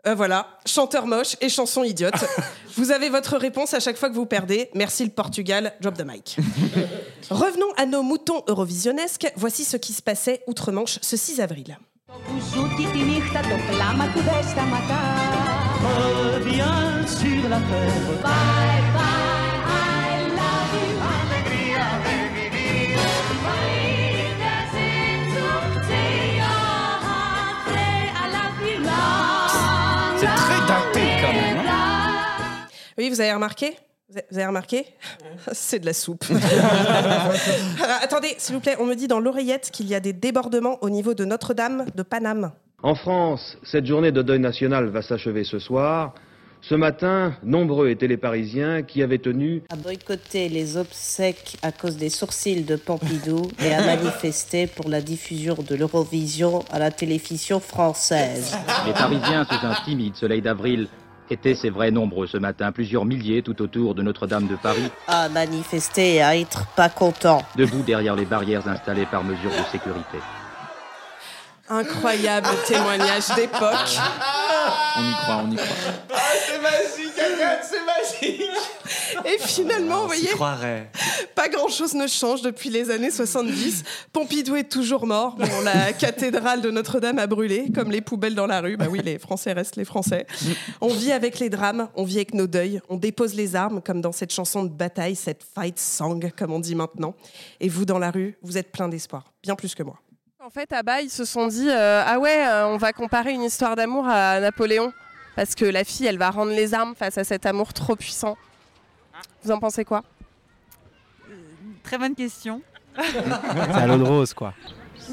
Euh, 0.06 0.14
voilà, 0.14 0.46
chanteur 0.64 1.06
moche 1.06 1.36
et 1.40 1.48
chanson 1.48 1.82
idiote. 1.82 2.14
vous 2.76 2.92
avez 2.92 3.08
votre 3.08 3.36
réponse 3.36 3.74
à 3.74 3.80
chaque 3.80 3.96
fois 3.96 4.08
que 4.08 4.14
vous 4.14 4.26
perdez. 4.26 4.70
Merci 4.74 5.04
le 5.04 5.10
Portugal, 5.10 5.74
drop 5.80 5.96
the 5.96 6.04
mic. 6.04 6.36
Revenons 7.30 7.72
à 7.76 7.84
nos 7.84 8.02
moutons 8.02 8.42
eurovisionnesques. 8.46 9.30
Voici 9.36 9.64
ce 9.64 9.76
qui 9.76 9.92
se 9.92 10.02
passait 10.02 10.42
outre-Manche 10.46 10.98
ce 11.02 11.16
6 11.16 11.40
avril. 11.40 11.78
Reviens 15.80 17.06
sur 17.06 17.48
la 17.48 17.58
terre. 17.58 18.20
Bye 18.22 18.92
bye, 18.94 19.37
Oui, 32.98 33.08
vous 33.10 33.20
avez 33.20 33.32
remarqué? 33.32 33.76
Vous 34.10 34.18
avez- 34.36 34.46
remarqué? 34.46 34.84
C'est 35.52 35.78
de 35.78 35.86
la 35.86 35.92
soupe. 35.92 36.24
Alors, 37.82 37.98
attendez, 38.02 38.34
s'il 38.38 38.54
vous 38.56 38.60
plaît, 38.60 38.76
on 38.80 38.86
me 38.86 38.94
dit 38.94 39.06
dans 39.06 39.20
l'oreillette 39.20 39.70
qu'il 39.72 39.86
y 39.86 39.94
a 39.94 40.00
des 40.00 40.12
débordements 40.12 40.78
au 40.82 40.90
niveau 40.90 41.14
de 41.14 41.24
Notre-Dame 41.24 41.86
de 41.94 42.02
Paname. 42.02 42.50
En 42.82 42.94
France, 42.94 43.56
cette 43.62 43.86
journée 43.86 44.10
de 44.10 44.22
deuil 44.22 44.40
national 44.40 44.86
va 44.88 45.02
s'achever 45.02 45.44
ce 45.44 45.58
soir. 45.58 46.14
Ce 46.60 46.74
matin, 46.74 47.36
nombreux 47.44 47.88
étaient 47.88 48.08
les 48.08 48.16
Parisiens 48.16 48.82
qui 48.82 49.00
avaient 49.02 49.18
tenu 49.18 49.62
à 49.70 49.76
boycotter 49.76 50.48
les 50.48 50.76
obsèques 50.76 51.56
à 51.62 51.70
cause 51.70 51.96
des 51.96 52.08
sourcils 52.10 52.64
de 52.64 52.74
Pompidou 52.74 53.42
et 53.64 53.72
à 53.72 53.84
manifester 53.84 54.66
pour 54.66 54.88
la 54.88 55.00
diffusion 55.00 55.54
de 55.54 55.74
l'Eurovision 55.76 56.64
à 56.72 56.80
la 56.80 56.90
télévision 56.90 57.60
française. 57.60 58.56
Les 58.86 58.92
Parisiens, 58.92 59.44
sous 59.44 59.64
un 59.64 59.74
timide 59.84 60.16
soleil 60.16 60.42
d'avril, 60.42 60.88
étaient, 61.30 61.54
c'est 61.54 61.70
vrai, 61.70 61.90
nombreux 61.90 62.26
ce 62.26 62.36
matin, 62.38 62.72
plusieurs 62.72 63.04
milliers 63.04 63.42
tout 63.42 63.60
autour 63.62 63.94
de 63.94 64.02
Notre-Dame 64.02 64.46
de 64.46 64.56
Paris, 64.56 64.90
À 65.06 65.28
manifester 65.28 66.16
et 66.16 66.22
à 66.22 66.36
être 66.36 66.66
pas 66.74 66.88
content. 66.88 67.42
debout 67.56 67.82
derrière 67.86 68.16
les 68.16 68.24
barrières 68.24 68.66
installées 68.68 69.06
par 69.06 69.24
mesure 69.24 69.50
de 69.50 69.64
sécurité. 69.70 70.18
Incroyable 71.70 72.48
témoignage 72.66 73.28
d'époque. 73.36 73.98
On 74.96 75.08
y 75.08 75.12
croit, 75.14 75.42
on 75.44 75.50
y 75.50 75.56
croit. 75.56 76.18
c'est 76.46 76.60
magique, 76.60 77.18
Agathe, 77.18 77.64
c'est 77.70 77.84
magique. 77.84 78.42
Et 79.24 79.38
finalement, 79.38 80.02
vous 80.02 80.06
voyez, 80.06 80.28
croirait. 80.28 80.90
pas 81.34 81.48
grand-chose 81.48 81.94
ne 81.94 82.06
change 82.06 82.42
depuis 82.42 82.70
les 82.70 82.90
années 82.90 83.10
70. 83.10 83.84
Pompidou 84.12 84.56
est 84.56 84.70
toujours 84.70 85.06
mort. 85.06 85.36
Bon, 85.36 85.60
la 85.62 85.92
cathédrale 85.92 86.62
de 86.62 86.70
Notre-Dame 86.70 87.18
a 87.18 87.26
brûlé, 87.26 87.70
comme 87.74 87.90
les 87.90 88.00
poubelles 88.00 88.34
dans 88.34 88.46
la 88.46 88.60
rue. 88.60 88.76
Bah 88.76 88.86
oui, 88.90 89.00
les 89.04 89.18
Français 89.18 89.52
restent 89.52 89.76
les 89.76 89.84
Français. 89.84 90.26
On 90.80 90.88
vit 90.88 91.12
avec 91.12 91.38
les 91.38 91.50
drames, 91.50 91.88
on 91.94 92.04
vit 92.04 92.16
avec 92.16 92.34
nos 92.34 92.46
deuils, 92.46 92.80
on 92.88 92.96
dépose 92.96 93.34
les 93.34 93.56
armes, 93.56 93.82
comme 93.82 94.00
dans 94.00 94.12
cette 94.12 94.32
chanson 94.32 94.62
de 94.64 94.70
bataille, 94.70 95.16
cette 95.16 95.42
fight 95.42 95.78
song, 95.78 96.32
comme 96.36 96.52
on 96.52 96.60
dit 96.60 96.74
maintenant. 96.74 97.14
Et 97.60 97.68
vous, 97.68 97.84
dans 97.84 97.98
la 97.98 98.10
rue, 98.10 98.38
vous 98.42 98.56
êtes 98.56 98.72
plein 98.72 98.88
d'espoir, 98.88 99.32
bien 99.42 99.54
plus 99.54 99.74
que 99.74 99.82
moi. 99.82 99.98
En 100.48 100.50
fait, 100.50 100.72
à 100.72 100.82
bas, 100.82 101.02
ils 101.02 101.10
se 101.10 101.26
sont 101.26 101.46
dit 101.46 101.68
euh, 101.68 102.02
Ah 102.06 102.18
ouais, 102.18 102.46
euh, 102.46 102.68
on 102.68 102.78
va 102.78 102.94
comparer 102.94 103.32
une 103.32 103.42
histoire 103.42 103.76
d'amour 103.76 104.08
à 104.08 104.40
Napoléon. 104.40 104.94
Parce 105.36 105.54
que 105.54 105.66
la 105.66 105.84
fille, 105.84 106.06
elle 106.06 106.16
va 106.16 106.30
rendre 106.30 106.52
les 106.52 106.72
armes 106.72 106.94
face 106.94 107.18
à 107.18 107.24
cet 107.24 107.44
amour 107.44 107.74
trop 107.74 107.96
puissant. 107.96 108.34
Vous 109.42 109.50
en 109.50 109.58
pensez 109.58 109.84
quoi? 109.84 110.04
Très 111.82 111.98
bonne 111.98 112.14
question. 112.14 112.62
C'est 112.96 113.74
à 113.74 113.86
l'eau 113.86 113.98
de 113.98 114.04
rose, 114.04 114.32
quoi. 114.32 114.54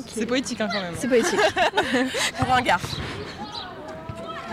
C'est 0.08 0.26
poétique 0.26 0.62
hein, 0.62 0.70
quand 0.72 0.80
même. 0.80 0.96
C'est 0.98 1.10
poétique. 1.10 1.42
Pour 2.40 2.54
un 2.54 2.62
gars. 2.62 2.80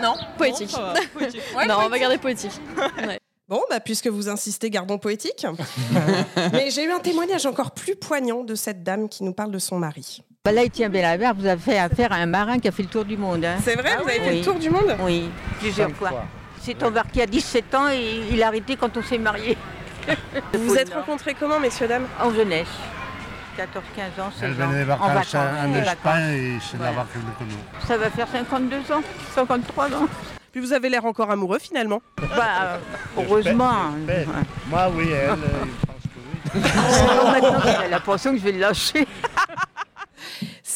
Non? 0.01 0.15
Poétique. 0.37 0.69
ça 0.69 0.81
va, 0.81 0.93
poétique. 1.13 1.41
non, 1.65 1.75
on 1.79 1.87
va 1.87 1.97
garder 1.97 2.17
poétique. 2.17 2.59
Ouais. 3.07 3.21
Bon, 3.47 3.61
bah, 3.69 3.79
puisque 3.79 4.07
vous 4.07 4.27
insistez, 4.27 4.69
gardons 4.69 4.97
poétique. 4.97 5.47
Mais 6.51 6.71
j'ai 6.71 6.83
eu 6.83 6.91
un 6.91 6.99
témoignage 6.99 7.45
encore 7.45 7.71
plus 7.71 7.95
poignant 7.95 8.43
de 8.43 8.53
cette 8.53 8.83
dame 8.83 9.07
qui 9.07 9.23
nous 9.23 9.33
parle 9.33 9.51
de 9.51 9.59
son 9.59 9.79
mari. 9.79 10.21
Bah 10.45 10.51
là, 10.51 10.63
Étienne 10.63 10.91
Bellabert, 10.91 11.33
vous 11.35 11.45
avez 11.45 11.61
fait 11.61 11.77
affaire 11.77 12.11
à 12.11 12.15
un 12.15 12.25
marin 12.25 12.59
qui 12.59 12.67
a 12.67 12.71
fait 12.73 12.83
le 12.83 12.89
tour 12.89 13.05
du 13.05 13.15
monde. 13.15 13.45
hein. 13.45 13.55
C'est 13.63 13.75
vrai, 13.75 13.95
vous 13.95 14.09
avez 14.09 14.19
fait 14.19 14.35
le 14.39 14.43
tour 14.43 14.55
du 14.55 14.69
monde 14.69 14.93
Oui, 14.99 15.29
plusieurs 15.61 15.89
fois. 15.91 16.09
fois. 16.09 16.25
C'est 16.61 16.83
embarqué 16.83 17.21
à 17.21 17.25
17 17.25 17.73
ans 17.75 17.87
et 17.87 18.23
il 18.29 18.43
a 18.43 18.47
arrêté 18.47 18.75
quand 18.75 18.97
on 18.97 19.01
s'est 19.01 19.17
mariés. 19.17 19.57
Vous 20.53 20.65
vous 20.67 20.75
êtes 20.75 20.93
rencontrés 20.93 21.33
comment, 21.33 21.61
messieurs, 21.61 21.87
dames 21.87 22.07
En 22.21 22.33
jeunesse. 22.33 22.67
14-15 23.57 23.61
ans, 24.21 24.31
16 24.37 24.41
Elle 24.57 24.61
ans. 24.63 24.67
venait 24.67 24.83
des 24.83 24.91
en 24.91 24.97
vacances 24.97 25.33
en 25.35 25.73
Espagne 25.75 26.33
et 26.33 26.57
c'est 26.69 26.75
Voilà. 26.75 26.91
me 26.91 27.37
connaît. 27.39 27.87
Ça 27.87 27.95
va 27.97 28.09
faire 28.09 28.27
52 28.27 28.75
ans, 28.91 29.01
53 29.33 29.85
ans. 29.93 30.07
Puis 30.51 30.59
vous 30.59 30.73
avez 30.73 30.89
l'air 30.89 31.05
encore 31.05 31.31
amoureux, 31.31 31.59
finalement. 31.59 32.01
Bah, 32.35 32.79
heureusement. 33.17 33.93
Moi, 34.67 34.91
oui, 34.93 35.05
elle, 35.09 35.29
euh, 35.29 35.35
je 35.79 35.85
pense 35.85 36.03
que 36.03 36.57
oui. 36.57 36.61
Sinon, 36.91 37.31
maintenant, 37.31 37.61
j'ai 37.81 37.87
l'impression 37.89 38.31
que 38.33 38.39
je 38.39 38.43
vais 38.43 38.51
le 38.51 38.59
lâcher. 38.59 39.07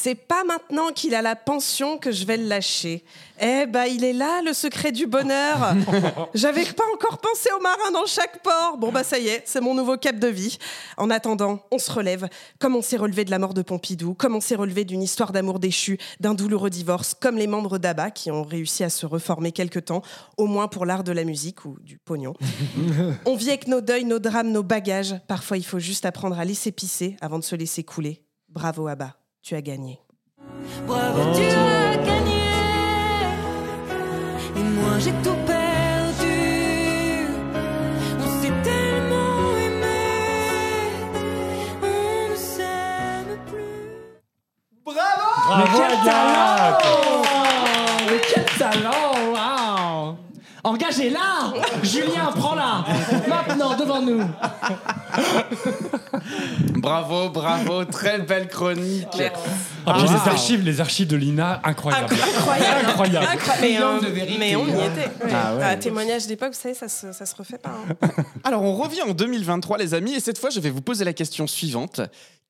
C'est 0.07 0.15
pas 0.15 0.45
maintenant 0.45 0.93
qu'il 0.93 1.13
a 1.15 1.21
la 1.21 1.35
pension 1.35 1.97
que 1.97 2.13
je 2.13 2.25
vais 2.25 2.37
le 2.37 2.47
lâcher. 2.47 3.03
Eh 3.41 3.65
ben, 3.65 3.87
il 3.87 4.05
est 4.05 4.13
là, 4.13 4.41
le 4.41 4.53
secret 4.53 4.93
du 4.93 5.05
bonheur. 5.05 5.75
J'avais 6.33 6.63
pas 6.63 6.85
encore 6.93 7.17
pensé 7.17 7.49
aux 7.51 7.61
marins 7.61 7.91
dans 7.91 8.05
chaque 8.05 8.41
port. 8.41 8.77
Bon, 8.77 8.89
bah, 8.89 9.03
ça 9.03 9.19
y 9.19 9.27
est, 9.27 9.43
c'est 9.43 9.59
mon 9.59 9.75
nouveau 9.75 9.97
cap 9.97 10.17
de 10.17 10.29
vie. 10.29 10.59
En 10.95 11.09
attendant, 11.09 11.59
on 11.71 11.77
se 11.77 11.91
relève, 11.91 12.29
comme 12.57 12.77
on 12.77 12.81
s'est 12.81 12.95
relevé 12.95 13.25
de 13.25 13.31
la 13.31 13.37
mort 13.37 13.53
de 13.53 13.61
Pompidou, 13.61 14.13
comme 14.13 14.33
on 14.33 14.39
s'est 14.39 14.55
relevé 14.55 14.85
d'une 14.85 15.03
histoire 15.03 15.33
d'amour 15.33 15.59
déchu, 15.59 15.97
d'un 16.21 16.35
douloureux 16.35 16.69
divorce, 16.69 17.13
comme 17.13 17.35
les 17.35 17.47
membres 17.47 17.77
d'ABBA 17.77 18.11
qui 18.11 18.31
ont 18.31 18.43
réussi 18.43 18.85
à 18.85 18.89
se 18.89 19.05
reformer 19.05 19.51
quelque 19.51 19.79
temps, 19.79 20.03
au 20.37 20.47
moins 20.47 20.69
pour 20.69 20.85
l'art 20.85 21.03
de 21.03 21.11
la 21.11 21.25
musique 21.25 21.65
ou 21.65 21.75
du 21.81 21.97
pognon. 21.97 22.33
On 23.25 23.35
vit 23.35 23.49
avec 23.49 23.67
nos 23.67 23.81
deuils, 23.81 24.05
nos 24.05 24.19
drames, 24.19 24.53
nos 24.53 24.63
bagages. 24.63 25.19
Parfois, 25.27 25.57
il 25.57 25.65
faut 25.65 25.79
juste 25.79 26.05
apprendre 26.05 26.39
à 26.39 26.45
laisser 26.45 26.71
pisser 26.71 27.17
avant 27.19 27.39
de 27.39 27.43
se 27.43 27.57
laisser 27.57 27.83
couler. 27.83 28.23
Bravo, 28.47 28.87
Abba, 28.87 29.17
tu 29.47 29.55
as 29.55 29.61
gagné. 29.61 29.97
Bravo, 30.85 31.33
tu 31.33 31.43
as 31.43 31.95
gagné. 32.03 32.51
Et 34.57 34.63
moi 34.77 34.99
j'ai 34.99 35.13
tout 35.23 35.37
perdu. 35.45 37.27
On 38.19 38.41
s'est 38.41 38.57
tellement 38.61 39.55
aimé. 39.67 40.03
On 41.81 42.29
ne 42.29 42.35
s'aime 42.35 43.39
plus. 43.45 44.11
Bravo 44.83 45.29
Mais 45.59 45.69
quel 45.77 45.95
talent 46.03 46.77
Mais 48.09 48.21
quel 48.29 48.45
talent 48.59 49.06
Engagez-la 50.63 51.53
Julien, 51.83 52.31
prends-la 52.35 52.83
Maintenant, 53.27 53.77
devant 53.77 54.01
nous 54.01 54.21
Bravo, 56.77 57.29
bravo, 57.29 57.85
très 57.85 58.19
belle 58.19 58.47
chronique. 58.47 59.07
Ah, 59.85 59.93
puis 59.93 60.03
wow. 60.03 60.11
les 60.13 60.29
archives, 60.29 60.61
les 60.65 60.81
archives 60.81 61.07
de 61.07 61.15
l'INA, 61.15 61.61
incroyable. 61.63 62.13
Incroyable. 62.13 62.85
Incroyable. 62.87 63.27
Mais, 63.61 63.77
euh, 63.81 63.99
de 64.01 64.07
vérité. 64.07 64.35
mais 64.39 64.55
on 64.55 64.67
y 64.67 64.71
était. 64.71 65.09
Ouais. 65.23 65.31
Ah 65.33 65.55
ouais. 65.55 65.61
Ah, 65.63 65.75
témoignage 65.77 66.27
d'époque, 66.27 66.53
vous 66.53 66.59
savez, 66.59 66.73
ça 66.75 66.89
se, 66.89 67.11
ça 67.13 67.25
se 67.25 67.35
refait 67.35 67.57
pas. 67.57 67.71
hein. 67.89 68.07
Alors, 68.43 68.63
on 68.63 68.73
revient 68.75 69.03
en 69.03 69.13
2023, 69.13 69.77
les 69.77 69.93
amis, 69.93 70.13
et 70.13 70.19
cette 70.19 70.37
fois, 70.37 70.49
je 70.49 70.59
vais 70.59 70.69
vous 70.69 70.81
poser 70.81 71.05
la 71.05 71.13
question 71.13 71.47
suivante. 71.47 72.01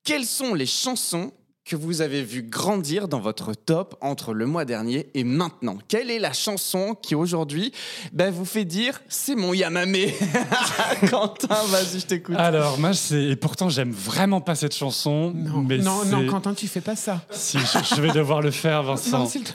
Quelles 0.04 0.24
sont 0.24 0.54
les 0.54 0.66
chansons 0.66 1.32
que 1.68 1.76
vous 1.76 2.00
avez 2.00 2.22
vues 2.22 2.42
grandir 2.42 3.08
dans 3.08 3.20
votre 3.20 3.52
top 3.52 3.96
entre 4.00 4.32
le 4.32 4.46
mois 4.46 4.64
dernier 4.64 5.10
et 5.12 5.22
maintenant 5.22 5.76
Quelle 5.86 6.10
est 6.10 6.18
la 6.18 6.32
chanson 6.32 6.96
qui, 7.02 7.14
aujourd'hui, 7.14 7.72
ben, 8.14 8.32
vous 8.32 8.46
fait 8.46 8.64
dire 8.64 9.00
«c'est 9.10 9.34
mon 9.34 9.52
Yamamé» 9.52 10.14
Quentin, 11.10 11.54
vas-y, 11.68 12.00
je 12.00 12.06
t'écoute. 12.06 12.36
Alors, 12.38 12.78
moi, 12.78 12.94
c'est. 12.94 13.22
Et 13.22 13.36
pourtant, 13.36 13.68
j'aime 13.68 13.92
vraiment 13.92 14.40
pas 14.40 14.54
cette 14.54 14.74
chanson. 14.74 15.32
mais 15.34 15.76
non, 15.78 16.00
c'est- 16.04 16.10
non, 16.10 16.26
Quentin, 16.26 16.54
tu 16.54 16.66
fais 16.68 16.80
pas 16.80 16.96
ça. 16.96 17.20
Si, 17.30 17.58
je, 17.58 17.94
je 17.96 18.00
vais 18.00 18.12
devoir 18.12 18.40
le 18.40 18.50
faire, 18.50 18.82
Vincent. 18.82 19.18
Non, 19.18 19.26
s'il 19.28 19.44
te- 19.44 19.52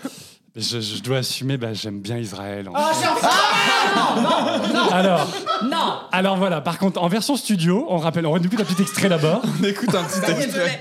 Mais 0.56 0.62
je, 0.62 0.80
je 0.82 1.02
dois 1.02 1.18
assumer, 1.18 1.58
bah, 1.58 1.74
j'aime 1.74 2.00
bien 2.00 2.18
Israël. 2.20 2.70
en 2.70 2.74
Oh, 2.76 2.94
fait. 2.94 3.02
c'est 3.02 3.08
enfin 3.10 3.30
Ah, 3.32 4.62
Non 4.72 4.74
Non 4.74 4.90
Alors, 4.92 5.28
Non 5.64 5.94
alors 6.12 6.38
voilà, 6.38 6.62
par 6.62 6.78
contre, 6.78 7.02
en 7.02 7.08
version 7.08 7.36
studio, 7.36 7.88
on 7.90 7.98
rappelle, 7.98 8.28
on 8.28 8.38
écoute 8.38 8.60
un 8.60 8.66
petit 8.66 8.84
extrait 8.84 9.10
d'abord. 9.10 9.42
On 9.60 9.64
écoute 9.64 9.96
un 9.96 10.04
petit 10.04 10.32
extrait. 10.32 10.80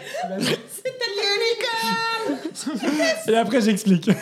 Et 3.29 3.37
après, 3.37 3.61
j'explique. 3.61 4.11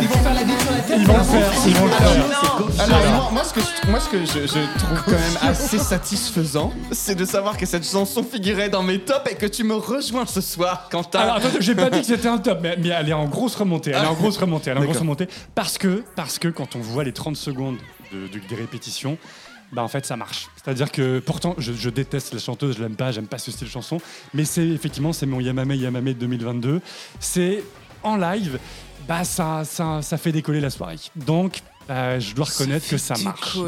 Ils 0.00 0.08
vont 0.08 0.18
faire 0.18 0.34
la 0.34 0.44
bite 0.44 0.60
sur 0.60 0.70
la 0.70 0.78
tête. 0.78 0.96
Ils 0.98 1.06
vont 1.06 1.16
le 1.16 1.24
faire, 1.24 2.25
Alors, 2.78 3.00
moi, 3.04 3.30
moi, 3.32 3.44
ce 3.44 3.52
que, 3.54 3.60
je, 3.60 3.90
moi, 3.90 4.00
ce 4.00 4.08
que 4.08 4.18
je, 4.24 4.46
je 4.46 4.78
trouve 4.78 5.02
quand 5.04 5.12
même 5.12 5.38
assez 5.42 5.78
satisfaisant, 5.78 6.72
c'est 6.92 7.14
de 7.14 7.24
savoir 7.24 7.56
que 7.56 7.66
cette 7.66 7.86
chanson 7.88 8.22
figurait 8.22 8.68
dans 8.68 8.82
mes 8.82 8.98
tops 8.98 9.30
et 9.30 9.34
que 9.34 9.46
tu 9.46 9.64
me 9.64 9.74
rejoins 9.74 10.26
ce 10.26 10.40
soir, 10.40 10.88
Quentin. 10.90 11.20
Alors 11.20 11.36
attends, 11.36 11.48
j'ai 11.60 11.74
pas 11.74 11.90
dit 11.90 12.00
que 12.00 12.06
c'était 12.06 12.28
un 12.28 12.38
top, 12.38 12.58
mais, 12.62 12.76
mais 12.76 12.88
elle 12.88 13.08
est 13.08 13.12
en 13.14 13.26
grosse 13.26 13.54
remontée. 13.56 13.90
Elle 13.94 14.04
est 14.04 14.06
en 14.08 14.14
grosse 14.14 14.36
remontée. 14.38 14.70
Elle 14.70 14.76
est 14.78 14.80
en 14.80 14.84
grosse 14.84 14.98
remontée 14.98 15.28
parce 15.54 15.78
que, 15.78 16.04
parce 16.14 16.38
que 16.38 16.48
quand 16.48 16.76
on 16.76 16.80
voit 16.80 17.04
les 17.04 17.12
30 17.12 17.36
secondes 17.36 17.76
de, 18.12 18.26
de- 18.28 18.46
des 18.48 18.54
répétitions, 18.54 19.18
bah 19.72 19.82
en 19.82 19.88
fait 19.88 20.06
ça 20.06 20.16
marche. 20.16 20.48
C'est-à-dire 20.62 20.92
que 20.92 21.18
pourtant 21.18 21.54
je, 21.58 21.72
je 21.72 21.90
déteste 21.90 22.32
la 22.34 22.38
chanteuse, 22.40 22.76
je 22.76 22.82
l'aime 22.82 22.94
pas, 22.96 23.10
j'aime 23.12 23.26
pas 23.26 23.38
ce 23.38 23.50
style 23.50 23.66
de 23.66 23.72
chanson, 23.72 23.98
mais 24.32 24.44
c'est 24.44 24.66
effectivement 24.66 25.12
c'est 25.12 25.26
mon 25.26 25.40
Yamame 25.40 25.72
Yamame 25.72 26.12
2022. 26.12 26.80
C'est 27.18 27.64
en 28.04 28.16
live, 28.16 28.58
bah 29.08 29.24
ça, 29.24 29.62
ça, 29.64 30.02
ça 30.02 30.16
fait 30.18 30.30
décoller 30.32 30.60
la 30.60 30.70
soirée. 30.70 30.96
Donc 31.16 31.58
bah, 31.88 32.18
je 32.18 32.34
dois 32.34 32.44
reconnaître 32.46 32.88
que 32.88 32.96
ça 32.98 33.14
marche. 33.18 33.56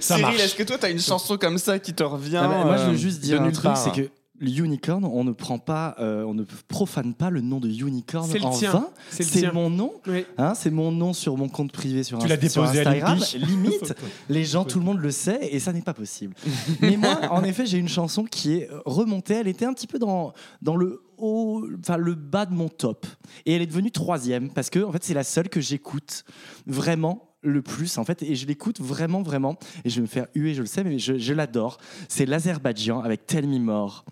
Ça 0.00 0.16
Cyril, 0.16 0.22
marche. 0.22 0.40
est-ce 0.40 0.54
que 0.54 0.62
toi, 0.62 0.76
t'as 0.78 0.90
une 0.90 1.00
chanson 1.00 1.36
comme 1.36 1.58
ça 1.58 1.78
qui 1.78 1.94
te 1.94 2.02
revient 2.02 2.40
Ah, 2.42 2.48
mais 2.48 2.64
moi, 2.64 2.76
je 2.76 2.82
euh, 2.82 2.86
veux 2.90 2.96
juste 2.96 3.20
de 3.20 3.24
dire 3.24 3.42
un 3.42 3.50
truc, 3.50 3.72
c'est 3.76 3.92
que 3.92 4.08
unicorn, 4.40 5.04
on 5.04 5.24
ne 5.24 5.32
prend 5.32 5.58
pas, 5.58 5.94
euh, 6.00 6.24
on 6.24 6.34
ne 6.34 6.44
profane 6.68 7.14
pas 7.14 7.30
le 7.30 7.40
nom 7.40 7.60
de 7.60 7.68
unicorn 7.68 8.30
en 8.42 8.50
tien. 8.50 8.72
vain. 8.72 8.88
C'est 9.10 9.52
mon 9.52 9.70
nom. 9.70 9.92
Oui. 10.06 10.24
Hein, 10.38 10.54
c'est 10.54 10.70
mon 10.70 10.90
nom 10.92 11.12
sur 11.12 11.36
mon 11.36 11.48
compte 11.48 11.72
privé 11.72 12.02
sur, 12.02 12.18
Tu 12.18 12.26
l'as 12.28 12.36
Inst- 12.36 12.48
sur 12.48 12.62
déposé 12.62 12.78
à 12.84 12.90
Instagram. 12.90 13.18
Limite, 13.48 13.94
les 14.28 14.44
gens, 14.44 14.64
tout 14.64 14.78
le 14.78 14.84
monde 14.84 14.98
le 14.98 15.10
sait 15.10 15.38
et 15.50 15.60
ça 15.60 15.72
n'est 15.72 15.82
pas 15.82 15.94
possible. 15.94 16.34
Mais 16.80 16.96
moi, 16.96 17.20
en 17.30 17.44
effet, 17.44 17.66
j'ai 17.66 17.78
une 17.78 17.88
chanson 17.88 18.24
qui 18.24 18.54
est 18.54 18.68
remontée. 18.84 19.34
Elle 19.34 19.48
était 19.48 19.64
un 19.66 19.72
petit 19.72 19.86
peu 19.86 19.98
dans, 19.98 20.32
dans 20.62 20.76
le 20.76 21.02
haut, 21.16 21.64
enfin 21.78 21.96
le 21.96 22.14
bas 22.14 22.44
de 22.46 22.54
mon 22.54 22.68
top. 22.68 23.06
Et 23.46 23.54
elle 23.54 23.62
est 23.62 23.66
devenue 23.66 23.90
troisième 23.92 24.50
parce 24.50 24.68
que 24.70 24.80
en 24.82 24.90
fait, 24.92 25.04
c'est 25.04 25.14
la 25.14 25.24
seule 25.24 25.48
que 25.48 25.60
j'écoute 25.60 26.24
vraiment 26.66 27.30
le 27.46 27.60
plus 27.60 27.98
en 27.98 28.04
fait 28.06 28.22
et 28.22 28.34
je 28.36 28.46
l'écoute 28.46 28.80
vraiment 28.80 29.20
vraiment 29.22 29.58
et 29.84 29.90
je 29.90 29.96
vais 29.96 30.00
me 30.00 30.06
faire 30.06 30.28
huer 30.34 30.54
je 30.54 30.62
le 30.62 30.66
sais 30.66 30.82
mais 30.82 30.98
je, 30.98 31.18
je 31.18 31.32
l'adore 31.34 31.76
c'est 32.08 32.24
l'Azerbaïdjan 32.24 33.00
avec 33.02 33.26
Tell 33.26 33.46
Me 33.46 33.58
More 33.58 34.06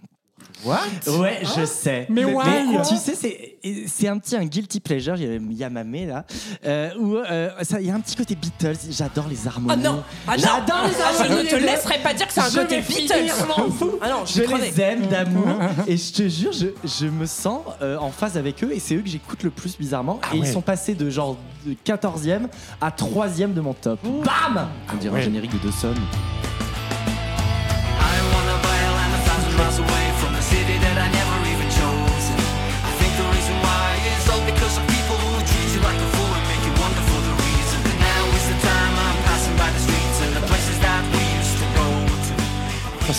What? 0.64 0.78
Ouais, 1.18 1.40
je 1.56 1.64
sais. 1.64 2.06
Mais 2.08 2.24
why? 2.24 2.44
tu 2.88 2.96
sais, 2.96 3.14
c'est 3.14 3.48
c'est 3.86 4.08
un 4.08 4.18
petit 4.18 4.36
un 4.36 4.44
guilty 4.44 4.80
pleasure. 4.80 5.14
Il 5.16 5.22
y 5.54 5.62
a 5.64 5.66
Yamame 5.68 6.06
là, 6.08 6.24
euh, 6.64 6.90
où 6.98 7.16
euh, 7.16 7.50
ça- 7.62 7.80
il 7.80 7.86
y 7.86 7.90
a 7.90 7.94
un 7.94 8.00
petit 8.00 8.14
côté 8.16 8.34
Beatles. 8.36 8.76
J'adore 8.90 9.26
les 9.28 9.46
harmonies. 9.46 9.80
Ah 9.84 9.88
non 9.88 10.02
Ah 10.26 10.36
non 10.36 10.42
J'adore 10.42 10.84
les 10.88 10.94
Ah, 11.02 11.12
je 11.16 11.22
harmonies. 11.22 11.44
ne 11.44 11.50
te 11.50 11.56
laisserai 11.56 11.98
pas 11.98 12.14
dire 12.14 12.26
que 12.26 12.32
c'est 12.32 12.40
un 12.40 12.48
Je 12.50 12.58
côté 12.60 12.80
Beatles. 12.80 13.14
finir, 13.14 13.34
je 13.40 13.46
m'en 13.46 13.70
fous. 13.70 13.92
Ah 14.00 14.08
non, 14.10 14.24
je 14.26 14.42
Je 14.42 14.56
les 14.56 14.80
aime 14.80 15.06
d'amour 15.06 15.46
et 15.86 15.96
je 15.96 16.12
te 16.12 16.28
jure, 16.28 16.52
je, 16.52 16.66
je 16.84 17.06
me 17.06 17.26
sens 17.26 17.60
euh, 17.82 17.96
en 17.98 18.10
phase 18.10 18.36
avec 18.36 18.62
eux 18.64 18.70
et 18.72 18.78
c'est 18.80 18.94
eux 18.96 19.02
que 19.02 19.08
j'écoute 19.08 19.42
le 19.42 19.50
plus 19.50 19.76
bizarrement. 19.78 20.20
et 20.32 20.38
ouais. 20.38 20.46
ils 20.46 20.52
sont 20.52 20.60
passés 20.62 20.94
de 20.94 21.08
genre 21.10 21.36
de 21.66 21.74
14e 21.84 22.48
à 22.80 22.90
3e 22.90 23.52
de 23.54 23.60
mon 23.60 23.74
top. 23.74 24.00
Bam 24.04 24.68
On 24.92 24.96
dirait 24.96 25.20
un 25.20 25.22
générique 25.22 25.52
de 25.52 25.58
deux 25.58 25.72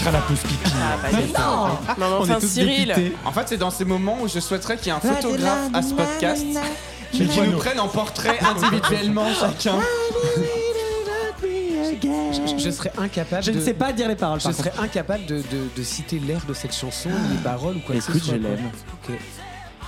sera 0.03 0.11
la 0.11 0.19
pause 0.21 0.39
pipi. 0.39 0.69
Non, 0.69 1.67
mais 1.97 2.05
On 2.05 2.21
enfin, 2.21 2.37
est 2.37 2.39
tous 2.39 2.47
Cyril. 2.47 2.93
En 3.25 3.31
fait, 3.31 3.47
c'est 3.47 3.57
dans 3.57 3.71
ces 3.71 3.85
moments 3.85 4.17
où 4.21 4.27
je 4.27 4.39
souhaiterais 4.39 4.77
qu'il 4.77 4.87
y 4.87 4.89
ait 4.89 4.93
un 4.93 4.99
photographe 4.99 5.69
à 5.73 5.81
ce 5.81 5.93
podcast 5.93 6.45
qui 7.11 7.23
nous 7.23 7.57
prenne 7.57 7.79
en 7.79 7.87
portrait 7.87 8.39
individuellement 8.41 9.27
chacun. 9.33 9.75
Je, 12.31 12.57
je 12.57 12.69
serais 12.71 12.91
incapable. 12.97 13.43
Je 13.43 13.51
ne 13.51 13.61
sais 13.61 13.73
pas 13.73 13.93
dire 13.93 14.07
les 14.07 14.15
paroles. 14.15 14.39
Je 14.39 14.45
par 14.45 14.53
serais 14.55 14.69
contre. 14.71 14.83
incapable 14.83 15.25
de, 15.25 15.35
de- 15.37 15.69
de 15.75 15.83
citer 15.83 16.19
l'air 16.19 16.41
de 16.47 16.53
cette 16.53 16.75
chanson, 16.75 17.09
les 17.31 17.37
paroles 17.37 17.77
ou 17.77 17.79
quoi 17.79 17.95
que 17.95 18.01
ce 18.01 18.09
Écoute, 18.09 18.23
soit. 18.23 18.33
je 18.35 18.39
l'aime. 18.39 18.71
Ok. 19.07 19.15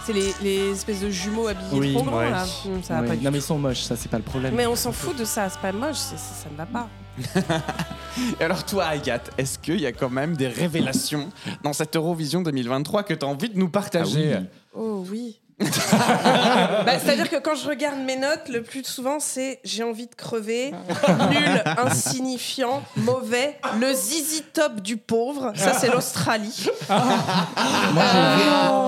C'est 0.05 0.13
les, 0.13 0.33
les 0.43 0.71
espèces 0.71 0.99
de 1.01 1.09
jumeaux 1.09 1.47
habillés 1.47 1.67
Oui, 1.79 1.93
trop 1.95 2.03
grands 2.03 2.17
ouais. 2.19 2.29
là. 2.29 2.43
Hum, 2.65 2.83
Ça 2.83 2.95
va 2.95 3.01
Ouais. 3.01 3.07
pas 3.07 3.15
du 3.15 3.23
Non 3.25 3.31
mais 3.31 3.39
ils 3.39 3.41
sont 3.41 3.57
moches, 3.57 3.81
ça 3.81 3.95
c'est 3.95 4.09
pas 4.09 4.17
le 4.17 4.23
problème. 4.23 4.53
Mais 4.55 4.67
on 4.67 4.75
s'en 4.75 4.91
fout 4.91 5.17
de 5.17 5.25
ça, 5.25 5.49
c'est 5.49 5.59
pas 5.59 5.71
moche, 5.71 5.95
ça 5.97 6.15
ne 6.51 6.55
va 6.57 6.65
pas. 6.67 6.87
Et 8.39 8.43
alors 8.43 8.63
toi, 8.65 8.85
Agathe, 8.85 9.31
est-ce 9.37 9.59
qu'il 9.59 9.79
y 9.81 9.85
a 9.85 9.91
quand 9.91 10.09
même 10.09 10.35
des 10.37 10.47
révélations 10.47 11.29
dans 11.63 11.73
cette 11.73 11.95
Eurovision 11.95 12.41
2023 12.41 13.03
que 13.03 13.13
tu 13.13 13.25
as 13.25 13.27
envie 13.27 13.49
de 13.49 13.57
nous 13.57 13.69
partager 13.69 14.37
Oh 14.73 15.05
oui. 15.09 15.41
Bah, 15.59 16.99
C'est-à-dire 16.99 17.29
que 17.29 17.37
quand 17.37 17.55
je 17.55 17.65
regarde 17.67 17.99
mes 17.99 18.17
notes, 18.17 18.49
le 18.49 18.61
plus 18.61 18.83
souvent 18.83 19.19
c'est 19.21 19.61
j'ai 19.63 19.83
envie 19.83 20.07
de 20.07 20.13
crever, 20.15 20.71
nul, 21.29 21.63
insignifiant, 21.77 22.83
mauvais, 22.97 23.57
le 23.79 23.93
zizi 23.93 24.43
top 24.53 24.81
du 24.81 24.97
pauvre. 24.97 25.53
Ça 25.55 25.73
c'est 25.73 25.87
l'Australie. 25.89 26.67
Moi 26.89 28.03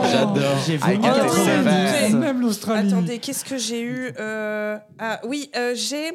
j'ai 0.04 0.12
J'adore. 0.12 0.58
J'ai 0.66 0.78
vomi 0.78 0.94
Agathe 0.96 1.16
est 1.18 1.22
90. 1.28 1.44
sévère. 1.46 2.10
Même 2.18 2.42
l'Australie. 2.42 2.88
Attendez, 2.92 3.20
qu'est-ce 3.20 3.46
que 3.46 3.58
j'ai 3.58 3.82
eu 3.82 4.12
Euh, 4.20 4.78
Ah 5.00 5.20
oui, 5.24 5.50
euh, 5.56 5.74
j'ai 5.76 6.12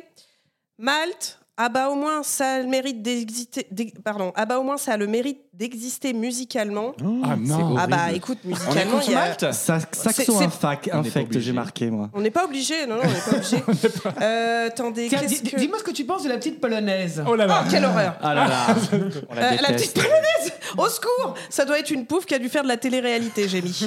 Malte. 0.79 1.39
Ah 1.59 1.69
bah 1.69 1.91
au 1.91 1.95
moins 1.97 2.23
ça 2.23 2.55
a 2.55 2.59
le 2.61 2.67
mérite 2.67 3.03
d'exister. 3.03 3.67
d'ex- 3.71 3.93
Pardon. 4.03 4.33
Ah 4.37 4.47
bah 4.47 4.59
au 4.59 4.63
moins 4.63 4.79
ça 4.79 4.95
a 4.95 4.97
le 4.97 5.07
mérite 5.07 5.39
d'exister 5.53 6.15
musicalement. 6.15 6.93
Ah 7.25 7.37
non. 7.39 7.77
Ah 7.79 7.87
bah 7.87 8.11
écoute, 8.15 8.39
musicalement 8.43 9.01
il 9.07 9.13
y 9.13 9.15
a. 9.15 9.19
Malte? 9.21 9.53
Ça, 9.53 9.79
C'est- 9.93 9.95
saxo 10.13 10.33
c'est- 10.39 10.45
infact, 10.47 10.89
On 10.93 10.97
n'est 10.97 11.03
pas 11.03 11.09
infect, 11.09 11.27
obligé. 11.27 11.41
j'ai 11.45 11.53
marqué 11.53 11.91
moi. 11.91 12.09
On 12.15 12.23
n'est 12.23 12.31
pas 12.31 12.47
obligé, 12.47 12.87
non, 12.87 12.97
non, 12.97 13.03
on 13.05 13.07
n'est 13.07 13.13
pas 13.13 13.37
obligé. 13.37 13.63
Euh, 14.23 14.69
attendez, 14.69 15.09
Tiens, 15.09 15.19
qu'est-ce 15.21 15.43
dis- 15.43 15.51
que. 15.51 15.57
Dis-moi 15.57 15.79
ce 15.79 15.85
que 15.85 15.91
tu 15.91 16.05
penses 16.05 16.23
de 16.25 16.29
la 16.31 16.37
petite 16.39 16.59
polonaise. 16.61 17.23
Oh 17.29 17.35
là 17.35 17.47
là. 17.47 17.63
Oh, 17.63 17.69
quelle 17.71 17.85
horreur 17.85 18.15
Ah 18.23 18.35
là 18.35 18.49
là, 18.49 18.67
on 19.31 19.35
la 19.35 19.53
Euh, 19.53 19.57
la 19.61 19.73
petite 19.75 19.93
polonaise 19.95 20.53
Au 20.79 20.89
secours 20.89 21.35
Ça 21.51 21.65
doit 21.67 21.79
être 21.79 21.91
une 21.91 22.07
pouffe 22.07 22.25
qui 22.25 22.35
a 22.35 22.39
dû 22.39 22.49
faire 22.49 22.63
de 22.63 22.69
la 22.69 22.79
télé-réalité, 22.79 23.47
j'ai 23.49 23.61
mis. 23.61 23.87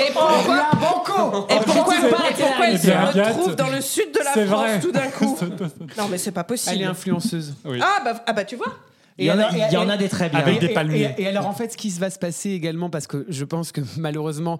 Et 0.00 0.12
pourquoi 0.12 0.56
Et 1.48 1.56
pourquoi, 1.64 1.94
et 1.96 2.34
pourquoi 2.34 2.68
elle 2.68 2.78
se 2.78 2.86
bien, 2.86 3.06
Agathe, 3.06 3.36
retrouve 3.36 3.54
dans 3.56 3.68
le 3.68 3.80
sud 3.80 4.10
de 4.12 4.18
la 4.18 4.46
France 4.46 4.70
tout 4.82 4.92
d'un 4.92 5.08
coup 5.08 5.36
Non, 5.96 6.07
mais 6.10 6.18
c'est 6.18 6.32
pas 6.32 6.40
Elle 6.42 6.46
possible. 6.46 6.82
est 6.82 6.84
influenceuse. 6.84 7.54
Oui. 7.64 7.78
Ah 7.82 8.00
bah, 8.04 8.22
ah 8.26 8.32
bah 8.32 8.44
tu 8.44 8.56
vois 8.56 8.74
Il 9.18 9.26
y 9.26 9.30
en 9.30 9.38
a- 9.38 9.44
alors- 9.44 9.54
il 9.70 9.72
y 9.74 9.76
en 9.76 9.88
a 9.88 9.96
des 9.96 10.08
très 10.08 10.28
bien. 10.28 10.38
Avec 10.40 10.56
Et- 10.56 10.60
des 10.60 10.66
et- 10.66 10.74
palmiers. 10.74 11.14
Et, 11.18 11.22
et 11.22 11.26
alors, 11.28 11.46
en 11.46 11.52
fait, 11.52 11.72
ce 11.72 11.76
qui 11.76 11.90
va 11.90 12.08
se 12.10 12.18
passer 12.18 12.50
également, 12.50 12.88
parce 12.90 13.06
que 13.06 13.26
je 13.28 13.44
pense 13.44 13.72
que 13.72 13.80
malheureusement. 13.96 14.58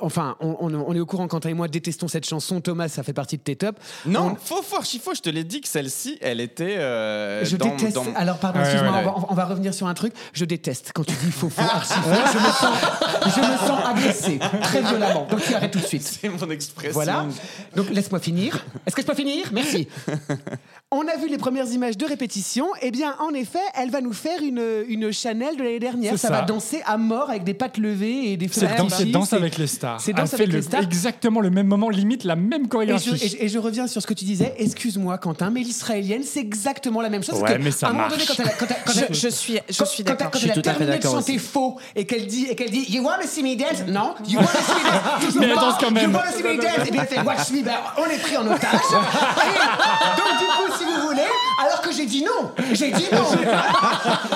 Enfin, 0.00 0.36
on, 0.40 0.56
on- 0.60 0.74
on 0.86 0.94
est 0.94 1.00
au 1.00 1.06
courant, 1.06 1.26
Quentin 1.26 1.48
et 1.48 1.54
moi 1.54 1.66
détestons 1.68 2.08
cette 2.08 2.28
chanson. 2.28 2.60
Thomas, 2.60 2.88
ça 2.88 3.02
fait 3.02 3.12
partie 3.12 3.36
de 3.38 3.42
tes 3.42 3.56
tops. 3.56 3.78
Non, 4.06 4.36
faux, 4.42 4.62
faux, 4.62 4.76
archi-faux, 4.76 5.14
je 5.14 5.20
te 5.22 5.30
l'ai 5.30 5.44
dit 5.44 5.60
que 5.62 5.68
celle-ci, 5.68 6.18
elle 6.20 6.40
était 6.40 6.76
euh, 6.78 7.44
Je 7.44 7.56
dans, 7.56 7.66
déteste. 7.68 7.94
dans- 7.94 8.04
Alors, 8.14 8.38
pardon, 8.38 8.58
Ouais, 8.60 8.64
excuse-moi, 8.66 8.92
ouais, 8.98 9.06
on, 9.16 9.20
va, 9.20 9.26
on 9.30 9.34
va 9.34 9.44
revenir 9.46 9.72
sur 9.72 9.86
un 9.86 9.94
truc. 9.94 10.12
Je 10.34 10.44
déteste 10.44 10.90
quand 10.94 11.04
tu 11.04 11.14
dis 11.24 11.32
faux, 11.32 11.48
faux, 11.48 11.62
archi 11.62 11.94
faux. 11.94 12.10
Je 12.10 12.38
me 12.38 12.52
sens, 12.52 13.34
je 13.36 13.40
me 13.40 13.56
sens 13.68 13.80
agressé 13.86 14.38
très 14.62 14.82
violemment. 14.82 15.26
Donc, 15.30 15.42
tu 15.42 15.54
arrêtes 15.54 15.70
tout 15.72 15.78
de 15.80 15.84
suite. 15.86 16.02
C'est 16.20 16.28
mon 16.28 16.50
expression. 16.50 16.92
Voilà. 16.92 17.26
Donc 17.74 17.88
laisse-moi 17.90 18.20
finir. 18.20 18.64
Est-ce 18.86 18.94
que 18.94 19.02
je 19.02 19.06
peux 19.06 19.14
finir? 19.14 19.48
Merci. 19.52 19.88
On 20.92 21.06
a 21.06 21.16
vu 21.16 21.28
les 21.28 21.38
premières 21.38 21.68
images 21.70 21.96
de 21.96 22.04
répétition. 22.04 22.66
Eh 22.82 22.90
bien, 22.90 23.14
en 23.20 23.32
effet, 23.32 23.60
elle 23.76 23.90
va 23.90 24.00
nous 24.00 24.12
faire 24.12 24.42
une, 24.42 24.60
une 24.88 25.12
Chanel 25.12 25.56
de 25.56 25.62
l'année 25.62 25.78
dernière. 25.78 26.12
Ça, 26.18 26.28
ça. 26.28 26.30
va 26.30 26.42
danser 26.42 26.82
à 26.84 26.96
mort 26.98 27.30
avec 27.30 27.44
des 27.44 27.54
pattes 27.54 27.78
levées 27.78 28.32
et 28.32 28.36
des 28.36 28.48
feux 28.48 28.66
C'est 28.90 29.06
Danse 29.12 29.32
avec 29.32 29.56
les 29.56 29.68
stars. 29.70 30.00
C'est 30.00 30.12
Danse 30.12 30.30
fait 30.30 30.36
avec 30.36 30.48
le- 30.48 30.56
les 30.56 30.62
stars. 30.62 30.82
exactement 30.82 31.40
le 31.40 31.50
même 31.50 31.66
moment, 31.66 31.88
limite 31.88 32.24
la 32.24 32.36
même 32.36 32.64
Et 32.64 32.68
chorégraphie. 32.68 33.10
je, 33.16 33.24
et 33.24 33.28
je- 33.28 33.36
et 33.44 33.48
je 33.48 33.58
reviens 33.58 33.86
sur 33.86 34.00
ce 34.02 34.06
que 34.06 34.14
tu 34.14 34.24
disais. 34.24 34.54
Excuse-moi, 34.58 35.18
Quentin, 35.18 35.50
mais 35.50 35.60
l'israélienne, 35.60 36.22
c'est 36.24 36.40
exactement 36.40 37.00
la 37.00 37.08
même 37.08 37.22
chose. 37.22 37.40
Ouais, 37.40 37.56
que, 37.56 37.62
mais 37.62 37.70
ça 37.70 37.86
à 37.86 37.90
un 37.90 37.92
moment 37.92 38.08
marche. 38.08 38.26
donné, 38.26 38.26
quand 38.26 38.42
elle, 38.42 38.48
a- 38.48 38.52
quand 38.52 38.66
elle- 38.68 38.76
quand 38.84 38.92
Je, 38.92 39.00
elle- 39.08 39.14
je 39.14 39.28
suis, 39.28 39.54
je 39.68 39.78
quand- 39.78 39.84
suis 39.86 40.04
quand- 40.04 40.10
d'accord. 40.10 40.30
Quand 40.32 40.38
Je 40.38 40.42
suis 40.44 40.50
elle 40.52 40.58
a 40.58 40.62
terminé 40.62 40.98
de 40.98 41.02
chanter 41.02 41.16
aussi. 41.34 41.38
faux 41.38 41.76
et 41.96 42.04
qu'elle 42.06 42.26
dit, 42.26 42.46
et 42.50 42.54
qu'elle 42.56 42.70
dit 42.70 42.86
You 42.90 43.02
wanna 43.02 43.26
see 43.26 43.42
me 43.42 43.54
dance? 43.56 43.86
Non, 43.88 44.14
You 44.28 44.36
wanna 44.38 44.48
see 44.48 44.74
me 44.74 44.90
dance? 44.90 45.34
Mais 45.40 45.46
elle 45.48 45.54
danse 45.54 45.74
quand 45.80 45.90
même. 45.90 46.10
You 46.10 46.16
wanna 46.16 46.32
see 46.32 46.42
me 46.42 46.56
dance? 46.56 46.88
Et 46.88 46.90
bien 46.90 47.02
elle 47.02 47.08
fait 47.16 47.20
Watch 47.22 47.50
me, 47.50 47.62
ben, 47.62 47.72
on 47.98 48.04
est 48.10 48.18
pris 48.18 48.36
en 48.36 48.46
otage. 48.46 48.58
Et 48.64 50.16
donc 50.16 50.38
du 50.38 50.46
coup, 50.46 50.78
si 50.78 50.84
vous 50.84 51.08
voulez, 51.08 51.20
alors 51.64 51.80
que 51.80 51.92
j'ai 51.92 52.06
dit 52.06 52.22
non, 52.24 52.50
j'ai 52.72 52.90
dit 52.90 53.06
non. 53.12 53.24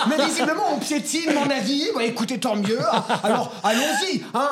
Mais 0.09 0.24
visiblement, 0.24 0.64
on 0.74 0.78
piétine 0.78 1.32
mon 1.35 1.49
avis. 1.51 1.85
Bah 1.95 2.05
écoutez, 2.05 2.39
tant 2.39 2.57
mieux. 2.57 2.78
Alors 3.22 3.53
allons-y, 3.62 4.22
hein. 4.35 4.51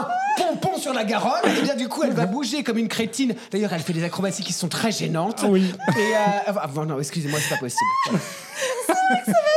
Sur 0.78 0.92
la 0.92 1.04
Garonne. 1.04 1.42
Et 1.58 1.62
bien 1.62 1.74
du 1.74 1.88
coup, 1.88 2.02
elle 2.02 2.12
va 2.12 2.26
bouger 2.26 2.62
comme 2.62 2.78
une 2.78 2.88
crétine. 2.88 3.34
D'ailleurs, 3.50 3.72
elle 3.72 3.80
fait 3.80 3.92
des 3.92 4.04
acrobaties 4.04 4.42
qui 4.42 4.52
sont 4.52 4.68
très 4.68 4.90
gênantes. 4.92 5.44
Oui. 5.48 5.72
Et 5.96 6.00
euh, 6.00 6.52
ah, 6.56 6.66
bon, 6.66 6.84
non, 6.86 6.98
excusez-moi, 6.98 7.38
c'est 7.40 7.54
pas 7.54 7.60
possible. 7.60 8.20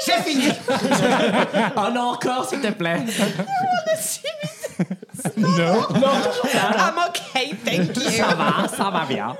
J'ai 0.05 0.21
fini. 0.23 0.49
Oh 1.77 1.91
non, 1.93 2.11
encore 2.11 2.47
s'il 2.47 2.61
te 2.61 2.71
plaît. 2.71 3.01
Non. 5.37 5.81
I'm 5.97 6.97
okay, 7.09 7.55
thank 7.65 7.95
you. 7.95 8.09
Ça 8.11 8.33
va, 8.35 8.67
ça 8.67 8.89
va 8.89 9.05
bien. 9.07 9.35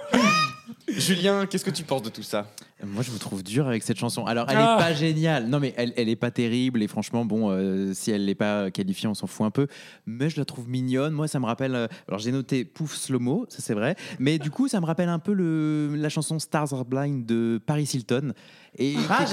Julien, 0.87 1.45
qu'est-ce 1.47 1.65
que 1.65 1.71
tu 1.71 1.83
penses 1.83 2.03
de 2.03 2.09
tout 2.09 2.21
ça? 2.23 2.45
Moi, 2.85 3.01
je 3.01 3.09
me 3.11 3.17
trouve 3.17 3.41
dur 3.41 3.67
avec 3.67 3.81
cette 3.83 3.97
chanson. 3.97 4.25
Alors, 4.25 4.45
elle 4.49 4.57
Ah. 4.59 4.77
est 4.79 4.83
pas 4.83 4.93
géniale. 4.93 5.47
Non, 5.47 5.59
mais 5.59 5.73
elle, 5.77 5.93
elle 5.97 6.09
est 6.09 6.15
pas 6.15 6.29
terrible. 6.29 6.83
Et 6.83 6.87
franchement, 6.87 7.25
bon, 7.25 7.49
euh, 7.49 7.93
si 7.93 8.11
elle 8.11 8.25
n'est 8.25 8.35
pas 8.35 8.69
qualifiée, 8.69 9.07
on 9.07 9.13
s'en 9.15 9.25
fout 9.27 9.45
un 9.45 9.49
peu. 9.51 9.67
Mais 10.05 10.29
je 10.29 10.37
la 10.37 10.45
trouve 10.45 10.69
mignonne. 10.69 11.13
Moi, 11.13 11.27
ça 11.27 11.39
me 11.39 11.45
rappelle. 11.45 11.73
euh, 11.73 11.87
alors, 12.07 12.19
j'ai 12.19 12.31
noté 12.31 12.65
Pouf 12.65 12.95
Slow-mo, 12.95 13.45
ça 13.49 13.57
c'est 13.61 13.73
vrai. 13.73 13.95
Mais 14.19 14.37
du 14.37 14.51
coup, 14.51 14.67
ça 14.67 14.79
me 14.79 14.85
rappelle 14.85 15.09
un 15.09 15.17
peu 15.19 15.33
le, 15.33 15.95
la 15.95 16.09
chanson 16.09 16.37
Stars 16.37 16.73
Are 16.73 16.85
Blind 16.85 17.25
de 17.25 17.59
Paris 17.65 17.89
Hilton. 17.93 18.33
Et 18.77 18.95
Ah, 19.09 19.21
un- 19.21 19.25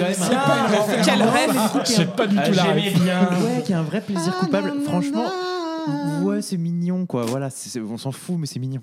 Quel 1.05 1.21
un- 1.23 1.31
rêve. 1.31 1.51
J'ai 1.95 2.07
pas 2.07 2.27
du 2.27 2.39
Ah, 2.39 2.49
tout 2.49 2.55
la 2.55 2.73
bien. 2.73 3.29
Ouais, 3.43 3.63
qui 3.67 3.73
a 3.75 3.81
un 3.81 3.83
vrai 3.83 4.01
plaisir 4.01 4.35
coupable. 4.39 4.73
Franchement, 4.85 5.27
ouais, 6.23 6.41
c'est 6.41 6.57
mignon, 6.57 7.05
quoi. 7.07 7.25
Voilà, 7.27 7.49
on 7.89 7.99
s'en 7.99 8.13
fout, 8.13 8.37
mais 8.39 8.47
c'est 8.47 8.61
mignon. 8.61 8.81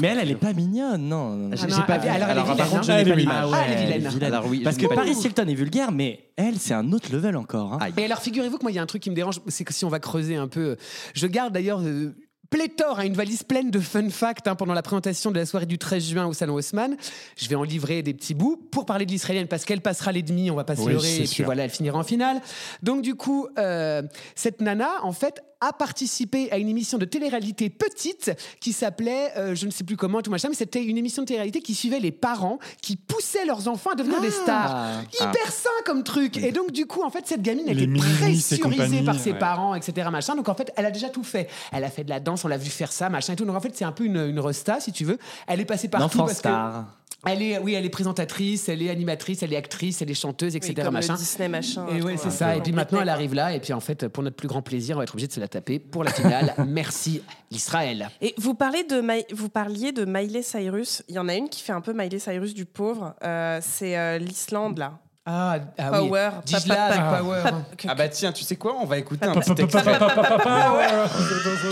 Mais 0.00 0.08
elle, 0.08 0.18
elle 0.20 0.30
est 0.30 0.34
pas 0.36 0.52
mignonne, 0.52 1.02
non. 1.08 1.30
non, 1.30 1.48
non. 1.48 1.56
J'ai- 1.56 1.68
j'ai 1.68 1.82
pas 1.82 1.98
vu. 1.98 2.08
Alors, 2.08 2.28
Alors, 2.28 2.44
par 2.46 2.54
vilaine, 2.54 2.70
contre, 2.70 2.84
je 2.84 2.90
hein. 2.92 2.94
n'ai 2.96 3.00
Elle 3.02 3.08
est 3.08 3.10
pas 3.10 3.16
vilaine. 3.16 3.34
l'image. 3.34 3.50
Ah, 3.52 3.64
elle 3.68 3.72
est 4.04 4.08
vilaine. 4.08 4.32
Alors 4.32 4.46
oui, 4.46 4.60
parce 4.60 4.76
je 4.76 4.80
que 4.80 4.86
n'ai 4.86 4.88
pas 4.88 4.94
Paris. 4.96 5.12
Hilton 5.24 5.46
est 5.48 5.54
vulgaire, 5.54 5.92
mais 5.92 6.30
elle, 6.36 6.58
c'est 6.58 6.74
un 6.74 6.92
autre 6.92 7.12
level 7.12 7.36
encore. 7.36 7.74
hein. 7.74 7.78
Et 7.96 8.04
alors, 8.04 8.20
figurez-vous 8.20 8.58
que 8.58 8.62
moi, 8.62 8.70
il 8.72 8.74
y 8.76 8.78
a 8.78 8.82
un 8.82 8.86
truc 8.86 9.02
qui 9.02 9.10
me 9.10 9.14
dérange, 9.16 9.40
c'est 9.48 9.64
que 9.64 9.72
si 9.74 9.84
on 9.84 9.88
va 9.90 10.00
creuser 10.00 10.36
un 10.36 10.48
peu, 10.48 10.76
je 11.14 11.26
garde 11.26 11.52
d'ailleurs 11.52 11.80
euh, 11.82 12.14
pléthore, 12.50 13.00
hein, 13.00 13.04
une 13.04 13.14
valise 13.14 13.42
pleine 13.42 13.70
de 13.70 13.80
fun 13.80 14.08
facts 14.10 14.46
hein, 14.46 14.54
pendant 14.54 14.74
la 14.74 14.82
présentation 14.82 15.30
de 15.32 15.38
la 15.38 15.44
soirée 15.46 15.66
du 15.66 15.76
13 15.76 16.08
juin 16.08 16.26
au 16.26 16.32
Salon 16.32 16.54
Haussmann. 16.54 16.96
Je 17.36 17.48
vais 17.48 17.56
en 17.56 17.64
livrer 17.64 18.02
des 18.02 18.14
petits 18.14 18.34
bouts 18.34 18.56
pour 18.70 18.86
parler 18.86 19.06
de 19.06 19.10
l'israélienne 19.10 19.48
parce 19.48 19.64
qu'elle 19.64 19.80
passera 19.80 20.12
les 20.12 20.22
demi, 20.22 20.50
on 20.50 20.54
va 20.54 20.62
pas 20.64 20.76
se 20.76 20.82
Oui, 20.82 20.92
leurrer, 20.92 21.06
c'est 21.08 21.14
et 21.16 21.20
puis 21.20 21.26
sûr. 21.28 21.44
voilà, 21.46 21.64
elle 21.64 21.70
finira 21.70 21.98
en 21.98 22.04
finale. 22.04 22.40
Donc, 22.82 23.02
du 23.02 23.16
coup, 23.16 23.48
euh, 23.58 24.02
cette 24.36 24.60
nana, 24.60 24.88
en 25.02 25.12
fait, 25.12 25.42
a 25.66 25.72
participé 25.72 26.50
à 26.52 26.58
une 26.58 26.68
émission 26.68 26.98
de 26.98 27.04
télé-réalité 27.04 27.70
petite 27.70 28.32
qui 28.60 28.72
s'appelait, 28.72 29.32
euh, 29.36 29.54
je 29.54 29.66
ne 29.66 29.70
sais 29.70 29.84
plus 29.84 29.96
comment, 29.96 30.20
tout 30.22 30.30
machin, 30.30 30.48
mais 30.48 30.54
c'était 30.54 30.82
une 30.84 30.98
émission 30.98 31.22
de 31.22 31.26
télé-réalité 31.28 31.60
qui 31.60 31.74
suivait 31.74 32.00
les 32.00 32.12
parents 32.12 32.58
qui 32.82 32.96
poussaient 32.96 33.44
leurs 33.46 33.68
enfants 33.68 33.90
à 33.90 33.94
devenir 33.94 34.20
des 34.20 34.30
stars. 34.30 35.02
Hyper 35.12 35.50
sain 35.52 35.70
comme 35.86 36.02
truc. 36.04 36.36
Et 36.36 36.52
donc, 36.52 36.70
du 36.72 36.86
coup, 36.86 37.02
en 37.02 37.10
fait, 37.10 37.26
cette 37.26 37.42
gamine 37.42 37.68
a 37.68 37.72
Les 37.72 37.84
et 37.84 37.86
pressurisée 37.88 39.02
par 39.02 39.18
ses 39.18 39.32
ouais. 39.32 39.38
parents, 39.38 39.74
etc. 39.74 40.08
Machin. 40.10 40.34
Donc, 40.36 40.48
en 40.48 40.54
fait, 40.54 40.72
elle 40.76 40.86
a 40.86 40.90
déjà 40.90 41.08
tout 41.08 41.24
fait. 41.24 41.48
Elle 41.72 41.84
a 41.84 41.90
fait 41.90 42.04
de 42.04 42.10
la 42.10 42.20
danse, 42.20 42.44
on 42.44 42.48
l'a 42.48 42.58
vu 42.58 42.70
faire 42.70 42.92
ça, 42.92 43.08
machin 43.08 43.32
et 43.32 43.36
tout. 43.36 43.44
Donc, 43.44 43.56
en 43.56 43.60
fait, 43.60 43.74
c'est 43.74 43.84
un 43.84 43.92
peu 43.92 44.04
une, 44.04 44.16
une 44.18 44.40
resta, 44.40 44.80
si 44.80 44.92
tu 44.92 45.04
veux. 45.04 45.18
Elle 45.46 45.60
est 45.60 45.64
passée 45.64 45.88
parce 45.88 46.14
que- 46.14 46.34
star. 46.34 46.86
Elle 47.26 47.42
est, 47.42 47.58
oui, 47.58 47.74
elle 47.74 47.84
est 47.84 47.90
présentatrice, 47.90 48.68
elle 48.68 48.82
est 48.82 48.90
animatrice, 48.90 49.42
elle 49.42 49.52
est 49.52 49.56
actrice, 49.56 50.02
elle 50.02 50.10
est 50.10 50.14
chanteuse, 50.14 50.56
etc. 50.56 50.74
comme 50.76 50.84
le 50.86 50.90
machin. 50.92 51.14
Disney 51.14 51.48
machin, 51.48 51.86
Et 51.88 52.02
ouais, 52.02 52.16
c'est 52.16 52.30
ça. 52.30 52.56
Et 52.56 52.60
puis 52.60 52.72
en 52.72 52.76
maintenant, 52.76 53.00
elle 53.02 53.08
arrive 53.08 53.34
là. 53.34 53.54
Et 53.54 53.60
puis 53.60 53.72
en 53.72 53.80
fait, 53.80 54.08
pour 54.08 54.22
notre 54.22 54.36
plus 54.36 54.48
grand 54.48 54.62
plaisir, 54.62 54.96
on 54.96 54.98
va 54.98 55.04
être 55.04 55.14
obligé 55.14 55.28
de 55.28 55.32
se 55.32 55.40
la 55.40 55.48
taper 55.48 55.78
pour 55.78 56.04
la 56.04 56.12
finale. 56.12 56.54
Merci 56.66 57.22
l'Israël. 57.50 58.08
Et 58.20 58.34
vous, 58.38 58.54
parlez 58.54 58.84
de 58.84 59.02
vous 59.34 59.48
parliez 59.48 59.92
de 59.92 60.04
Miley 60.04 60.42
Cyrus. 60.42 61.02
Il 61.08 61.14
y 61.14 61.18
en 61.18 61.28
a 61.28 61.34
une 61.34 61.48
qui 61.48 61.62
fait 61.62 61.72
un 61.72 61.80
peu 61.80 61.92
Miley 61.92 62.18
Cyrus 62.18 62.54
du 62.54 62.66
pauvre. 62.66 63.14
Euh, 63.22 63.60
c'est 63.62 63.96
euh, 63.96 64.18
l'Islande, 64.18 64.78
là. 64.78 64.98
Ah, 65.26 65.56
ah 65.78 65.90
oui. 66.02 66.08
Power. 66.08 66.30
Djila 66.44 66.58
Pa- 66.60 66.74
pa- 66.74 66.84
avec 66.84 67.00
pa- 67.00 67.18
Power. 67.18 67.42
pa- 67.42 67.88
Ah 67.88 67.94
bah 67.94 68.08
tiens, 68.08 68.30
tu 68.32 68.44
sais 68.44 68.56
quoi 68.56 68.76
On 68.80 68.84
va 68.84 68.98
écouter 68.98 69.24
un 69.24 69.32
petit 69.34 69.62
extrait. 69.62 69.98
Ah 70.44 71.06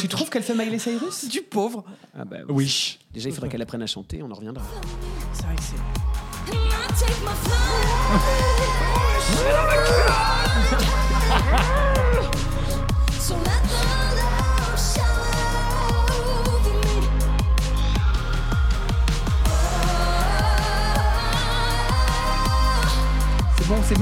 Tu 0.01 0.09
trouves 0.09 0.31
qu'elle 0.31 0.43
fait 0.43 0.55
Miley 0.55 0.79
Cyrus? 0.79 1.29
Du 1.29 1.43
pauvre. 1.43 1.85
Ah 2.19 2.25
bah 2.25 2.39
Oui. 2.49 2.99
Déjà, 3.13 3.29
il 3.29 3.35
faudrait 3.35 3.51
qu'elle 3.51 3.61
apprenne 3.63 3.83
à 3.83 3.87
chanter, 3.87 4.23
on 4.23 4.31
en 4.31 4.35
reviendra. 4.35 4.65
C'est 5.35 5.45
vrai 5.45 5.55
que 5.57 5.63
c'est. 5.63 5.77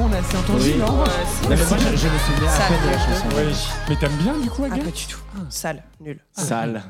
On 0.02 0.12
a 0.12 0.18
assez 0.18 0.36
entendu, 0.36 0.62
Oui. 0.62 0.74
non 0.78 1.04
mais 1.48 1.56
moi, 1.56 1.76
je, 1.78 1.96
je 1.96 2.06
me 2.08 2.18
souviens 2.18 2.50
à 2.50 2.68
peine 2.68 2.80
de 2.84 2.90
la 2.90 2.98
chanson. 2.98 3.26
Oui. 3.36 3.68
Mais 3.88 3.96
t'aimes 3.96 4.16
bien 4.22 4.34
du 4.42 4.48
coup, 4.48 4.62
Ah, 4.64 4.72
Agathe 4.72 4.84
pas 4.84 4.90
du 4.90 5.06
tout. 5.06 5.18
Sale, 5.50 5.82
nul. 6.00 6.18
Sale. 6.32 6.82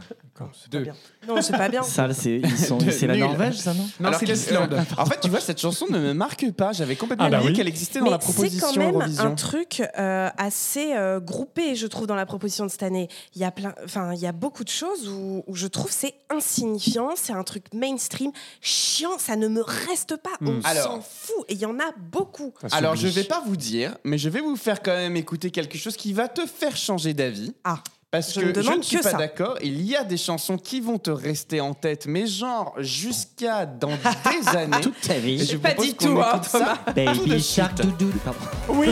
Pas 0.70 0.78
bien. 0.78 0.94
Non, 1.28 1.42
c'est 1.42 1.52
pas 1.54 1.68
bien. 1.68 1.82
Sale, 1.82 2.14
c'est 2.14 2.36
ils 2.42 2.56
sont- 2.58 2.78
c'est 2.90 3.06
la. 3.06 3.14
Norvège, 3.16 3.56
ça, 3.58 3.74
non 3.74 3.86
Non, 4.00 4.10
c'est 4.18 4.24
l'Islande. 4.24 4.74
En 4.96 5.04
fait, 5.04 5.20
tu 5.20 5.28
vois, 5.28 5.40
cette 5.40 5.60
chanson 5.60 5.84
ne 5.90 5.98
me 5.98 6.14
marque 6.14 6.50
pas. 6.52 6.72
J'avais 6.72 6.96
complètement 6.96 7.26
Ah 7.26 7.30
bah 7.30 7.36
oublié 7.38 7.50
oui. 7.50 7.56
qu'elle 7.58 7.68
existait 7.68 7.98
dans 7.98 8.06
Mais 8.06 8.10
la 8.12 8.20
c'est 8.20 8.24
proposition 8.32 8.68
quand 8.68 8.76
même 8.78 8.94
Eurovision. 8.94 9.24
un 9.24 9.34
truc 9.34 9.82
euh, 9.98 10.30
assez 10.38 10.94
euh, 10.96 11.20
groupé, 11.20 11.74
je 11.74 11.86
trouve, 11.86 12.06
dans 12.06 12.14
la 12.14 12.24
proposition 12.24 12.64
de 12.64 12.70
cette 12.70 12.82
année. 12.82 13.08
Il 13.34 13.42
y 13.42 13.44
a 13.44 13.50
plein, 13.50 13.74
enfin, 13.84 14.14
il 14.14 14.20
y 14.20 14.26
a 14.26 14.32
beaucoup 14.32 14.64
de 14.64 14.70
choses 14.70 15.08
où, 15.10 15.44
où 15.46 15.54
je 15.54 15.66
trouve 15.66 15.90
c'est 15.90 16.14
insignifiant, 16.30 17.10
c'est 17.16 17.34
un 17.34 17.42
truc 17.44 17.64
mainstream, 17.74 18.30
chiant, 18.62 19.18
ça 19.18 19.36
ne 19.36 19.46
me 19.48 19.60
reste 19.62 20.16
pas. 20.16 20.30
On 20.40 20.52
Hmm. 20.52 20.60
Alors- 20.64 20.84
s'en 20.84 21.00
fout. 21.02 21.44
Et 21.48 21.54
il 21.54 21.60
y 21.60 21.66
en 21.66 21.78
a 21.78 21.92
beaucoup. 21.98 22.54
Ça 22.66 22.74
Alors, 22.78 22.96
je 22.96 23.08
vais 23.08 23.24
pas 23.24 23.42
vous 23.44 23.56
dire, 23.56 23.96
mais 24.04 24.16
je 24.16 24.30
vais 24.30 24.40
vous 24.40 24.56
faire 24.56 24.82
quand 24.82 24.94
même 24.94 25.16
écouter 25.16 25.50
quelque 25.50 25.76
chose 25.76 25.96
qui 25.98 26.14
va 26.14 26.28
te 26.28 26.46
faire 26.46 26.76
changer 26.78 27.12
d'avis. 27.12 27.52
Ah. 27.64 27.82
Parce 28.10 28.34
Je 28.34 28.40
que 28.40 28.46
je 28.48 28.52
demande 28.52 28.78
ne 28.78 28.82
suis 28.82 28.96
que 28.98 29.02
pas 29.04 29.12
d'accord. 29.12 29.56
Il 29.62 29.82
y 29.82 29.94
a 29.94 30.02
des 30.02 30.16
chansons 30.16 30.58
qui 30.58 30.80
vont 30.80 30.98
te 30.98 31.12
rester 31.12 31.60
en 31.60 31.74
tête, 31.74 32.06
mais 32.06 32.26
genre 32.26 32.74
jusqu'à 32.78 33.66
dans 33.66 33.88
des 33.90 34.48
années. 34.56 34.80
Toute 34.80 35.00
ta 35.00 35.14
vie. 35.14 35.44
je 35.46 35.56
Pas 35.56 35.74
dit 35.74 35.94
tout, 35.94 36.20
hein, 36.20 36.40
tout 36.40 36.58
de 36.58 36.92
Baby. 36.92 37.40
Shark 37.40 37.76
Doudou. 37.80 38.12
Pardon. 38.24 38.40
Oui 38.68 38.88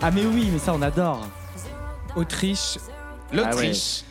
Ah, 0.00 0.10
mais 0.10 0.24
oui, 0.24 0.48
mais 0.50 0.58
ça, 0.58 0.72
on 0.74 0.80
adore. 0.80 1.26
Autriche. 2.16 2.78
L'Autriche. 3.30 4.04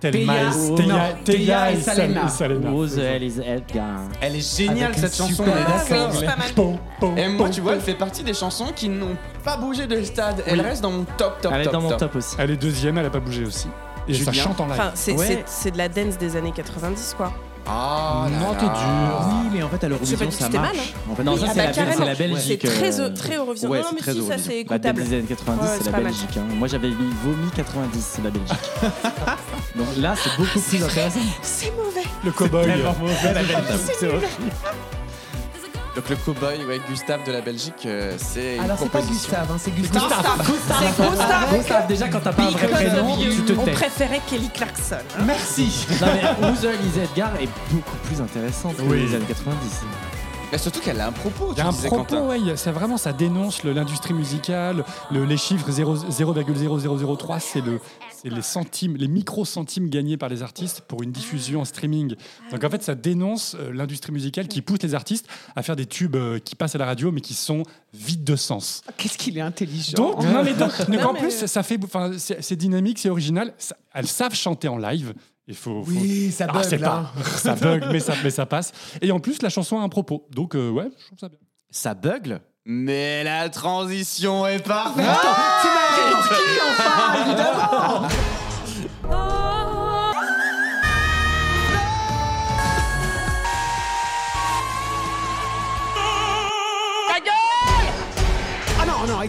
Thelma 0.00 0.34
et- 0.34 1.24
Théa- 1.24 1.72
et 1.72 1.74
et 1.74 1.80
Sal- 1.80 1.96
Salena. 2.30 2.70
Rose, 2.70 2.98
elle 2.98 3.22
is 3.24 3.40
Edgar. 3.44 4.00
Elle 4.20 4.36
est 4.36 4.56
géniale 4.56 4.94
cette 4.94 5.16
chanson. 5.16 5.44
on 5.44 5.46
est 5.46 5.54
d'accord. 5.64 6.12
c'est 6.12 6.24
pas 6.26 6.36
mal. 6.36 6.52
Pom, 6.54 6.78
pom, 7.00 7.18
Et 7.18 7.28
moi, 7.28 7.48
tu 7.50 7.60
vois, 7.60 7.74
elle 7.74 7.80
fait 7.80 7.94
partie 7.94 8.22
des 8.22 8.34
chansons 8.34 8.66
qui 8.74 8.88
n'ont 8.88 9.16
pas 9.44 9.56
bougé 9.56 9.86
de 9.86 10.00
stade. 10.02 10.42
Elle 10.46 10.60
reste 10.60 10.82
dans 10.82 10.92
mon 10.92 11.04
top, 11.16 11.40
top, 11.40 11.52
Elle 11.54 11.60
est 11.62 11.64
top, 11.64 11.72
dans 11.72 11.80
mon 11.80 11.96
top 11.96 12.14
aussi. 12.14 12.36
Elle 12.38 12.52
est 12.52 12.56
deuxième, 12.56 12.96
elle 12.98 13.06
a 13.06 13.10
pas 13.10 13.20
bougé 13.20 13.44
aussi. 13.44 13.68
Et 14.06 14.14
ça 14.14 14.32
chante 14.32 14.60
en 14.60 14.66
live. 14.66 14.80
C'est 15.46 15.70
de 15.72 15.78
la 15.78 15.88
dance 15.88 16.16
des 16.16 16.36
années 16.36 16.52
90, 16.54 17.14
quoi. 17.16 17.32
Ah, 17.70 18.26
Non, 18.40 18.54
t'es 18.54 18.64
dur. 18.66 19.28
Oui, 19.28 19.48
mais 19.52 19.62
en 19.62 19.68
fait, 19.68 19.84
à 19.84 19.88
l'Eurovision, 19.88 20.30
ça 20.30 20.48
mal, 20.48 20.60
marche. 20.62 20.76
hein. 20.78 21.10
En 21.12 21.14
fait, 21.14 21.22
Non, 21.24 21.34
Oui, 21.34 21.40
ça, 21.40 21.46
ah 21.48 21.52
c'est 21.52 21.58
bah, 21.58 21.66
la, 21.66 21.72
c'est 21.92 22.04
la 22.04 22.14
Belgique. 22.14 22.60
C'est 22.62 22.68
très, 22.68 23.00
euh, 23.00 23.10
très 23.10 23.36
Eurovision. 23.36 23.68
ouais, 23.68 23.80
non, 23.80 23.86
c'est 23.90 23.94
mais 23.96 24.00
très 24.00 24.12
si, 24.14 24.26
ça 24.26 24.38
c'est 24.38 24.64
La 24.68 24.78
dance 24.78 24.90
écoutable. 24.90 25.02
des 25.04 25.16
années 25.18 25.26
90, 25.28 25.60
Ouais, 25.62 25.68
c'est 25.76 25.78
c'est 25.78 25.84
la 25.90 25.90
mal. 25.92 26.04
Belgique. 26.04 26.36
hein. 26.38 26.42
Moi, 26.54 26.68
j'avais 26.68 26.88
mis 26.88 27.12
vomi 27.22 27.50
90, 27.54 28.04
c'est 28.16 28.22
la 28.24 28.30
Belgique. 28.30 28.58
Donc 29.76 29.86
là, 29.98 30.14
c'est 30.16 30.36
beaucoup 30.36 30.58
plus 30.60 30.82
intéressant. 30.84 31.20
C'est 31.42 31.72
mauvais. 31.76 32.06
Le 32.24 32.30
cowboy. 32.32 32.66
Mauvais, 33.00 33.34
la 33.34 33.42
Belgique. 33.42 33.86
C'est 33.98 34.08
horrible. 34.08 34.26
Donc 35.98 36.10
le 36.10 36.16
cowboy, 36.16 36.64
ouais, 36.64 36.80
Gustave 36.88 37.24
de 37.26 37.32
la 37.32 37.40
Belgique, 37.40 37.74
euh, 37.84 38.14
c'est 38.18 38.54
une 38.54 38.62
Alors, 38.62 38.76
c'est 38.78 38.84
pas 38.88 39.00
proposition. 39.00 39.30
Gustave, 39.30 39.50
hein, 39.50 39.56
c'est 39.58 39.70
Gustave. 39.74 40.02
C'est 40.38 40.52
Gustave. 40.52 41.56
Gustave, 41.58 41.86
déjà, 41.88 42.08
quand 42.08 42.20
t'as 42.20 42.32
pas 42.32 42.42
un 42.44 42.50
vrai 42.50 42.68
Because 42.68 42.84
prénom, 42.84 43.12
of 43.14 43.18
you. 43.18 43.32
tu 43.34 43.42
te 43.42 43.52
On 43.60 43.64
tais. 43.64 43.72
préférait 43.72 44.20
Kelly 44.30 44.48
Clarkson. 44.50 44.96
hein. 45.18 45.22
Merci. 45.26 45.86
Non, 46.00 46.06
mais 46.14 46.48
Elise 46.68 46.98
Edgar 46.98 47.32
est 47.40 47.48
beaucoup 47.72 47.96
plus 48.04 48.20
intéressante 48.20 48.76
que 48.76 48.82
Oui. 48.82 49.06
les 49.08 49.16
années 49.16 49.24
90. 49.26 49.56
Mais 50.52 50.58
surtout 50.58 50.78
qu'elle 50.80 51.00
a 51.00 51.08
un 51.08 51.12
propos. 51.12 51.48
Il 51.52 51.58
y 51.58 51.60
a 51.60 51.64
tu 51.64 51.68
un 51.68 51.72
disais, 51.72 51.88
propos, 51.88 52.04
Quentin. 52.04 52.22
ouais, 52.28 52.38
il 52.38 52.46
y 52.46 52.50
a- 52.52 52.56
c'est 52.56 52.70
vraiment, 52.70 52.96
ça 52.96 53.12
dénonce 53.12 53.64
le- 53.64 53.72
l'industrie 53.72 54.14
musicale, 54.14 54.84
le- 55.10 55.24
les 55.24 55.36
chiffres 55.36 55.68
0 55.70 55.96
0,0003, 55.96 57.40
c'est 57.40 57.60
le, 57.60 57.80
c'est 58.22 58.30
les 58.30 58.42
centimes, 58.42 58.96
les 58.96 59.08
micro-centimes 59.08 59.88
gagnés 59.88 60.16
par 60.16 60.28
les 60.28 60.42
artistes 60.42 60.80
pour 60.82 61.02
une 61.02 61.12
diffusion 61.12 61.60
en 61.60 61.64
streaming. 61.64 62.14
Donc 62.50 62.64
en 62.64 62.70
fait, 62.70 62.82
ça 62.82 62.94
dénonce 62.94 63.54
euh, 63.58 63.72
l'industrie 63.72 64.12
musicale 64.12 64.48
qui 64.48 64.60
pousse 64.62 64.82
les 64.82 64.94
artistes 64.94 65.26
à 65.56 65.62
faire 65.62 65.76
des 65.76 65.86
tubes 65.86 66.16
euh, 66.16 66.38
qui 66.38 66.54
passent 66.56 66.74
à 66.74 66.78
la 66.78 66.86
radio 66.86 67.12
mais 67.12 67.20
qui 67.20 67.34
sont 67.34 67.62
vides 67.94 68.24
de 68.24 68.36
sens. 68.36 68.82
Qu'est-ce 68.96 69.16
qu'il 69.18 69.38
est 69.38 69.42
intelligent. 69.42 69.96
Donc, 69.96 70.22
non, 70.24 70.42
mais 70.42 70.54
donc, 70.54 70.76
donc, 70.78 70.88
Non, 70.88 71.08
en 71.08 71.12
mais- 71.12 71.20
plus, 71.20 71.46
ça 71.46 71.62
fait, 71.62 71.78
enfin, 71.84 72.12
c'est 72.18 72.56
dynamique, 72.56 72.98
c'est 72.98 73.10
original. 73.10 73.54
ça- 73.58 73.76
elles 73.94 74.06
savent 74.08 74.34
chanter 74.34 74.68
en 74.68 74.78
live. 74.78 75.14
Il 75.46 75.54
faut, 75.54 75.82
faut- 75.82 75.90
Oui, 75.92 76.30
ça 76.30 76.46
Ah, 76.48 76.52
bug, 76.52 76.64
c'est 76.64 76.76
là. 76.78 77.10
pas, 77.14 77.22
ça 77.38 77.54
bug, 77.54 77.84
mais 77.90 78.00
ça, 78.00 78.14
mais 78.22 78.30
ça 78.30 78.44
passe. 78.46 78.72
Et 79.00 79.10
en 79.12 79.18
plus, 79.20 79.40
la 79.42 79.48
chanson 79.48 79.78
a 79.78 79.82
un 79.82 79.88
propos. 79.88 80.26
Donc, 80.30 80.54
euh, 80.54 80.68
ouais, 80.70 80.90
je 80.98 81.06
trouve 81.06 81.18
ça 81.18 81.28
bien. 81.28 81.38
Ça 81.70 81.94
bugle 81.94 82.40
Mais 82.70 83.24
la 83.24 83.48
transition 83.48 84.46
est 84.46 84.58
parfaite 84.58 85.06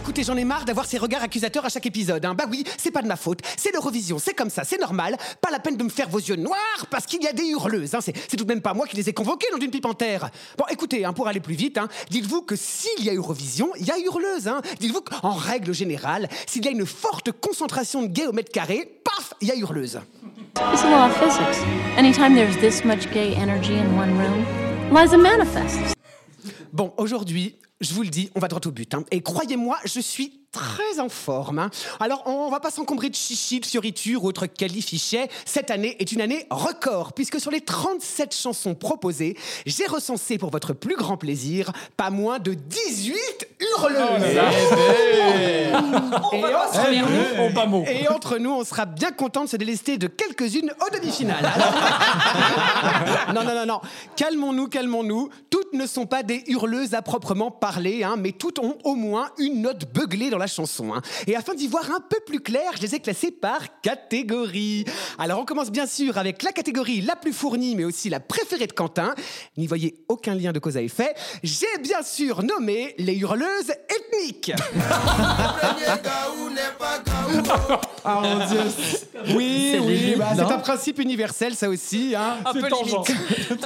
écoutez, 0.00 0.24
j'en 0.24 0.36
ai 0.36 0.44
marre 0.44 0.64
d'avoir 0.64 0.86
ces 0.86 0.96
regards 0.96 1.22
accusateurs 1.22 1.64
à 1.66 1.68
chaque 1.68 1.84
épisode. 1.84 2.24
hein. 2.24 2.34
Bah 2.34 2.46
oui, 2.50 2.64
c'est 2.78 2.90
pas 2.90 3.02
de 3.02 3.06
ma 3.06 3.16
faute, 3.16 3.40
c'est 3.56 3.70
l'Eurovision, 3.72 4.18
c'est 4.18 4.32
comme 4.34 4.48
ça, 4.48 4.64
c'est 4.64 4.80
normal. 4.80 5.16
Pas 5.42 5.50
la 5.50 5.58
peine 5.58 5.76
de 5.76 5.84
me 5.84 5.90
faire 5.90 6.08
vos 6.08 6.18
yeux 6.18 6.36
noirs 6.36 6.86
parce 6.90 7.04
qu'il 7.06 7.22
y 7.22 7.26
a 7.28 7.32
des 7.32 7.44
hurleuses. 7.44 7.94
hein. 7.94 8.00
C'est 8.00 8.14
c'est 8.28 8.36
tout 8.36 8.44
de 8.44 8.48
même 8.52 8.62
pas 8.62 8.72
moi 8.72 8.86
qui 8.86 8.96
les 8.96 9.08
ai 9.08 9.12
convoquées 9.12 9.48
dans 9.52 9.58
une 9.58 9.70
pipe 9.70 9.84
en 9.84 9.92
terre. 9.94 10.30
Bon, 10.56 10.64
écoutez, 10.70 11.04
hein, 11.04 11.12
pour 11.12 11.28
aller 11.28 11.40
plus 11.40 11.54
vite, 11.54 11.76
hein, 11.78 11.88
dites-vous 12.08 12.42
que 12.42 12.56
s'il 12.56 13.04
y 13.04 13.10
a 13.10 13.14
Eurovision, 13.14 13.70
il 13.78 13.86
y 13.86 13.90
a 13.90 13.98
hurleuse. 13.98 14.48
Hein. 14.48 14.62
Dites-vous 14.80 15.02
qu'en 15.02 15.32
règle 15.32 15.74
générale, 15.74 16.28
s'il 16.46 16.64
y 16.64 16.68
a 16.68 16.70
une 16.70 16.86
forte 16.86 17.30
concentration 17.32 18.02
de 18.02 18.06
gays 18.08 18.26
au 18.26 18.32
mètre 18.32 18.50
carré, 18.50 19.00
paf, 19.04 19.34
il 19.42 19.48
y 19.48 19.52
a 19.52 19.56
hurleuse. 19.56 20.00
It's 20.72 20.82
a 20.82 20.90
law 20.90 21.06
of 21.06 21.16
physics. 21.18 21.62
Anytime 21.98 22.34
there's 22.34 22.56
this 22.58 22.84
much 22.84 23.10
gay 23.12 23.34
energy 23.34 23.74
in 23.74 23.96
one 23.96 24.16
room, 24.18 24.44
Liza 24.96 25.18
manifests. 25.18 25.94
Bon, 26.72 26.92
aujourd'hui, 26.96 27.56
je 27.80 27.94
vous 27.94 28.02
le 28.02 28.08
dis, 28.08 28.30
on 28.34 28.40
va 28.40 28.48
droit 28.48 28.60
au 28.66 28.70
but. 28.70 28.92
hein. 28.94 29.04
Et 29.10 29.22
croyez-moi, 29.22 29.78
je 29.84 30.00
suis 30.00 30.39
très 30.52 30.98
en 31.00 31.08
forme. 31.08 31.58
hein. 31.60 31.70
Alors, 32.00 32.22
on 32.26 32.50
va 32.50 32.58
pas 32.60 32.70
s'encombrer 32.70 33.08
de 33.08 33.14
chichi, 33.14 33.60
de 33.60 33.66
fioritures 33.66 34.24
ou 34.24 34.28
autres 34.28 34.46
qualifichets. 34.46 35.28
Cette 35.44 35.70
année 35.70 35.96
est 36.00 36.12
une 36.12 36.20
année 36.20 36.46
record, 36.50 37.12
puisque 37.12 37.40
sur 37.40 37.50
les 37.50 37.60
37 37.60 38.34
chansons 38.34 38.74
proposées, 38.74 39.36
j'ai 39.66 39.86
recensé 39.86 40.38
pour 40.38 40.50
votre 40.50 40.72
plus 40.72 40.96
grand 40.96 41.16
plaisir 41.16 41.70
pas 41.96 42.10
moins 42.10 42.38
de 42.38 42.54
18 42.54 43.16
hurleuses. 43.60 44.38
Et 46.32 46.54
entre, 46.54 46.90
nous, 46.90 47.84
et 47.86 48.08
entre 48.08 48.38
nous, 48.38 48.50
on 48.50 48.64
sera 48.64 48.86
bien 48.86 49.12
content 49.12 49.44
de 49.44 49.48
se 49.48 49.56
délester 49.56 49.98
de 49.98 50.06
quelques-unes 50.08 50.72
aux 50.84 50.90
demi-finales. 50.96 51.44
Alors- 51.52 53.34
non, 53.34 53.44
non, 53.44 53.54
non, 53.54 53.66
non. 53.66 53.80
Calmons-nous, 54.16 54.68
calmons-nous. 54.68 55.30
Toutes 55.50 55.72
ne 55.74 55.86
sont 55.86 56.06
pas 56.06 56.22
des 56.22 56.42
hurleuses 56.48 56.94
à 56.94 57.02
proprement 57.02 57.50
parler, 57.50 58.02
hein, 58.04 58.16
mais 58.18 58.32
toutes 58.32 58.58
ont 58.58 58.76
au 58.84 58.94
moins 58.94 59.30
une 59.38 59.62
note 59.62 59.92
beuglée 59.92 60.30
dans 60.30 60.38
la 60.40 60.46
chanson. 60.48 60.92
hein. 60.94 61.02
Et 61.26 61.36
afin 61.36 61.54
d'y 61.54 61.68
voir 61.68 61.90
un 61.92 62.00
peu 62.00 62.18
plus 62.26 62.40
clair, 62.40 62.72
je 62.76 62.82
les 62.82 62.94
ai 62.96 63.00
classées 63.00 63.30
par 63.30 63.80
catégorie. 63.82 64.84
Alors, 65.18 65.38
on 65.40 65.44
commence 65.44 65.70
bien 65.70 65.86
sûr 65.86 66.18
avec 66.18 66.42
la 66.42 66.52
catégorie 66.52 67.00
la 67.00 67.14
plus 67.16 67.32
fournie, 67.32 67.76
mais 67.76 67.84
aussi 67.84 68.08
la 68.10 68.18
préférée 68.20 68.66
de 68.66 68.72
Quentin. 68.72 69.14
N'y 69.56 69.66
voyez 69.66 69.94
aucun 70.08 70.34
lien 70.34 70.52
de 70.52 70.58
cause 70.58 70.76
à 70.76 70.82
effet. 70.82 71.14
J'ai 71.42 71.66
bien 71.82 72.02
sûr 72.02 72.42
nommé 72.42 72.94
les 72.98 73.16
hurleuses 73.16 73.70
ethniques. 73.88 74.52
Ah 78.04 78.20
mon 78.22 78.46
dieu. 78.46 78.60
Oui, 79.36 79.70
C'est 79.72 79.78
oui, 79.80 80.14
bah, 80.16 80.28
c'est 80.34 80.40
un 80.42 80.58
principe 80.58 80.98
universel, 80.98 81.54
ça 81.54 81.68
aussi. 81.68 82.14
Hein. 82.16 82.38
Un 82.44 82.52
peu 82.52 82.60
limite. 82.66 83.12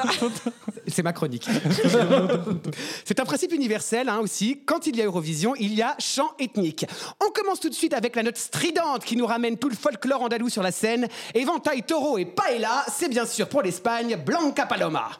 C'est 0.86 1.02
ma 1.02 1.12
chronique. 1.14 1.48
c'est 3.04 3.18
un 3.18 3.24
principe 3.24 3.52
universel 3.52 4.08
hein, 4.08 4.18
aussi. 4.22 4.60
Quand 4.66 4.86
il 4.86 4.96
y 4.96 5.02
a 5.02 5.06
Eurovision, 5.06 5.54
il 5.58 5.72
y 5.74 5.80
a 5.80 5.96
chant 5.98 6.30
ethnique. 6.38 6.63
On 7.20 7.30
commence 7.30 7.60
tout 7.60 7.68
de 7.68 7.74
suite 7.74 7.94
avec 7.94 8.16
la 8.16 8.22
note 8.22 8.38
stridente 8.38 9.04
qui 9.04 9.16
nous 9.16 9.26
ramène 9.26 9.58
tout 9.58 9.68
le 9.68 9.76
folklore 9.76 10.22
andalou 10.22 10.48
sur 10.48 10.62
la 10.62 10.72
scène. 10.72 11.08
Éventail, 11.34 11.82
taureau 11.82 12.18
et 12.18 12.24
paella, 12.24 12.84
c'est 12.92 13.08
bien 13.08 13.26
sûr 13.26 13.48
pour 13.48 13.62
l'Espagne, 13.62 14.16
Blanca 14.16 14.66
Paloma. 14.66 15.10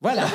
Voilà. 0.00 0.26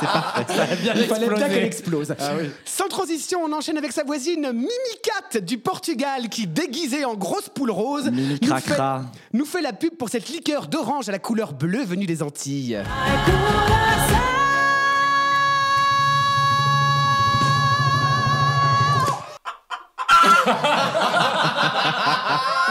C'est 0.00 0.06
parfait. 0.06 0.30
Ça 0.30 0.40
a 0.40 0.44
bien 0.66 0.94
Il 0.96 1.04
fallait 1.04 1.28
bien 1.28 1.48
qu'elle 1.48 1.64
explose. 1.64 2.14
Ah 2.18 2.32
oui. 2.38 2.50
Sans 2.64 2.88
transition, 2.88 3.40
on 3.44 3.52
enchaîne 3.52 3.78
avec 3.78 3.92
sa 3.92 4.04
voisine 4.04 4.52
Mimicat 4.52 5.40
du 5.40 5.58
Portugal 5.58 6.28
qui, 6.28 6.46
déguisée 6.46 7.04
en 7.04 7.14
grosse 7.14 7.48
poule 7.48 7.70
rose, 7.70 8.10
Mimi 8.10 8.38
nous 8.42 8.56
fait, 8.56 8.80
nous 9.32 9.44
fait 9.44 9.62
la 9.62 9.72
pub 9.72 9.94
pour 9.96 10.08
cette 10.08 10.28
liqueur 10.28 10.66
d'orange 10.66 11.08
à 11.08 11.12
la 11.12 11.18
couleur 11.18 11.52
bleue 11.52 11.84
venue 11.84 12.06
des 12.06 12.22
Antilles. 12.22 12.82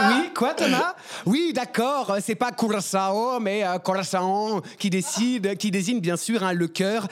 Oui, 0.08 0.30
quoi 0.34 0.54
Thomas? 0.54 0.94
Oui, 1.26 1.52
d'accord, 1.52 2.10
euh, 2.10 2.18
c'est 2.22 2.34
pas 2.34 2.52
Curaçao, 2.52 3.40
mais 3.40 3.64
euh, 3.64 3.78
Coração 3.78 4.62
qui 4.78 4.90
décide, 4.90 5.56
qui 5.56 5.70
désigne 5.70 6.00
bien 6.00 6.16
sûr 6.16 6.42
hein, 6.42 6.52
le 6.52 6.68
cœur, 6.68 7.06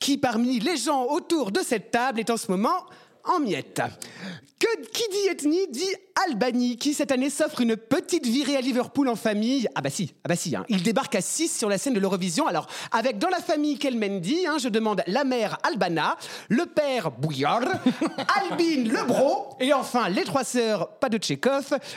qui 0.00 0.18
parmi 0.18 0.58
les 0.58 0.76
gens 0.76 1.04
autour 1.04 1.52
de 1.52 1.60
cette 1.60 1.90
table 1.90 2.20
est 2.20 2.30
en 2.30 2.36
ce 2.36 2.50
moment 2.50 2.84
en 3.24 3.40
miettes. 3.40 3.82
Que, 4.58 4.86
qui 4.92 5.02
dit 5.10 5.28
ethnie 5.28 5.66
dit 5.70 5.94
Albanie, 6.26 6.76
qui 6.76 6.94
cette 6.94 7.10
année 7.10 7.30
s'offre 7.30 7.60
une 7.60 7.76
petite 7.76 8.26
virée 8.26 8.56
à 8.56 8.60
Liverpool 8.60 9.08
en 9.08 9.16
famille. 9.16 9.68
Ah 9.74 9.80
bah 9.80 9.90
si, 9.90 10.14
ah 10.24 10.28
bah 10.28 10.36
si, 10.36 10.54
hein. 10.54 10.64
il 10.68 10.82
débarque 10.82 11.16
à 11.16 11.20
6 11.20 11.48
sur 11.48 11.68
la 11.68 11.78
scène 11.78 11.94
de 11.94 12.00
l'Eurovision. 12.00 12.46
Alors, 12.46 12.68
avec 12.92 13.18
dans 13.18 13.28
la 13.28 13.40
famille 13.40 13.78
Kelmendi, 13.78 14.46
hein, 14.46 14.58
je 14.62 14.68
demande 14.68 15.02
la 15.06 15.24
mère 15.24 15.58
Albana, 15.64 16.16
le 16.48 16.66
père 16.66 17.10
Bouillard, 17.10 17.64
Albine 18.50 18.92
le 18.92 19.04
bro, 19.04 19.56
et 19.58 19.72
enfin 19.72 20.08
les 20.08 20.24
trois 20.24 20.44
sœurs, 20.44 20.98
pas 20.98 21.08
de 21.08 21.18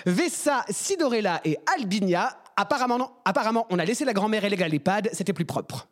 Vessa, 0.05 0.65
Sidorella 0.69 1.41
et 1.43 1.57
Albinia. 1.75 2.37
Apparemment, 2.57 2.97
non, 2.97 3.09
apparemment, 3.25 3.67
on 3.69 3.79
a 3.79 3.85
laissé 3.85 4.05
la 4.05 4.13
grand-mère 4.13 4.45
et 4.45 4.49
les 4.49 4.55
gars 4.55 4.65
à 4.65 4.69
l'EHPAD, 4.69 5.09
c'était 5.11 5.33
plus 5.33 5.45
propre. 5.45 5.87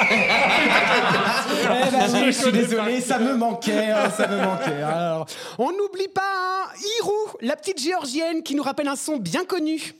Eh 0.00 1.90
ben 1.90 2.08
oui, 2.14 2.24
je 2.26 2.30
suis 2.30 2.52
désolé, 2.52 3.00
ça 3.00 3.18
me 3.18 3.34
manquait, 3.34 3.90
hein, 3.90 4.10
ça 4.10 4.28
me 4.28 4.40
manquait. 4.40 4.82
Alors, 4.82 5.26
on 5.58 5.72
n'oublie 5.72 6.08
pas 6.08 6.22
hein, 6.22 6.68
Hirou, 7.00 7.36
la 7.40 7.56
petite 7.56 7.80
géorgienne 7.80 8.42
qui 8.42 8.54
nous 8.54 8.62
rappelle 8.62 8.88
un 8.88 8.96
son 8.96 9.16
bien 9.16 9.44
connu. 9.44 9.94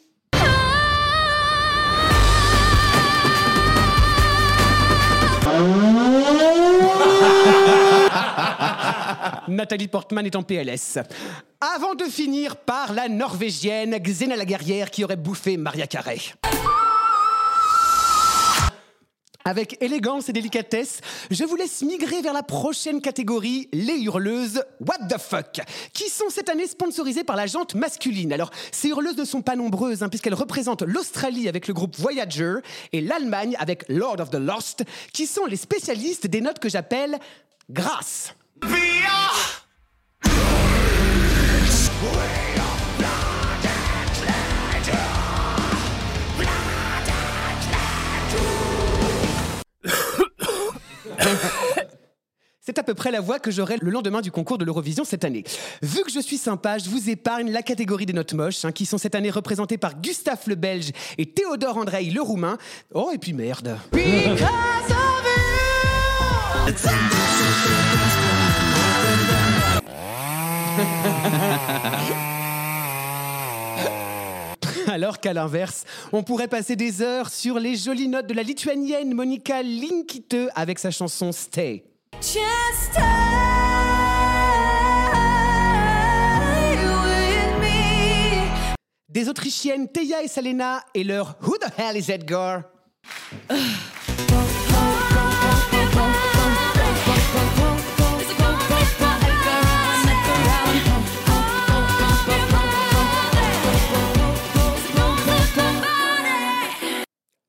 Nathalie 9.49 9.89
Portman 9.89 10.27
est 10.27 10.37
en 10.37 10.43
PLS. 10.43 10.99
Avant 11.61 11.95
de 11.95 12.05
finir 12.05 12.57
par 12.57 12.93
la 12.93 13.09
norvégienne 13.09 13.99
Xena 13.99 14.37
la 14.37 14.45
guerrière 14.45 14.91
qui 14.91 15.05
aurait 15.05 15.17
bouffé 15.17 15.57
Maria 15.57 15.87
Carey. 15.87 16.19
Avec 19.49 19.83
élégance 19.83 20.29
et 20.29 20.35
délicatesse, 20.35 21.01
je 21.31 21.43
vous 21.43 21.57
laisse 21.57 21.81
migrer 21.81 22.21
vers 22.21 22.35
la 22.35 22.43
prochaine 22.43 23.01
catégorie, 23.01 23.71
les 23.73 23.99
hurleuses 23.99 24.63
What 24.79 25.09
the 25.09 25.19
fuck, 25.19 25.63
qui 25.95 26.11
sont 26.11 26.29
cette 26.29 26.51
année 26.51 26.67
sponsorisées 26.67 27.25
par 27.25 27.35
la 27.35 27.47
jante 27.47 27.75
masculine? 27.75 28.35
Alors, 28.35 28.51
ces 28.73 28.89
hurleuses 28.89 29.17
ne 29.17 29.25
sont 29.25 29.41
pas 29.41 29.57
nombreuses, 29.57 30.03
hein, 30.03 30.11
puisqu'elles 30.11 30.35
représentent 30.35 30.83
l'Australie 30.83 31.49
avec 31.49 31.67
le 31.67 31.73
groupe 31.73 31.97
Voyager 31.97 32.57
et 32.93 33.01
l'Allemagne 33.01 33.57
avec 33.59 33.89
Lord 33.89 34.21
of 34.21 34.29
the 34.29 34.35
Lost, 34.35 34.85
qui 35.15 35.27
sont 35.27 35.47
les 35.47 35.57
spécialistes 35.57 36.27
des 36.27 36.43
notes 36.43 36.59
que 36.59 36.69
j'appelle 36.69 37.19
grasses. 37.71 38.35
C'est 52.61 52.79
à 52.79 52.83
peu 52.83 52.93
près 52.93 53.11
la 53.11 53.21
voix 53.21 53.39
que 53.39 53.51
j'aurai 53.51 53.79
le 53.81 53.91
lendemain 53.91 54.21
du 54.21 54.31
concours 54.31 54.59
de 54.59 54.65
l'Eurovision 54.67 55.03
cette 55.03 55.25
année. 55.25 55.43
Vu 55.81 56.03
que 56.03 56.11
je 56.11 56.21
suis 56.21 56.37
sympa, 56.37 56.77
je 56.77 56.91
vous 56.91 57.09
épargne 57.09 57.51
la 57.51 57.63
catégorie 57.63 58.05
des 58.05 58.13
notes 58.13 58.35
moches, 58.35 58.67
hein, 58.67 58.73
qui 58.73 58.85
sont 58.85 58.99
cette 58.99 59.15
année 59.15 59.31
représentées 59.31 59.79
par 59.79 59.99
Gustave 59.99 60.43
le 60.47 60.55
Belge 60.55 60.91
et 61.17 61.25
Théodore 61.25 61.79
Andrei 61.79 62.05
le 62.05 62.21
Roumain. 62.21 62.59
Oh, 62.93 63.11
et 63.15 63.17
puis 63.17 63.33
merde. 63.33 63.79
Alors 74.99 75.21
qu'à 75.21 75.33
l'inverse, 75.33 75.85
on 76.13 76.25
pourrait 76.25 76.49
passer 76.49 76.75
des 76.75 77.03
heures 77.03 77.31
sur 77.31 77.61
les 77.61 77.77
jolies 77.77 78.09
notes 78.09 78.27
de 78.27 78.35
la 78.35 78.43
lituanienne 78.43 79.15
Monica 79.15 79.63
Linkite 79.63 80.35
avec 80.57 80.81
sa 80.81 80.91
chanson 80.91 81.31
Stay. 81.31 81.85
Just. 82.21 82.99
Des 89.09 89.29
Autrichiennes 89.29 89.87
Teya 89.87 90.25
et 90.25 90.29
Salena 90.29 90.83
et 90.93 91.05
leur 91.05 91.37
Who 91.43 91.57
the 91.59 91.71
hell 91.79 91.97
is 91.97 92.11
Edgar? 92.11 92.65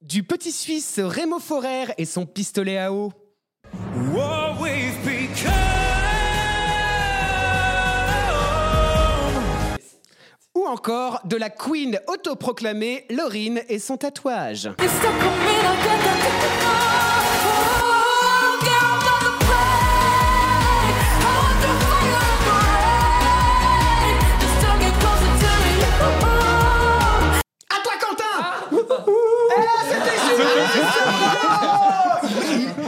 Du 0.10 0.24
petit 0.24 0.52
Suisse 0.52 1.00
Rémo 1.00 1.38
Forer 1.38 1.94
et 2.00 2.06
son 2.06 2.26
pistolet 2.26 2.80
à 2.80 2.92
eau. 2.92 3.14
Ou 10.56 10.66
encore 10.66 11.22
de 11.26 11.38
la 11.38 11.52
queen 11.52 12.00
autoproclamée 12.08 13.06
Laurine 13.12 13.62
et 13.70 13.78
son 13.78 13.98
tatouage. 13.98 14.72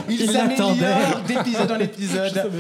Il, 0.10 0.22
il 0.22 0.32
s'améliore 0.32 1.22
d'épisode 1.26 1.72
en 1.72 1.80
épisode. 1.80 2.52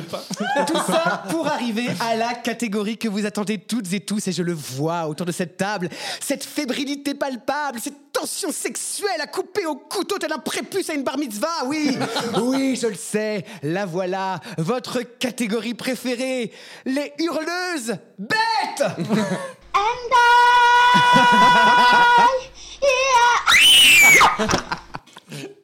Tout 0.68 0.78
ça 0.88 1.24
pour 1.30 1.48
arriver 1.48 1.88
à 2.00 2.16
la 2.16 2.34
catégorie 2.34 2.98
que 2.98 3.08
vous 3.08 3.26
attendez 3.26 3.58
toutes 3.58 3.92
et 3.94 4.00
tous, 4.00 4.28
et 4.28 4.32
je 4.32 4.44
le 4.44 4.54
vois 4.54 5.08
autour 5.08 5.26
de 5.26 5.32
cette 5.32 5.58
table, 5.58 5.90
cette 6.20 6.44
fébrilité 6.44 7.14
palpable, 7.14 7.80
cette 7.82 8.12
tension 8.14 8.52
sexuelle 8.52 9.22
à 9.22 9.28
couper 9.28 9.66
au 9.66 9.76
couteau 9.76 10.18
tel 10.18 10.32
un 10.32 10.38
prépuce 10.38 10.90
à 10.90 10.94
une 10.94 11.04
bar 11.04 11.18
mitzvah, 11.18 11.66
oui, 11.66 11.98
oui, 12.42 12.80
je 12.82 12.88
le 12.88 12.96
sais, 12.96 13.46
la 13.64 13.86
voilà, 13.86 14.40
votre 14.58 15.02
catégorie 15.02 15.74
préférée, 15.74 16.52
les 16.86 17.14
hurleuses 17.20 17.98
bêtes. 18.18 18.86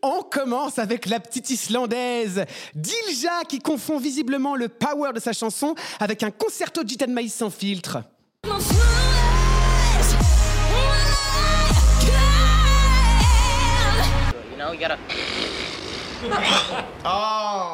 On 0.02 0.22
commence 0.23 0.80
avec 0.80 1.07
la 1.07 1.19
petite 1.19 1.49
Islandaise, 1.49 2.45
Dilja, 2.76 3.44
qui 3.48 3.60
confond 3.60 3.99
visiblement 3.99 4.56
le 4.56 4.69
power 4.69 5.11
de 5.14 5.19
sa 5.19 5.34
chanson 5.34 5.76
avec 5.99 6.23
un 6.23 6.31
concerto 6.31 6.84
de 6.84 6.89
gitane 6.89 7.11
maïs 7.11 7.34
sans 7.34 7.49
filtre. 7.49 7.99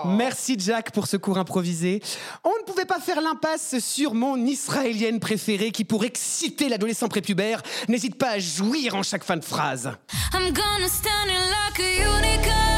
Merci 0.05 0.55
Jack 0.59 0.91
pour 0.91 1.07
ce 1.07 1.17
cours 1.17 1.37
improvisé. 1.37 2.01
On 2.43 2.49
ne 2.49 2.63
pouvait 2.65 2.85
pas 2.85 2.99
faire 2.99 3.21
l'impasse 3.21 3.79
sur 3.79 4.13
mon 4.13 4.37
israélienne 4.37 5.19
préférée 5.19 5.71
qui, 5.71 5.85
pour 5.85 6.03
exciter 6.03 6.69
l'adolescent 6.69 7.07
prépubère, 7.07 7.61
n'hésite 7.87 8.17
pas 8.17 8.31
à 8.31 8.39
jouir 8.39 8.95
en 8.95 9.03
chaque 9.03 9.23
fin 9.23 9.37
de 9.37 9.45
phrase. 9.45 9.91
I'm 10.33 10.51
gonna 10.53 10.87
stand 10.87 11.27
it 11.27 11.39
like 11.49 11.79
a 11.79 12.03
unicorn. 12.03 12.73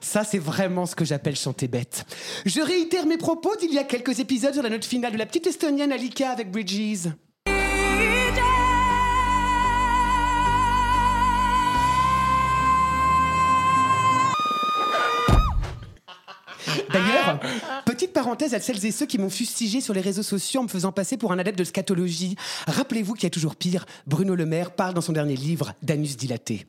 Ça, 0.00 0.24
c'est 0.24 0.38
vraiment 0.38 0.86
ce 0.86 0.94
que 0.94 1.04
j'appelle 1.04 1.36
chanter 1.36 1.68
bête. 1.68 2.04
Je 2.46 2.60
réitère 2.60 3.06
mes 3.06 3.18
propos 3.18 3.54
d'il 3.56 3.74
y 3.74 3.78
a 3.78 3.84
quelques 3.84 4.18
épisodes 4.20 4.54
sur 4.54 4.62
la 4.62 4.70
note 4.70 4.84
finale 4.84 5.12
de 5.12 5.18
la 5.18 5.26
petite 5.26 5.46
estonienne 5.46 5.92
Alika 5.92 6.30
avec 6.30 6.50
Bridges. 6.50 7.08
Petite 17.96 18.12
parenthèse 18.12 18.52
à 18.52 18.60
celles 18.60 18.84
et 18.84 18.92
ceux 18.92 19.06
qui 19.06 19.16
m'ont 19.16 19.30
fustigé 19.30 19.80
sur 19.80 19.94
les 19.94 20.02
réseaux 20.02 20.22
sociaux 20.22 20.60
en 20.60 20.64
me 20.64 20.68
faisant 20.68 20.92
passer 20.92 21.16
pour 21.16 21.32
un 21.32 21.38
adepte 21.38 21.58
de 21.58 21.64
scatologie. 21.64 22.36
Rappelez-vous 22.66 23.14
qu'il 23.14 23.24
y 23.24 23.26
a 23.26 23.30
toujours 23.30 23.56
pire, 23.56 23.86
Bruno 24.06 24.34
Le 24.34 24.44
Maire 24.44 24.72
parle 24.72 24.92
dans 24.92 25.00
son 25.00 25.14
dernier 25.14 25.34
livre 25.34 25.72
d'anus 25.80 26.18
dilaté. 26.18 26.66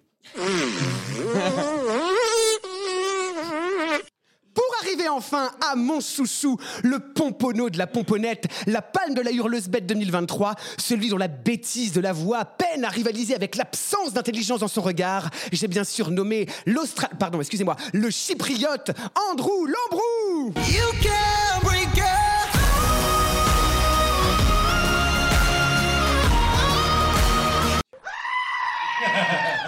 Pour 4.53 4.63
arriver 4.81 5.06
enfin 5.17 5.49
à 5.71 5.75
mon 5.75 5.99
chouchou, 5.99 6.57
le 6.83 6.99
pomponneau 6.99 7.71
de 7.71 7.77
la 7.77 7.87
pomponnette, 7.87 8.45
la 8.67 8.83
palme 8.83 9.15
de 9.15 9.21
la 9.21 9.31
hurleuse 9.31 9.67
bête 9.67 9.87
2023, 9.87 10.53
celui 10.77 11.09
dont 11.09 11.17
la 11.17 11.27
bêtise 11.27 11.91
de 11.91 12.01
la 12.01 12.13
voix 12.13 12.45
peine 12.45 12.85
à 12.85 12.89
rivaliser 12.89 13.33
avec 13.33 13.55
l'absence 13.55 14.13
d'intelligence 14.13 14.59
dans 14.59 14.67
son 14.67 14.81
regard, 14.81 15.29
j'ai 15.51 15.67
bien 15.67 15.83
sûr 15.83 16.11
nommé 16.11 16.47
l'Austral... 16.67 17.09
Pardon, 17.19 17.39
excusez-moi, 17.39 17.75
le 17.93 18.09
chypriote 18.11 18.91
Andrew 19.31 19.65
Lambrou. 19.65 20.53
You 20.71 20.85
can 21.01 21.56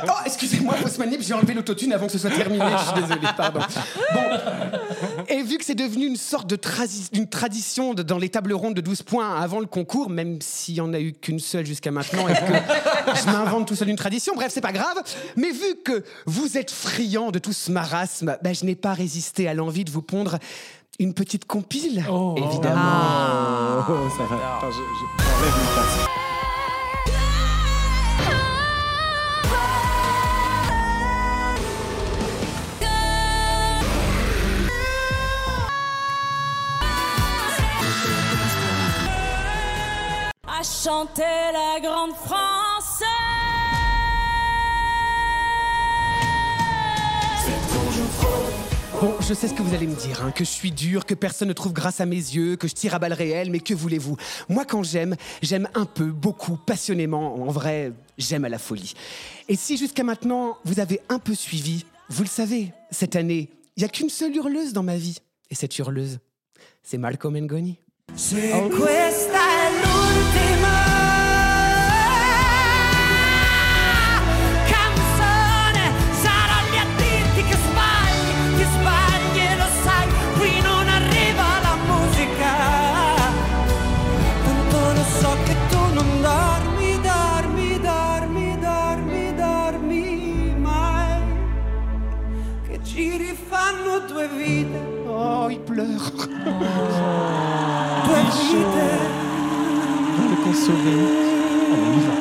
Oh, 0.08 0.12
excusez-moi, 0.26 0.76
fausse 0.76 0.98
manip, 0.98 1.22
j'ai 1.22 1.34
enlevé 1.34 1.54
l'autotune 1.54 1.92
avant 1.94 2.06
que 2.06 2.12
ce 2.14 2.18
soit 2.20 2.30
terminé, 2.30 2.64
je 2.72 2.84
suis 2.86 3.02
désolé, 3.02 3.28
pardon. 3.36 3.60
Bon, 4.14 4.22
et 5.28 5.42
vu 5.44 5.58
que 5.58 5.66
c'est 5.66 5.76
devenu 5.76 6.06
une 6.08 6.16
sorte 6.16 6.48
de 6.50 6.56
tradi- 6.56 7.28
tradition 7.30 7.94
de- 7.94 8.02
dans 8.04 8.18
les 8.18 8.30
tables 8.30 8.54
rondes 8.54 8.74
de 8.76 8.82
12 8.82 9.02
points 9.04 9.36
avant 9.36 9.60
le 9.60 9.66
concours, 9.66 10.10
même 10.10 10.40
s'il 10.42 10.76
n'y 10.76 10.82
en 10.82 10.94
a 10.94 11.00
eu 11.00 11.14
qu'une 11.14 11.40
seule 11.40 11.66
jusqu'à 11.66 11.92
maintenant 11.92 12.28
et 12.30 12.34
que 12.34 13.18
je 13.20 13.26
m'invente 13.26 13.68
tout 13.68 13.76
seul 13.76 13.90
une 13.90 13.98
tradition, 13.98 14.34
bref, 14.36 14.52
c'est 14.54 14.62
pas 14.62 14.72
grave. 14.72 14.98
Mais 15.36 15.52
vu 15.52 15.76
que 15.84 16.04
vous 16.26 16.58
êtes 16.58 16.72
friand 16.72 17.32
de 17.32 17.40
tout 17.40 17.54
ce 17.54 17.70
marasme, 17.72 18.38
ben, 18.42 18.56
je 18.56 18.64
n'ai 18.66 18.76
pas 18.76 18.94
résisté 18.94 19.48
à 19.50 19.54
l'envie 19.54 19.84
de 19.84 19.92
vous 19.92 20.02
pondre 20.02 20.38
une 21.00 21.14
petite 21.14 21.46
compile, 21.46 22.04
évidemment. 22.38 23.86
Oh, 23.88 24.10
ça 24.18 24.24
va. 24.24 24.58
Attends, 24.58 24.72
je, 24.72 24.78
je 24.78 26.29
Chanter 40.62 41.24
la 41.54 41.80
grande 41.80 42.14
France. 42.16 43.02
Bon, 49.00 49.16
je 49.22 49.34
sais 49.34 49.48
ce 49.48 49.54
que 49.54 49.62
vous 49.62 49.74
allez 49.74 49.88
me 49.88 49.96
dire, 49.96 50.22
hein, 50.22 50.32
que 50.32 50.44
je 50.44 50.50
suis 50.50 50.72
dur, 50.72 51.06
que 51.06 51.14
personne 51.14 51.48
ne 51.48 51.54
trouve 51.54 51.72
grâce 51.72 52.02
à 52.02 52.06
mes 52.06 52.18
yeux, 52.18 52.58
que 52.58 52.68
je 52.68 52.74
tire 52.74 52.94
à 52.94 53.00
balles 53.00 53.14
réelles, 53.14 53.50
mais 53.52 53.62
que 53.62 53.74
voulez-vous? 53.74 54.18
Moi, 54.50 54.66
quand 54.66 54.84
j'aime, 54.84 55.16
j'aime 55.42 55.70
un 55.76 55.86
peu, 55.86 56.12
beaucoup, 56.12 56.58
passionnément. 56.58 57.36
En 57.36 57.52
vrai, 57.52 57.94
j'aime 58.18 58.44
à 58.44 58.50
la 58.50 58.60
folie. 58.60 58.96
Et 59.48 59.56
si 59.56 59.78
jusqu'à 59.78 60.04
maintenant, 60.04 60.58
vous 60.66 60.82
avez 60.82 61.00
un 61.08 61.20
peu 61.20 61.36
suivi, 61.36 61.86
vous 62.10 62.24
le 62.24 62.30
savez, 62.30 62.74
cette 62.92 63.16
année, 63.16 63.50
il 63.78 63.80
n'y 63.80 63.86
a 63.86 63.90
qu'une 63.90 64.10
seule 64.10 64.36
hurleuse 64.36 64.74
dans 64.74 64.84
ma 64.84 64.98
vie. 64.98 65.20
Et 65.50 65.56
cette 65.56 65.78
hurleuse, 65.78 66.20
c'est 66.84 66.98
Malcolm 66.98 67.38
Ngoni. 67.40 67.80
Se 68.16 68.70
questa 68.70 69.40
è 69.40 69.72
l'ultima 69.82 70.79
pleure. 95.80 96.12
Due 98.06 98.24
vite. 98.50 98.80
le 100.30 100.36
consoler. 100.44 101.06
on 101.72 101.94
y 101.94 102.02
va. 102.06 102.14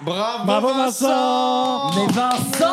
Bravo, 0.00 0.44
Bravo 0.46 0.74
Vincent 0.74 1.90
Mais 1.94 2.06
Vincent 2.12 2.72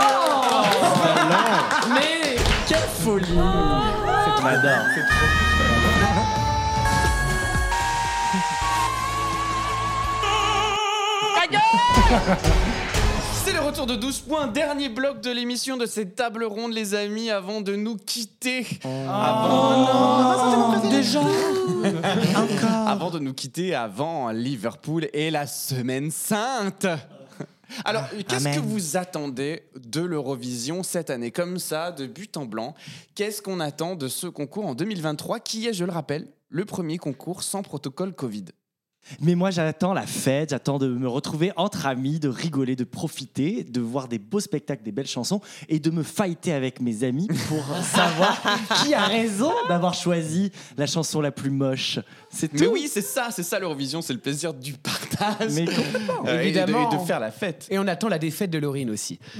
Mais 1.93 2.37
quelle 2.67 2.89
folie 3.03 3.25
C'est 3.27 4.43
madame. 4.43 4.85
C'est 4.95 5.03
C'est 11.35 12.27
le 12.27 12.68
retour 13.69 13.85
de 13.85 13.95
12 13.95 14.21
points, 14.21 14.47
dernier 14.47 14.89
bloc 14.89 15.21
de 15.21 15.29
l'émission 15.29 15.77
de 15.77 15.85
cette 15.85 16.15
table 16.15 16.43
ronde, 16.43 16.73
les 16.73 16.95
amis, 16.95 17.29
avant 17.29 17.61
de 17.61 17.75
nous 17.75 17.97
quitter. 17.97 18.65
Avant... 18.83 20.89
Déjà. 20.89 21.21
Avant 22.87 23.11
de 23.11 23.19
nous 23.19 23.35
quitter, 23.35 23.75
avant 23.75 24.31
Liverpool 24.31 25.07
et 25.13 25.29
la 25.29 25.45
semaine 25.45 26.09
sainte. 26.09 26.87
Alors, 27.85 28.05
qu'est-ce 28.27 28.47
Amen. 28.47 28.55
que 28.55 28.65
vous 28.65 28.97
attendez 28.97 29.61
de 29.75 30.01
l'Eurovision 30.01 30.81
cette 30.81 31.11
année? 31.11 31.29
Comme 31.29 31.59
ça, 31.59 31.91
de 31.91 32.07
but 32.07 32.37
en 32.37 32.45
blanc, 32.45 32.73
qu'est-ce 33.13 33.43
qu'on 33.43 33.59
attend 33.59 33.93
de 33.93 34.07
ce 34.07 34.25
concours 34.25 34.65
en 34.65 34.73
2023 34.73 35.39
qui 35.39 35.67
est, 35.67 35.73
je 35.73 35.85
le 35.85 35.91
rappelle, 35.91 36.27
le 36.49 36.65
premier 36.65 36.97
concours 36.97 37.43
sans 37.43 37.61
protocole 37.61 38.13
Covid? 38.13 38.45
Mais 39.21 39.35
moi, 39.35 39.51
j'attends 39.51 39.93
la 39.93 40.05
fête, 40.05 40.51
j'attends 40.51 40.77
de 40.79 40.87
me 40.87 41.07
retrouver 41.07 41.51
entre 41.55 41.85
amis, 41.85 42.19
de 42.19 42.29
rigoler, 42.29 42.75
de 42.75 42.83
profiter, 42.83 43.63
de 43.63 43.81
voir 43.81 44.07
des 44.07 44.19
beaux 44.19 44.39
spectacles, 44.39 44.83
des 44.83 44.91
belles 44.91 45.07
chansons 45.07 45.41
et 45.67 45.79
de 45.79 45.89
me 45.91 46.03
fighter 46.03 46.53
avec 46.53 46.79
mes 46.81 47.03
amis 47.03 47.27
pour 47.47 47.63
savoir 47.83 48.41
qui 48.83 48.93
a 48.93 49.05
raison 49.05 49.51
d'avoir 49.67 49.93
choisi 49.93 50.51
la 50.77 50.85
chanson 50.87 51.21
la 51.21 51.31
plus 51.31 51.49
moche. 51.51 51.99
C'est 52.29 52.47
tout. 52.47 52.57
Mais 52.59 52.67
oui, 52.67 52.87
c'est 52.91 53.01
ça, 53.01 53.29
c'est 53.31 53.43
ça 53.43 53.59
l'Eurovision, 53.59 54.01
c'est 54.01 54.13
le 54.13 54.19
plaisir 54.19 54.53
du 54.53 54.73
partage. 54.73 55.51
Mais 55.51 55.65
complètement. 55.65 56.25
Euh, 56.27 56.33
et 56.41 56.51
de- 56.51 56.57
Évidemment. 56.59 56.91
et 56.91 56.95
de 56.95 57.01
faire 57.01 57.19
la 57.19 57.31
fête. 57.31 57.67
Et 57.69 57.79
on 57.79 57.87
attend 57.87 58.07
la 58.09 58.19
défaite 58.19 58.51
de 58.51 58.57
Laurine 58.59 58.89
aussi. 58.91 59.19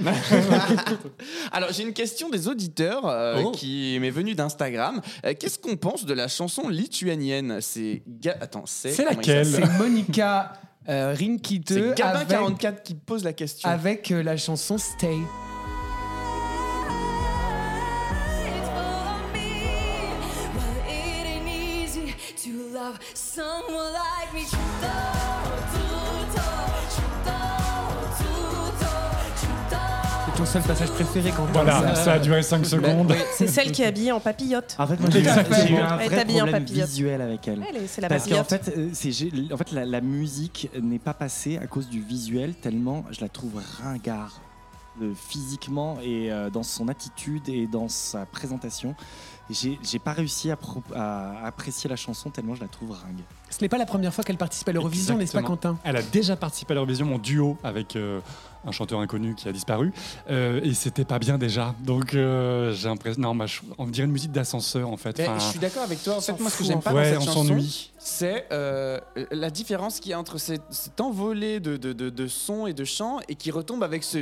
Alors, 1.52 1.72
j'ai 1.72 1.82
une 1.82 1.92
question 1.92 2.28
des 2.30 2.48
auditeurs 2.48 3.06
euh, 3.06 3.42
Oh. 3.44 3.52
qui 3.52 3.96
m'est 4.00 4.10
venue 4.10 4.34
d'Instagram. 4.34 5.00
Euh, 5.24 5.34
Qu'est-ce 5.38 5.58
qu'on 5.58 5.76
pense 5.76 6.04
de 6.04 6.12
la 6.14 6.28
chanson 6.28 6.68
lituanienne? 6.68 7.58
C'est. 7.60 8.02
Ga- 8.20 8.36
Attends, 8.40 8.64
c'est. 8.66 8.96
Laquelle? 9.04 9.46
C'est 9.60 9.78
Monica 9.78 10.52
Euh, 10.88 11.14
Rinky 11.16 11.62
C'est 11.68 11.74
2 11.74 11.94
Gabin 11.94 12.20
avec, 12.20 12.28
44 12.28 12.82
qui 12.82 12.94
pose 12.94 13.22
la 13.22 13.32
question. 13.32 13.68
avec 13.68 14.10
euh, 14.10 14.22
la 14.22 14.36
chanson 14.36 14.78
Stay. 14.78 15.18
Ton 30.40 30.46
seul 30.46 30.62
passage 30.62 30.90
préféré 30.90 31.32
quand 31.36 31.44
Voilà, 31.52 31.94
ça 31.94 32.14
a 32.14 32.18
duré 32.18 32.42
5 32.42 32.64
secondes. 32.64 33.14
C'est 33.36 33.46
celle 33.46 33.70
qui 33.72 33.82
est 33.82 33.86
habillée 33.86 34.12
en 34.12 34.20
papillote. 34.20 34.74
En 34.78 34.86
fait, 34.86 34.98
moi, 34.98 35.10
j'ai 35.10 35.20
eu, 35.20 35.76
un 35.76 35.96
vrai 35.96 36.24
problème 36.24 36.64
visuel 36.64 37.20
avec 37.20 37.46
elle. 37.46 37.62
Elle 37.68 37.76
est- 37.82 37.86
c'est 37.86 38.00
la 38.00 38.08
Parce 38.08 38.26
qu'en 38.26 38.44
fait, 38.44 38.72
euh, 38.76 39.52
en 39.52 39.56
fait 39.58 39.72
la, 39.72 39.84
la 39.84 40.00
musique 40.00 40.70
n'est 40.80 40.98
pas 40.98 41.12
passée 41.12 41.58
à 41.58 41.66
cause 41.66 41.88
du 41.90 42.00
visuel, 42.00 42.54
tellement 42.54 43.04
je 43.10 43.20
la 43.20 43.28
trouve 43.28 43.60
ringard. 43.82 44.40
euh, 45.02 45.12
physiquement 45.14 45.98
et 46.02 46.30
euh, 46.32 46.50
dans 46.50 46.62
son 46.64 46.88
attitude 46.88 47.48
et 47.48 47.66
dans 47.66 47.88
sa 47.88 48.26
présentation. 48.26 48.94
J'ai, 49.48 49.78
j'ai 49.82 49.98
pas 49.98 50.12
réussi 50.12 50.50
à, 50.50 50.56
pro- 50.56 50.82
à 50.94 51.46
apprécier 51.46 51.88
la 51.88 51.96
chanson 51.96 52.28
tellement 52.30 52.54
je 52.54 52.60
la 52.60 52.68
trouve 52.68 52.90
ringue. 52.90 53.22
Ce 53.50 53.58
n'est 53.60 53.68
pas 53.68 53.78
la 53.78 53.86
première 53.86 54.14
fois 54.14 54.24
qu'elle 54.24 54.36
participe 54.38 54.68
à 54.68 54.72
l'Eurovision, 54.72 55.16
n'est-ce 55.16 55.32
pas. 55.32 55.42
Quentin? 55.42 55.76
Elle 55.84 55.96
a 55.96 56.02
déjà 56.02 56.36
participé 56.36 56.72
à 56.72 56.74
l'Eurovision 56.76 57.14
en 57.14 57.18
duo 57.18 57.58
avec 57.64 57.96
euh, 57.96 58.20
un 58.64 58.70
chanteur 58.72 59.00
inconnu 59.00 59.34
qui 59.34 59.48
a 59.48 59.52
disparu. 59.52 59.92
Euh, 60.30 60.60
et 60.62 60.72
c'était 60.74 61.04
pas 61.04 61.18
bien 61.18 61.36
déjà. 61.36 61.74
Donc 61.80 62.14
euh, 62.14 62.72
j'ai 62.72 62.88
l'impression. 62.88 63.20
Non, 63.20 63.34
bah, 63.34 63.46
on 63.78 63.86
dirait 63.86 64.06
une 64.06 64.12
musique 64.12 64.32
d'ascenseur 64.32 64.88
en 64.88 64.96
fait. 64.96 65.18
Enfin, 65.20 65.38
je 65.38 65.44
suis 65.44 65.58
d'accord 65.58 65.82
avec 65.82 66.02
toi. 66.02 66.16
En 66.16 66.20
fait, 66.20 66.38
moi, 66.40 66.48
ce 66.50 66.58
que 66.58 66.64
j'aime 66.64 66.80
pas. 66.80 66.92
Ouais, 66.94 67.12
dans 67.12 67.20
cette 67.20 67.28
on 67.28 67.32
chanson, 67.32 67.48
s'ennuie. 67.48 67.92
c'est 67.98 68.46
euh, 68.52 68.98
la 69.32 69.50
différence 69.50 70.00
qu'il 70.00 70.10
y 70.12 70.14
a 70.14 70.18
entre 70.18 70.38
cette, 70.38 70.62
cette 70.70 71.00
envolée 71.00 71.58
de, 71.60 71.76
de, 71.76 71.92
de, 71.92 72.08
de 72.10 72.26
sons 72.28 72.66
et 72.66 72.72
de 72.72 72.84
chants 72.84 73.18
et 73.28 73.34
qui 73.34 73.50
retombe 73.50 73.82
avec 73.82 74.04
ce 74.04 74.18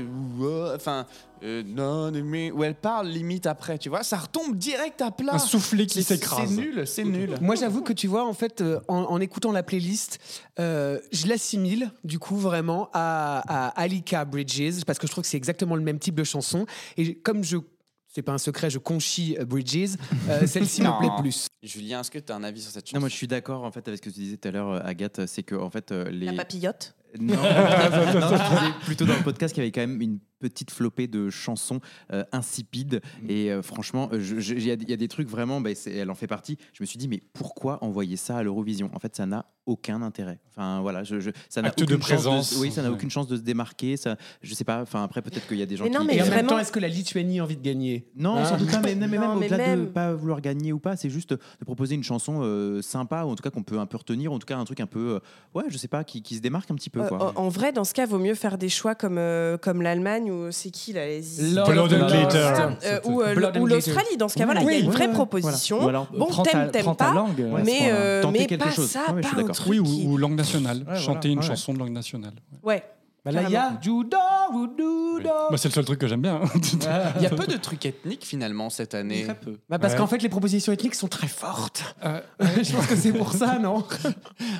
enfin 0.74 1.04
euh, 1.44 1.62
non 1.64 2.10
mais 2.24 2.50
où 2.50 2.64
elle 2.64 2.74
parle 2.74 3.06
limite 3.08 3.46
après, 3.46 3.78
tu 3.78 3.88
vois, 3.88 4.02
ça 4.02 4.16
retombe 4.16 4.56
direct 4.56 5.00
à 5.02 5.10
plat. 5.12 5.34
Un 5.34 5.38
soufflet 5.38 5.86
qui 5.86 6.02
C'est- 6.02 6.14
s'écrase. 6.16 6.48
C'est 6.48 6.56
nul, 6.56 6.82
c'est 6.86 7.04
nul. 7.04 7.34
Moi, 7.40 7.54
j'avoue 7.54 7.82
que 7.82 7.92
tu 7.92 8.08
vois, 8.08 8.26
en 8.26 8.32
fait, 8.32 8.60
euh, 8.60 8.80
en, 8.88 9.02
en 9.02 9.17
écoutant 9.20 9.52
la 9.52 9.62
playlist, 9.62 10.18
euh, 10.58 10.98
je 11.12 11.26
l'assimile 11.26 11.90
du 12.04 12.18
coup 12.18 12.36
vraiment 12.36 12.90
à, 12.92 13.42
à 13.46 13.68
Alika 13.80 14.24
Bridges 14.24 14.84
parce 14.86 14.98
que 14.98 15.06
je 15.06 15.12
trouve 15.12 15.22
que 15.22 15.28
c'est 15.28 15.36
exactement 15.36 15.76
le 15.76 15.82
même 15.82 15.98
type 15.98 16.14
de 16.14 16.24
chanson. 16.24 16.66
Et 16.96 17.14
comme 17.14 17.44
je, 17.44 17.58
c'est 18.08 18.22
pas 18.22 18.32
un 18.32 18.38
secret, 18.38 18.70
je 18.70 18.78
conchis 18.78 19.36
euh, 19.38 19.44
Bridges, 19.44 19.96
euh, 20.28 20.46
celle-ci 20.46 20.82
me 20.82 20.98
plaît 20.98 21.10
plus. 21.20 21.46
Julien, 21.62 22.00
est-ce 22.00 22.10
que 22.10 22.18
tu 22.18 22.32
as 22.32 22.36
un 22.36 22.44
avis 22.44 22.62
sur 22.62 22.70
cette 22.70 22.86
chanson 22.86 22.96
Non, 22.96 23.00
moi 23.00 23.08
je 23.08 23.14
suis 23.14 23.28
d'accord 23.28 23.64
en 23.64 23.70
fait 23.70 23.86
avec 23.86 23.98
ce 23.98 24.02
que 24.08 24.14
tu 24.14 24.20
disais 24.20 24.36
tout 24.36 24.48
à 24.48 24.50
l'heure, 24.52 24.86
Agathe, 24.86 25.26
c'est 25.26 25.42
que 25.42 25.54
en 25.54 25.70
fait 25.70 25.90
les. 25.90 26.26
La 26.26 26.32
papillote. 26.32 26.94
Non, 27.20 27.34
non, 27.34 27.40
je 27.42 28.54
disais 28.54 28.72
plutôt 28.84 29.04
dans 29.06 29.16
le 29.16 29.22
podcast 29.22 29.54
qu'il 29.54 29.62
y 29.62 29.66
avait 29.66 29.72
quand 29.72 29.80
même 29.80 30.00
une 30.00 30.18
petite 30.40 30.70
flopée 30.70 31.08
de 31.08 31.30
chansons 31.30 31.80
euh, 32.12 32.22
insipides 32.30 33.00
et 33.28 33.50
euh, 33.50 33.60
franchement, 33.60 34.08
euh, 34.12 34.20
il 34.20 34.64
y, 34.64 34.70
a- 34.70 34.74
il 34.74 34.88
y 34.88 34.92
a 34.92 34.96
des 34.96 35.08
trucs 35.08 35.28
vraiment, 35.28 35.60
bah, 35.60 35.70
elle 35.86 36.10
en 36.10 36.14
fait 36.14 36.28
partie. 36.28 36.58
Je 36.74 36.82
me 36.82 36.86
suis 36.86 36.96
dit 36.98 37.08
mais 37.08 37.20
pourquoi 37.32 37.82
envoyer 37.82 38.16
ça 38.16 38.36
à 38.36 38.42
l'Eurovision? 38.44 38.88
En 38.94 39.00
fait, 39.00 39.16
ça 39.16 39.26
n'a 39.26 39.46
aucun 39.66 40.00
intérêt. 40.00 40.38
Enfin 40.50 40.80
voilà, 40.80 41.02
je, 41.02 41.18
je- 41.18 41.30
ça 41.48 41.60
n'a 41.60 41.70
de 41.70 41.82
aucune 41.82 41.96
chance 41.96 42.06
présence. 42.06 42.56
oui, 42.60 42.70
ça 42.70 42.82
n'a 42.82 42.92
aucune 42.92 43.10
chance 43.10 43.26
de 43.26 43.36
se 43.36 43.42
démarquer. 43.42 43.96
Ça, 43.96 44.16
je 44.40 44.54
sais 44.54 44.62
pas. 44.64 44.80
Enfin 44.80 45.02
après 45.02 45.22
peut-être 45.22 45.48
qu'il 45.48 45.58
y 45.58 45.62
a 45.62 45.66
des 45.66 45.76
gens 45.76 45.84
Mais 45.84 45.90
non, 45.90 46.00
qui. 46.02 46.06
mais 46.06 46.16
Et 46.16 46.22
en 46.22 46.24
même 46.26 46.32
vraiment- 46.34 46.48
temps, 46.50 46.58
est-ce 46.60 46.72
que 46.72 46.78
la 46.80 46.88
Lituanie 46.88 47.40
a 47.40 47.42
envie 47.44 47.56
de 47.56 47.62
gagner? 47.62 48.06
Non, 48.16 48.36
Hein 48.36 48.44
sans 48.44 48.58
doute 48.58 48.70
pas, 48.70 48.80
mais, 48.80 48.94
mais 48.94 49.08
même 49.08 49.22
au-delà 49.24 49.56
de 49.56 49.62
même- 49.62 49.86
pas 49.92 50.14
vouloir 50.14 50.40
gagner 50.40 50.72
ou 50.72 50.78
pas, 50.78 50.96
c'est 50.96 51.10
juste 51.10 51.30
de 51.32 51.64
proposer 51.64 51.96
une 51.96 52.04
chanson 52.04 52.40
euh, 52.42 52.80
sympa, 52.80 53.24
ou 53.24 53.30
en 53.30 53.34
tout 53.34 53.42
cas 53.42 53.50
qu'on 53.50 53.64
peut 53.64 53.80
un 53.80 53.86
peu 53.86 53.96
retenir, 53.96 54.30
ou 54.30 54.36
en 54.36 54.38
tout 54.38 54.46
cas 54.46 54.56
un 54.56 54.64
truc 54.64 54.78
un 54.78 54.86
peu, 54.86 55.16
euh, 55.16 55.20
ouais, 55.58 55.64
je 55.68 55.76
sais 55.78 55.88
pas, 55.88 56.04
qui, 56.04 56.22
qui 56.22 56.36
se 56.36 56.40
démarque 56.40 56.70
un 56.70 56.76
petit 56.76 56.90
peu. 56.90 56.97
Quoi. 57.06 57.32
en 57.36 57.44
en 57.44 57.48
vrai, 57.48 57.72
dans 57.72 57.84
ce 57.84 57.94
cas, 57.94 58.06
vaut 58.06 58.18
mieux 58.18 58.34
faire 58.34 58.58
des 58.58 58.68
choix 58.68 58.94
comme, 58.94 59.16
euh, 59.18 59.56
comme 59.58 59.82
l'Allemagne 59.82 60.30
ou 60.30 60.50
c'est 60.50 60.70
qui 60.70 60.92
là 60.92 61.06
les- 61.06 61.22
Blood 61.66 61.92
and 61.92 62.06
Glitter. 62.06 62.52
Euh, 62.84 63.00
ou, 63.04 63.22
euh, 63.22 63.34
l'Australie. 63.34 64.16
Dans 64.18 64.28
ce 64.28 64.34
cas, 64.36 64.44
voilà, 64.44 64.62
il 64.62 64.70
y 64.70 64.74
a 64.74 64.78
une 64.78 64.90
vraie 64.90 65.10
proposition. 65.10 65.78
voilà. 65.80 66.00
Ou 66.00 66.16
alors, 66.16 66.28
bon, 66.36 66.42
t'aimes, 66.42 66.70
ta- 66.70 66.82
t'aimes 66.82 66.96
pas, 66.96 67.26
mais, 67.64 67.78
euh, 67.90 68.22
mais 68.32 68.46
pas 68.58 68.70
chose. 68.70 68.88
ça, 68.90 69.00
pas 69.06 69.12
un 69.12 69.36
d'accord. 69.36 69.54
truc 69.54 69.68
Oui, 69.70 69.78
ou, 69.78 70.12
ou 70.12 70.16
langue 70.16 70.34
nationale. 70.36 70.84
Ouais, 70.88 70.96
Chanter 70.96 71.28
voilà, 71.28 71.32
une 71.32 71.38
ouais. 71.40 71.44
chanson 71.46 71.72
de 71.74 71.78
langue 71.78 71.92
nationale. 71.92 72.32
Ouais. 72.62 72.82
Malaya, 73.24 73.72
judo, 73.82 74.16
judo. 74.52 75.28
Bah, 75.50 75.56
c'est 75.56 75.68
le 75.68 75.74
seul 75.74 75.84
truc 75.84 75.98
que 75.98 76.06
j'aime 76.06 76.22
bien. 76.22 76.40
Il 77.16 77.22
y 77.22 77.26
a 77.26 77.30
peu 77.30 77.46
de 77.46 77.56
trucs 77.56 77.84
ethniques 77.84 78.24
finalement 78.24 78.70
cette 78.70 78.94
année. 78.94 79.24
Très 79.24 79.34
peu. 79.34 79.58
Bah, 79.68 79.78
parce 79.78 79.92
Ouais. 79.94 79.98
qu'en 79.98 80.06
fait, 80.06 80.22
les 80.22 80.28
propositions 80.28 80.72
ethniques 80.72 80.94
sont 80.94 81.08
très 81.08 81.26
fortes. 81.26 81.82
Euh, 82.04 82.20
je 82.62 82.72
pense 82.72 82.86
que 82.86 82.96
c'est 82.96 83.12
pour 83.12 83.32
ça, 83.32 83.58
non? 83.58 83.84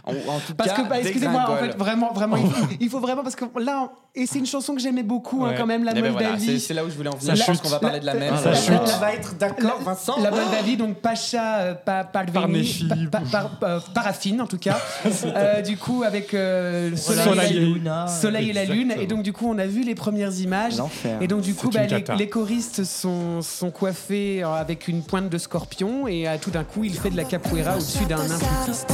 En, 0.04 0.12
en 0.12 0.38
tout 0.46 0.54
Parce 0.56 0.70
cas, 0.72 0.82
que, 0.82 0.88
bah, 0.88 0.98
excusez-moi, 1.00 1.44
en 1.48 1.56
fait, 1.56 1.76
vraiment, 1.76 2.12
vraiment, 2.12 2.36
il 2.36 2.46
faut, 2.50 2.66
il 2.80 2.90
faut 2.90 3.00
vraiment, 3.00 3.22
parce 3.22 3.36
que 3.36 3.44
là, 3.58 3.90
et 4.14 4.26
c'est 4.26 4.38
une 4.40 4.46
chanson 4.46 4.74
que 4.74 4.80
j'aimais 4.80 5.02
beaucoup, 5.04 5.44
hein, 5.44 5.54
quand 5.56 5.66
même, 5.66 5.84
la 5.84 5.92
Eh 5.94 6.02
ben 6.02 6.10
voilà, 6.12 6.30
c'est 6.30 6.36
Moldavie. 6.38 6.60
c'est 6.60 6.74
là 6.74 6.84
où 6.84 6.90
je 6.90 6.94
voulais 6.96 7.08
en 7.08 7.18
Ça 7.20 7.32
venir. 7.32 7.36
Je 7.36 7.44
pense 7.44 7.56
chute. 7.56 7.62
qu'on 7.62 7.68
va 7.70 7.78
parler 7.78 8.00
de 8.00 8.06
la 8.06 8.14
même. 8.14 8.36
Ça 8.36 8.50
la- 8.50 8.56
chute. 8.56 8.98
va 9.00 9.12
être 9.14 9.36
d'accord, 9.38 9.80
Vincent? 9.82 10.20
La 10.20 10.30
Moldavie, 10.30 10.76
donc 10.76 10.96
Pacha 10.96 11.58
euh, 11.60 11.74
pa, 11.74 12.04
Parveni, 12.04 12.32
Parnefi. 12.32 12.88
pa- 12.88 12.96
pa- 13.20 13.20
par- 13.30 13.50
euh, 13.62 13.80
Paraffine 13.94 14.40
en 14.42 14.46
tout 14.46 14.58
cas. 14.58 14.78
Euh, 15.24 15.62
du 15.62 15.76
coup, 15.76 16.02
avec 16.04 16.32
le 16.32 16.92
soleil, 16.96 17.80
Soleil 18.08 18.47
et, 18.48 18.52
la 18.52 18.64
lune. 18.64 18.94
Et 18.98 19.06
donc, 19.06 19.22
du 19.22 19.32
coup, 19.32 19.46
on 19.48 19.58
a 19.58 19.66
vu 19.66 19.82
les 19.82 19.94
premières 19.94 20.38
images. 20.40 20.74
Et 21.20 21.26
donc, 21.26 21.42
du 21.42 21.54
coup, 21.54 21.70
bah, 21.70 21.80
les, 22.16 22.28
choristes 22.28 22.84
sont, 22.84 23.42
sont 23.42 23.70
coiffés 23.70 24.42
euh, 24.42 24.52
avec 24.54 24.88
une 24.88 25.02
pointe 25.02 25.28
de 25.28 25.38
scorpion. 25.38 26.08
Et 26.08 26.28
euh, 26.28 26.36
tout 26.40 26.50
d'un 26.50 26.64
coup, 26.64 26.84
il 26.84 26.94
fait 26.94 27.10
de 27.10 27.16
la 27.16 27.24
capoeira 27.24 27.76
au-dessus 27.76 28.04
d'un 28.06 28.16
nain 28.16 28.38
flûtiste. 28.38 28.92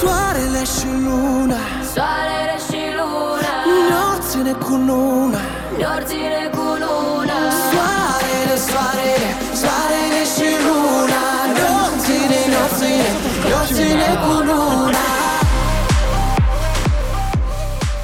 Soarele 0.00 0.64
și 0.64 0.86
luna 1.04 1.56
Soarele 1.94 2.56
și 2.66 2.80
luna 2.98 3.52
Nopțile 3.90 4.52
cu 4.52 4.74
luna 4.74 5.40
Nopțile 5.78 6.50
cu 6.52 6.57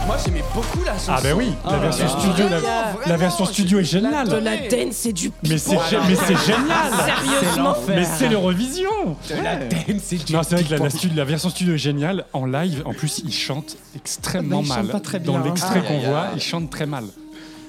Moi 0.07 0.17
j'aimais 0.23 0.45
beaucoup 0.55 0.85
la 0.85 0.93
chanson. 0.93 1.13
Ah 1.17 1.21
ben 1.23 1.33
oui, 1.35 1.53
la 1.65 1.79
version 1.79 2.09
studio, 2.09 2.45
la, 2.51 2.61
la 3.09 3.17
version 3.17 3.45
studio 3.47 3.79
est 3.81 3.85
géniale. 3.85 4.29
De 4.29 4.37
la 4.37 4.57
dance 4.69 5.07
et 5.07 5.13
du 5.15 5.33
Mais 5.49 5.57
c'est 5.57 5.77
gé- 5.77 5.99
mais 6.07 6.15
c'est 6.15 6.37
génial. 6.53 6.93
Sérieusement. 7.07 7.75
Mais 7.89 8.05
c'est 8.05 8.29
l'Eurovision. 8.29 9.17
De 9.31 9.43
la 9.43 9.57
dance 9.57 10.13
et 10.13 10.17
du 10.17 10.33
Non, 10.35 10.43
c'est 10.43 10.57
vrai 10.57 10.65
que 10.65 10.71
la, 10.73 10.77
la 10.79 10.85
pipo. 10.87 10.99
stu- 10.99 11.09
la 11.15 11.25
version 11.25 11.49
studio 11.49 11.75
est 11.75 11.79
géniale. 11.79 12.27
En 12.35 12.45
live, 12.45 12.83
en 12.85 12.93
plus, 12.93 13.23
il 13.25 13.33
chante 13.33 13.77
extrêmement 13.97 14.63
Ah 14.71 14.83
mal. 14.83 15.21
Dans 15.25 15.37
hein. 15.37 15.43
l'extrait 15.45 15.83
qu'on 15.83 16.01
voit, 16.01 16.21
aïe. 16.25 16.33
il 16.37 16.43
chante 16.43 16.69
très 16.69 16.87
mal. 16.87 17.05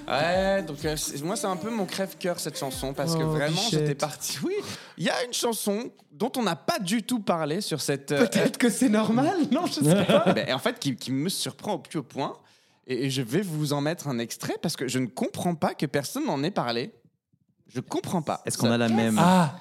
Ouais, 0.07 0.61
donc 0.64 0.84
euh, 0.86 0.95
c'est- 0.95 1.23
moi 1.23 1.36
c'est 1.36 1.48
un 1.48 1.56
peu 1.57 1.69
mon 1.72 1.86
crève-cœur 1.86 2.40
cette 2.40 2.57
chanson 2.57 2.94
parce 2.94 3.15
que 3.15 3.23
Oh, 3.23 3.30
vraiment 3.32 3.56
bichette. 3.56 3.80
j'étais 3.80 3.95
parti. 3.95 4.38
Oui, 4.44 4.53
il 4.98 5.03
y 5.06 5.10
a 5.10 5.23
une 5.26 5.34
chanson 5.34 5.91
dont 6.11 6.32
on 6.38 6.44
n'a 6.44 6.56
pas 6.56 6.80
du 6.80 7.02
tout 7.03 7.19
parlé 7.19 7.60
sur 7.61 7.82
cette. 7.82 8.11
euh, 8.11 8.27
Peut-être 8.27 8.57
que 8.57 8.69
c'est 8.69 8.90
normal, 8.90 9.36
non 9.52 9.65
Je 9.65 9.73
sais 9.84 10.06
pas. 10.06 10.27
euh, 10.27 10.34
ben, 10.34 10.53
en 10.53 10.60
fait, 10.60 10.77
qui, 10.80 10.95
qui 10.95 11.11
me 11.11 11.30
surprend 11.30 11.73
au 11.73 11.80
plus 11.80 11.99
haut 11.99 12.03
point. 12.03 12.38
Et, 12.88 13.06
et 13.06 13.10
je 13.10 13.22
vais 13.23 13.41
vous 13.41 13.73
en 13.73 13.82
mettre 13.82 14.07
un 14.07 14.19
extrait 14.19 14.57
parce 14.61 14.76
que 14.76 14.88
je 14.88 14.99
ne 14.99 15.07
comprends 15.07 15.56
pas 15.56 15.73
que 15.73 15.86
personne 15.88 16.26
n'en 16.26 16.44
ait 16.44 16.52
parlé. 16.52 16.94
Je 17.73 17.80
comprends 17.80 18.22
pas. 18.22 18.41
Est-ce 18.45 18.57
qu'on 18.60 18.69
a 18.72 18.77
la 18.77 18.90
même 18.90 19.18
Ah 19.19 19.56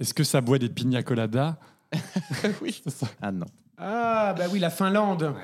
Est-ce 0.00 0.12
que 0.12 0.24
ça 0.24 0.40
boit 0.40 0.58
des 0.58 0.68
pina 0.68 1.02
coladas 1.04 1.54
Oui. 2.60 2.82
Ah 3.20 3.30
non. 3.30 3.46
Ah, 3.84 4.34
bah 4.36 4.44
oui, 4.52 4.58
la 4.60 4.70
Finlande. 4.70 5.34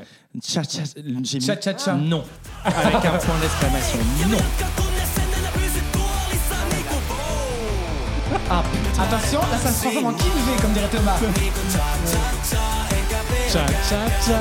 Tcha, 0.40 0.62
tcha, 0.62 0.82
j'ai 0.94 1.02
mis 1.38 1.44
Tcha, 1.44 1.56
tcha, 1.56 1.72
tcha. 1.74 1.94
non. 1.94 2.22
Avec 2.64 2.94
un 3.04 3.18
point 3.18 3.34
d'exclamation. 3.40 3.98
Non. 4.30 4.38
Ah, 8.50 8.62
Attention, 9.00 9.40
là 9.40 9.58
ça 9.62 9.70
se 9.70 9.82
transforme 9.82 10.06
en 10.06 10.12
qui 10.12 10.24
V 10.24 10.30
comme 10.60 10.72
dirait 10.72 10.88
Thomas. 10.88 11.16
Tcha, 13.50 13.66
tcha, 13.66 13.96
tcha. 14.24 14.38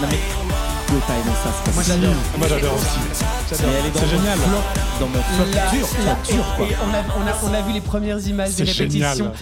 Non 0.00 0.08
mais, 0.10 0.16
vous 0.16 0.84
pouvez 0.86 1.00
pas 1.00 1.12
aimer 1.14 1.36
ça, 1.42 1.50
c'est 1.56 1.64
pas 1.64 1.70
Moi, 1.72 1.82
possible. 1.82 2.00
j'adore. 2.00 2.14
Moi 2.38 2.48
j'adore 2.48 2.74
aussi. 2.74 3.62
Mais 3.62 3.72
elle 3.78 3.86
est 3.86 3.90
dans 3.90 4.00
C'est 4.00 4.06
mon 4.06 4.10
génial. 4.22 4.38
flop- 4.38 5.00
Dans 5.00 5.06
mon 5.08 5.22
flop 5.22 5.54
Là, 5.54 5.70
dur, 5.70 5.86
là, 6.04 6.16
flop 6.22 6.34
dur 6.36 6.44
quoi. 6.56 6.66
et 6.66 6.76
on, 6.82 6.94
a, 6.94 6.98
on, 7.18 7.26
a, 7.26 7.50
on 7.50 7.54
a 7.54 7.60
vu 7.62 7.72
les 7.72 7.80
premières 7.80 8.26
images 8.26 8.54
des 8.54 8.66
C'est 8.66 8.72
répétitions. 8.72 9.32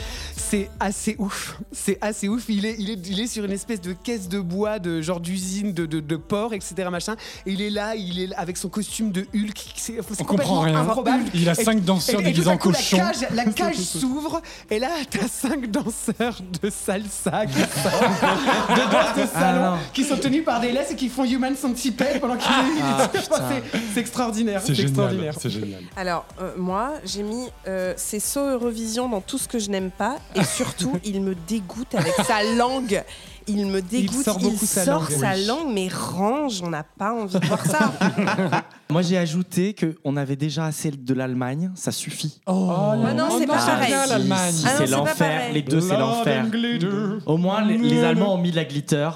C'est 0.51 0.71
assez 0.79 1.16
ouf. 1.19 1.59
C'est 1.73 1.99
assez 2.01 2.29
ouf. 2.29 2.45
Il 2.49 2.66
est, 2.66 2.77
il, 2.79 2.91
est, 2.91 3.09
il 3.09 3.21
est 3.21 3.27
sur 3.27 3.45
une 3.45 3.51
espèce 3.53 3.81
de 3.81 3.93
caisse 3.93 4.29
de 4.29 4.41
bois, 4.41 4.79
de 4.79 5.01
genre 5.01 5.21
d'usine, 5.21 5.73
de, 5.73 5.87
de, 5.87 6.01
de 6.01 6.16
porc, 6.16 6.53
etc. 6.53 6.75
Machin. 6.91 7.16
Et 7.47 7.53
il 7.53 7.62
est 7.62 7.71
là, 7.71 7.95
il 7.97 8.21
est 8.21 8.35
avec 8.35 8.57
son 8.57 8.69
costume 8.69 9.11
de 9.11 9.23
Hulk. 9.35 9.57
C'est 9.77 9.97
c'est 10.09 10.21
On 10.21 10.25
comprend 10.25 10.61
rien. 10.61 10.77
improbable. 10.81 11.25
Il 11.35 11.49
a 11.49 11.55
cinq 11.55 11.83
danseurs 11.85 12.23
déguisés 12.23 12.49
en 12.51 12.57
cochon. 12.59 12.99
La 12.99 13.05
cage, 13.12 13.27
la 13.33 13.45
cage 13.53 13.77
s'ouvre 13.77 14.43
et 14.71 14.79
là, 14.79 14.91
t'as 15.11 15.29
cinq 15.29 15.71
danseurs 15.71 16.41
de 16.62 16.71
salsa 16.71 17.47
qui 17.47 17.59
sortent 17.59 18.21
de 18.71 18.93
danse 18.93 19.16
de 19.27 19.33
salon 19.33 19.71
non. 19.73 19.79
qui 19.93 20.05
sont 20.05 20.16
tenus 20.19 20.45
par 20.45 20.61
des 20.61 20.73
laisses 20.73 20.91
et 20.93 20.97
qui 20.97 21.09
font 21.09 21.25
Human 21.25 21.57
Centipede 21.57 22.21
pendant 22.21 22.37
qu'il 22.37 22.51
est. 22.51 22.83
Ah, 22.83 23.11
c'est- 23.12 23.79
c'est 23.95 24.01
extraordinaire. 24.01 24.61
C'est 24.61 24.69
C'est 24.69 24.75
génial. 24.75 24.89
extraordinaire. 24.91 25.35
C'est 25.39 25.51
génial. 25.51 25.83
Alors, 25.97 26.27
euh, 26.41 26.53
moi, 26.57 26.93
j'ai 27.05 27.23
mis 27.23 27.49
euh, 27.66 27.95
c'est 27.97 28.21
saut 28.21 28.47
Eurovision 28.49 29.09
dans 29.09 29.21
tout 29.21 29.39
ce 29.39 29.49
que 29.49 29.59
je 29.59 29.71
n'aime 29.71 29.91
pas 29.91 30.16
et 30.35 30.44
et 30.45 30.57
surtout, 30.57 30.99
il 31.05 31.21
me 31.23 31.35
dégoûte 31.35 31.95
avec 31.95 32.15
sa 32.27 32.43
langue. 32.57 33.03
Il 33.47 33.66
me 33.66 33.83
dégoûte, 33.83 34.25
sort 34.25 34.39
beaucoup 34.39 34.65
sa 34.65 34.85
sort 34.87 35.03
langue. 35.03 35.11
sa 35.21 35.37
langue, 35.37 35.71
mais 35.75 35.89
range, 35.89 36.62
on 36.62 36.71
n'a 36.71 36.83
pas 36.83 37.12
envie 37.12 37.39
de 37.39 37.47
voir 37.47 37.66
ça. 37.66 37.93
Moi, 38.91 39.03
j'ai 39.03 39.19
ajouté 39.19 39.75
qu'on 39.75 40.16
avait 40.16 40.37
déjà 40.37 40.65
assez 40.65 40.91
de 40.91 41.12
l'Allemagne, 41.15 41.71
ça 41.75 41.93
suffit. 41.93 42.41
Oh, 42.47 42.71
Ah 42.71 43.12
non, 43.12 43.39
c'est 43.39 43.47
pas 43.47 43.59
pareil. 43.59 43.93
l'Allemagne. 44.09 44.53
Si, 44.53 44.65
Ah 44.66 44.71
non, 44.73 44.77
c'est 44.79 44.91
l'enfer. 44.91 45.53
Les 45.53 45.61
deux, 45.62 45.81
c'est 45.83 45.97
l'enfer. 45.99 46.47
Au 47.27 47.37
moins, 47.37 47.62
les, 47.62 47.77
les 47.77 48.03
Allemands 48.03 48.35
ont 48.35 48.39
mis 48.39 48.51
de 48.51 48.57
la 48.57 48.65
glitter. 48.65 49.11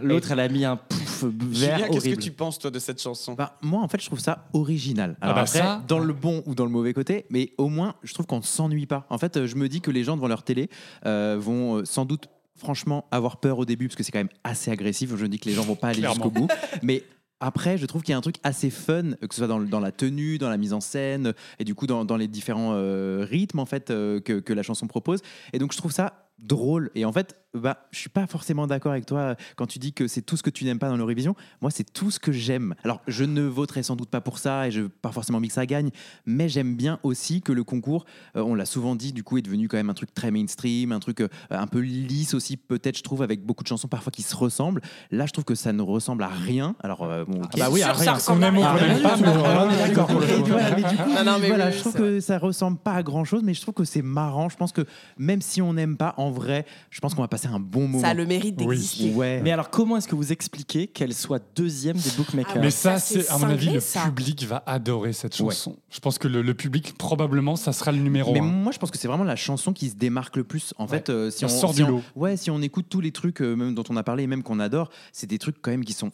L'autre, 0.00 0.30
elle 0.30 0.40
a 0.40 0.48
mis 0.48 0.64
un 0.64 0.76
pouf 0.76 1.07
Vert 1.26 1.88
qu'est-ce 1.90 2.08
que 2.08 2.14
tu 2.20 2.30
penses, 2.32 2.58
toi, 2.58 2.70
de 2.70 2.78
cette 2.78 3.00
chanson? 3.00 3.34
Bah, 3.34 3.58
moi, 3.62 3.82
en 3.82 3.88
fait, 3.88 4.00
je 4.00 4.06
trouve 4.06 4.20
ça 4.20 4.48
original. 4.52 5.16
Ah 5.20 5.24
Alors 5.24 5.36
bah 5.36 5.42
après, 5.42 5.58
ça- 5.58 5.82
dans 5.88 5.98
le 5.98 6.12
bon 6.12 6.42
ou 6.46 6.54
dans 6.54 6.64
le 6.64 6.70
mauvais 6.70 6.92
côté, 6.92 7.26
mais 7.30 7.52
au 7.58 7.68
moins, 7.68 7.94
je 8.02 8.14
trouve 8.14 8.26
qu'on 8.26 8.38
ne 8.38 8.42
s'ennuie 8.42 8.86
pas. 8.86 9.06
En 9.10 9.18
fait, 9.18 9.46
je 9.46 9.56
me 9.56 9.68
dis 9.68 9.80
que 9.80 9.90
les 9.90 10.04
gens 10.04 10.16
devant 10.16 10.28
leur 10.28 10.42
télé 10.42 10.68
euh, 11.06 11.36
vont 11.38 11.78
euh, 11.78 11.84
sans 11.84 12.04
doute, 12.04 12.28
franchement, 12.56 13.06
avoir 13.10 13.38
peur 13.38 13.58
au 13.58 13.64
début, 13.64 13.88
parce 13.88 13.96
que 13.96 14.02
c'est 14.02 14.12
quand 14.12 14.18
même 14.20 14.28
assez 14.44 14.70
agressif. 14.70 15.14
Je 15.16 15.26
dis 15.26 15.38
que 15.38 15.48
les 15.48 15.54
gens 15.54 15.62
vont 15.62 15.76
pas 15.76 15.88
aller 15.88 16.02
jusqu'au 16.02 16.30
bout. 16.30 16.48
Mais 16.82 17.02
après, 17.40 17.78
je 17.78 17.86
trouve 17.86 18.02
qu'il 18.02 18.12
y 18.12 18.14
a 18.14 18.18
un 18.18 18.22
truc 18.22 18.36
assez 18.42 18.68
fun, 18.70 19.12
que 19.12 19.32
ce 19.34 19.44
soit 19.44 19.46
dans, 19.46 19.80
la 19.80 19.92
tenue, 19.92 20.38
dans 20.38 20.48
la 20.50 20.56
mise 20.56 20.72
en 20.72 20.80
scène, 20.80 21.34
et 21.60 21.64
du 21.64 21.74
coup 21.74 21.86
dans, 21.86 22.04
dans 22.04 22.16
les 22.16 22.26
différents 22.26 22.72
euh, 22.74 23.24
rythmes 23.28 23.60
en 23.60 23.66
fait 23.66 23.90
euh, 23.90 24.18
que, 24.20 24.40
que 24.40 24.52
la 24.52 24.64
chanson 24.64 24.88
propose. 24.88 25.20
Et 25.52 25.58
donc 25.58 25.72
je 25.72 25.78
trouve 25.78 25.92
ça 25.92 26.28
drôle. 26.40 26.90
Et 26.96 27.04
en 27.04 27.12
fait, 27.12 27.36
bah, 27.54 27.86
je 27.92 27.98
suis 27.98 28.08
pas 28.10 28.26
forcément 28.26 28.66
d'accord 28.66 28.92
avec 28.92 29.06
toi 29.06 29.34
quand 29.56 29.66
tu 29.66 29.78
dis 29.78 29.92
que 29.92 30.06
c'est 30.06 30.22
tout 30.22 30.36
ce 30.36 30.42
que 30.42 30.50
tu 30.50 30.64
n'aimes 30.64 30.78
pas 30.78 30.88
dans 30.88 30.96
l'Eurovision. 30.96 31.34
Moi, 31.62 31.70
c'est 31.70 31.90
tout 31.92 32.10
ce 32.10 32.18
que 32.20 32.30
j'aime. 32.32 32.74
Alors, 32.84 33.00
je 33.06 33.24
ne 33.24 33.42
voterai 33.42 33.82
sans 33.82 33.96
doute 33.96 34.10
pas 34.10 34.20
pour 34.20 34.38
ça 34.38 34.66
et 34.68 34.70
je 34.70 34.82
veux 34.82 34.88
pas 34.88 35.12
forcément 35.12 35.38
envie 35.38 35.48
que 35.48 35.54
ça 35.54 35.64
gagne, 35.66 35.90
mais 36.26 36.48
j'aime 36.48 36.76
bien 36.76 36.98
aussi 37.02 37.40
que 37.40 37.52
le 37.52 37.64
concours, 37.64 38.04
euh, 38.36 38.42
on 38.42 38.54
l'a 38.54 38.66
souvent 38.66 38.94
dit, 38.94 39.12
du 39.12 39.22
coup, 39.24 39.38
est 39.38 39.42
devenu 39.42 39.66
quand 39.68 39.76
même 39.78 39.90
un 39.90 39.94
truc 39.94 40.12
très 40.12 40.30
mainstream, 40.30 40.92
un 40.92 41.00
truc 41.00 41.20
euh, 41.22 41.28
un 41.50 41.66
peu 41.66 41.80
lisse 41.80 42.34
aussi, 42.34 42.56
peut-être, 42.56 42.98
je 42.98 43.02
trouve, 43.02 43.22
avec 43.22 43.44
beaucoup 43.44 43.62
de 43.62 43.68
chansons 43.68 43.88
parfois 43.88 44.10
qui 44.12 44.22
se 44.22 44.36
ressemblent. 44.36 44.82
Là, 45.10 45.26
je 45.26 45.32
trouve 45.32 45.44
que 45.44 45.54
ça 45.54 45.72
ne 45.72 45.82
ressemble 45.82 46.22
à 46.24 46.28
rien. 46.28 46.74
Alors, 46.82 47.02
euh, 47.04 47.24
bon, 47.24 47.42
ok. 47.42 47.58
bah 47.58 47.68
oui, 47.70 47.82
à 47.82 47.94
Sûr, 47.94 48.04
ça 48.04 48.12
rien. 48.12 48.36
On 48.36 48.42
aime 48.42 48.58
ou 48.58 48.60
rien. 48.60 48.72
qu'on 48.72 48.84
aime 48.84 49.02
pas, 49.02 49.16
mais 49.16 49.28
On 49.28 49.70
est 49.70 49.88
d'accord 49.88 50.06
pour 50.06 50.20
le 50.20 50.28
Et 50.30 50.34
coup. 50.38 50.44
voilà, 50.48 50.76
mais 50.76 50.82
du 50.82 50.96
coup, 50.96 51.08
Non, 51.14 51.24
non, 51.24 51.38
mais 51.40 51.48
voilà, 51.48 51.66
oui, 51.68 51.72
je 51.72 51.78
trouve 51.80 51.94
que 51.94 52.20
ça 52.20 52.38
ressemble 52.38 52.78
pas 52.78 52.92
à 52.92 53.02
grand 53.02 53.24
chose, 53.24 53.42
mais 53.42 53.54
je 53.54 53.62
trouve 53.62 53.74
que 53.74 53.84
c'est 53.84 54.02
marrant. 54.02 54.48
Je 54.50 54.56
pense 54.56 54.72
que 54.72 54.84
même 55.16 55.40
si 55.40 55.62
on 55.62 55.72
n'aime 55.72 55.96
pas, 55.96 56.14
en 56.18 56.30
vrai, 56.30 56.66
je 56.90 57.00
pense 57.00 57.14
qu'on 57.14 57.22
va 57.22 57.28
passer 57.38 57.54
un 57.54 57.60
bon 57.60 57.82
moment. 57.88 58.00
Ça 58.00 58.08
a 58.08 58.14
le 58.14 58.26
mérite 58.26 58.56
Oui. 58.60 58.76
d'exister. 58.76 59.12
Ouais. 59.14 59.40
Mais 59.42 59.50
alors, 59.52 59.70
comment 59.70 59.96
est-ce 59.96 60.08
que 60.08 60.14
vous 60.14 60.32
expliquez 60.32 60.86
qu'elle 60.88 61.14
soit 61.14 61.42
deuxième 61.54 61.96
des 61.96 62.10
bookmakers 62.16 62.52
Ah 62.56 62.60
Mais 62.60 62.70
Ça, 62.70 62.98
ça, 62.98 63.20
c'est 63.22 63.28
à 63.30 63.38
mon 63.38 63.48
avis, 63.48 63.70
le 63.70 63.80
ça. 63.80 64.02
public 64.04 64.44
va 64.44 64.62
adorer 64.66 65.12
cette 65.12 65.38
Ouais. 65.40 65.46
chanson. 65.54 65.76
Je 65.90 66.00
pense 66.00 66.18
que 66.18 66.28
le, 66.28 66.42
le 66.42 66.54
public, 66.54 66.96
probablement, 66.98 67.56
ça 67.56 67.72
sera 67.72 67.92
le 67.92 67.98
numéro 67.98 68.32
Mais 68.32 68.40
un. 68.40 68.44
moi, 68.44 68.72
je 68.72 68.78
pense 68.78 68.90
que 68.90 68.98
c'est 68.98 69.08
vraiment 69.08 69.24
la 69.24 69.36
chanson 69.36 69.72
qui 69.72 69.88
se 69.88 69.94
démarque 69.96 70.36
le 70.36 70.44
plus. 70.44 70.74
En 70.78 70.86
fait, 70.86 71.10
euh, 71.10 71.30
si 71.30 71.44
on 71.44 71.48
sort 71.48 71.70
si 71.70 71.76
du 71.76 71.82
on- 71.84 71.88
lot. 71.88 72.02
ouais, 72.16 72.36
si 72.36 72.50
on 72.50 72.60
écoute 72.62 72.86
tous 72.88 73.00
les 73.00 73.12
trucs 73.12 73.40
euh, 73.42 73.54
même 73.54 73.74
dont 73.74 73.84
on 73.88 73.96
a 73.96 74.02
parlé 74.02 74.24
et 74.24 74.26
même 74.26 74.42
qu'on 74.42 74.60
adore, 74.60 74.90
c'est 75.12 75.26
des 75.26 75.38
trucs 75.38 75.60
quand 75.62 75.70
même 75.70 75.84
qui 75.84 75.92
sont 75.92 76.10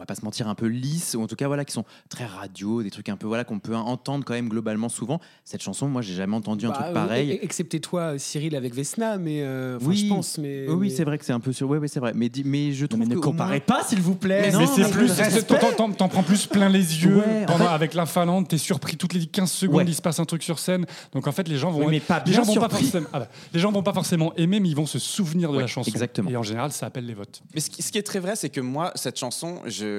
on 0.00 0.02
va 0.02 0.06
pas 0.06 0.14
se 0.14 0.24
mentir 0.24 0.48
un 0.48 0.54
peu 0.54 0.64
lisses 0.64 1.14
ou 1.14 1.20
en 1.22 1.26
tout 1.26 1.36
cas 1.36 1.46
voilà 1.46 1.66
qui 1.66 1.74
sont 1.74 1.84
très 2.08 2.24
radio, 2.24 2.82
des 2.82 2.90
trucs 2.90 3.10
un 3.10 3.16
peu 3.18 3.26
voilà 3.26 3.44
qu'on 3.44 3.58
peut 3.58 3.76
entendre 3.76 4.24
quand 4.24 4.32
même 4.32 4.48
globalement 4.48 4.88
souvent. 4.88 5.20
Cette 5.44 5.62
chanson, 5.62 5.88
moi, 5.88 6.00
j'ai 6.00 6.14
jamais 6.14 6.34
entendu 6.34 6.64
un 6.64 6.70
Bah, 6.70 6.74
truc 6.76 6.86
euh, 6.88 6.92
pareil. 6.94 7.32
e- 7.32 7.38
Excepté 7.44 7.80
toi, 7.80 8.18
Cyril, 8.18 8.56
avec 8.56 8.74
Vesna, 8.74 9.18
mais 9.18 9.42
euh, 9.42 9.78
Oui. 9.82 9.98
je 9.98 10.06
pense. 10.08 10.38
Mais, 10.38 10.66
oui, 10.70 10.88
mais- 10.88 10.88
c'est 10.88 11.04
vrai 11.04 11.18
que 11.18 11.24
c'est 11.26 11.34
un 11.34 11.40
peu 11.40 11.52
sur. 11.52 11.68
Ouais, 11.68 11.76
ouais, 11.76 11.86
c'est 11.88 12.00
vrai. 12.00 12.12
Mais, 12.14 12.30
mais 12.46 12.72
je 12.72 12.86
trouve 12.86 13.00
mais 13.00 13.04
ne 13.06 13.14
que 13.16 13.20
comparez 13.20 13.62
moins- 13.66 13.80
pas, 13.80 13.84
s'il 13.84 14.00
vous 14.00 14.14
plaît. 14.14 14.50
Mais 14.50 14.56
Mais 14.58 14.66
c'est 14.66 14.90
plus, 14.90 15.14
t'en- 15.44 16.08
prends 16.08 16.22
plus 16.22 16.46
plein 16.46 16.70
les 16.70 17.04
yeux 17.04 17.16
Ouais, 17.18 17.42
en 17.42 17.52
pendant- 17.52 17.64
fait- 17.66 17.70
avec 17.74 17.92
la 17.92 18.06
Finlande, 18.06 18.48
t'es 18.48 18.56
surpris 18.56 18.96
toutes 18.96 19.12
les 19.12 19.26
15 19.26 19.50
secondes, 19.50 19.76
Ouais. 19.76 19.84
il 19.86 19.94
se 19.94 20.00
passe 20.02 20.18
un 20.18 20.24
truc 20.24 20.42
sur 20.42 20.58
scène. 20.58 20.86
Donc 21.12 21.26
en 21.26 21.32
fait, 21.32 21.46
les 21.46 21.58
gens 21.58 21.70
vont, 21.70 21.80
Oui, 21.80 21.86
mais 21.90 22.00
pas 22.00 22.18
les 22.24 22.30
bien 22.32 22.42
gens 22.42 22.44
vont 22.46 22.54
pas 22.54 22.70
forcément, 22.70 23.06
ah 23.12 23.18
bah, 23.20 23.28
les 23.52 23.60
gens 23.60 23.70
vont 23.70 23.82
pas 23.82 23.92
forcément 23.92 24.32
aimer, 24.36 24.60
mais 24.60 24.68
ils 24.70 24.76
vont 24.76 24.86
se 24.86 24.98
souvenir 24.98 25.50
de 25.50 25.56
Ouais, 25.56 25.62
la 25.62 25.66
chanson. 25.66 25.90
exactement. 25.90 26.30
Et 26.30 26.36
en 26.36 26.42
général, 26.42 26.72
ça 26.72 26.86
appelle 26.86 27.04
les 27.06 27.12
votes. 27.14 27.42
Mais 27.54 27.60
ce 27.60 27.68
qui, 27.68 27.82
ce 27.82 27.92
qui 27.92 27.98
est 27.98 28.02
très 28.02 28.18
vrai, 28.20 28.36
c'est 28.36 28.48
que 28.48 28.60
moi, 28.62 28.92
cette 28.94 29.18
chanson, 29.18 29.60
je, 29.66 29.89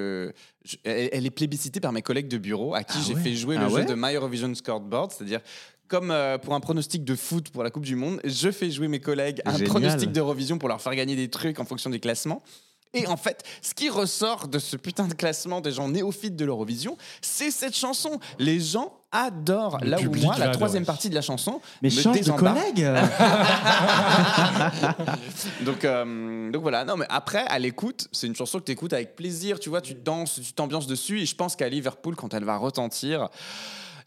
je- 0.64 0.76
elle, 0.84 1.08
elle 1.12 1.26
est 1.26 1.30
plébiscitée 1.30 1.80
par 1.80 1.92
mes 1.92 2.02
collègues 2.02 2.28
de 2.28 2.38
bureau 2.38 2.74
à 2.74 2.82
qui 2.84 2.98
j'ai 3.02 3.14
fait 3.14 3.34
jouer 3.34 3.56
Ah 3.58 3.66
le 3.66 3.72
ouais 3.72 3.82
jeu 3.82 3.88
de 3.88 3.94
My 3.96 4.14
Eurovision 4.14 4.54
Scoreboard, 4.54 5.12
c'est-à-dire 5.12 5.40
comme 5.88 6.10
euh, 6.10 6.38
pour 6.38 6.54
un 6.54 6.60
pronostic 6.60 7.04
de 7.04 7.14
foot 7.14 7.50
pour 7.50 7.62
la 7.62 7.70
Coupe 7.70 7.84
du 7.84 7.96
Monde, 7.96 8.20
je 8.24 8.50
fais 8.50 8.70
jouer 8.70 8.88
mes 8.88 9.00
collègues 9.00 9.42
à 9.44 9.50
un 9.50 9.58
pronostic 9.66 10.10
d'Eurovision 10.12 10.56
pour 10.58 10.68
leur 10.68 10.80
faire 10.80 10.94
gagner 10.94 11.16
des 11.16 11.28
trucs 11.28 11.60
en 11.60 11.64
fonction 11.64 11.90
du 11.90 12.00
classement. 12.00 12.42
Et 12.94 13.06
en 13.06 13.16
fait, 13.16 13.42
ce 13.62 13.72
qui 13.74 13.88
ressort 13.90 14.48
de 14.48 14.58
ce 14.58 14.76
putain 14.76 15.06
de 15.08 15.14
classement 15.14 15.60
des 15.60 15.72
gens 15.72 15.88
néophytes 15.88 16.36
de 16.36 16.44
l'Eurovision, 16.44 16.96
c'est 17.22 17.50
cette 17.50 17.76
chanson. 17.76 18.20
Les 18.38 18.60
gens 18.60 18.92
adorent. 19.12 19.78
Le 19.82 19.90
Là 19.90 19.98
où 20.00 20.14
moi, 20.16 20.36
la 20.38 20.48
troisième 20.48 20.84
partie 20.84 21.08
de 21.10 21.14
la 21.14 21.22
chanson 21.22 21.60
Mais 21.82 21.90
me 21.90 21.94
change 21.94 22.20
de 22.20 22.30
collègue 22.32 22.82
donc, 25.64 25.84
euh, 25.84 26.50
donc 26.50 26.62
voilà, 26.62 26.84
non 26.84 26.96
mais 26.96 27.06
après, 27.08 27.44
à 27.48 27.58
l'écoute, 27.58 28.08
c'est 28.12 28.26
une 28.26 28.36
chanson 28.36 28.58
que 28.58 28.64
tu 28.64 28.72
écoutes 28.72 28.92
avec 28.92 29.16
plaisir, 29.16 29.58
tu 29.60 29.68
vois, 29.68 29.80
tu 29.80 29.94
danses, 29.94 30.40
tu 30.42 30.52
t'ambiances 30.52 30.86
dessus, 30.86 31.20
et 31.20 31.26
je 31.26 31.34
pense 31.36 31.56
qu'à 31.56 31.68
Liverpool, 31.68 32.16
quand 32.16 32.34
elle 32.34 32.44
va 32.44 32.56
retentir, 32.56 33.28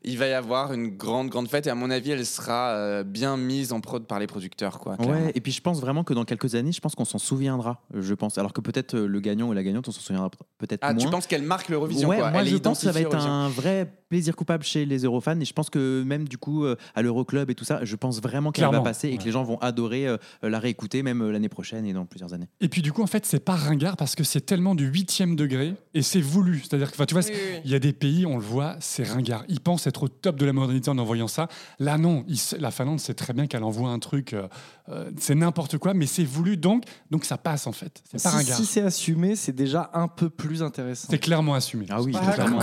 il 0.07 0.19
va 0.19 0.27
y 0.27 0.34
avoir 0.34 0.72
une 0.72 0.95
grande, 0.95 1.30
grande 1.30 1.48
fête, 1.49 1.65
et 1.65 1.69
à 1.72 1.76
mon 1.76 1.90
avis, 1.90 2.11
elle 2.11 2.26
sera 2.26 2.69
euh, 2.73 3.03
bien 3.03 3.38
mise 3.38 3.73
en 3.73 3.82
prod 3.82 4.06
par 4.06 4.19
les 4.19 4.27
producteurs, 4.27 4.77
quoi. 4.80 4.98
Ouais, 5.02 5.32
et 5.34 5.41
puis 5.41 5.52
je 5.52 5.61
pense 5.61 5.80
vraiment 5.80 6.03
que 6.03 6.14
dans 6.14 6.26
quelques 6.26 6.53
années, 6.53 6.72
je 6.72 6.80
pense 6.80 6.94
qu'on 6.94 7.06
s'en 7.06 7.18
souviendra, 7.18 7.82
je 7.94 8.14
pense. 8.14 8.38
Alors 8.38 8.53
que 8.53 8.61
peut-être 8.61 8.94
euh, 8.95 9.07
le 9.07 9.19
gagnant 9.19 9.48
ou 9.48 9.53
la 9.53 9.64
gagnante, 9.64 9.88
on 9.88 9.91
s'en 9.91 10.02
souviendra 10.02 10.30
peut-être 10.60 10.82
Ah, 10.84 10.94
moins. 10.94 11.03
tu 11.03 11.10
penses 11.10 11.26
qu'elle 11.26 11.41
marque 11.41 11.69
l'Eurovision, 11.69 12.07
Ouais, 12.10 12.18
quoi? 12.19 12.30
moi 12.32 12.41
Elle 12.41 12.48
est 12.49 12.52
je 12.52 12.57
pense 12.57 12.80
que 12.80 12.86
ça 12.86 12.91
va 12.91 13.02
être 13.02 13.15
un 13.15 13.49
vrai 13.49 13.91
plaisir 14.15 14.33
coupable 14.37 14.63
chez 14.63 14.85
les 14.85 15.03
Eurofans 15.03 15.41
et 15.41 15.43
je 15.43 15.51
pense 15.51 15.69
que 15.69 16.01
même 16.03 16.25
du 16.25 16.37
coup 16.37 16.63
euh, 16.63 16.77
à 16.95 17.01
l'Euroclub 17.01 17.49
et 17.49 17.55
tout 17.55 17.65
ça, 17.65 17.83
je 17.83 17.97
pense 17.97 18.21
vraiment 18.21 18.53
qu'elle 18.53 18.71
va 18.71 18.79
passer 18.79 19.09
et 19.09 19.11
ouais. 19.11 19.17
que 19.17 19.25
les 19.25 19.31
gens 19.31 19.43
vont 19.43 19.57
adorer 19.59 20.07
euh, 20.07 20.15
la 20.41 20.57
réécouter 20.57 21.03
même 21.03 21.21
euh, 21.21 21.33
l'année 21.33 21.49
prochaine 21.49 21.85
et 21.85 21.91
dans 21.91 22.05
plusieurs 22.05 22.33
années. 22.33 22.47
Et 22.61 22.69
puis 22.69 22.81
du 22.81 22.93
coup, 22.93 23.03
en 23.03 23.07
fait, 23.07 23.25
c'est 23.25 23.43
pas 23.43 23.55
ringard 23.55 23.97
parce 23.97 24.15
que 24.15 24.23
c'est 24.23 24.39
tellement 24.39 24.73
du 24.73 24.85
huitième 24.85 25.35
degré 25.35 25.73
et 25.93 26.01
c'est 26.01 26.21
voulu. 26.21 26.61
C'est-à-dire 26.61 26.91
que, 26.91 26.95
enfin, 26.95 27.05
tu 27.05 27.13
vois, 27.13 27.23
Oui, 27.25 27.31
oui, 27.33 27.41
oui. 27.55 27.61
il 27.65 27.71
y 27.71 27.75
a 27.75 27.79
des 27.79 27.91
pays, 27.91 28.25
on 28.25 28.37
le 28.37 28.43
voit, 28.43 28.77
c'est 28.79 29.03
ringard. 29.03 29.43
Ils 29.49 29.59
pensent 29.59 29.85
être 29.85 30.03
au 30.03 30.07
top 30.07 30.37
de 30.37 30.45
la 30.45 30.53
modernité 30.53 30.89
en 30.89 30.97
envoyant 30.97 31.27
ça. 31.27 31.49
Là, 31.79 31.97
non. 31.97 32.23
ils 32.29 32.39
la 32.57 32.71
Finlande 32.71 33.01
sait 33.01 33.15
très 33.15 33.33
bien 33.33 33.47
qu'elle 33.47 33.65
envoie 33.65 33.89
un 33.89 33.99
truc, 33.99 34.31
euh, 34.31 34.47
euh, 34.90 35.10
c'est 35.20 35.34
n'importe 35.36 35.78
quoi, 35.80 35.94
mais 35.95 36.06
c'est 36.06 36.24
voulu, 36.24 36.57
donc, 36.57 36.84
donc 37.10 37.26
ça 37.26 37.38
passe 37.38 37.66
en 37.66 37.72
fait. 37.72 38.03
C'est 38.12 38.22
pas 38.22 38.30
Si, 38.44 38.66
c'est 38.66 38.82
assumé, 38.82 39.36
c'est 39.36 39.52
déjà 39.52 39.90
un 39.94 40.07
peu 40.07 40.30
plus 40.30 40.62
intéressant. 40.62 41.07
C'est 41.10 41.18
clairement 41.18 41.56
assumé. 41.56 41.86
Ah 41.90 42.02
oui, 42.02 42.16
assumé. 42.16 42.57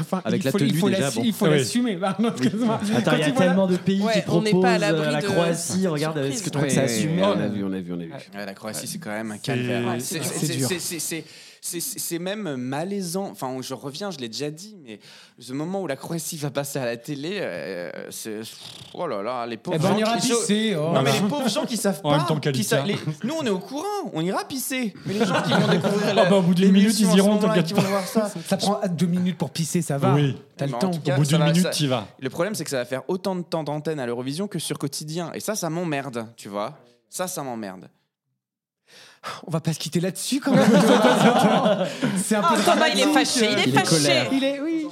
enfin, 0.00 0.22
Avec 0.24 0.42
il 0.42 0.44
la 0.46 0.50
faut- 0.52 0.58
il 0.58 0.68
tenue 0.68 0.78
faut 0.78 0.88
déjà, 0.88 1.10
bon. 1.10 1.22
Il 1.24 1.32
faut 1.32 1.46
l'assumer. 1.46 1.98
Attends, 2.02 2.22
il 3.12 3.18
y 3.20 3.22
a 3.22 3.28
la- 3.28 3.30
tellement 3.32 3.66
de 3.66 3.76
pays 3.76 4.00
Ouais, 4.02 4.12
qui 4.14 4.18
on 4.20 4.22
proposent 4.40 4.44
n'est 4.44 4.60
pas 4.62 4.72
à 4.72 4.92
euh, 4.92 5.10
la 5.12 5.20
de- 5.20 5.26
Croatie. 5.26 5.86
Regarde, 5.86 6.18
est-ce 6.18 6.38
que 6.42 6.50
tu 6.50 6.56
crois 6.56 6.66
que 6.66 6.72
c'est 6.72 6.80
assumé 6.80 7.22
On 7.22 7.38
a 7.38 7.46
vu, 7.48 7.62
on 7.64 7.72
a 7.72 7.80
vu, 7.80 7.92
on 7.92 8.00
a 8.00 8.04
vu. 8.04 8.12
La 8.34 8.54
Croatie, 8.54 8.86
c'est 8.86 8.98
quand 8.98 9.10
même 9.10 9.30
un 9.32 9.34
C'est- 9.34 9.40
calvaire. 9.42 9.96
C'est- 10.00 11.24
c'est 11.80 12.18
même 12.18 12.56
malaisant. 12.56 13.28
Enfin, 13.30 13.54
je 13.60 13.74
reviens, 13.74 14.10
je 14.10 14.18
l'ai 14.18 14.28
déjà 14.28 14.50
dit, 14.50 14.76
mais 14.84 15.00
ce 15.38 15.52
moment 15.52 15.82
où 15.82 15.86
la 15.86 15.96
Croatie 15.96 16.36
va 16.36 16.50
passer 16.50 16.78
à 16.78 16.84
la 16.84 16.96
télé, 16.96 17.38
euh, 17.40 17.90
c'est. 18.10 18.40
Oh 18.94 19.06
là 19.06 19.22
là, 19.22 19.46
les 19.46 19.56
pauvres 19.56 19.76
Eh 19.78 19.82
ben, 19.82 19.88
on 19.90 19.92
gens. 19.94 19.98
ira 19.98 20.16
qui- 20.18 20.28
pisser, 20.28 20.76
oh. 20.76 20.92
Non, 20.92 21.02
mais 21.02 21.12
les 21.12 21.20
pauvres 21.28 21.48
gens 21.48 21.64
qui 21.66 21.76
savent 21.76 22.00
En 22.04 22.10
pas. 22.10 22.16
même 22.18 22.26
temps 22.26 22.38
qui 22.38 22.64
sa- 22.64 22.82
les- 22.84 22.96
Nous, 23.24 23.34
on 23.38 23.44
est 23.44 23.50
au 23.50 23.58
courant, 23.58 23.84
on 24.12 24.20
ira 24.20 24.44
pisser. 24.46 24.94
Mais 25.06 25.14
les 25.14 25.24
gens 25.26 25.42
qui 25.42 25.52
vont 25.52 25.68
découvrir 25.68 26.14
la. 26.14 26.22
Ah 26.26 26.30
bah, 26.30 26.36
au 26.36 26.42
bout 26.42 26.54
d'une 26.54 26.72
minute, 26.72 26.88
l'émission 26.98 27.10
ils 27.12 27.18
iront, 27.18 27.38
t'inquiète 27.38 27.74
pas. 27.74 27.80
voir 27.82 28.06
ça. 28.06 28.30
Ça 28.46 28.56
prend 28.56 28.80
deux 28.88 29.06
minutes 29.06 29.38
pour 29.38 29.50
pisser, 29.50 29.82
ça 29.82 29.98
va. 29.98 30.14
Oui. 30.14 30.36
T'as 30.56 30.66
le 30.66 30.70
Mais 30.72 30.76
en 30.76 30.80
temps. 30.80 30.90
cas, 30.98 31.14
Au 31.14 31.18
bout 31.18 31.26
d'une 31.26 31.42
minute, 31.44 31.62
ça- 31.62 31.70
t'y 31.70 31.86
vas. 31.86 32.06
Le 32.20 32.30
problème, 32.30 32.54
c'est 32.54 32.64
que 32.64 32.70
ça 32.70 32.78
va 32.78 32.84
faire 32.84 33.02
autant 33.08 33.34
de 33.36 33.42
temps 33.42 33.64
d'antenne 33.64 33.98
à 34.00 34.06
l'Eurovision 34.06 34.46
que 34.48 34.58
sur 34.58 34.78
quotidien. 34.78 35.30
Et 35.34 35.40
ça, 35.40 35.54
ça 35.54 35.68
m'emmerde, 35.70 36.26
tu 36.36 36.48
vois. 36.48 36.78
Ça, 37.10 37.26
ça 37.28 37.42
m'emmerde. 37.42 37.88
On 39.46 39.50
va 39.50 39.60
pas 39.60 39.72
se 39.72 39.78
quitter 39.78 40.00
là-dessus 40.00 40.40
quand 40.40 40.52
même. 40.52 40.70
C'est 42.16 42.36
un 42.36 42.42
peu 42.42 42.54
Ah, 42.58 42.62
Thomas, 42.64 42.88
il 42.88 43.00
est 43.00 43.12
fâché, 43.12 43.52
il 43.52 43.58
est 43.58 43.62
Il 43.66 43.74
est 43.74 43.78
fâché. 43.78 43.96
colère. 43.96 44.28
Il 44.32 44.44
est, 44.44 44.60
oui. 44.60 44.86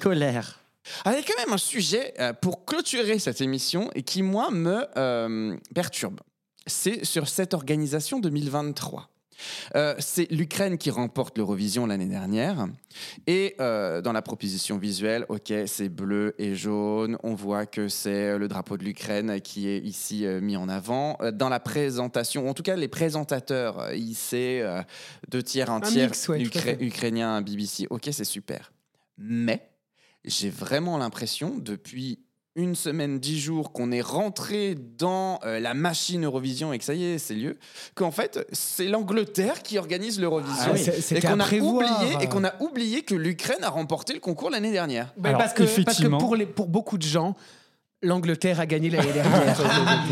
Colère. 0.00 0.60
Avec 1.04 1.26
quand 1.26 1.42
même 1.44 1.52
un 1.54 1.58
sujet 1.58 2.14
euh, 2.20 2.32
pour 2.32 2.64
clôturer 2.64 3.18
cette 3.18 3.40
émission 3.40 3.90
et 3.94 4.02
qui, 4.02 4.22
moi, 4.22 4.50
me 4.50 4.86
euh, 4.96 5.56
perturbe. 5.74 6.20
C'est 6.66 7.04
sur 7.04 7.28
cette 7.28 7.54
organisation 7.54 8.20
2023. 8.20 9.08
Euh, 9.74 9.94
c'est 9.98 10.30
l'Ukraine 10.30 10.78
qui 10.78 10.90
remporte 10.90 11.36
l'Eurovision 11.38 11.86
l'année 11.86 12.06
dernière. 12.06 12.66
Et 13.26 13.54
euh, 13.60 14.00
dans 14.00 14.12
la 14.12 14.22
proposition 14.22 14.78
visuelle, 14.78 15.26
ok, 15.28 15.52
c'est 15.66 15.88
bleu 15.88 16.34
et 16.38 16.54
jaune. 16.54 17.18
On 17.22 17.34
voit 17.34 17.66
que 17.66 17.88
c'est 17.88 18.38
le 18.38 18.48
drapeau 18.48 18.76
de 18.76 18.84
l'Ukraine 18.84 19.40
qui 19.40 19.68
est 19.68 19.78
ici 19.78 20.24
euh, 20.26 20.40
mis 20.40 20.56
en 20.56 20.68
avant. 20.68 21.16
Euh, 21.20 21.30
Dans 21.30 21.48
la 21.48 21.60
présentation, 21.60 22.48
en 22.48 22.54
tout 22.54 22.62
cas 22.62 22.76
les 22.76 22.88
présentateurs, 22.88 23.78
euh, 23.80 23.94
il 23.96 24.14
c'est 24.14 24.60
euh, 24.62 24.80
deux 25.28 25.42
tiers, 25.42 25.70
un, 25.70 25.76
Un 25.76 25.80
tiers 25.80 26.06
mix, 26.08 26.28
ouais, 26.28 26.42
Ukra- 26.42 26.76
ukrainien, 26.80 27.40
BBC. 27.42 27.86
Ok, 27.90 28.08
c'est 28.12 28.24
super. 28.24 28.72
Mais 29.18 29.68
j'ai 30.24 30.50
vraiment 30.50 30.96
l'impression 30.98 31.58
depuis 31.58 32.23
une 32.56 32.74
semaine, 32.74 33.18
dix 33.18 33.40
jours 33.40 33.72
qu'on 33.72 33.90
est 33.90 34.00
rentré 34.00 34.76
dans 34.98 35.40
euh, 35.44 35.58
la 35.58 35.74
machine 35.74 36.24
Eurovision 36.24 36.72
et 36.72 36.78
que 36.78 36.84
ça 36.84 36.94
y 36.94 37.04
est, 37.04 37.18
c'est 37.18 37.34
lieu, 37.34 37.58
qu'en 37.94 38.10
fait, 38.10 38.46
c'est 38.52 38.86
l'Angleterre 38.86 39.62
qui 39.62 39.76
organise 39.78 40.20
l'Eurovision. 40.20 40.72
Ah 40.72 40.72
oui. 40.74 41.16
Et 41.16 41.20
qu'on 41.20 41.40
a, 41.40 41.52
oublié, 41.52 42.16
et 42.20 42.28
qu'on 42.28 42.44
a 42.44 42.54
oublié 42.60 43.02
que 43.02 43.14
l'Ukraine 43.14 43.62
a 43.64 43.70
remporté 43.70 44.12
le 44.12 44.20
concours 44.20 44.50
l'année 44.50 44.72
dernière. 44.72 45.12
Alors, 45.22 45.38
parce, 45.38 45.52
que, 45.52 45.62
parce 45.62 45.74
que 45.74 45.80
effectivement- 45.80 46.18
pour, 46.18 46.36
les, 46.36 46.46
pour 46.46 46.68
beaucoup 46.68 46.98
de 46.98 47.02
gens, 47.02 47.34
L'Angleterre 48.04 48.60
a 48.60 48.66
gagné 48.66 48.90
l'année 48.90 49.12
dernière. 49.14 49.56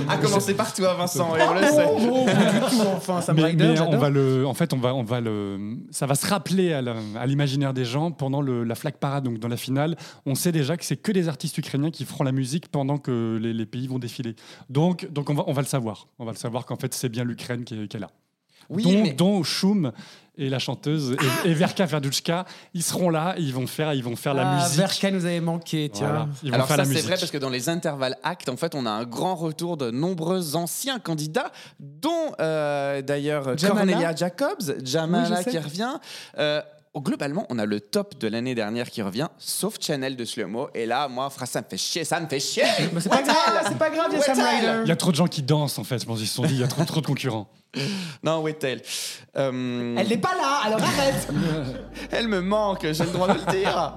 À 0.08 0.16
commencer 0.16 0.54
par 0.54 0.72
toi, 0.72 0.94
Vincent, 0.94 1.36
et 1.36 1.42
on 1.42 1.54
le 1.54 1.60
Oh, 1.62 1.74
sait. 1.74 1.86
oh, 1.88 2.24
pas 2.26 2.34
du 2.34 2.60
tout, 2.76 2.82
enfin, 2.96 3.20
Sam 3.20 3.36
Mais, 3.36 3.80
on 3.80 3.98
va 3.98 4.10
le, 4.10 4.46
en 4.46 4.54
fait, 4.54 4.72
on 4.72 4.78
va, 4.78 4.94
on 4.94 5.02
va 5.02 5.20
le, 5.20 5.76
ça 5.90 6.06
va 6.06 6.14
se 6.14 6.26
rappeler 6.26 6.72
à 6.72 7.26
l'imaginaire 7.26 7.72
des 7.74 7.84
gens 7.84 8.10
pendant 8.10 8.40
le- 8.40 8.64
la 8.64 8.74
flag 8.74 8.94
parade, 8.94 9.24
donc 9.24 9.38
dans 9.38 9.48
la 9.48 9.56
finale. 9.56 9.96
On 10.26 10.34
sait 10.34 10.52
déjà 10.52 10.76
que 10.76 10.84
c'est 10.84 10.96
que 10.96 11.12
des 11.12 11.28
artistes 11.28 11.56
ukrainiens 11.58 11.90
qui 11.90 12.04
feront 12.04 12.24
la 12.24 12.32
musique 12.32 12.68
pendant 12.68 12.98
que 12.98 13.38
les, 13.40 13.52
les 13.52 13.66
pays 13.66 13.86
vont 13.86 13.98
défiler. 13.98 14.34
Donc, 14.70 15.06
donc 15.12 15.28
on 15.30 15.34
va, 15.34 15.44
on 15.46 15.52
va 15.52 15.62
le 15.62 15.66
savoir. 15.68 16.08
On 16.18 16.24
va 16.24 16.32
le 16.32 16.36
savoir 16.38 16.66
qu'en 16.66 16.76
fait 16.76 16.94
c'est 16.94 17.08
bien 17.08 17.24
l'Ukraine 17.24 17.64
qui, 17.64 17.88
qui 17.88 17.96
est 17.96 18.00
là. 18.00 18.10
Oui, 18.72 18.82
dont, 18.84 19.02
mais- 19.02 19.12
dont 19.12 19.42
Shum 19.42 19.92
et 20.38 20.48
la 20.48 20.58
chanteuse 20.58 21.14
et, 21.44 21.50
et 21.50 21.52
Verka 21.54 21.84
Verduchka, 21.84 22.46
ils 22.72 22.82
seront 22.82 23.10
là, 23.10 23.34
et 23.36 23.42
ils 23.42 23.52
vont 23.52 23.66
faire, 23.66 23.92
ils 23.92 24.02
vont 24.02 24.16
faire 24.16 24.32
la 24.32 24.48
Ah, 24.50 24.62
musique. 24.62 24.78
Verka 24.78 25.10
nous 25.10 25.26
avait 25.26 25.40
manqué, 25.42 25.90
tiens. 25.92 26.06
Voilà. 26.08 26.28
Ils 26.42 26.48
vont 26.48 26.54
Alors 26.54 26.66
faire 26.68 26.76
ça 26.78 26.84
c'est 26.86 27.02
vrai 27.02 27.16
parce 27.18 27.30
que 27.30 27.36
dans 27.36 27.50
les 27.50 27.68
intervalles 27.68 28.16
actes, 28.22 28.48
en 28.48 28.56
fait, 28.56 28.74
on 28.74 28.86
a 28.86 28.90
un 28.90 29.04
grand 29.04 29.34
retour 29.34 29.76
de 29.76 29.90
nombreux 29.90 30.56
anciens 30.56 30.98
candidats, 31.00 31.52
dont 31.80 32.32
euh, 32.40 33.02
d'ailleurs 33.02 33.58
Jamala. 33.58 33.92
Cornelia 33.92 34.16
Jacobs, 34.16 34.82
Jamala 34.82 35.40
Oui, 35.44 35.50
qui 35.52 35.58
revient. 35.58 35.98
Euh, 36.38 36.62
globalement, 37.00 37.46
on 37.48 37.58
a 37.58 37.64
le 37.64 37.80
top 37.80 38.18
de 38.18 38.28
l'année 38.28 38.54
dernière 38.54 38.90
qui 38.90 39.00
revient, 39.00 39.28
sauf 39.38 39.76
Chanel 39.80 40.16
de 40.16 40.24
Slow-Mo. 40.24 40.68
Et 40.74 40.84
là, 40.84 41.08
moi, 41.08 41.30
frère, 41.30 41.48
ça 41.48 41.60
me 41.62 41.66
fait 41.68 41.78
chier, 41.78 42.04
ça 42.04 42.20
me 42.20 42.28
fait 42.28 42.40
chier. 42.40 42.64
Mais 42.92 43.00
c'est 43.00 43.08
pas 43.08 43.22
grave, 43.22 43.64
c'est 43.66 43.78
pas 43.78 43.90
grave, 43.90 44.08
il 44.10 44.18
y 44.18 44.22
a 44.22 44.26
What 44.26 44.34
Sam 44.34 44.38
hell 44.38 44.44
Ryder. 44.44 44.80
Il 44.84 44.88
y 44.88 44.92
a 44.92 44.96
trop 44.96 45.10
de 45.10 45.16
gens 45.16 45.26
qui 45.26 45.42
dansent 45.42 45.78
en 45.78 45.84
fait. 45.84 45.98
Je 45.98 46.06
pense 46.06 46.18
qu'ils 46.18 46.28
se 46.28 46.34
sont 46.34 46.44
dit, 46.44 46.54
il 46.54 46.60
y 46.60 46.64
a 46.64 46.68
trop, 46.68 46.84
trop 46.84 47.00
de 47.00 47.06
concurrents. 47.06 47.48
Non, 48.22 48.42
Wettel. 48.42 48.82
Euh, 49.36 49.96
Elle 49.98 50.08
n'est 50.08 50.18
pas 50.18 50.34
là, 50.36 50.60
alors 50.64 50.80
arrête 50.82 51.28
Elle 52.10 52.28
me 52.28 52.40
manque, 52.40 52.86
j'ai 52.92 53.04
le 53.04 53.10
droit 53.10 53.28
de 53.28 53.40
le 53.40 53.50
dire. 53.50 53.94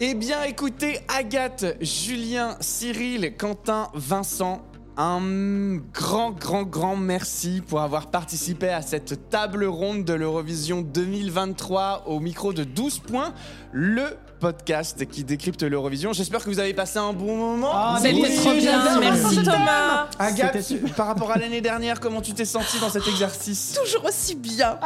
Eh 0.00 0.14
bien, 0.14 0.44
écoutez, 0.44 1.00
Agathe, 1.08 1.76
Julien, 1.80 2.56
Cyril, 2.60 3.34
Quentin, 3.36 3.88
Vincent, 3.94 4.62
un 4.98 5.76
grand, 5.94 6.32
grand, 6.32 6.64
grand 6.64 6.96
merci 6.96 7.62
pour 7.64 7.80
avoir 7.80 8.10
participé 8.10 8.68
à 8.68 8.82
cette 8.82 9.30
table 9.30 9.64
ronde 9.64 10.04
de 10.04 10.12
l'Eurovision 10.12 10.82
2023 10.82 12.04
au 12.08 12.18
micro 12.18 12.52
de 12.52 12.64
12 12.64 12.98
points, 12.98 13.32
le 13.70 14.16
podcast 14.38 15.06
qui 15.10 15.24
décrypte 15.24 15.62
l'Eurovision. 15.62 16.12
J'espère 16.12 16.42
que 16.44 16.50
vous 16.50 16.58
avez 16.60 16.74
passé 16.74 16.98
un 16.98 17.12
bon 17.12 17.36
moment. 17.36 17.70
Ah, 17.72 17.98
C'était 18.00 18.14
oui, 18.14 18.36
trop 18.36 18.52
bien. 18.54 19.00
Merci. 19.00 19.42
Thomas. 19.42 20.06
Agathe, 20.18 20.94
par 20.96 21.06
rapport 21.08 21.30
à 21.30 21.38
l'année 21.38 21.60
dernière, 21.60 22.00
comment 22.00 22.20
tu 22.22 22.32
t'es 22.32 22.44
sentie 22.44 22.78
dans 22.80 22.88
cet 22.90 23.06
exercice? 23.08 23.78
Toujours 23.82 24.04
aussi 24.06 24.34
bien. 24.34 24.78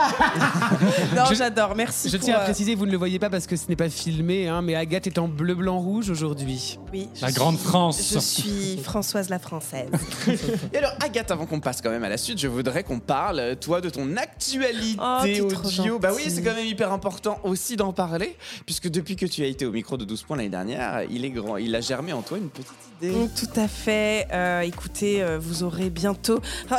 non, 1.17 1.25
Je- 1.29 1.35
j'adore. 1.35 1.75
Merci. 1.75 2.09
Je 2.09 2.17
pour, 2.17 2.25
tiens 2.27 2.37
à 2.37 2.41
euh, 2.41 2.45
préciser, 2.45 2.75
vous 2.75 2.87
ne 2.87 2.91
le 2.93 2.97
voyez 2.99 3.19
pas 3.19 3.31
parce 3.31 3.47
que 3.47 3.57
ce 3.57 3.69
n'est 3.69 3.77
pas 3.77 3.89
filmé, 3.91 4.49
hein, 4.49 4.63
mais 4.63 4.75
Agathe 4.75 5.07
est 5.07 5.19
en 5.19 5.29
bleu, 5.29 5.55
blanc, 5.55 5.79
rouge 5.79 6.11
aujourd'hui. 6.11 6.79
Oui, 6.93 7.09
La 7.21 7.29
suis- 7.29 7.37
grande 7.37 7.59
France. 7.59 8.01
Je 8.13 8.19
suis 8.19 8.79
Françoise 8.83 9.29
la 9.29 9.39
Française. 9.39 9.89
Et 10.73 10.79
alors, 10.79 10.93
Agathe, 11.01 11.31
avant 11.31 11.47
qu'on 11.47 11.61
passe 11.61 11.81
quand 11.83 11.91
même 11.91 12.05
à 12.05 12.09
la 12.09 12.17
suite, 12.19 12.39
je 12.39 12.49
voudrais 12.49 12.83
qu'on 12.85 12.99
parle, 13.01 13.57
toi, 13.61 13.81
de 13.81 13.91
ton 13.91 14.17
actualité 14.17 14.97
Oh, 15.01 15.23
audio. 15.65 15.99
Bah 15.99 16.11
oui, 16.15 16.25
c'est 16.29 16.43
quand 16.43 16.55
même 16.55 16.67
hyper 16.67 16.93
important 16.93 17.39
aussi 17.45 17.77
d'en 17.77 17.93
parler, 17.93 18.37
puisque 18.67 18.89
depuis 18.89 19.17
que 19.17 19.27
tu 19.27 19.42
été 19.49 19.67
au 19.67 19.73
micro 19.73 19.97
de 19.97 20.05
12 20.05 20.23
points 20.23 20.37
l'année 20.37 20.49
dernière, 20.49 21.03
il 21.11 21.25
est 21.25 21.31
grand, 21.31 21.57
il 21.57 21.75
a 21.75 21.81
germé 21.81 22.13
en 22.13 22.23
toi 22.23 22.39
une 22.39 22.49
petite 22.51 22.73
idée. 23.03 23.11
Mm, 23.15 23.29
Tout 23.37 23.61
à 23.61 23.69
fait. 23.69 24.29
Euh, 24.33 24.61
écoutez, 24.61 25.23
euh, 25.23 25.39
vous 25.39 25.63
aurez 25.63 25.91
bientôt 25.91 26.41
oh, 26.71 26.75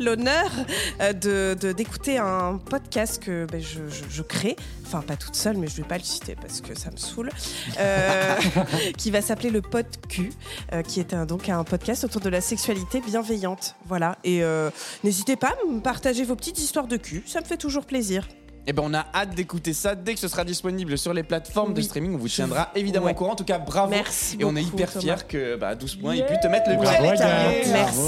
l'honneur 0.00 0.50
euh, 1.00 1.12
de- 1.12 1.72
d'écouter 1.72 2.18
un 2.18 2.58
podcast 2.58 3.22
que 3.22 3.46
ben, 3.50 3.60
je, 3.60 3.80
je- 3.88 4.04
je 4.10 4.22
crée. 4.22 4.56
Enfin, 4.86 5.02
pas 5.02 5.16
toute 5.16 5.34
seule, 5.36 5.56
mais 5.58 5.66
je 5.66 5.72
ne 5.72 5.76
vais 5.82 5.88
pas 5.88 5.98
le 5.98 6.04
citer 6.04 6.34
parce 6.34 6.60
que 6.62 6.76
ça 6.78 6.90
me 6.90 6.96
saoule. 6.96 7.30
Qui 8.96 9.10
va 9.10 9.20
s'appeler 9.20 9.50
le 9.50 9.60
Pod 9.60 9.86
Q, 10.08 10.30
qui 10.86 11.00
est 11.00 11.12
un, 11.14 11.26
donc 11.26 11.48
un 11.48 11.62
podcast 11.64 12.04
autour 12.04 12.20
de 12.22 12.28
la 12.28 12.40
sexualité 12.40 13.00
bienveillante. 13.00 13.74
Voilà. 13.86 14.16
Et 14.24 14.42
n'hésitez 15.04 15.36
pas 15.36 15.48
à 15.62 15.70
me 15.72 15.80
partager 15.80 16.24
vos 16.24 16.36
petites 16.36 16.58
histoires 16.58 16.86
de 16.86 16.96
cul. 16.96 17.22
Ça 17.26 17.40
me 17.40 17.44
fait 17.44 17.56
toujours 17.58 17.84
plaisir. 17.84 18.26
Et 18.68 18.74
ben, 18.74 18.82
on 18.84 18.92
a 18.92 19.06
hâte 19.14 19.34
d'écouter 19.34 19.72
ça 19.72 19.94
dès 19.94 20.12
que 20.12 20.20
ce 20.20 20.28
sera 20.28 20.44
disponible 20.44 20.98
sur 20.98 21.14
les 21.14 21.22
plateformes 21.22 21.72
de 21.72 21.80
streaming. 21.80 22.14
On 22.14 22.18
vous 22.18 22.28
tiendra 22.28 22.68
évidemment 22.74 23.06
Ouais. 23.06 23.12
au 23.12 23.14
courant. 23.14 23.32
En 23.32 23.36
tout 23.36 23.44
cas, 23.44 23.58
bravo. 23.58 23.88
Merci 23.90 24.36
Et 24.38 24.44
on 24.44 24.54
est 24.56 24.62
hyper 24.62 24.90
Thomas. 24.92 25.00
fiers 25.16 25.26
que 25.26 25.56
bah, 25.56 25.74
12 25.74 25.96
points 25.96 26.12
ait 26.12 26.26
pu 26.26 26.34
te 26.38 26.46
mettre 26.48 26.68
le 26.68 26.76
pied. 26.76 26.86
Agathe. 26.86 27.66
Merci. 27.72 28.00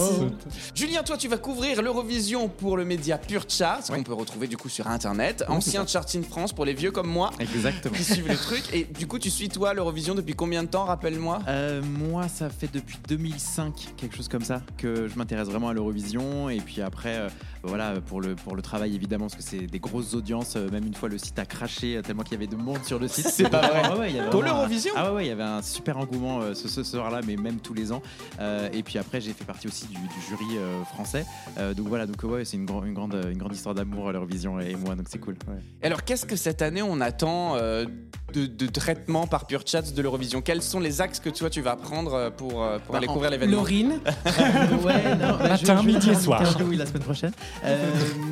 Julien, 0.74 1.02
toi, 1.02 1.16
tu 1.16 1.28
vas 1.28 1.38
couvrir 1.38 1.80
l'Eurovision 1.80 2.48
pour 2.48 2.76
le 2.76 2.84
média 2.84 3.16
Pure 3.16 3.46
Charts, 3.48 3.84
qu'on 3.88 4.02
peut 4.02 4.12
retrouver 4.12 4.48
du 4.48 4.58
coup 4.58 4.68
sur 4.68 4.86
Internet. 4.86 5.44
Ancien 5.48 5.86
Charting 5.86 6.22
France 6.22 6.52
pour 6.52 6.66
les 6.66 6.74
vieux 6.74 6.90
comme 6.90 7.08
moi 7.08 7.30
Exactement. 7.40 7.94
qui 7.96 8.04
suivent 8.04 8.28
les 8.28 8.36
trucs. 8.36 8.74
Et 8.74 8.84
du 8.84 9.06
coup, 9.06 9.18
tu 9.18 9.30
suis 9.30 9.48
toi 9.48 9.72
l'Eurovision 9.72 10.14
depuis 10.14 10.34
combien 10.34 10.62
de 10.62 10.68
temps, 10.68 10.84
rappelle-moi? 10.84 11.38
Euh, 11.48 11.80
moi, 11.82 12.28
ça 12.28 12.50
fait 12.50 12.70
depuis 12.70 12.98
2005, 13.08 13.94
quelque 13.96 14.14
chose 14.14 14.28
comme 14.28 14.44
ça, 14.44 14.60
que 14.76 15.08
je 15.08 15.16
m'intéresse 15.16 15.48
vraiment 15.48 15.70
à 15.70 15.72
l'Eurovision. 15.72 16.50
Et 16.50 16.58
puis 16.60 16.82
après, 16.82 17.16
euh, 17.16 17.28
voilà, 17.62 17.94
pour 18.06 18.20
le, 18.20 18.34
pour 18.34 18.54
le 18.56 18.60
travail 18.60 18.94
évidemment, 18.94 19.24
parce 19.28 19.36
que 19.36 19.42
c'est 19.42 19.66
des 19.66 19.78
grosses 19.80 20.12
audiences. 20.12 20.49
Euh, 20.56 20.70
Même 20.70 20.86
une 20.86 20.94
fois, 20.94 21.08
le 21.08 21.18
site 21.18 21.38
a 21.38 21.46
craché 21.46 21.96
euh, 21.96 22.02
tellement 22.02 22.22
qu'il 22.22 22.32
y 22.32 22.36
avait 22.36 22.46
de 22.46 22.56
monde 22.56 22.84
sur 22.84 22.98
le 22.98 23.08
site. 23.08 23.28
C'est 23.28 23.48
pas 23.48 23.60
vrai. 23.68 23.82
Ah 23.90 23.96
ouais, 23.96 24.10
il 24.10 24.16
y 24.16 24.18
avait 24.20 24.30
Pour 24.30 24.42
un- 24.42 24.46
l'Eurovision 24.46 24.92
Ah 24.96 25.12
ouais, 25.12 25.24
il 25.24 25.28
y 25.28 25.32
avait 25.32 25.42
un 25.42 25.62
super 25.62 25.96
engouement 25.98 26.40
euh, 26.40 26.54
ce, 26.54 26.68
ce 26.68 26.82
soir-là, 26.82 27.20
mais 27.26 27.36
même 27.36 27.58
tous 27.60 27.74
les 27.74 27.92
ans. 27.92 28.02
Euh, 28.40 28.68
et 28.72 28.82
puis 28.82 28.98
après, 28.98 29.20
j'ai 29.20 29.32
fait 29.32 29.44
partie 29.44 29.66
aussi 29.68 29.86
du, 29.86 29.94
du 29.94 30.20
jury 30.28 30.56
euh, 30.58 30.82
français. 30.84 31.24
Euh, 31.58 31.74
donc 31.74 31.88
voilà, 31.88 32.06
donc 32.06 32.22
ouais, 32.24 32.44
c'est 32.44 32.56
une, 32.56 32.66
une, 32.86 32.94
grande, 32.94 33.14
une 33.30 33.38
grande 33.38 33.54
histoire 33.54 33.74
d'amour 33.74 34.08
à 34.08 34.12
l'Eurovision 34.12 34.60
et 34.60 34.74
moi, 34.76 34.94
donc 34.94 35.06
c'est 35.08 35.18
cool. 35.18 35.34
ouais. 35.48 35.54
Et 35.82 35.86
Alors, 35.86 36.04
qu'est-ce 36.04 36.26
que 36.26 36.36
cette 36.36 36.62
année 36.62 36.82
on 36.82 37.00
attend 37.00 37.56
euh, 37.56 37.84
de, 38.32 38.46
de 38.46 38.66
traitement 38.66 39.26
par 39.26 39.46
Pure 39.46 39.62
Chats 39.66 39.82
de 39.82 40.02
l'Eurovision? 40.02 40.40
Quels 40.42 40.62
sont 40.62 40.80
les 40.80 41.00
axes 41.00 41.20
que 41.20 41.30
toi 41.30 41.48
tu 41.50 41.60
vas 41.62 41.76
prendre 41.76 42.30
pour, 42.36 42.50
pour 42.50 42.60
Bah, 42.92 42.98
aller 42.98 43.06
couvrir 43.06 43.30
l'événement? 43.30 43.56
Laurine, 43.58 44.00
ouais, 44.84 45.14
non, 45.16 45.36
bah, 45.38 45.56
je- 45.56 45.66
Matin, 45.66 45.76
je 45.82 45.86
vais 45.86 45.92
midi 45.92 46.10
et 46.10 46.14
soir. 46.14 46.42
oui, 46.68 46.76
la 46.76 46.86
semaine 46.86 47.02
prochaine. 47.02 47.32
Euh, 47.64 47.86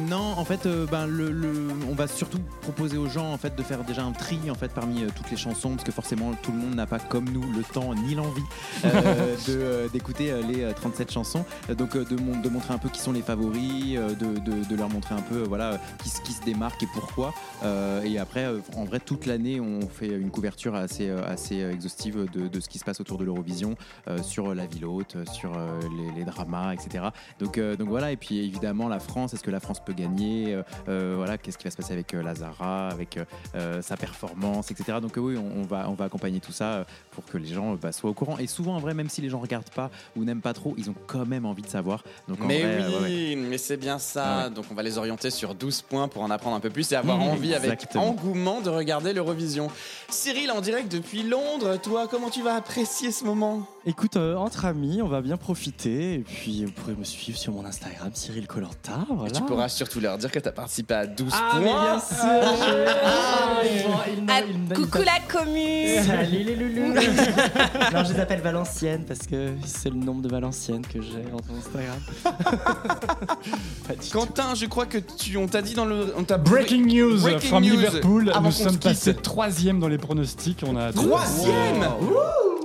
non, 0.09 0.35
en 0.37 0.45
fait, 0.45 0.67
euh, 0.67 0.87
ben, 0.91 1.07
le, 1.07 1.31
le- 1.31 1.69
on 1.91 1.95
va 1.95 2.07
surtout 2.09 2.39
proposer 2.63 2.97
aux 2.97 3.09
gens 3.09 3.33
en 3.33 3.39
fait 3.39 3.55
de 3.57 3.63
faire 3.63 3.85
déjà 3.85 4.03
un 4.05 4.13
tri 4.13 4.39
en 4.51 4.55
fait 4.55 4.73
parmi 4.73 5.03
euh, 5.05 5.09
toutes 5.15 5.31
les 5.31 5.37
chansons 5.37 5.71
parce 5.71 5.85
que 5.85 5.93
forcément 5.93 6.33
tout 6.43 6.53
le 6.53 6.59
monde 6.59 6.75
n'a 6.75 6.87
pas 6.87 6.99
comme 6.99 7.29
nous 7.29 7.43
le 7.53 7.63
temps 7.63 7.95
ni 7.95 8.15
l'envie 8.15 8.43
euh, 8.85 9.37
euh, 9.49 9.89
d'écouter 9.89 10.33
les 10.49 10.63
euh, 10.63 10.73
37 10.73 11.11
chansons. 11.13 11.45
Donc 11.77 11.97
de, 11.97 12.17
mon- 12.21 12.41
de 12.41 12.49
montrer 12.49 12.75
un 12.75 12.79
peu 12.79 12.89
qui 12.89 13.01
sont 13.01 13.13
les 13.13 13.23
favoris, 13.23 13.95
de, 13.99 14.39
de- 14.41 14.65
de 14.69 14.77
leur 14.77 14.89
montrer 14.89 15.15
un 15.15 15.21
peu 15.23 15.43
voilà 15.43 15.79
qui, 16.03 16.09
se- 16.09 16.21
qui 16.23 16.33
se 16.33 16.43
démarque 16.43 16.83
et 16.83 16.89
pourquoi. 16.93 17.33
Et 18.05 18.19
après, 18.19 18.47
en 18.77 18.85
vrai, 18.85 19.01
toute 19.01 19.27
l'année, 19.27 19.61
on 19.61 19.81
fait 19.89 20.09
une 20.09 20.31
couverture 20.31 20.75
assez, 20.75 21.11
assez 21.11 21.57
exhaustive 21.61 22.27
de, 22.33 22.61
ce 22.61 22.69
qui 22.69 22.79
se 22.79 22.85
passe 22.85 23.01
autour 23.01 23.19
de 23.19 23.25
l'Eurovision, 23.25 23.75
sur 24.23 24.55
la 24.55 24.67
ville 24.67 24.85
haute, 24.87 25.17
sur 25.33 25.53
les, 25.97 26.19
les 26.19 26.25
dramas, 26.25 26.73
etc. 26.73 27.05
Donc, 27.39 27.59
donc 27.59 27.89
voilà, 27.89 28.13
et 28.13 28.17
puis 28.17 28.39
évidemment 28.39 28.89
la 28.89 29.01
France, 29.01 29.35
est-ce 29.35 29.43
que 29.43 29.51
la 29.51 29.61
France 29.61 29.81
peut 29.85 29.93
gagner 29.93 30.59
Voilà, 30.87 31.39
qu'est-ce 31.39 31.59
qui 31.59 31.65
va 31.65 31.71
se 31.71 31.77
passer 31.77 31.93
avec 31.93 31.98
euh, 32.15 32.23
Lazara, 32.23 32.89
avec 32.89 33.17
euh, 33.17 33.25
euh, 33.55 33.83
sa 33.83 33.97
performance, 33.97 34.71
etc. 34.71 34.99
Donc 35.01 35.13
oui, 35.17 35.37
on, 35.37 35.61
on 35.61 35.63
va, 35.65 35.89
on 35.89 35.95
va 35.95 36.07
accompagner 36.07 36.41
tout 36.41 36.53
ça 36.53 36.87
pour 37.11 37.25
que 37.25 37.39
les 37.39 37.49
gens 37.49 37.75
bah, 37.75 37.93
soient 37.93 38.11
au 38.11 38.15
courant. 38.15 38.39
Et 38.39 38.47
souvent, 38.47 38.77
en 38.77 38.79
vrai, 38.81 38.95
même 38.95 39.09
si 39.09 39.21
les 39.21 39.29
gens 39.29 39.39
regardent 39.41 39.71
pas 39.71 39.91
ou 40.17 40.25
n'aiment 40.25 40.41
pas 40.41 40.55
trop, 40.55 40.75
ils 40.79 40.89
ont 40.91 40.95
quand 41.07 41.27
même 41.27 41.47
envie 41.47 41.63
de 41.63 41.69
savoir. 41.69 42.05
Donc 42.29 42.41
en 42.43 42.47
Mais 42.47 42.63
vrai, 42.63 42.85
oui, 42.89 42.95
ouais, 42.95 43.01
ouais. 43.01 43.37
mais 43.37 43.59
c'est 43.59 43.77
bien 43.77 43.99
ça. 43.99 44.25
Ah 44.27 44.45
ouais. 44.45 44.51
Donc 44.55 44.67
on 44.71 44.75
va 44.75 44.83
les 44.83 44.99
orienter 44.99 45.31
sur 45.31 45.55
12 45.55 45.83
points 45.83 46.09
pour 46.09 46.23
en 46.23 46.31
apprendre 46.31 46.57
un 46.57 46.61
peu 46.61 46.71
plus 46.71 46.91
et 46.93 46.97
avoir 46.97 47.19
Mmh, 47.19 47.23
envie 47.29 47.55
avec 47.55 47.97
engouement 47.97 48.61
de 48.61 48.71
regarder 48.71 49.13
l'Eurovision. 49.13 49.69
Cyril 50.09 50.51
en 50.53 50.61
direct 50.61 50.91
depuis 50.91 51.23
Londres, 51.23 51.77
toi 51.83 52.07
comment 52.09 52.31
tu 52.31 52.43
vas 52.43 52.55
apprécier 52.55 53.11
ce 53.13 53.25
moment? 53.25 53.67
Écoute, 53.89 54.17
euh, 54.19 54.37
entre 54.37 54.67
amis, 54.67 55.01
on 55.01 55.09
va 55.09 55.23
bien 55.23 55.39
profiter. 55.39 56.13
Et 56.17 56.19
puis, 56.19 56.63
vous 56.67 56.71
pourrez 56.73 56.95
me 56.95 57.05
suivre 57.05 57.39
sur 57.39 57.55
mon 57.55 57.65
Instagram, 57.65 58.11
Cyril 58.13 58.47
Colanta. 58.47 59.07
Voilà. 59.09 59.31
Et 59.31 59.33
tu 59.33 59.41
pourras 59.41 59.71
surtout 59.71 59.99
leur 59.99 60.19
dire 60.19 60.31
que 60.31 60.39
tu 60.39 60.47
as 60.47 60.53
participé 60.53 60.93
à 60.93 61.07
12 61.07 61.33
Ah, 61.33 61.53
mais 61.59 61.65
points. 61.71 61.83
bien 61.85 61.99
sûr 61.99 62.95
Ah, 63.03 63.63
ils 64.13 64.27
Ah, 64.29 64.75
coucou 64.75 64.99
la 64.99 65.21
commune 65.27 66.03
Salut 66.05 66.43
les 66.45 66.55
loulous 66.55 66.93
Non, 67.95 68.05
je 68.05 68.13
les 68.13 68.21
appelle 68.21 68.43
Valenciennes 68.43 69.05
parce 69.09 69.21
que 69.21 69.55
c'est 69.65 69.89
le 69.89 69.97
nombre 69.97 70.21
de 70.21 70.29
Valenciennes 70.29 70.85
que 70.87 71.01
j'ai 71.01 71.23
dans 71.23 71.41
mon 71.49 71.59
Instagram. 71.59 71.99
Quentin, 74.13 74.55
je 74.55 74.67
crois 74.67 74.85
que 74.85 74.99
tu, 74.99 75.39
on 75.39 75.47
t'a 75.49 75.63
dit 75.63 75.73
dans 75.73 75.87
le. 75.87 76.13
On 76.19 76.25
t'a 76.25 76.37
Breaking 76.37 76.85
news 76.85 77.23
Breaking 77.23 77.49
from 77.49 77.65
news. 77.65 77.71
Liverpool. 77.71 78.31
Avant 78.35 78.43
Nous 78.43 78.53
sommes 78.53 78.79
passés 78.79 79.15
troisième 79.15 79.81
dans 79.81 79.89
les 79.89 79.97
pronostics. 79.99 80.63
On 80.69 80.77
a 80.77 80.93
Troisième 80.93 81.89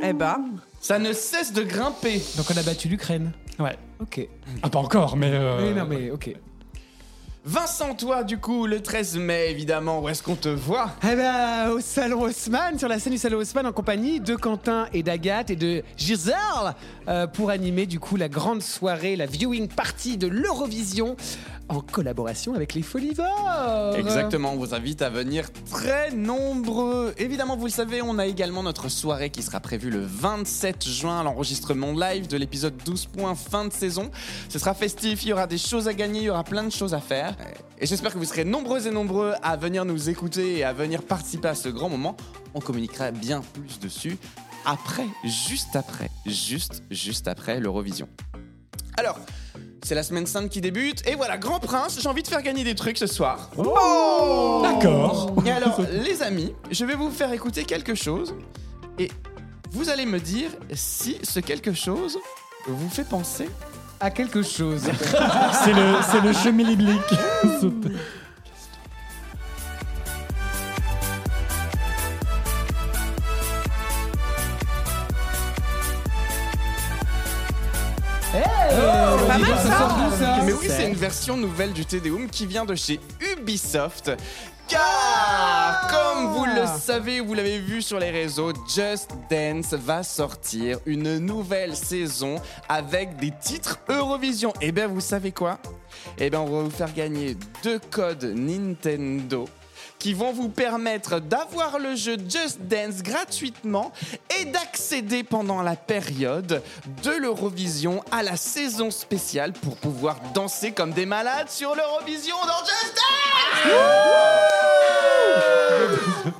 Eh 0.04 0.12
bah, 0.12 0.38
Ça 0.84 1.00
ne 1.00 1.14
cesse 1.14 1.54
de 1.54 1.64
grimper. 1.64 2.22
donc 2.36 2.46
on 2.54 2.58
a 2.58 2.62
battu 2.62 2.90
l'Ukraine. 2.90 3.32
Ouais. 3.58 3.78
Ok. 4.02 4.28
Ah, 4.62 4.70
pas 4.70 4.80
encore, 4.80 5.16
mais. 5.16 5.32
euh, 5.32 5.70
Oui, 5.70 5.74
non, 5.74 5.86
mais 5.88 6.12
ok. 6.12 6.36
Vincent, 7.46 7.94
toi, 7.96 8.24
du 8.24 8.38
coup, 8.38 8.66
le 8.68 8.82
13 8.82 9.18
mai, 9.18 9.52
évidemment, 9.52 10.02
où 10.02 10.08
est-ce 10.10 10.24
qu'on 10.24 10.36
te 10.36 10.48
voit? 10.48 10.92
Eh 11.04 11.14
ben, 11.16 11.70
au 11.72 11.82
Salon 11.82 12.22
Haussmann, 12.22 12.80
sur 12.80 12.88
la 12.88 13.00
scène 13.00 13.12
du 13.14 13.20
Salon 13.20 13.38
Haussmann, 13.40 13.66
en 13.66 13.74
compagnie 13.74 14.22
de 14.22 14.36
Quentin 14.36 14.88
et 14.94 15.04
d'Agathe 15.04 15.50
et 15.50 15.58
de 15.58 15.84
Gisèle, 15.98 16.36
euh, 17.10 17.28
pour 17.28 17.50
animer 17.50 17.86
du 17.86 18.00
coup 18.00 18.16
la 18.16 18.30
grande 18.30 18.62
soirée, 18.62 19.18
la 19.18 19.26
viewing 19.26 19.68
party 19.68 20.18
de 20.18 20.28
l'Eurovision, 20.28 21.18
en 21.74 21.82
collaboration 21.82 22.54
avec 22.54 22.74
les 22.74 22.82
Folivores. 22.82 23.96
Exactement, 23.98 24.54
on 24.54 24.58
vous 24.58 24.74
invite 24.74 25.02
à 25.02 25.10
venir 25.10 25.50
très 25.70 26.12
nombreux. 26.12 27.14
Évidemment, 27.18 27.58
vous 27.58 27.66
le 27.66 27.72
savez, 27.72 28.02
on 28.02 28.20
a 28.20 28.28
également 28.28 28.64
notre 28.64 28.90
soirée 28.90 29.30
qui 29.30 29.42
sera 29.42 29.60
prévue 29.60 29.90
le 29.90 30.02
27 30.02 30.88
juin, 30.88 31.24
l'enregistrement 31.24 31.92
live 31.92 32.28
de 32.28 32.38
l'épisode 32.38 32.76
12 32.86 33.08
points 33.08 33.36
fin 33.36 33.66
de 33.66 33.74
saison. 33.74 34.12
Ce 34.50 34.60
sera 34.60 34.74
festif, 34.74 35.24
il 35.24 35.30
y 35.30 35.34
aura 35.34 35.48
des 35.48 35.58
choses 35.58 35.88
à 35.88 35.94
gagner, 35.94 36.22
il 36.22 36.26
y 36.26 36.30
aura 36.30 36.44
plein 36.44 36.64
de 36.64 36.72
choses 36.72 36.94
à 36.94 37.00
faire. 37.00 37.36
Et 37.80 37.86
j'espère 37.86 38.14
que 38.14 38.18
vous 38.18 38.26
serez 38.26 38.46
nombreux 38.46 38.88
et 38.88 38.92
nombreux 38.92 39.34
à 39.42 39.58
venir 39.58 39.86
nous 39.86 40.10
écouter 40.10 40.60
et 40.60 40.64
à 40.64 40.74
venir 40.74 41.02
participer 41.02 41.48
à 41.48 41.56
ce 41.56 41.70
grand 41.70 41.90
moment. 41.90 42.16
On 42.54 42.60
communiquera 42.60 43.12
bien 43.12 43.42
plus 43.42 43.80
dessus 43.80 44.18
après, 44.66 45.08
juste 45.26 45.76
après, 45.76 46.10
juste, 46.26 46.84
juste 46.90 47.28
après 47.28 47.60
l'Eurovision. 47.60 48.08
Alors, 48.98 49.20
c'est 49.84 49.96
la 49.96 50.04
semaine 50.04 50.26
sainte 50.26 50.50
qui 50.50 50.62
débute. 50.62 51.08
Et 51.08 51.16
voilà, 51.16 51.38
Grand 51.38 51.60
Prince, 51.60 52.00
j'ai 52.02 52.08
envie 52.08 52.24
de 52.24 52.28
faire 52.28 52.42
gagner 52.42 52.64
des 52.64 52.76
trucs 52.76 52.98
ce 52.98 53.08
soir. 53.08 53.50
Oh 53.58 54.62
D'accord. 54.64 55.34
Et 55.46 55.52
alors, 55.52 55.82
les 55.92 56.24
amis, 56.24 56.54
je 56.72 56.86
vais 56.86 56.96
vous 56.96 57.10
faire 57.10 57.32
écouter 57.34 57.64
quelque 57.64 57.96
chose. 57.96 58.34
Et 58.98 59.10
vous 59.72 59.90
allez 59.90 60.06
me 60.06 60.20
dire 60.20 60.50
si 60.74 61.18
ce 61.24 61.40
quelque 61.40 61.74
chose 61.74 62.18
vous 62.68 62.90
fait 62.90 63.04
penser 63.08 63.50
à 64.00 64.12
quelque 64.12 64.42
chose. 64.44 64.84
C'est 65.64 65.74
le, 65.74 65.96
c'est 66.12 66.22
c'est 78.34 79.28
pas 79.28 79.38
mal, 79.38 79.58
ça. 79.60 80.40
Mais 80.44 80.54
oui, 80.54 80.68
c'est 80.68 80.88
une 80.88 80.96
version 80.96 81.38
nouvelle 81.38 81.74
du 81.74 81.86
Tedeum 81.86 82.30
qui 82.30 82.46
vient 82.46 82.66
de 82.66 82.76
chez 82.76 83.00
Ubisoft. 83.32 84.12
Car, 84.68 85.88
comme 85.90 86.34
vous 86.34 86.46
le 86.46 86.66
savez, 86.80 87.20
vous 87.20 87.34
l'avez 87.34 87.60
vu 87.60 87.82
sur 87.82 88.00
les 88.00 88.12
réseaux, 88.12 88.54
Just 88.74 89.12
Dance 89.30 89.74
va 89.74 90.04
sortir 90.04 90.80
une 90.86 91.18
nouvelle 91.18 91.76
saison 91.76 92.36
avec 92.70 93.18
des 93.18 93.32
titres 93.42 93.80
Eurovision. 93.90 94.54
Et 94.62 94.72
bien, 94.72 94.88
vous 94.88 95.02
savez 95.02 95.32
quoi? 95.32 95.60
Eh 96.18 96.30
bien, 96.30 96.40
on 96.40 96.46
va 96.46 96.64
vous 96.64 96.72
faire 96.72 96.94
gagner 96.94 97.38
deux 97.64 97.80
codes 97.92 98.24
Nintendo 98.24 99.48
qui 100.04 100.14
vont 100.14 100.34
vous 100.34 100.50
permettre 100.50 101.22
d'avoir 101.22 101.80
le 101.80 101.96
jeu 101.96 102.18
Just 102.28 102.60
Dance 102.64 103.02
gratuitement 103.02 103.94
et 104.38 104.44
d'accéder 104.44 105.24
pendant 105.24 105.62
la 105.62 105.78
période 105.78 106.62
de 107.04 107.12
l'Eurovision 107.12 108.04
à 108.12 108.22
la 108.22 108.36
saison 108.36 108.92
spéciale 108.92 109.54
pour 109.54 109.78
pouvoir 109.78 110.18
danser 110.34 110.74
comme 110.74 110.92
des 110.92 111.06
malades 111.06 111.50
sur 111.50 111.74
l'Eurovision 111.74 112.36
dans 112.36 112.66
Just 112.66 112.96
Dance 112.96 113.74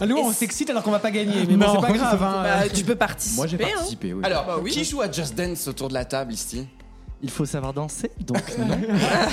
Ah, 0.02 0.06
Nous, 0.08 0.18
on 0.18 0.34
s'excite 0.34 0.70
alors 0.70 0.84
qu'on 0.84 0.92
va 0.92 1.00
pas 1.00 1.12
gagner, 1.12 1.46
mais 1.48 1.56
bon, 1.56 1.74
c'est 1.74 1.88
pas 1.88 1.94
grave. 1.94 2.22
hein. 2.22 2.44
Bah, 2.44 2.68
tu 2.70 2.84
peux 2.84 2.96
participer. 2.96 3.38
Moi, 3.38 3.48
j'ai 3.48 3.64
hein. 3.64 3.68
participé, 3.76 4.12
oui. 4.14 4.26
Alors, 4.26 4.44
Bah 4.46 4.58
oui. 4.62 4.72
qui 4.72 4.84
joue 4.84 5.00
à 5.02 5.10
Just 5.10 5.36
Dance 5.36 5.70
autour 5.70 5.88
de 5.88 5.94
la 5.94 6.04
table 6.04 6.34
ici? 6.34 6.68
Il 7.26 7.30
faut 7.32 7.46
savoir 7.46 7.74
danser, 7.74 8.12
donc 8.20 8.42
non. 8.58 8.78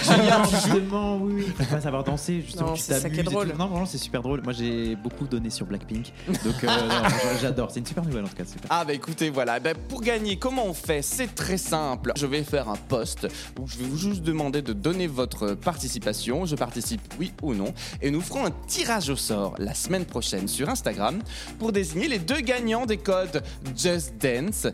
Julien, 0.05 0.45
justement, 0.45 1.17
oui, 1.17 1.33
oui. 1.39 1.45
Il 1.49 1.53
faut 1.67 1.75
pas 1.75 1.81
savoir 1.81 2.05
danser, 2.05 2.41
justement, 2.41 2.69
Non, 2.69 2.75
tu 2.75 2.83
c'est 2.83 2.95
ça 3.01 3.11
qui 3.11 3.17
est 3.19 3.25
t'amuses 3.25 3.31
et 3.33 3.35
drôle. 3.35 3.51
tout. 3.51 3.59
Non, 3.59 3.67
vraiment, 3.67 3.85
c'est 3.87 3.99
super 3.99 4.23
drôle. 4.23 4.43
Moi, 4.45 4.53
j'ai 4.53 4.95
beaucoup 4.95 5.27
donné 5.27 5.51
sur 5.51 5.67
Blackpink. 5.67 6.13
Donc, 6.29 6.63
euh, 6.63 6.67
non, 6.89 7.09
j'adore. 7.43 7.71
C'est 7.73 7.81
une 7.81 7.87
super 7.87 8.05
nouvelle, 8.05 8.25
en 8.25 8.29
tout 8.29 8.37
cas. 8.37 8.45
Super. 8.45 8.69
Ah 8.71 8.85
bah 8.85 8.93
écoutez, 8.93 9.29
voilà, 9.31 9.59
Ben, 9.59 9.75
pour 9.89 10.03
gagner, 10.03 10.37
comment 10.39 10.67
on 10.67 10.73
fait? 10.73 11.03
C'est 11.03 11.35
très 11.35 11.59
simple. 11.59 12.13
Je 12.17 12.27
vais 12.27 12.45
faire 12.45 12.69
un 12.69 12.77
post 12.77 13.27
où 13.59 13.67
je 13.67 13.77
vais 13.79 13.85
vous 13.87 13.99
juste 13.99 14.23
demander 14.23 14.63
de 14.63 14.73
donner 14.73 15.09
votre 15.09 15.55
participation. 15.55 16.47
Je 16.47 16.55
participe 16.55 17.03
oui 17.19 17.33
ou 17.43 17.55
non. 17.55 17.75
Et 18.01 18.13
nous 18.13 18.21
ferons 18.21 18.47
un 18.47 18.53
tirage 18.69 19.11
au 19.11 19.17
sort 19.17 19.55
la 19.59 19.75
semaine 19.75 20.05
prochaine 20.05 20.47
sur 20.47 20.69
Instagram 20.69 21.19
pour 21.59 21.73
désigner 21.73 22.07
les 22.07 22.21
deux 22.21 22.41
gagnants 22.41 22.87
des 22.87 22.99
codes 22.99 23.43
Just 23.77 24.13
Dance. 24.23 24.69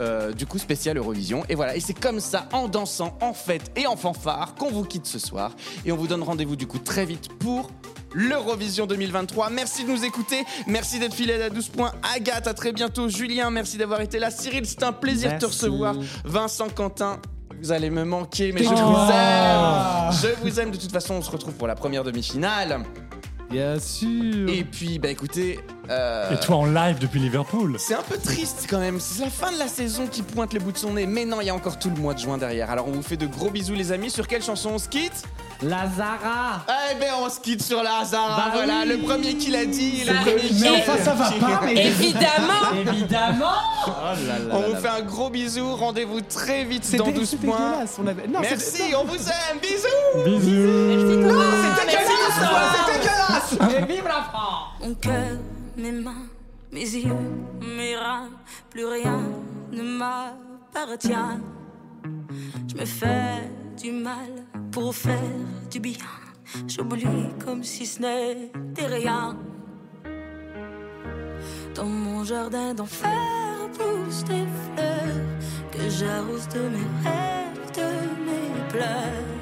Euh, 0.00 0.32
du 0.32 0.46
coup 0.46 0.58
spécial 0.58 0.96
Eurovision. 0.96 1.44
Et 1.48 1.54
voilà 1.54 1.76
et 1.76 1.80
c'est 1.80 1.98
comme 1.98 2.20
ça 2.20 2.48
en 2.52 2.68
dansant 2.68 3.16
en 3.20 3.32
fête 3.32 3.70
et 3.76 3.86
en 3.86 3.96
fanfare 3.96 4.54
qu'on 4.54 4.70
vous 4.70 4.84
quitte 4.84 5.06
ce 5.06 5.18
soir. 5.18 5.52
Et 5.84 5.92
on 5.92 5.96
vous 5.96 6.06
donne 6.06 6.22
rendez-vous 6.22 6.56
du 6.56 6.66
coup 6.66 6.78
très 6.78 7.04
vite 7.04 7.28
pour 7.38 7.70
l'Eurovision 8.14 8.86
2023 8.86 9.50
merci 9.50 9.84
de 9.84 9.90
nous 9.90 10.04
écouter. 10.04 10.44
Merci 10.66 10.98
d'être 10.98 11.14
fidèle 11.14 11.42
à 11.42 11.50
12 11.50 11.68
points. 11.68 11.92
Agathe 12.14 12.46
à 12.46 12.54
très 12.54 12.72
bientôt. 12.72 13.08
Julien 13.08 13.50
merci 13.50 13.76
d'avoir 13.78 14.00
été 14.00 14.18
là. 14.18 14.30
Cyril 14.30 14.66
c'est 14.66 14.82
un 14.82 14.92
plaisir 14.92 15.34
de 15.34 15.38
te 15.38 15.46
recevoir. 15.46 15.94
Vincent 16.24 16.68
Quentin 16.68 17.18
vous 17.62 17.72
allez 17.72 17.88
me 17.88 18.04
manquer 18.04 18.52
mais 18.52 18.62
je 18.62 18.68
Oh. 18.70 18.74
vous 18.74 19.10
aime. 19.10 20.12
Je 20.12 20.42
vous 20.48 20.60
aime. 20.60 20.70
De 20.70 20.76
toute 20.76 20.92
façon 20.92 21.14
on 21.14 21.22
se 21.22 21.30
retrouve 21.30 21.54
pour 21.54 21.66
la 21.66 21.74
première 21.74 22.04
demi-finale 22.04 22.82
Bien 23.50 23.78
sûr. 23.78 24.48
et 24.48 24.64
puis 24.64 24.98
bah 24.98 25.08
écoutez 25.08 25.60
euh, 25.88 26.32
Et 26.34 26.40
toi 26.40 26.56
en 26.56 26.66
live 26.66 26.98
depuis 26.98 27.20
Liverpool. 27.20 27.76
c'est 27.78 27.94
un 27.94 28.02
peu 28.02 28.18
triste 28.18 28.66
quand 28.68 28.80
même. 28.80 28.98
C'est 28.98 29.22
la 29.24 29.30
fin 29.30 29.52
de 29.52 29.58
la 29.58 29.68
saison 29.68 30.06
qui 30.08 30.22
pointe 30.22 30.52
le 30.52 30.58
bout 30.60 30.72
de 30.72 30.78
son 30.78 30.94
nez. 30.94 31.06
Mais 31.06 31.24
non, 31.24 31.40
il 31.40 31.46
y 31.46 31.50
a 31.50 31.54
encore 31.54 31.78
tout 31.78 31.90
le 31.94 32.00
mois 32.00 32.14
de 32.14 32.18
juin 32.18 32.38
derrière. 32.38 32.70
Alors 32.70 32.88
on 32.88 32.92
vous 32.92 33.02
fait 33.02 33.16
de 33.16 33.26
gros 33.26 33.50
bisous 33.50 33.74
les 33.74 33.92
amis. 33.92 34.10
Sur 34.10 34.26
quelle 34.26 34.42
chanson 34.42 34.70
on 34.74 34.78
se 34.78 34.88
quitte? 34.88 35.22
Lazara. 35.62 36.66
Eh 36.92 36.96
ben 37.00 37.12
on 37.24 37.30
se 37.30 37.40
quitte 37.40 37.62
sur 37.62 37.82
la 37.82 38.04
Zara. 38.04 38.36
Bah 38.36 38.50
voilà, 38.52 38.80
oui. 38.82 38.88
le 38.88 38.98
premier 38.98 39.34
qui 39.36 39.50
l'a 39.50 39.64
dit. 39.64 40.02
Le 40.04 40.12
Mais- 40.12 40.20
premier 40.20 40.48
qui 40.48 40.60
mais 40.62 40.70
enfin, 40.70 40.96
ça 41.02 41.14
va 41.14 41.30
pas, 41.30 41.60
mais- 41.64 41.74
Évidemment 41.86 42.90
Évidemment. 42.92 43.52
Oh 43.86 43.90
là 44.26 44.38
là 44.38 44.44
On 44.52 44.60
là 44.60 44.66
vous 44.66 44.72
là. 44.74 44.78
fait 44.80 44.88
un 44.88 45.02
gros 45.02 45.30
bisou. 45.30 45.74
Rendez-vous 45.76 46.20
très 46.20 46.64
vite 46.64 46.84
C'est 46.84 46.96
dans 46.98 47.06
dé- 47.06 47.12
12 47.12 47.28
c'est 47.30 47.36
points. 47.46 47.56
dégueulasse, 47.70 47.96
on 48.02 48.06
avait- 48.06 48.26
non, 48.26 48.40
c'est- 48.42 48.50
Merci, 48.50 48.94
on 49.00 49.04
vous 49.04 49.14
aime. 49.16 49.58
Bisous. 49.62 50.24
Bisous. 50.40 51.20
Non, 51.26 51.40
c'est 51.78 51.84
dégueulasse. 52.40 53.46
C'est 53.48 53.58
dégueulasse. 53.58 53.82
Et 53.82 53.92
vive 53.92 54.04
la 54.04 54.22
France. 54.22 54.68
Mon 54.80 54.94
cœur, 54.94 55.38
mes 55.76 55.92
mains, 55.92 56.26
mes 56.72 56.80
yeux, 56.80 57.16
mes 57.60 57.96
reins, 57.96 58.30
plus 58.70 58.84
rien 58.86 59.20
ne 59.72 59.82
m'appartient. 59.82 61.40
Je 62.68 62.74
me 62.76 62.84
fais 62.84 63.50
du 63.76 63.92
mal 63.92 64.30
pour 64.70 64.94
faire 64.94 65.18
du 65.70 65.80
bien. 65.80 65.94
J'oublie 66.68 67.06
comme 67.44 67.62
si 67.62 67.86
ce 67.86 68.00
n'était 68.00 68.86
rien. 68.86 69.36
Dans 71.74 71.84
mon 71.84 72.24
jardin 72.24 72.72
d'enfer 72.72 73.10
poussent 73.76 74.24
des 74.24 74.46
fleurs 74.74 75.20
que 75.70 75.90
j'arrose 75.90 76.48
de 76.48 76.60
mes 76.60 76.88
rêves, 77.04 77.70
de 77.74 77.88
mes 78.24 78.68
pleurs. 78.70 79.35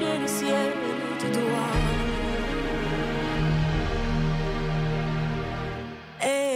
Le 0.00 0.26
ciel 0.26 0.72
du 1.20 1.30
doigt. 1.30 1.72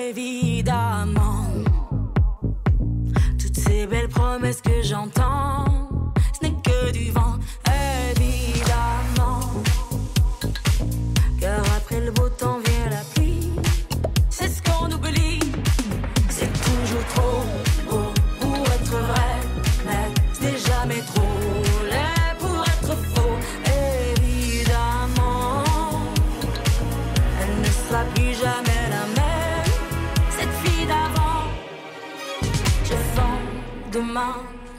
Évidemment, 0.09 1.47
toutes 3.39 3.56
ces 3.56 3.86
belles 3.86 4.09
promesses 4.09 4.60
que 4.60 4.82
j'entends, 4.82 6.12
ce 6.35 6.47
n'est 6.47 6.55
que 6.62 6.90
du 6.90 7.10
vent. 7.12 7.36
Évidemment, 8.10 9.40
car 11.40 11.60
après 11.77 12.01
le 12.01 12.10
beau 12.10 12.28
temps 12.28 12.59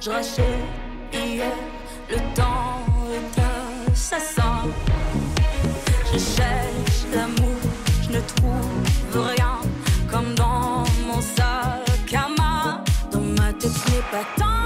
je 0.01 0.09
rachète 0.09 0.45
hier. 1.13 1.51
Le 2.09 2.17
temps 2.35 2.85
est 3.17 3.91
assassin. 3.91 4.63
Je 6.11 6.17
cherche 6.17 6.99
l'amour, 7.13 7.59
je 8.03 8.09
ne 8.11 8.21
trouve 8.21 9.27
rien 9.27 9.59
comme 10.11 10.33
dans 10.35 10.83
mon 11.07 11.21
sac 11.21 12.13
à 12.13 12.27
main. 12.41 12.83
Dans 13.11 13.19
ma 13.19 13.53
tête, 13.53 13.71
ce 13.71 13.91
n'est 13.91 14.07
pas 14.11 14.25
tant 14.37 14.59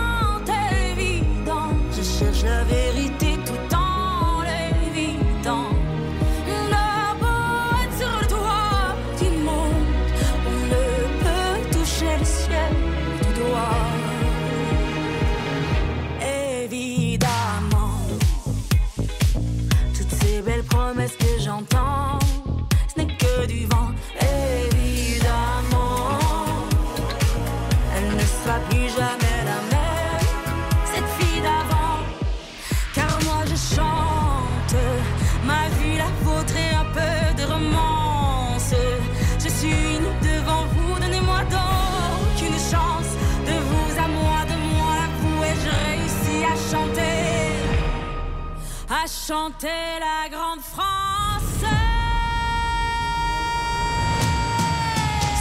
chanter 49.28 49.68
la 50.02 50.30
grande 50.30 50.60
France. 50.60 51.64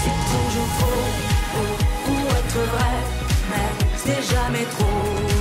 C'est 0.02 0.18
toujours 0.32 0.70
faux 0.78 1.10
ou, 1.56 2.12
ou 2.12 2.16
être 2.28 2.60
vrai, 2.74 2.94
mais 3.50 3.68
c'est 3.96 4.22
jamais 4.22 4.64
trop. 4.78 5.31